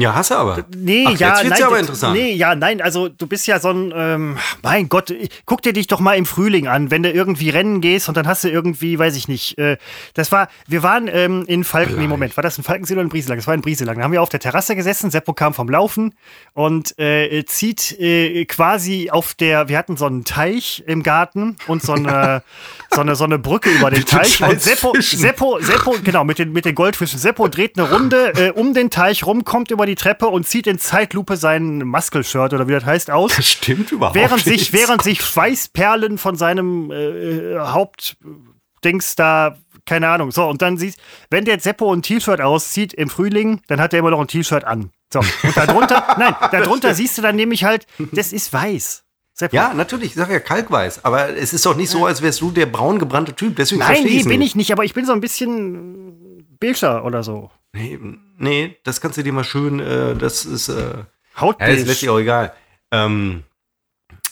Ja, 0.00 0.14
hast 0.14 0.30
du 0.30 0.34
aber. 0.34 0.64
Nee, 0.74 1.04
Ach, 1.06 1.18
ja, 1.18 1.28
jetzt 1.28 1.44
wird's 1.44 1.50
nein, 1.50 1.60
ja 1.60 1.66
aber 1.66 1.78
interessant. 1.78 2.14
Nee, 2.14 2.32
ja, 2.32 2.54
nein, 2.54 2.80
also 2.80 3.08
du 3.08 3.26
bist 3.26 3.46
ja 3.46 3.60
so 3.60 3.70
ein, 3.70 3.92
ähm, 3.94 4.38
mein 4.62 4.88
Gott, 4.88 5.12
guck 5.44 5.62
dir 5.62 5.72
dich 5.72 5.86
doch 5.88 6.00
mal 6.00 6.14
im 6.14 6.26
Frühling 6.26 6.68
an, 6.68 6.90
wenn 6.90 7.02
du 7.02 7.10
irgendwie 7.10 7.50
rennen 7.50 7.80
gehst 7.80 8.08
und 8.08 8.16
dann 8.16 8.26
hast 8.26 8.44
du 8.44 8.48
irgendwie, 8.48 8.98
weiß 8.98 9.14
ich 9.16 9.28
nicht, 9.28 9.58
äh, 9.58 9.76
das 10.14 10.32
war, 10.32 10.48
wir 10.66 10.82
waren 10.82 11.08
ähm, 11.12 11.44
in 11.46 11.64
Falken, 11.64 11.98
nee, 11.98 12.06
Moment, 12.06 12.36
war 12.36 12.42
das 12.42 12.56
in 12.56 12.64
Falkensee 12.64 12.94
oder 12.94 13.02
in 13.02 13.10
Brieselang? 13.10 13.38
Das 13.38 13.46
war 13.46 13.54
in 13.54 13.60
Brieselang. 13.60 13.96
Da 13.98 14.04
haben 14.04 14.12
wir 14.12 14.22
auf 14.22 14.28
der 14.30 14.40
Terrasse 14.40 14.74
gesessen, 14.74 15.10
Seppo 15.10 15.34
kam 15.34 15.52
vom 15.52 15.68
Laufen 15.68 16.14
und 16.54 16.98
äh, 16.98 17.44
zieht 17.44 17.98
äh, 18.00 18.46
quasi 18.46 19.10
auf 19.10 19.34
der, 19.34 19.68
wir 19.68 19.76
hatten 19.76 19.96
so 19.96 20.06
einen 20.06 20.24
Teich 20.24 20.82
im 20.86 21.02
Garten 21.02 21.56
und 21.66 21.82
so 21.82 21.92
eine, 21.92 22.42
so 22.90 23.02
eine, 23.02 23.16
so 23.16 23.24
eine 23.24 23.38
Brücke 23.38 23.70
über 23.70 23.90
den 23.90 24.04
Teich 24.04 24.42
und 24.42 24.60
Seppo. 24.60 24.94
Seppo, 25.00 25.58
Seppo, 25.60 25.96
genau, 26.02 26.24
mit 26.24 26.38
den, 26.38 26.52
mit 26.52 26.64
den 26.64 26.74
Goldfischen. 26.74 27.18
Seppo 27.18 27.48
dreht 27.48 27.78
eine 27.78 27.90
Runde 27.90 28.32
äh, 28.36 28.50
um 28.50 28.74
den 28.74 28.90
Teich 28.90 29.24
rum, 29.24 29.44
kommt 29.44 29.70
über 29.70 29.86
die 29.86 29.89
Treppe 29.94 30.26
und 30.26 30.46
zieht 30.46 30.66
in 30.66 30.78
Zeitlupe 30.78 31.36
sein 31.36 31.78
Muscle-Shirt 31.78 32.52
oder 32.52 32.68
wie 32.68 32.72
das 32.72 32.84
heißt 32.84 33.10
aus. 33.10 33.32
Das 33.36 33.48
stimmt 33.48 33.92
überhaupt 33.92 34.14
Während 34.14 34.46
nicht. 34.46 34.58
sich, 34.58 34.72
während 34.72 35.02
sich 35.02 35.22
Schweißperlen 35.22 36.18
von 36.18 36.36
seinem 36.36 36.90
äh, 36.90 37.58
Hauptdings 37.58 39.16
da, 39.16 39.56
keine 39.86 40.08
Ahnung. 40.08 40.30
So, 40.30 40.46
und 40.48 40.62
dann 40.62 40.76
siehst 40.76 41.00
wenn 41.30 41.44
der 41.44 41.60
Seppo 41.60 41.92
ein 41.92 42.02
T-Shirt 42.02 42.40
auszieht 42.40 42.92
im 42.94 43.08
Frühling, 43.08 43.60
dann 43.68 43.80
hat 43.80 43.92
er 43.92 44.00
immer 44.00 44.10
noch 44.10 44.20
ein 44.20 44.28
T-Shirt 44.28 44.64
an. 44.64 44.90
So, 45.12 45.20
und 45.20 45.56
darunter, 45.56 46.16
nein, 46.18 46.34
darunter 46.52 46.94
siehst 46.94 47.18
du 47.18 47.22
dann 47.22 47.36
nämlich 47.36 47.64
halt, 47.64 47.86
das 48.12 48.32
ist 48.32 48.52
weiß. 48.52 49.04
Seppo. 49.32 49.56
Ja, 49.56 49.72
natürlich, 49.72 50.10
ich 50.10 50.14
sag 50.16 50.30
ja 50.30 50.38
kalkweiß, 50.38 51.04
aber 51.04 51.36
es 51.36 51.52
ist 51.54 51.64
doch 51.64 51.74
nicht 51.74 51.88
so, 51.88 52.04
als 52.04 52.20
wärst 52.20 52.42
du 52.42 52.50
der 52.50 52.66
braun 52.66 52.98
gebrannte 52.98 53.34
Typ, 53.34 53.56
deswegen 53.56 53.80
Nein, 53.80 54.04
nee, 54.04 54.22
bin 54.22 54.42
ich 54.42 54.54
nicht, 54.54 54.70
aber 54.70 54.84
ich 54.84 54.92
bin 54.92 55.06
so 55.06 55.12
ein 55.12 55.20
bisschen 55.20 56.46
beiger 56.60 57.04
oder 57.04 57.22
so. 57.22 57.50
Nee, 57.72 57.98
nee, 58.36 58.76
das 58.84 59.00
kannst 59.00 59.16
du 59.18 59.22
dir 59.22 59.32
mal 59.32 59.44
schön, 59.44 59.80
äh, 59.80 60.16
das 60.16 60.44
ist, 60.44 60.68
äh, 60.68 60.98
ja, 60.98 61.06
Hautbeige. 61.40 61.72
ist 61.80 61.86
letztlich 61.86 62.10
auch 62.10 62.18
egal. 62.18 62.52
Ähm, 62.90 63.44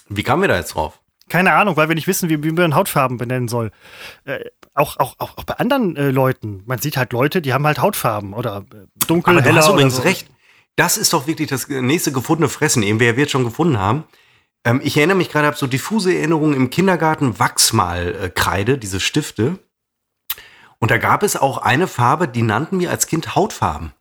wie 0.09 0.23
kamen 0.23 0.43
wir 0.43 0.49
da 0.49 0.57
jetzt 0.57 0.75
drauf? 0.75 1.01
Keine 1.29 1.53
Ahnung, 1.53 1.77
weil 1.77 1.89
wir 1.89 1.95
nicht 1.95 2.07
wissen, 2.07 2.29
wie, 2.31 2.43
wie 2.43 2.53
man 2.53 2.75
Hautfarben 2.75 3.19
benennen 3.19 3.49
soll. 3.49 3.71
Äh, 4.25 4.41
auch, 4.75 4.97
auch, 4.99 5.15
auch, 5.19 5.37
auch 5.37 5.45
bei 5.45 5.55
anderen 5.55 5.95
äh, 5.97 6.11
Leuten. 6.11 6.63
Man 6.67 6.79
sieht 6.79 6.97
halt 6.97 7.13
Leute, 7.13 7.43
die 7.43 7.53
haben 7.53 7.67
halt 7.67 7.81
Hautfarben 7.81 8.33
oder 8.33 8.65
äh, 8.73 8.87
dunkel, 9.07 9.35
Aber 9.35 9.43
du 9.43 9.47
heller 9.49 9.61
hast 9.61 9.67
oder 9.67 9.75
übrigens 9.75 9.97
so. 9.97 10.03
recht. 10.03 10.29
Das 10.77 10.97
ist 10.97 11.13
doch 11.13 11.27
wirklich 11.27 11.49
das 11.49 11.69
nächste 11.69 12.13
gefundene 12.13 12.49
Fressen, 12.49 12.83
eben 12.83 13.01
wer 13.01 13.17
wir 13.17 13.25
jetzt 13.25 13.33
schon 13.33 13.45
gefunden 13.45 13.79
haben. 13.79 14.05
Ähm, 14.65 14.81
ich 14.83 14.97
erinnere 14.97 15.17
mich 15.17 15.31
gerade, 15.31 15.47
habe 15.47 15.57
so 15.57 15.67
diffuse 15.67 16.15
Erinnerungen 16.15 16.55
im 16.55 16.71
Kindergarten 16.71 17.39
Wachsmalkreide, 17.39 18.79
diese 18.79 19.01
Stifte. 19.01 19.59
Und 20.81 20.91
da 20.91 20.99
gab 20.99 21.23
es 21.23 21.37
auch 21.37 21.59
eine 21.59 21.87
Farbe, 21.89 22.29
die 22.29 22.43
nannten 22.43 22.79
wir 22.81 22.91
als 22.91 23.07
Kind 23.07 23.35
Hautfarben. 23.35 23.93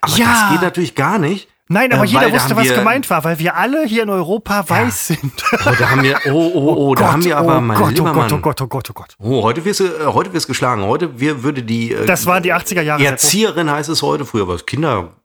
Aber 0.00 0.16
Ja. 0.16 0.26
das 0.26 0.52
geht 0.52 0.62
natürlich 0.62 0.94
gar 0.94 1.18
nicht. 1.18 1.48
Nein, 1.68 1.92
aber 1.92 2.04
äh, 2.04 2.06
jeder 2.06 2.32
wusste, 2.32 2.54
was 2.54 2.72
gemeint 2.72 3.10
war, 3.10 3.24
weil 3.24 3.40
wir 3.40 3.56
alle 3.56 3.84
hier 3.86 4.04
in 4.04 4.10
Europa 4.10 4.68
weiß 4.68 5.08
sind. 5.08 5.32
Oh, 5.52 5.72
da 5.76 5.90
haben 5.90 6.04
wir, 6.04 6.16
oh, 6.26 6.30
oh, 6.54 6.74
oh, 6.76 6.94
da 6.94 7.12
haben 7.12 7.24
wir 7.24 7.36
aber, 7.36 7.58
oh 7.58 7.60
mein 7.60 7.76
Gott, 7.76 7.90
lieber 7.90 8.02
oh 8.10 8.14
Gott, 8.14 8.30
Mann. 8.30 8.32
oh 8.34 8.38
Gott, 8.38 8.60
oh 8.62 8.66
Gott, 8.68 8.90
oh 8.90 8.92
Gott. 8.92 9.16
Oh, 9.18 9.42
heute 9.42 9.64
wirst 9.64 9.80
du, 9.80 9.84
äh, 9.84 10.06
heute 10.06 10.32
wirst 10.32 10.46
geschlagen. 10.46 10.82
Heute 10.84 11.18
wir, 11.18 11.42
würde 11.42 11.64
die 11.64 11.92
äh, 11.92 12.06
Das 12.06 12.24
waren 12.24 12.44
die 12.44 12.54
80er 12.54 12.82
Jahre. 12.82 13.04
Erzieherin 13.04 13.68
heißt 13.68 13.88
es 13.88 14.00
heute. 14.02 14.24
Früher 14.24 14.46
war 14.46 14.54
es 14.54 14.64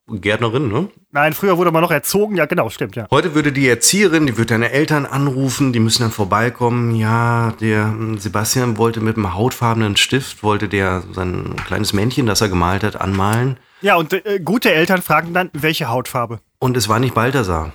Kindergärtnerin, 0.07 0.67
ne? 0.69 0.89
Nein, 1.11 1.33
früher 1.33 1.57
wurde 1.57 1.71
man 1.71 1.81
noch 1.81 1.91
erzogen. 1.91 2.35
Ja, 2.35 2.45
genau, 2.45 2.69
stimmt, 2.69 2.95
ja. 2.95 3.07
Heute 3.11 3.33
würde 3.35 3.51
die 3.51 3.67
Erzieherin, 3.67 4.25
die 4.27 4.37
würde 4.37 4.47
deine 4.53 4.71
Eltern 4.71 5.05
anrufen, 5.05 5.73
die 5.73 5.79
müssen 5.79 6.01
dann 6.03 6.11
vorbeikommen. 6.11 6.95
Ja, 6.95 7.53
der 7.61 7.85
hm, 7.85 8.17
Sebastian 8.17 8.77
wollte 8.77 8.99
mit 9.01 9.15
einem 9.17 9.33
hautfarbenen 9.33 9.97
Stift, 9.97 10.43
wollte 10.43 10.67
der 10.67 11.03
sein 11.13 11.55
kleines 11.65 11.93
Männchen, 11.93 12.25
das 12.25 12.41
er 12.41 12.49
gemalt 12.49 12.83
hat, 12.83 12.99
anmalen. 12.99 13.57
Ja, 13.81 13.95
und 13.95 14.13
äh, 14.13 14.39
gute 14.43 14.71
Eltern 14.73 15.01
fragen 15.01 15.33
dann, 15.33 15.49
welche 15.53 15.87
Hautfarbe? 15.89 16.39
Und 16.59 16.77
es 16.77 16.87
war 16.89 16.99
nicht 16.99 17.13
Balthasar. 17.15 17.73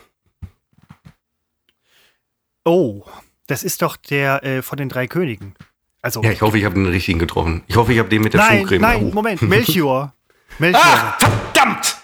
Oh, 2.64 3.04
das 3.46 3.62
ist 3.62 3.82
doch 3.82 3.96
der 3.96 4.42
äh, 4.44 4.62
von 4.62 4.76
den 4.76 4.88
drei 4.88 5.06
Königen. 5.06 5.54
Also, 6.02 6.22
Ja, 6.22 6.30
ich 6.30 6.42
hoffe, 6.42 6.58
ich 6.58 6.64
habe 6.64 6.74
den 6.74 6.86
richtigen 6.86 7.18
getroffen. 7.18 7.62
Ich 7.66 7.76
hoffe, 7.76 7.92
ich 7.92 7.98
habe 7.98 8.08
den 8.08 8.22
mit 8.22 8.34
der 8.34 8.40
nein, 8.40 8.60
Schuhcreme. 8.60 8.80
nein, 8.82 9.08
Oh. 9.10 9.14
Moment, 9.14 9.42
Melchior. 9.42 10.12
Melchior. 10.58 10.82
Ah, 10.84 11.16
verdammt! 11.18 11.95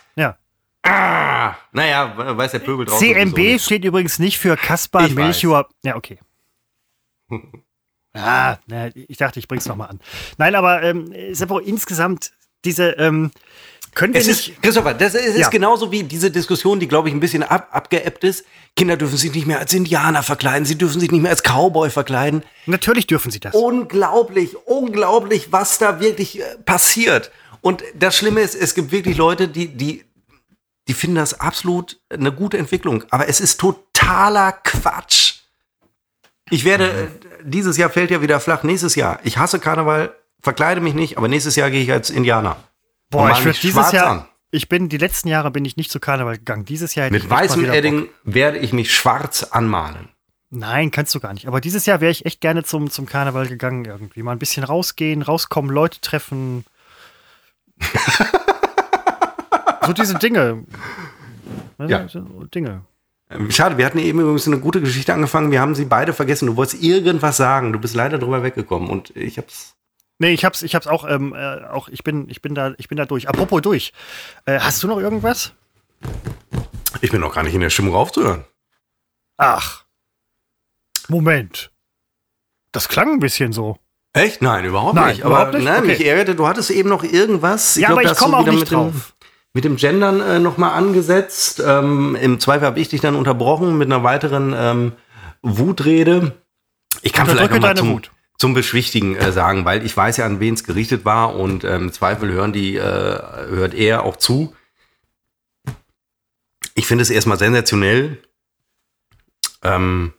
Ah, 0.84 1.54
naja, 1.72 2.36
weiß 2.36 2.52
der 2.52 2.58
Pöbel 2.58 2.88
sowieso 2.88 3.14
CMB 3.14 3.60
steht 3.60 3.84
übrigens 3.84 4.18
nicht 4.18 4.38
für 4.38 4.56
Kaspar 4.56 5.06
Ich 5.06 5.14
Melchior. 5.14 5.68
Ja, 5.84 5.96
okay. 5.96 6.18
Ah, 8.14 8.58
na, 8.66 8.88
ich 8.94 9.16
dachte, 9.16 9.38
ich 9.38 9.48
bring's 9.48 9.64
nochmal 9.64 9.88
an. 9.88 9.98
Nein, 10.36 10.54
aber 10.54 10.82
ähm, 10.82 11.14
Seppo, 11.32 11.58
insgesamt 11.58 12.32
diese, 12.62 12.90
ähm, 12.98 13.30
können 13.94 14.12
wir 14.12 14.20
Es 14.20 14.26
nicht. 14.26 14.48
ist, 14.50 14.62
Christopher, 14.62 14.92
das 14.92 15.14
ist, 15.14 15.34
Ja. 15.38 15.46
ist 15.46 15.50
genauso 15.50 15.90
wie 15.90 16.02
diese 16.02 16.30
Diskussion, 16.30 16.78
die, 16.78 16.88
glaube 16.88 17.08
ich, 17.08 17.14
ein 17.14 17.20
bisschen 17.20 17.42
ab, 17.42 17.68
abgeebbt 17.70 18.22
ist. 18.24 18.44
Kinder 18.76 18.98
dürfen 18.98 19.16
sich 19.16 19.32
nicht 19.34 19.46
mehr 19.46 19.60
als 19.60 19.72
Indianer 19.72 20.22
verkleiden, 20.22 20.66
sie 20.66 20.76
dürfen 20.76 21.00
sich 21.00 21.10
nicht 21.10 21.22
mehr 21.22 21.30
als 21.30 21.42
Cowboy 21.42 21.88
verkleiden. 21.88 22.42
Natürlich 22.66 23.06
dürfen 23.06 23.30
sie 23.30 23.40
das. 23.40 23.54
Unglaublich, 23.54 24.56
unglaublich, 24.66 25.50
was 25.50 25.78
da 25.78 25.98
wirklich 26.00 26.38
äh, 26.40 26.58
passiert. 26.66 27.30
Und 27.62 27.82
das 27.94 28.14
Schlimme 28.14 28.42
ist, 28.42 28.54
es 28.54 28.74
gibt 28.74 28.92
wirklich 28.92 29.16
Leute, 29.16 29.48
die, 29.48 29.68
die, 29.68 30.04
die 30.88 30.94
finden 30.94 31.16
das 31.16 31.40
absolut 31.40 32.00
eine 32.10 32.32
gute 32.32 32.58
Entwicklung. 32.58 33.04
Aber 33.10 33.28
es 33.28 33.40
ist 33.40 33.58
totaler 33.60 34.52
Quatsch. 34.52 35.34
Ich 36.50 36.64
werde, 36.64 36.90
äh, 36.90 37.08
dieses 37.44 37.76
Jahr 37.76 37.90
fällt 37.90 38.10
ja 38.10 38.20
wieder 38.20 38.40
flach, 38.40 38.62
nächstes 38.62 38.94
Jahr. 38.94 39.20
Ich 39.22 39.38
hasse 39.38 39.58
Karneval, 39.58 40.14
verkleide 40.40 40.80
mich 40.80 40.94
nicht, 40.94 41.16
aber 41.16 41.28
nächstes 41.28 41.56
Jahr 41.56 41.70
gehe 41.70 41.82
ich 41.82 41.92
als 41.92 42.10
Indianer. 42.10 42.56
Boah, 43.10 43.30
ich 43.30 43.44
würde 43.44 43.58
dieses 43.58 43.92
Jahr. 43.92 44.06
an. 44.06 44.28
Ich 44.50 44.68
bin 44.68 44.90
die 44.90 44.98
letzten 44.98 45.28
Jahre 45.28 45.50
bin 45.50 45.64
ich 45.64 45.78
nicht 45.78 45.90
zu 45.90 45.98
Karneval 45.98 46.36
gegangen. 46.36 46.66
Dieses 46.66 46.94
Jahr 46.94 47.06
hätte 47.06 47.14
Mit 47.14 47.30
weißem 47.30 47.64
Edding 47.64 48.08
werde 48.24 48.58
ich 48.58 48.74
mich 48.74 48.94
schwarz 48.94 49.44
anmalen. 49.44 50.10
Nein, 50.50 50.90
kannst 50.90 51.14
du 51.14 51.20
gar 51.20 51.32
nicht. 51.32 51.48
Aber 51.48 51.62
dieses 51.62 51.86
Jahr 51.86 52.02
wäre 52.02 52.12
ich 52.12 52.26
echt 52.26 52.42
gerne 52.42 52.62
zum, 52.62 52.90
zum 52.90 53.06
Karneval 53.06 53.46
gegangen 53.48 53.86
irgendwie. 53.86 54.22
Mal 54.22 54.32
ein 54.32 54.38
bisschen 54.38 54.64
rausgehen, 54.64 55.22
rauskommen, 55.22 55.70
Leute 55.70 56.02
treffen. 56.02 56.66
so 59.84 59.92
diese 59.92 60.14
Dinge. 60.18 60.64
Ja. 61.78 62.06
Dinge. 62.54 62.82
Ähm, 63.30 63.50
Schade, 63.50 63.78
wir 63.78 63.86
hatten 63.86 63.98
eben 63.98 64.20
übrigens 64.20 64.46
eine 64.46 64.58
gute 64.58 64.80
Geschichte 64.80 65.12
angefangen. 65.12 65.50
Wir 65.50 65.60
haben 65.60 65.74
sie 65.74 65.84
beide 65.84 66.12
vergessen. 66.12 66.46
Du 66.46 66.56
wolltest 66.56 66.82
irgendwas 66.82 67.36
sagen. 67.36 67.72
Du 67.72 67.78
bist 67.78 67.94
leider 67.94 68.18
drüber 68.18 68.42
weggekommen 68.42 68.88
und 68.90 69.14
ich 69.16 69.38
hab's. 69.38 69.74
Nee, 70.18 70.32
ich 70.32 70.44
hab's, 70.44 70.62
ich 70.62 70.74
hab's 70.74 70.86
auch, 70.86 71.08
ähm, 71.08 71.34
äh, 71.34 71.64
auch, 71.66 71.88
ich 71.88 72.04
bin, 72.04 72.28
ich 72.28 72.42
bin 72.42 72.54
da, 72.54 72.74
ich 72.78 72.88
bin 72.88 72.96
da 72.96 73.06
durch. 73.06 73.28
Apropos 73.28 73.60
durch. 73.62 73.92
Äh, 74.44 74.60
hast 74.60 74.82
du 74.82 74.86
noch 74.86 74.98
irgendwas? 75.00 75.52
Ich 77.00 77.10
bin 77.10 77.20
noch 77.20 77.34
gar 77.34 77.42
nicht 77.42 77.54
in 77.54 77.60
der 77.60 77.70
Stimmung 77.70 77.94
aufzuhören. 77.94 78.44
Ach. 79.38 79.84
Moment. 81.08 81.72
Das 82.70 82.88
klang 82.88 83.14
ein 83.14 83.18
bisschen 83.20 83.52
so. 83.52 83.78
Echt? 84.12 84.42
Nein, 84.42 84.64
überhaupt 84.64 84.94
Nein, 84.94 85.08
nicht. 85.08 85.20
überhaupt 85.24 85.48
Aber 85.48 85.58
nicht? 85.58 85.64
nein, 85.64 85.78
Okay. 85.78 85.86
mich 85.88 86.04
ärgerte, 86.06 86.34
du 86.34 86.46
hattest 86.46 86.70
eben 86.70 86.88
noch 86.88 87.02
irgendwas. 87.02 87.76
Ja, 87.76 87.88
glaub, 87.88 88.00
aber 88.00 88.12
ich 88.12 88.18
komme 88.18 88.36
auch 88.36 88.46
nicht 88.46 88.70
drauf. 88.70 89.14
Mit 89.54 89.64
dem 89.64 89.76
Gendern 89.76 90.20
äh, 90.20 90.38
nochmal 90.38 90.72
angesetzt. 90.72 91.62
Ähm, 91.64 92.16
Im 92.20 92.40
Zweifel 92.40 92.66
habe 92.66 92.80
ich 92.80 92.88
dich 92.88 93.00
dann 93.00 93.14
unterbrochen 93.14 93.76
mit 93.76 93.86
einer 93.86 94.02
weiteren 94.02 94.54
ähm, 94.56 94.92
Wutrede. 95.42 96.32
Ich 97.02 97.12
kann 97.12 97.26
vielleicht 97.26 97.52
Unterdrücke 97.52 97.54
noch 97.54 97.60
mal 97.60 97.74
deine 97.74 97.80
zum, 97.80 97.90
Wut. 97.90 98.10
zum 98.38 98.54
Beschwichtigen 98.54 99.16
äh, 99.16 99.32
sagen, 99.32 99.64
weil 99.64 99.84
ich 99.84 99.96
weiß 99.96 100.16
ja, 100.18 100.26
an 100.26 100.40
wen 100.40 100.54
es 100.54 100.64
gerichtet 100.64 101.04
war 101.04 101.34
und 101.34 101.64
ähm, 101.64 101.82
im 101.82 101.92
Zweifel 101.92 102.30
hören 102.32 102.52
die, 102.52 102.76
äh, 102.76 102.80
hört 102.80 103.74
er 103.74 104.04
auch 104.04 104.16
zu. 104.16 104.54
Ich 106.74 106.86
finde 106.86 107.02
es 107.02 107.10
erstmal 107.10 107.38
sensationell, 107.38 108.18
ähm, 109.62 110.14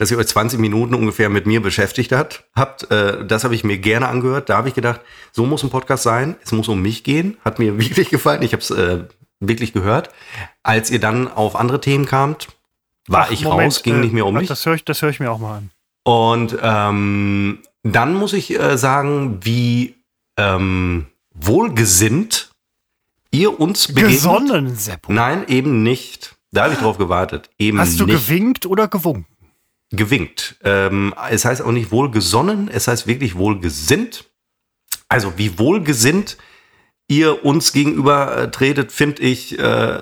dass 0.00 0.10
ihr 0.10 0.16
euch 0.16 0.28
20 0.28 0.58
Minuten 0.58 0.94
ungefähr 0.94 1.28
mit 1.28 1.44
mir 1.44 1.60
beschäftigt 1.60 2.10
hat, 2.10 2.44
habt. 2.54 2.90
Äh, 2.90 3.26
das 3.26 3.44
habe 3.44 3.54
ich 3.54 3.64
mir 3.64 3.76
gerne 3.76 4.08
angehört. 4.08 4.48
Da 4.48 4.56
habe 4.56 4.66
ich 4.66 4.74
gedacht, 4.74 5.02
so 5.30 5.44
muss 5.44 5.62
ein 5.62 5.68
Podcast 5.68 6.04
sein. 6.04 6.36
Es 6.42 6.52
muss 6.52 6.68
um 6.68 6.80
mich 6.80 7.04
gehen. 7.04 7.36
Hat 7.44 7.58
mir 7.58 7.78
wirklich 7.78 8.08
gefallen. 8.08 8.40
Ich 8.40 8.54
habe 8.54 8.62
es 8.62 8.70
äh, 8.70 9.04
wirklich 9.40 9.74
gehört. 9.74 10.08
Als 10.62 10.90
ihr 10.90 11.00
dann 11.00 11.30
auf 11.30 11.54
andere 11.54 11.82
Themen 11.82 12.06
kamt, 12.06 12.48
war 13.08 13.26
Ach, 13.26 13.30
ich 13.30 13.44
Moment, 13.44 13.74
raus, 13.74 13.82
ging 13.82 13.96
äh, 13.96 13.98
nicht 13.98 14.14
mehr 14.14 14.24
um 14.24 14.34
mich. 14.34 14.48
Das 14.48 14.64
höre 14.64 14.74
ich, 14.74 14.86
das 14.86 15.02
hör 15.02 15.10
ich 15.10 15.20
mir 15.20 15.30
auch 15.30 15.38
mal 15.38 15.58
an. 15.58 15.70
Und 16.04 16.56
ähm, 16.62 17.58
dann 17.82 18.14
muss 18.14 18.32
ich 18.32 18.58
äh, 18.58 18.78
sagen, 18.78 19.40
wie 19.42 19.96
ähm, 20.38 21.08
wohlgesinnt 21.34 22.52
ihr 23.32 23.60
uns 23.60 23.88
begegnet. 23.88 24.12
Gesonnen, 24.12 24.76
Seppo. 24.76 25.12
Nein, 25.12 25.44
eben 25.48 25.82
nicht. 25.82 26.36
Da 26.52 26.64
habe 26.64 26.72
ich 26.72 26.80
drauf 26.80 26.96
gewartet. 26.96 27.50
Eben 27.58 27.78
Hast 27.78 28.00
du 28.00 28.06
nicht 28.06 28.26
gewinkt 28.26 28.64
oder 28.64 28.88
gewunken? 28.88 29.26
Gewinkt. 29.90 30.56
Ähm, 30.62 31.14
es 31.30 31.44
heißt 31.44 31.62
auch 31.62 31.72
nicht 31.72 31.90
wohlgesonnen, 31.90 32.68
es 32.68 32.88
heißt 32.88 33.06
wirklich 33.06 33.36
wohlgesinnt. 33.36 34.24
Also 35.08 35.36
wie 35.36 35.58
wohlgesinnt 35.58 36.36
ihr 37.08 37.44
uns 37.44 37.72
gegenüber 37.72 38.36
äh, 38.36 38.50
tretet, 38.50 38.92
finde 38.92 39.22
ich, 39.22 39.58
äh, 39.58 40.00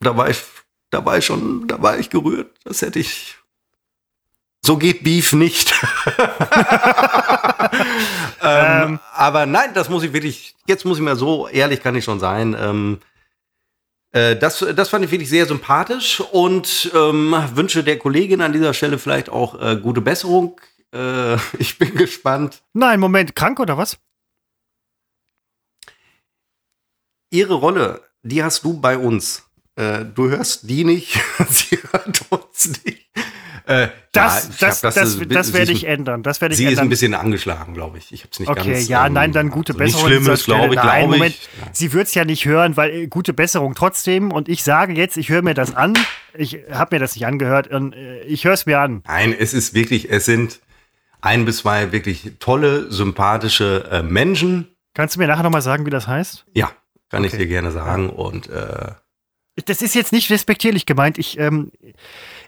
da 0.00 0.16
war 0.16 0.28
ich, 0.28 0.42
da 0.90 1.04
war 1.04 1.16
ich 1.18 1.24
schon, 1.24 1.66
da 1.66 1.80
war 1.80 1.98
ich 1.98 2.10
gerührt. 2.10 2.50
Das 2.64 2.82
hätte 2.82 2.98
ich. 2.98 3.36
So 4.62 4.76
geht 4.76 5.02
Beef 5.02 5.32
nicht. 5.32 5.72
ähm, 8.42 8.42
Ähm. 8.42 9.00
aber 9.14 9.46
nein, 9.46 9.72
das 9.72 9.88
muss 9.88 10.02
ich 10.02 10.12
wirklich, 10.12 10.54
jetzt 10.66 10.84
muss 10.84 10.98
ich 10.98 11.02
mal 11.02 11.16
so 11.16 11.48
ehrlich 11.48 11.82
kann 11.82 11.94
ich 11.94 12.04
schon 12.04 12.20
sein. 12.20 12.54
Ähm, 12.60 12.98
äh, 13.00 13.09
das, 14.12 14.64
das 14.74 14.88
fand 14.88 15.04
ich 15.04 15.10
wirklich 15.10 15.28
sehr 15.28 15.46
sympathisch 15.46 16.20
und 16.20 16.90
ähm, 16.94 17.34
wünsche 17.54 17.84
der 17.84 17.98
Kollegin 17.98 18.40
an 18.40 18.52
dieser 18.52 18.74
Stelle 18.74 18.98
vielleicht 18.98 19.28
auch 19.28 19.60
äh, 19.60 19.76
gute 19.76 20.00
Besserung. 20.00 20.60
Äh, 20.92 21.34
ich 21.58 21.78
bin 21.78 21.94
gespannt. 21.94 22.62
Nein, 22.72 23.00
Moment, 23.00 23.36
krank 23.36 23.60
oder 23.60 23.78
was? 23.78 23.98
Ihre 27.32 27.54
Rolle, 27.54 28.02
die 28.22 28.42
hast 28.42 28.64
du 28.64 28.80
bei 28.80 28.98
uns. 28.98 29.44
Äh, 29.76 30.04
du 30.04 30.28
hörst 30.28 30.68
die 30.68 30.84
nicht, 30.84 31.18
sie 31.48 31.78
hört 31.92 32.24
uns 32.30 32.84
nicht. 32.84 33.08
Äh, 33.66 33.88
Das, 34.12 34.44
ja, 34.44 34.50
ich 34.50 34.58
das, 34.58 34.80
das, 34.80 34.96
ist- 34.96 35.32
das, 35.32 35.46
sie 35.48 35.52
werde 35.54 35.72
ist- 35.72 35.78
ich 35.78 35.86
ändern. 35.86 36.22
Das 36.22 36.40
werde 36.40 36.52
ich 36.52 36.58
Sie 36.58 36.64
ist 36.64 36.70
ändern. 36.70 36.86
ein 36.86 36.88
bisschen 36.90 37.14
angeschlagen, 37.14 37.74
glaube 37.74 37.98
ich. 37.98 38.10
Ich 38.12 38.20
habe 38.22 38.30
es 38.32 38.40
nicht 38.40 38.48
Okay, 38.48 38.72
ganz. 38.72 38.88
ja, 38.88 39.06
ähm, 39.06 39.12
nein, 39.12 39.32
dann 39.32 39.50
gute 39.50 39.72
also 39.72 39.78
Besserung. 39.84 40.08
Nicht 40.10 40.20
Schlimmes, 40.22 40.44
glaube 40.44 40.74
ich. 40.74 40.82
Nein, 40.82 41.10
Moment, 41.10 41.34
ich. 41.34 41.48
sie 41.72 41.92
wird 41.92 42.08
es 42.08 42.14
ja 42.14 42.24
nicht 42.24 42.44
hören, 42.44 42.76
weil 42.76 42.90
äh, 42.90 43.06
gute 43.06 43.32
Besserung 43.32 43.74
trotzdem. 43.74 44.32
Und 44.32 44.48
ich 44.48 44.62
sage 44.64 44.92
jetzt, 44.94 45.16
ich 45.16 45.28
höre 45.28 45.42
mir 45.42 45.54
das 45.54 45.74
an. 45.76 45.94
Ich 46.34 46.58
habe 46.72 46.94
mir 46.96 47.00
das 47.00 47.14
nicht 47.14 47.26
angehört 47.26 47.68
und 47.68 47.92
äh, 47.94 48.22
ich 48.22 48.44
höre 48.44 48.54
es 48.54 48.66
mir 48.66 48.78
an. 48.80 49.02
Nein, 49.06 49.34
es 49.38 49.52
ist 49.54 49.74
wirklich, 49.74 50.10
es 50.10 50.24
sind 50.24 50.60
ein 51.20 51.44
bis 51.44 51.58
zwei 51.58 51.92
wirklich 51.92 52.32
tolle, 52.38 52.90
sympathische 52.90 53.88
äh, 53.90 54.02
Menschen. 54.02 54.68
Kannst 54.94 55.16
du 55.16 55.20
mir 55.20 55.26
nachher 55.28 55.42
nochmal 55.42 55.62
sagen, 55.62 55.86
wie 55.86 55.90
das 55.90 56.06
heißt? 56.08 56.46
Ja, 56.54 56.70
kann 57.10 57.22
ich 57.24 57.32
Okay. 57.32 57.42
dir 57.42 57.46
gerne 57.48 57.70
sagen. 57.72 58.08
Und 58.10 58.48
äh, 58.48 58.92
Das 59.66 59.82
ist 59.82 59.94
jetzt 59.94 60.12
nicht 60.12 60.30
respektierlich 60.30 60.86
gemeint. 60.86 61.18
Ich, 61.18 61.38
ähm, 61.38 61.70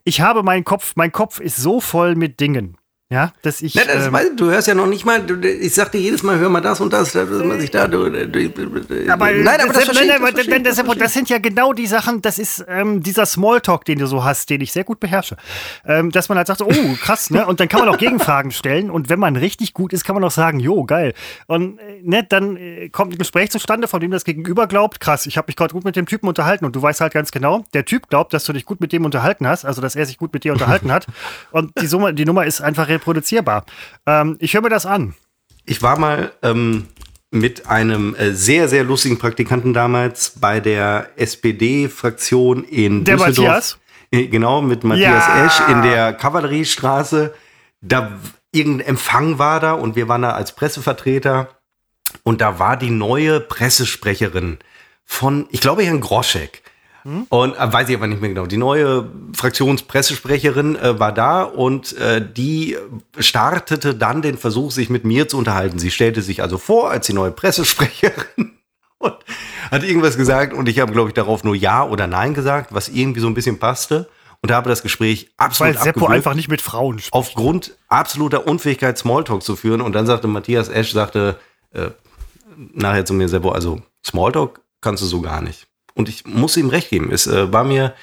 ich 0.05 0.21
habe 0.21 0.43
meinen 0.43 0.65
Kopf, 0.65 0.95
mein 0.97 1.13
Kopf 1.13 1.41
ist 1.41 1.57
so 1.57 1.81
voll 1.81 2.15
mit 2.15 2.41
Dingen. 2.41 2.77
Ja, 3.13 3.35
dass 3.43 3.61
ich. 3.61 3.75
Ne, 3.75 3.83
das, 3.87 4.07
ähm, 4.07 4.13
weißt 4.15 4.31
du, 4.37 4.47
hörst 4.47 4.69
ja 4.69 4.75
noch 4.75 4.87
nicht 4.87 5.05
mal, 5.05 5.23
du, 5.23 5.35
ich 5.47 5.75
sag 5.75 5.93
dir 5.93 6.01
jedes 6.01 6.23
Mal, 6.23 6.39
hör 6.39 6.49
mal 6.49 6.63
das 6.63 6.81
und 6.81 6.95
das, 6.95 7.13
dass 7.13 7.29
man 7.29 7.61
sich 7.61 7.71
da. 7.71 7.87
Du, 7.87 8.09
du, 8.09 8.27
du, 8.27 9.13
Aber, 9.13 9.31
nein, 9.31 9.61
aber 9.61 9.75
das, 9.75 9.85
das, 9.85 9.97
nein, 9.97 11.09
sind 11.09 11.29
ja 11.29 11.37
genau 11.37 11.75
die 11.75 11.87
Sachen, 11.87 12.23
das 12.23 12.39
ist 12.39 12.65
ähm, 12.69 13.03
dieser 13.03 13.27
Smalltalk, 13.27 13.85
den 13.85 13.99
du 13.99 14.07
so 14.07 14.25
hast, 14.25 14.49
den 14.49 14.63
ich 14.63 14.73
sehr 14.73 14.85
gut 14.85 14.99
beherrsche. 14.99 15.37
Ähm, 15.85 16.11
dass 16.11 16.31
man 16.31 16.39
halt 16.39 16.47
sagt, 16.47 16.63
oh, 16.63 16.73
krass, 17.03 17.29
ne? 17.29 17.47
Und 17.47 17.61
dann 17.61 17.69
kann 17.69 17.81
man 17.81 17.91
auch 17.91 17.99
Gegenfragen 17.99 18.51
stellen. 18.51 18.91
Und 18.91 19.11
wenn 19.11 19.19
man 19.19 19.37
richtig 19.37 19.75
gut 19.75 19.93
ist, 19.93 20.05
kann 20.05 20.15
man 20.15 20.25
auch 20.25 20.31
sagen, 20.31 20.59
jo, 20.59 20.85
geil. 20.85 21.13
Und 21.49 21.81
äh, 21.81 22.01
ne, 22.03 22.25
dann 22.27 22.57
äh, 22.57 22.89
kommt 22.89 23.13
ein 23.13 23.19
Gespräch 23.19 23.51
zustande, 23.51 23.89
von 23.89 24.01
dem 24.01 24.11
das 24.11 24.25
Gegenüber 24.25 24.67
glaubt, 24.67 25.01
krass, 25.01 25.27
ich 25.27 25.37
habe 25.37 25.49
mich 25.49 25.57
gerade 25.57 25.75
gut 25.75 25.85
mit 25.85 25.97
dem 25.97 26.07
Typen 26.07 26.29
unterhalten 26.29 26.65
und 26.65 26.75
du 26.75 26.81
weißt 26.81 27.03
halt 27.03 27.13
ganz 27.13 27.31
genau, 27.31 27.67
der 27.75 27.85
Typ 27.85 28.09
glaubt, 28.09 28.33
dass 28.33 28.45
du 28.45 28.55
dich 28.55 28.65
gut 28.65 28.81
mit 28.81 28.91
dem 28.91 29.05
unterhalten 29.05 29.47
hast, 29.47 29.67
also 29.67 29.83
dass 29.83 29.97
er 29.97 30.07
sich 30.07 30.17
gut 30.17 30.33
mit 30.33 30.45
dir 30.45 30.55
unterhalten 30.55 30.91
hat. 30.91 31.07
Und 31.51 31.73
die, 31.81 31.87
Summe, 31.87 32.15
die 32.15 32.25
Nummer 32.25 32.47
ist 32.47 32.61
einfach 32.61 32.89
reproduzierbar. 33.03 33.65
Ähm, 34.07 34.37
ich 34.39 34.55
höre 34.55 34.63
mir 34.63 34.69
das 34.71 34.87
an. 34.87 35.15
Ich 35.65 35.83
war 35.83 35.99
mal 35.99 36.33
ähm, 36.43 36.89
mit 37.31 37.67
einem 37.69 38.15
äh, 38.15 38.33
sehr, 38.33 38.69
sehr 38.69 38.85
lustigen 38.85 39.19
Praktikanten 39.19 39.73
damals 39.75 40.35
bei 40.41 40.61
der 40.61 41.11
SPD-Fraktion 41.17 42.65
in 42.65 43.05
Der 43.05 43.17
Düsseldorf. 43.17 43.47
Matthias? 43.47 43.79
Äh, 44.11 44.27
Genau, 44.29 44.63
mit 44.63 44.85
Matthias 44.85 45.27
Ja. 45.27 45.47
Esch 45.47 45.61
in 45.69 45.83
der 45.83 46.13
Kavalleriestraße. 46.13 47.35
Da 47.81 48.13
irgendein 48.53 48.87
Empfang 48.89 49.39
war 49.39 49.59
da 49.61 49.73
und 49.73 49.97
wir 49.97 50.09
waren 50.09 50.23
da 50.23 50.33
als 50.33 50.55
Pressevertreter. 50.55 51.49
Und 52.23 52.41
da 52.41 52.59
war 52.59 52.77
die 52.77 52.91
neue 52.91 53.41
Pressesprecherin 53.41 54.59
von, 55.05 55.47
ich 55.51 55.61
glaube, 55.61 55.83
Herrn 55.85 56.01
Groschek. 56.01 56.63
Und 57.29 57.55
äh, 57.57 57.73
weiß 57.73 57.89
ich 57.89 57.97
aber 57.97 58.07
nicht 58.07 58.21
mehr 58.21 58.31
genau. 58.31 58.47
Die 58.47 58.57
neue 58.57 59.09
Fraktionspressesprecherin 59.35 60.77
äh, 60.77 60.99
war 60.99 61.13
da 61.13 61.43
und 61.43 61.97
äh, 61.99 62.25
die 62.25 62.77
startete 63.19 63.95
dann 63.95 64.23
den 64.23 64.39
Versuch, 64.39 64.71
sich 64.71 64.91
mit 64.91 65.05
mir 65.05 65.29
zu 65.29 65.39
unterhalten. 65.39 65.79
Sie 65.79 65.91
stellte 65.91 66.23
sich 66.23 66.43
also 66.43 66.59
vor 66.59 66.91
als 66.91 67.07
die 67.07 67.13
neue 67.13 67.33
Pressesprecherin 67.33 68.53
und 68.99 69.15
hat 69.71 69.83
irgendwas 69.83 70.17
gesagt 70.17 70.53
und 70.53 70.69
ich 70.69 70.79
habe, 70.79 70.93
glaube 70.93 71.09
ich, 71.09 71.15
darauf 71.15 71.45
nur 71.45 71.55
Ja 71.55 71.85
oder 71.85 72.07
Nein 72.07 72.35
gesagt, 72.35 72.73
was 72.73 72.89
irgendwie 72.89 73.21
so 73.21 73.27
ein 73.27 73.35
bisschen 73.35 73.59
passte 73.59 74.09
und 74.43 74.53
habe 74.53 74.69
das 74.69 74.83
Gespräch 74.83 75.31
Weil 75.39 75.47
absolut 75.47 75.75
Seppo 75.79 75.89
abgewürgt 75.89 76.13
einfach 76.15 76.35
nicht 76.35 76.49
mit 76.49 76.61
Frauen 76.61 76.99
spricht. 76.99 77.15
aufgrund 77.15 77.77
absoluter 77.89 78.47
Unfähigkeit 78.47 78.99
Smalltalk 78.99 79.43
zu 79.43 79.57
führen. 79.57 79.81
Und 79.81 79.93
dann 79.95 80.07
sagte 80.07 80.27
Matthias 80.29 80.69
Esch, 80.69 80.93
sagte 80.93 81.39
äh, 81.73 81.91
nachher 82.57 83.05
zu 83.05 83.15
mir, 83.15 83.29
Seppo, 83.29 83.51
also 83.51 83.81
Smalltalk 84.05 84.61
kannst 84.81 85.03
du 85.03 85.07
so 85.07 85.21
gar 85.21 85.41
nicht. 85.41 85.69
Und 85.95 86.09
ich 86.09 86.25
muss 86.27 86.57
ihm 86.57 86.69
recht 86.69 86.91
geben. 86.91 87.11
Es 87.13 87.27
äh, 87.27 87.53
war 87.53 87.65
mir, 87.65 87.95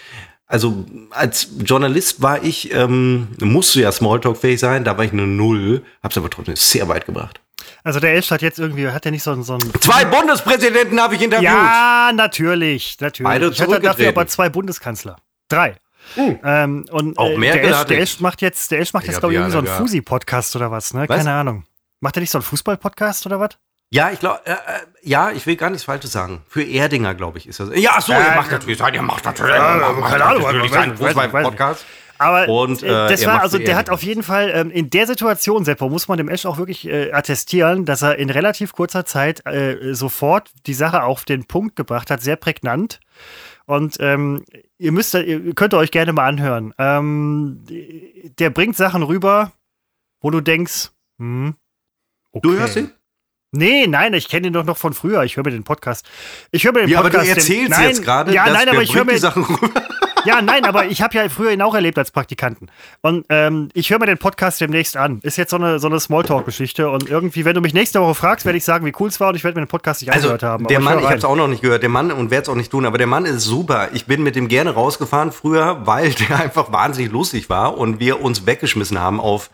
also 0.46 0.86
als 1.12 1.50
Journalist 1.64 2.22
war 2.22 2.44
ich, 2.44 2.74
ähm, 2.74 3.30
musst 3.42 3.76
du 3.76 3.80
ja 3.80 3.92
Smalltalk-fähig 3.92 4.60
sein, 4.60 4.84
da 4.84 4.98
war 4.98 5.06
ich 5.06 5.12
eine 5.12 5.28
Null, 5.28 5.84
hab's 6.04 6.18
aber 6.18 6.30
trotzdem 6.30 6.56
sehr 6.56 6.88
weit 6.88 7.06
gebracht. 7.06 7.40
Also 7.84 8.00
der 8.00 8.14
Elch 8.14 8.30
hat 8.32 8.42
jetzt 8.42 8.60
irgendwie, 8.60 8.88
hat 8.90 9.06
er 9.06 9.12
nicht 9.12 9.24
so, 9.24 9.32
ein- 9.32 9.44
so 9.44 9.54
ein. 9.54 9.60
Zwei 9.80 10.06
Bundespräsidenten 10.06 11.00
habe 11.00 11.16
ich 11.16 11.22
interviewt. 11.22 11.46
Ja, 11.46 12.12
natürlich, 12.14 12.98
natürlich. 13.00 13.28
Beide 13.30 13.48
ich 13.50 13.62
hatte 13.62 13.80
dafür 13.80 14.10
aber 14.10 14.28
zwei 14.28 14.50
Bundeskanzler. 14.50 15.16
Drei. 15.48 15.76
Ähm, 16.18 16.86
und 16.92 17.18
Auch 17.18 17.30
äh, 17.30 17.38
Merkel 17.38 17.62
der 17.62 17.70
Elch, 17.70 17.78
hatte 17.78 17.88
der. 17.90 18.00
Elch 18.00 18.20
macht 18.20 18.42
jetzt, 18.42 18.72
der 18.72 18.80
Elch 18.80 18.94
macht 18.94 19.04
Ich 19.04 19.10
jetzt, 19.12 19.20
glaube 19.20 19.34
ich, 19.34 19.40
irgendwie 19.40 19.52
so 19.54 19.60
einen. 19.60 19.68
Fusi-Podcast 19.68 20.56
oder 20.56 20.72
was, 20.72 20.94
ne? 20.94 21.06
Was? 21.08 21.18
Keine 21.18 21.32
Ahnung. 21.34 21.64
Macht 22.00 22.18
er 22.18 22.22
nicht 22.22 22.32
so 22.32 22.38
einen 22.40 22.44
Fußball-Podcast 22.46 23.26
oder 23.26 23.40
was? 23.40 23.50
Ja, 23.92 24.12
ich 24.12 24.20
glaube, 24.20 24.42
äh, 24.46 24.52
äh, 24.52 24.56
ja, 25.02 25.32
ich 25.32 25.46
will 25.48 25.56
gar 25.56 25.70
nichts 25.72 25.84
Falsches 25.86 26.12
sagen. 26.12 26.44
Für 26.48 26.64
Erdinger, 26.64 27.16
glaube 27.16 27.40
ich, 27.40 27.48
ist 27.48 27.60
das. 27.60 27.70
Ja, 27.76 28.00
so, 28.00 28.12
Ja, 28.12 28.20
ihr 28.32 28.36
macht 28.36 28.52
natürlich 28.52 28.78
sein, 28.78 28.94
ihr 28.94 29.02
macht 29.02 29.26
natürlich, 29.26 29.56
ihr 29.56 29.60
macht 29.60 30.12
keine 30.12 30.26
Ahnung, 30.26 30.44
natürlich 30.44 30.72
seinen 30.72 30.94
weiß- 30.96 31.00
weiß- 31.00 31.06
Fußball-Podcast. 31.08 31.86
Aber 32.22 32.50
Und, 32.50 32.84
äh, 32.84 32.88
äh, 33.06 33.10
das 33.10 33.26
war, 33.26 33.42
also 33.42 33.58
der 33.58 33.78
hat 33.78 33.90
auf 33.90 34.04
jeden 34.04 34.24
Fall 34.24 34.52
ähm, 34.54 34.72
in 34.72 34.90
der 34.90 35.08
Situation, 35.08 35.64
Seppo, 35.64 35.88
muss 35.90 36.10
man 36.10 36.18
dem 36.18 36.28
Esch 36.28 36.46
auch 36.46 36.58
wirklich 36.58 36.86
äh, 36.86 37.14
attestieren, 37.14 37.86
dass 37.86 38.02
er 38.02 38.18
in 38.18 38.30
relativ 38.30 38.74
kurzer 38.74 39.06
Zeit 39.06 39.46
äh, 39.48 39.94
sofort 39.96 40.52
die 40.68 40.74
Sache 40.74 41.04
auf 41.04 41.24
den 41.24 41.46
Punkt 41.46 41.78
gebracht 41.78 42.12
hat, 42.12 42.22
sehr 42.22 42.36
prägnant. 42.36 43.00
Und 43.66 43.98
ähm, 44.02 44.44
ihr 44.78 44.92
müsst, 44.92 45.14
ihr 45.14 45.56
könnt 45.56 45.74
euch 45.74 45.92
gerne 45.92 46.12
mal 46.12 46.28
anhören. 46.28 46.74
Ähm, 46.78 47.64
der 48.38 48.50
bringt 48.50 48.76
Sachen 48.76 49.02
rüber, 49.02 49.54
wo 50.20 50.30
du 50.30 50.42
denkst, 50.42 50.90
hm, 51.20 51.56
okay. 52.34 52.42
Du 52.48 52.58
hörst 52.60 52.76
ihn? 52.76 52.92
Nee, 53.52 53.88
nein, 53.88 54.14
ich 54.14 54.30
kenne 54.30 54.48
ihn 54.48 54.54
doch 54.54 54.64
noch 54.64 54.78
von 54.78 54.94
früher. 54.94 55.24
Ich 55.24 55.36
höre 55.38 55.44
mir 55.44 55.52
den 55.52 55.64
Podcast. 55.64 56.06
Ich 56.52 56.64
höre 56.66 56.72
mir 56.74 56.82
den 56.82 56.90
Ja, 56.90 57.00
aber 57.00 57.10
Podcast. 57.10 57.26
du 57.26 57.30
erzählst 57.32 57.50
den, 57.50 57.70
nein, 57.72 57.88
jetzt 57.90 58.04
gerade, 58.04 58.34
Ja, 58.34 58.46
dass 58.46 58.54
nein, 58.54 58.70
aber 58.70 58.84
ich 58.84 58.94
höre 58.94 59.06
mir 59.06 59.14
die 59.14 59.18
Sachen 59.20 59.44
rüber. 59.44 59.70
Ja, 60.26 60.42
nein, 60.42 60.66
aber 60.66 60.86
ich 60.88 61.02
habe 61.02 61.16
ja 61.18 61.30
früher 61.30 61.52
ihn 61.52 61.62
auch 61.62 61.76
erlebt 61.76 61.98
als 61.98 62.12
Praktikanten. 62.12 62.70
Und 63.02 63.26
ähm, 63.30 63.70
ich 63.74 63.90
höre 63.90 64.00
mir 64.00 64.06
den 64.06 64.18
Podcast 64.18 64.60
demnächst 64.62 64.98
an. 64.98 65.20
Ist 65.24 65.38
jetzt 65.38 65.52
so 65.52 65.58
eine, 65.58 65.80
so 65.80 65.88
eine 65.88 66.00
Smalltalk-Geschichte. 66.00 66.90
Und 66.90 67.10
irgendwie, 67.10 67.46
wenn 67.46 67.56
du 67.56 67.62
mich 67.62 67.74
nächste 67.74 68.02
Woche 68.02 68.16
fragst, 68.16 68.46
werde 68.46 68.58
ich 68.58 68.64
sagen, 68.64 68.86
wie 68.86 68.94
cool 69.00 69.10
es 69.10 69.20
war 69.20 69.30
und 69.30 69.36
ich 69.36 69.44
werde 69.44 69.60
mir 69.60 69.66
den 69.66 69.70
Podcast 69.70 70.02
nicht 70.02 70.12
Also, 70.12 70.28
angehört 70.28 70.44
haben. 70.44 70.68
der 70.68 70.78
Aber 70.78 70.86
Mann, 70.86 70.94
höre 70.96 71.02
ich 71.02 71.08
habe 71.08 71.18
es 71.18 71.26
auch 71.26 71.36
noch 71.36 71.48
nicht 71.48 71.62
gehört, 71.62 71.84
der 71.84 71.90
Mann, 71.90 72.12
und 72.12 72.32
werde 72.32 72.44
es 72.44 72.50
auch 72.50 72.56
nicht 72.56 72.72
tun, 72.72 72.86
aber 72.86 72.98
der 72.98 73.08
Mann 73.08 73.26
ist 73.26 73.44
super. 73.44 73.90
Ich 73.94 74.06
bin 74.06 74.24
mit 74.24 74.36
dem 74.36 74.48
gerne 74.48 74.72
rausgefahren 74.72 75.32
früher, 75.32 75.86
weil 75.86 76.12
der 76.12 76.40
einfach 76.40 76.72
wahnsinnig 76.72 77.12
lustig 77.12 77.50
war 77.50 77.78
und 77.78 78.00
wir 78.00 78.22
uns 78.22 78.46
weggeschmissen 78.46 79.00
haben 79.00 79.20
auf 79.20 79.50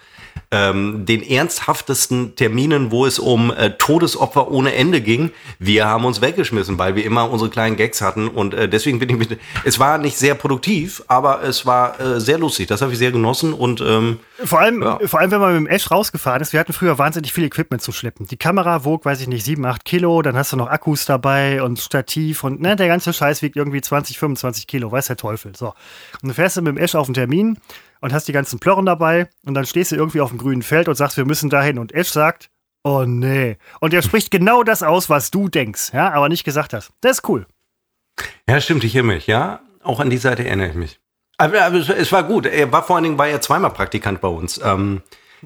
ähm, 0.52 1.06
den 1.06 1.24
ernsthaftesten 1.24 2.36
Terminen, 2.36 2.92
wo 2.92 3.06
es 3.06 3.20
um 3.20 3.52
äh, 3.52 3.72
Todesopfer 3.72 4.52
ohne 4.52 4.76
Ende 4.76 5.02
ging. 5.02 5.32
Wir 5.60 5.86
haben 5.88 6.06
uns 6.06 6.22
weggeschmissen, 6.22 6.78
weil 6.78 6.96
wir 6.96 7.06
immer 7.06 7.30
unsere 7.32 7.50
kleinen 7.50 7.78
Gags 7.78 8.02
hatten 8.02 8.28
und 8.28 8.54
äh, 8.54 8.68
deswegen 8.70 9.00
bin 9.00 9.10
ich 9.10 9.18
mit, 9.18 9.40
es 9.64 9.80
war 9.80 9.98
nicht 9.98 10.18
sehr 10.18 10.36
produktiv, 10.36 10.55
aber 11.08 11.44
es 11.44 11.66
war 11.66 12.00
äh, 12.00 12.20
sehr 12.20 12.38
lustig. 12.38 12.68
Das 12.68 12.82
habe 12.82 12.92
ich 12.92 12.98
sehr 12.98 13.12
genossen 13.12 13.54
und 13.54 13.82
ähm, 13.82 14.20
Vor 14.44 14.60
allem, 14.60 14.82
Ja. 14.82 15.00
vor 15.06 15.20
allem, 15.20 15.32
wenn 15.32 15.40
man 15.40 15.54
mit 15.54 15.60
dem 15.62 15.68
Ash 15.68 15.90
rausgefahren 15.92 16.42
ist, 16.42 16.54
wir 16.54 16.60
hatten 16.60 16.74
früher 16.74 16.98
wahnsinnig 16.98 17.32
viel 17.34 17.44
Equipment 17.46 17.82
zu 17.82 17.92
schleppen. 17.92 18.28
Die 18.28 18.38
Kamera 18.38 18.84
wog, 18.86 19.06
weiß 19.06 19.22
ich 19.22 19.28
nicht, 19.28 19.44
7, 19.46 19.66
8 19.66 19.86
Kilo, 19.86 20.22
dann 20.22 20.36
hast 20.36 20.52
du 20.52 20.58
noch 20.58 20.68
Akkus 20.70 21.06
dabei 21.06 21.62
und 21.64 21.80
Stativ 21.80 22.44
und 22.44 22.62
ne, 22.62 22.76
der 22.76 22.88
ganze 22.88 23.14
Scheiß 23.14 23.42
wiegt 23.42 23.56
irgendwie 23.56 23.82
20, 23.82 24.18
25 24.20 24.68
Kilo, 24.68 24.92
weiß 24.92 25.08
der 25.08 25.18
Teufel. 25.18 25.56
So. 25.56 25.74
Und 26.22 26.30
du 26.30 26.34
fährst 26.34 26.58
du 26.58 26.62
mit 26.62 26.76
dem 26.76 26.78
Ash 26.78 26.96
auf 26.96 27.08
einen 27.08 27.14
Termin 27.16 27.58
und 28.02 28.14
hast 28.14 28.28
die 28.28 28.34
ganzen 28.34 28.60
Plörren 28.60 28.86
dabei 28.86 29.30
und 29.46 29.54
dann 29.54 29.66
stehst 29.66 29.92
du 29.92 29.96
irgendwie 29.96 30.22
auf 30.22 30.30
dem 30.30 30.38
grünen 30.38 30.62
Feld 30.64 30.88
und 30.88 30.96
sagst, 30.96 31.18
wir 31.18 31.26
müssen 31.26 31.50
dahin. 31.50 31.80
Und 31.80 31.94
Ash 31.94 32.10
sagt, 32.10 32.50
oh 32.84 33.04
nee. 33.06 33.58
Und 33.80 33.94
er 33.94 34.02
spricht 34.02 34.30
genau 34.32 34.64
das 34.64 34.84
aus, 34.84 35.10
was 35.10 35.32
du 35.32 35.48
denkst, 35.50 35.92
ja, 35.94 36.12
aber 36.12 36.30
nicht 36.30 36.44
gesagt 36.44 36.74
hast. 36.74 36.92
Das 37.02 37.14
ist 37.20 37.30
cool. 37.30 37.46
Ja, 38.48 38.62
stimmt, 38.62 38.84
ich 38.84 38.96
erinnere 38.96 39.16
mich, 39.16 39.28
ja. 39.28 39.60
Auch 39.86 40.00
an 40.00 40.10
die 40.10 40.18
Seite 40.18 40.46
erinnere 40.46 40.70
ich 40.70 40.76
mich. 40.76 41.00
Aber, 41.38 41.62
aber 41.62 41.78
es, 41.78 41.90
es 41.90 42.12
war 42.12 42.24
gut. 42.24 42.46
Er 42.46 42.72
war 42.72 42.84
vor 42.84 42.96
allen 42.96 43.04
Dingen 43.04 43.18
war 43.18 43.28
er 43.28 43.42
zweimal 43.42 43.72
Praktikant 43.72 44.22
bei 44.22 44.28
uns. 44.28 44.60
Ähm, 44.64 45.02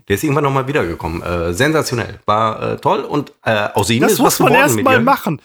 der 0.08 0.16
ist 0.16 0.24
irgendwann 0.24 0.44
nochmal 0.44 0.68
wiedergekommen. 0.68 1.22
Äh, 1.22 1.54
sensationell. 1.54 2.20
War 2.26 2.74
äh, 2.74 2.78
toll 2.78 3.02
und 3.02 3.34
äh, 3.44 3.68
aus 3.74 3.90
ihm 3.90 4.02
Das 4.02 4.14
ist 4.14 4.20
muss 4.20 4.28
was 4.34 4.40
man 4.40 4.48
geworden 4.50 4.64
erst 4.64 4.76
mit 4.76 4.86
mal 4.86 4.94
ihr. 4.94 5.00
machen. 5.02 5.42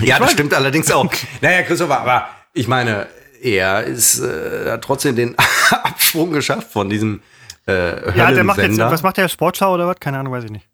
Ja, 0.00 0.18
das 0.18 0.32
stimmt 0.32 0.54
allerdings 0.54 0.90
auch. 0.90 1.06
naja, 1.40 1.62
Christopher, 1.62 2.00
aber 2.00 2.28
ich 2.54 2.68
meine, 2.68 3.06
er 3.42 3.84
ist 3.84 4.20
äh, 4.20 4.70
hat 4.70 4.82
trotzdem 4.82 5.16
den 5.16 5.36
Absprung 5.82 6.30
geschafft 6.30 6.72
von 6.72 6.88
diesem 6.88 7.20
äh, 7.66 8.16
Ja, 8.16 8.30
der 8.30 8.44
macht 8.44 8.58
jetzt, 8.58 8.78
was 8.78 9.02
macht 9.02 9.16
der, 9.18 9.28
Sportschau 9.28 9.74
oder 9.74 9.86
was? 9.86 9.96
Keine 10.00 10.18
Ahnung, 10.18 10.32
weiß 10.32 10.44
ich 10.44 10.50
nicht. 10.50 10.66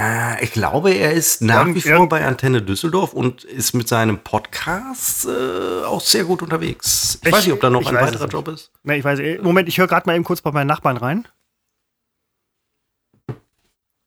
Äh, 0.00 0.42
ich 0.42 0.52
glaube, 0.52 0.92
er 0.94 1.12
ist 1.12 1.42
nach 1.42 1.66
Irgend- 1.66 1.76
wie 1.84 1.90
vor 1.90 2.08
bei 2.08 2.24
Antenne 2.24 2.62
Düsseldorf 2.62 3.12
und 3.12 3.44
ist 3.44 3.74
mit 3.74 3.88
seinem 3.88 4.18
Podcast 4.20 5.26
äh, 5.26 5.84
auch 5.84 6.00
sehr 6.00 6.24
gut 6.24 6.40
unterwegs. 6.42 7.18
Ich, 7.20 7.26
Ich- 7.28 7.32
weiß 7.32 7.44
nicht, 7.44 7.52
ob 7.52 7.60
da 7.60 7.68
noch 7.70 7.86
ein 7.86 7.94
weiterer. 7.94 8.26
Job 8.28 8.48
ist. 8.48 8.72
Nee, 8.84 8.96
ich 8.98 9.04
weiß, 9.04 9.18
äh, 9.18 9.38
Moment, 9.42 9.68
ich 9.68 9.76
höre 9.78 9.86
gerade 9.88 10.06
mal 10.06 10.14
eben 10.14 10.24
kurz 10.24 10.40
bei 10.40 10.50
meinen 10.50 10.66
Nachbarn 10.68 10.96
rein. 10.96 11.28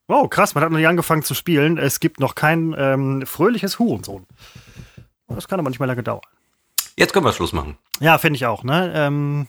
Wow, 0.08 0.30
krass, 0.30 0.54
man 0.54 0.62
hat 0.64 0.70
noch 0.70 0.78
nicht 0.78 0.86
angefangen 0.86 1.22
zu 1.22 1.34
spielen. 1.34 1.78
Es 1.78 1.98
gibt 1.98 2.20
noch 2.20 2.34
kein 2.36 2.74
ähm, 2.78 3.26
fröhliches 3.26 3.78
Hurensohn. 3.78 4.26
Das 5.28 5.48
kann 5.48 5.58
aber 5.58 5.68
nicht 5.68 5.80
mehr 5.80 5.88
lange 5.88 6.02
dauern. 6.04 6.20
Jetzt 6.96 7.12
können 7.12 7.26
wir 7.26 7.32
Schluss 7.32 7.52
machen. 7.52 7.76
Ja, 8.00 8.16
finde 8.18 8.36
ich 8.36 8.46
auch, 8.46 8.62
ne? 8.62 8.92
Ähm, 8.94 9.48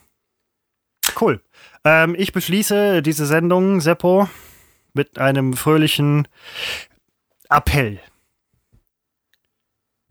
cool. 1.21 1.41
Ähm, 1.83 2.15
ich 2.17 2.33
beschließe 2.33 3.01
diese 3.03 3.25
Sendung, 3.27 3.81
Seppo, 3.81 4.27
mit 4.97 5.17
einem 5.19 5.53
fröhlichen 5.53 6.27
Appell. 7.49 7.99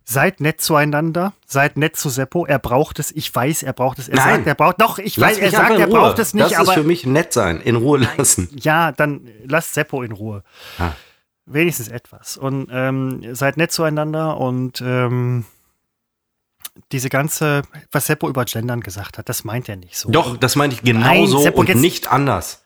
Seid 0.08 0.40
nett 0.40 0.60
zueinander, 0.60 1.32
seid 1.46 1.76
nett 1.76 1.96
zu 1.96 2.08
Seppo. 2.08 2.46
Er 2.46 2.60
braucht 2.60 3.00
es, 3.00 3.10
ich 3.10 3.34
weiß, 3.34 3.64
er 3.64 3.72
braucht 3.72 3.98
es. 3.98 4.08
Er 4.08 4.14
Nein. 4.16 4.34
sagt, 4.36 4.46
er 4.46 4.54
braucht, 4.54 4.80
doch, 4.80 4.98
ich 5.00 5.16
Lass 5.16 5.32
weiß, 5.32 5.38
er 5.38 5.50
sagt, 5.50 5.78
er 5.80 5.86
Ruhe. 5.88 5.98
braucht 5.98 6.18
es 6.20 6.32
nicht, 6.32 6.44
Das 6.44 6.54
aber 6.54 6.68
ist 6.68 6.74
für 6.74 6.84
mich 6.84 7.04
nett 7.04 7.32
sein, 7.32 7.60
in 7.60 7.74
Ruhe 7.74 7.98
lassen. 8.16 8.48
ja, 8.52 8.92
dann 8.92 9.28
lasst 9.44 9.74
Seppo 9.74 10.02
in 10.04 10.12
Ruhe. 10.12 10.44
Ah. 10.78 10.92
Wenigstens 11.44 11.88
etwas. 11.88 12.36
Und 12.36 12.68
ähm, 12.70 13.34
seid 13.34 13.56
nett 13.56 13.72
zueinander 13.72 14.36
und 14.38 14.80
ähm, 14.80 15.44
diese 16.92 17.08
ganze, 17.08 17.62
was 17.90 18.06
Seppo 18.06 18.28
über 18.28 18.44
Gendern 18.44 18.82
gesagt 18.82 19.18
hat, 19.18 19.28
das 19.28 19.42
meint 19.42 19.68
er 19.68 19.76
nicht 19.76 19.96
so. 19.96 20.08
Doch, 20.10 20.36
das 20.36 20.54
meine 20.54 20.72
ich 20.72 20.84
Nein, 20.84 20.94
genauso 21.02 21.38
Seppo, 21.40 21.60
und 21.60 21.74
nicht 21.74 22.12
anders. 22.12 22.64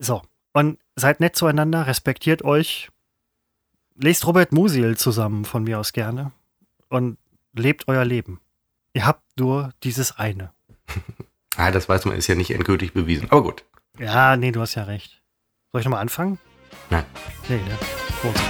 So. 0.00 0.22
Und 0.52 0.78
seid 0.96 1.20
nett 1.20 1.36
zueinander, 1.36 1.86
respektiert 1.86 2.44
euch. 2.44 2.90
Lest 3.94 4.26
Robert 4.26 4.52
Musil 4.52 4.96
zusammen 4.96 5.44
von 5.44 5.64
mir 5.64 5.78
aus 5.78 5.92
gerne. 5.92 6.32
Und 6.88 7.18
lebt 7.52 7.88
euer 7.88 8.04
Leben. 8.04 8.40
Ihr 8.94 9.06
habt 9.06 9.22
nur 9.38 9.72
dieses 9.82 10.18
eine. 10.18 10.52
Ah, 11.58 11.70
das 11.70 11.86
weiß 11.86 12.06
man, 12.06 12.16
ist 12.16 12.28
ja 12.28 12.34
nicht 12.34 12.50
endgültig 12.50 12.94
bewiesen. 12.94 13.30
Aber 13.30 13.42
gut. 13.42 13.66
Ja, 13.98 14.38
nee, 14.38 14.52
du 14.52 14.62
hast 14.62 14.74
ja 14.74 14.84
recht. 14.84 15.22
Soll 15.70 15.82
ich 15.82 15.84
nochmal 15.84 16.00
anfangen? 16.00 16.38
Nein. 16.88 17.04
Nee, 17.46 17.56
ne? 17.56 17.78
Lohnt 18.22 18.40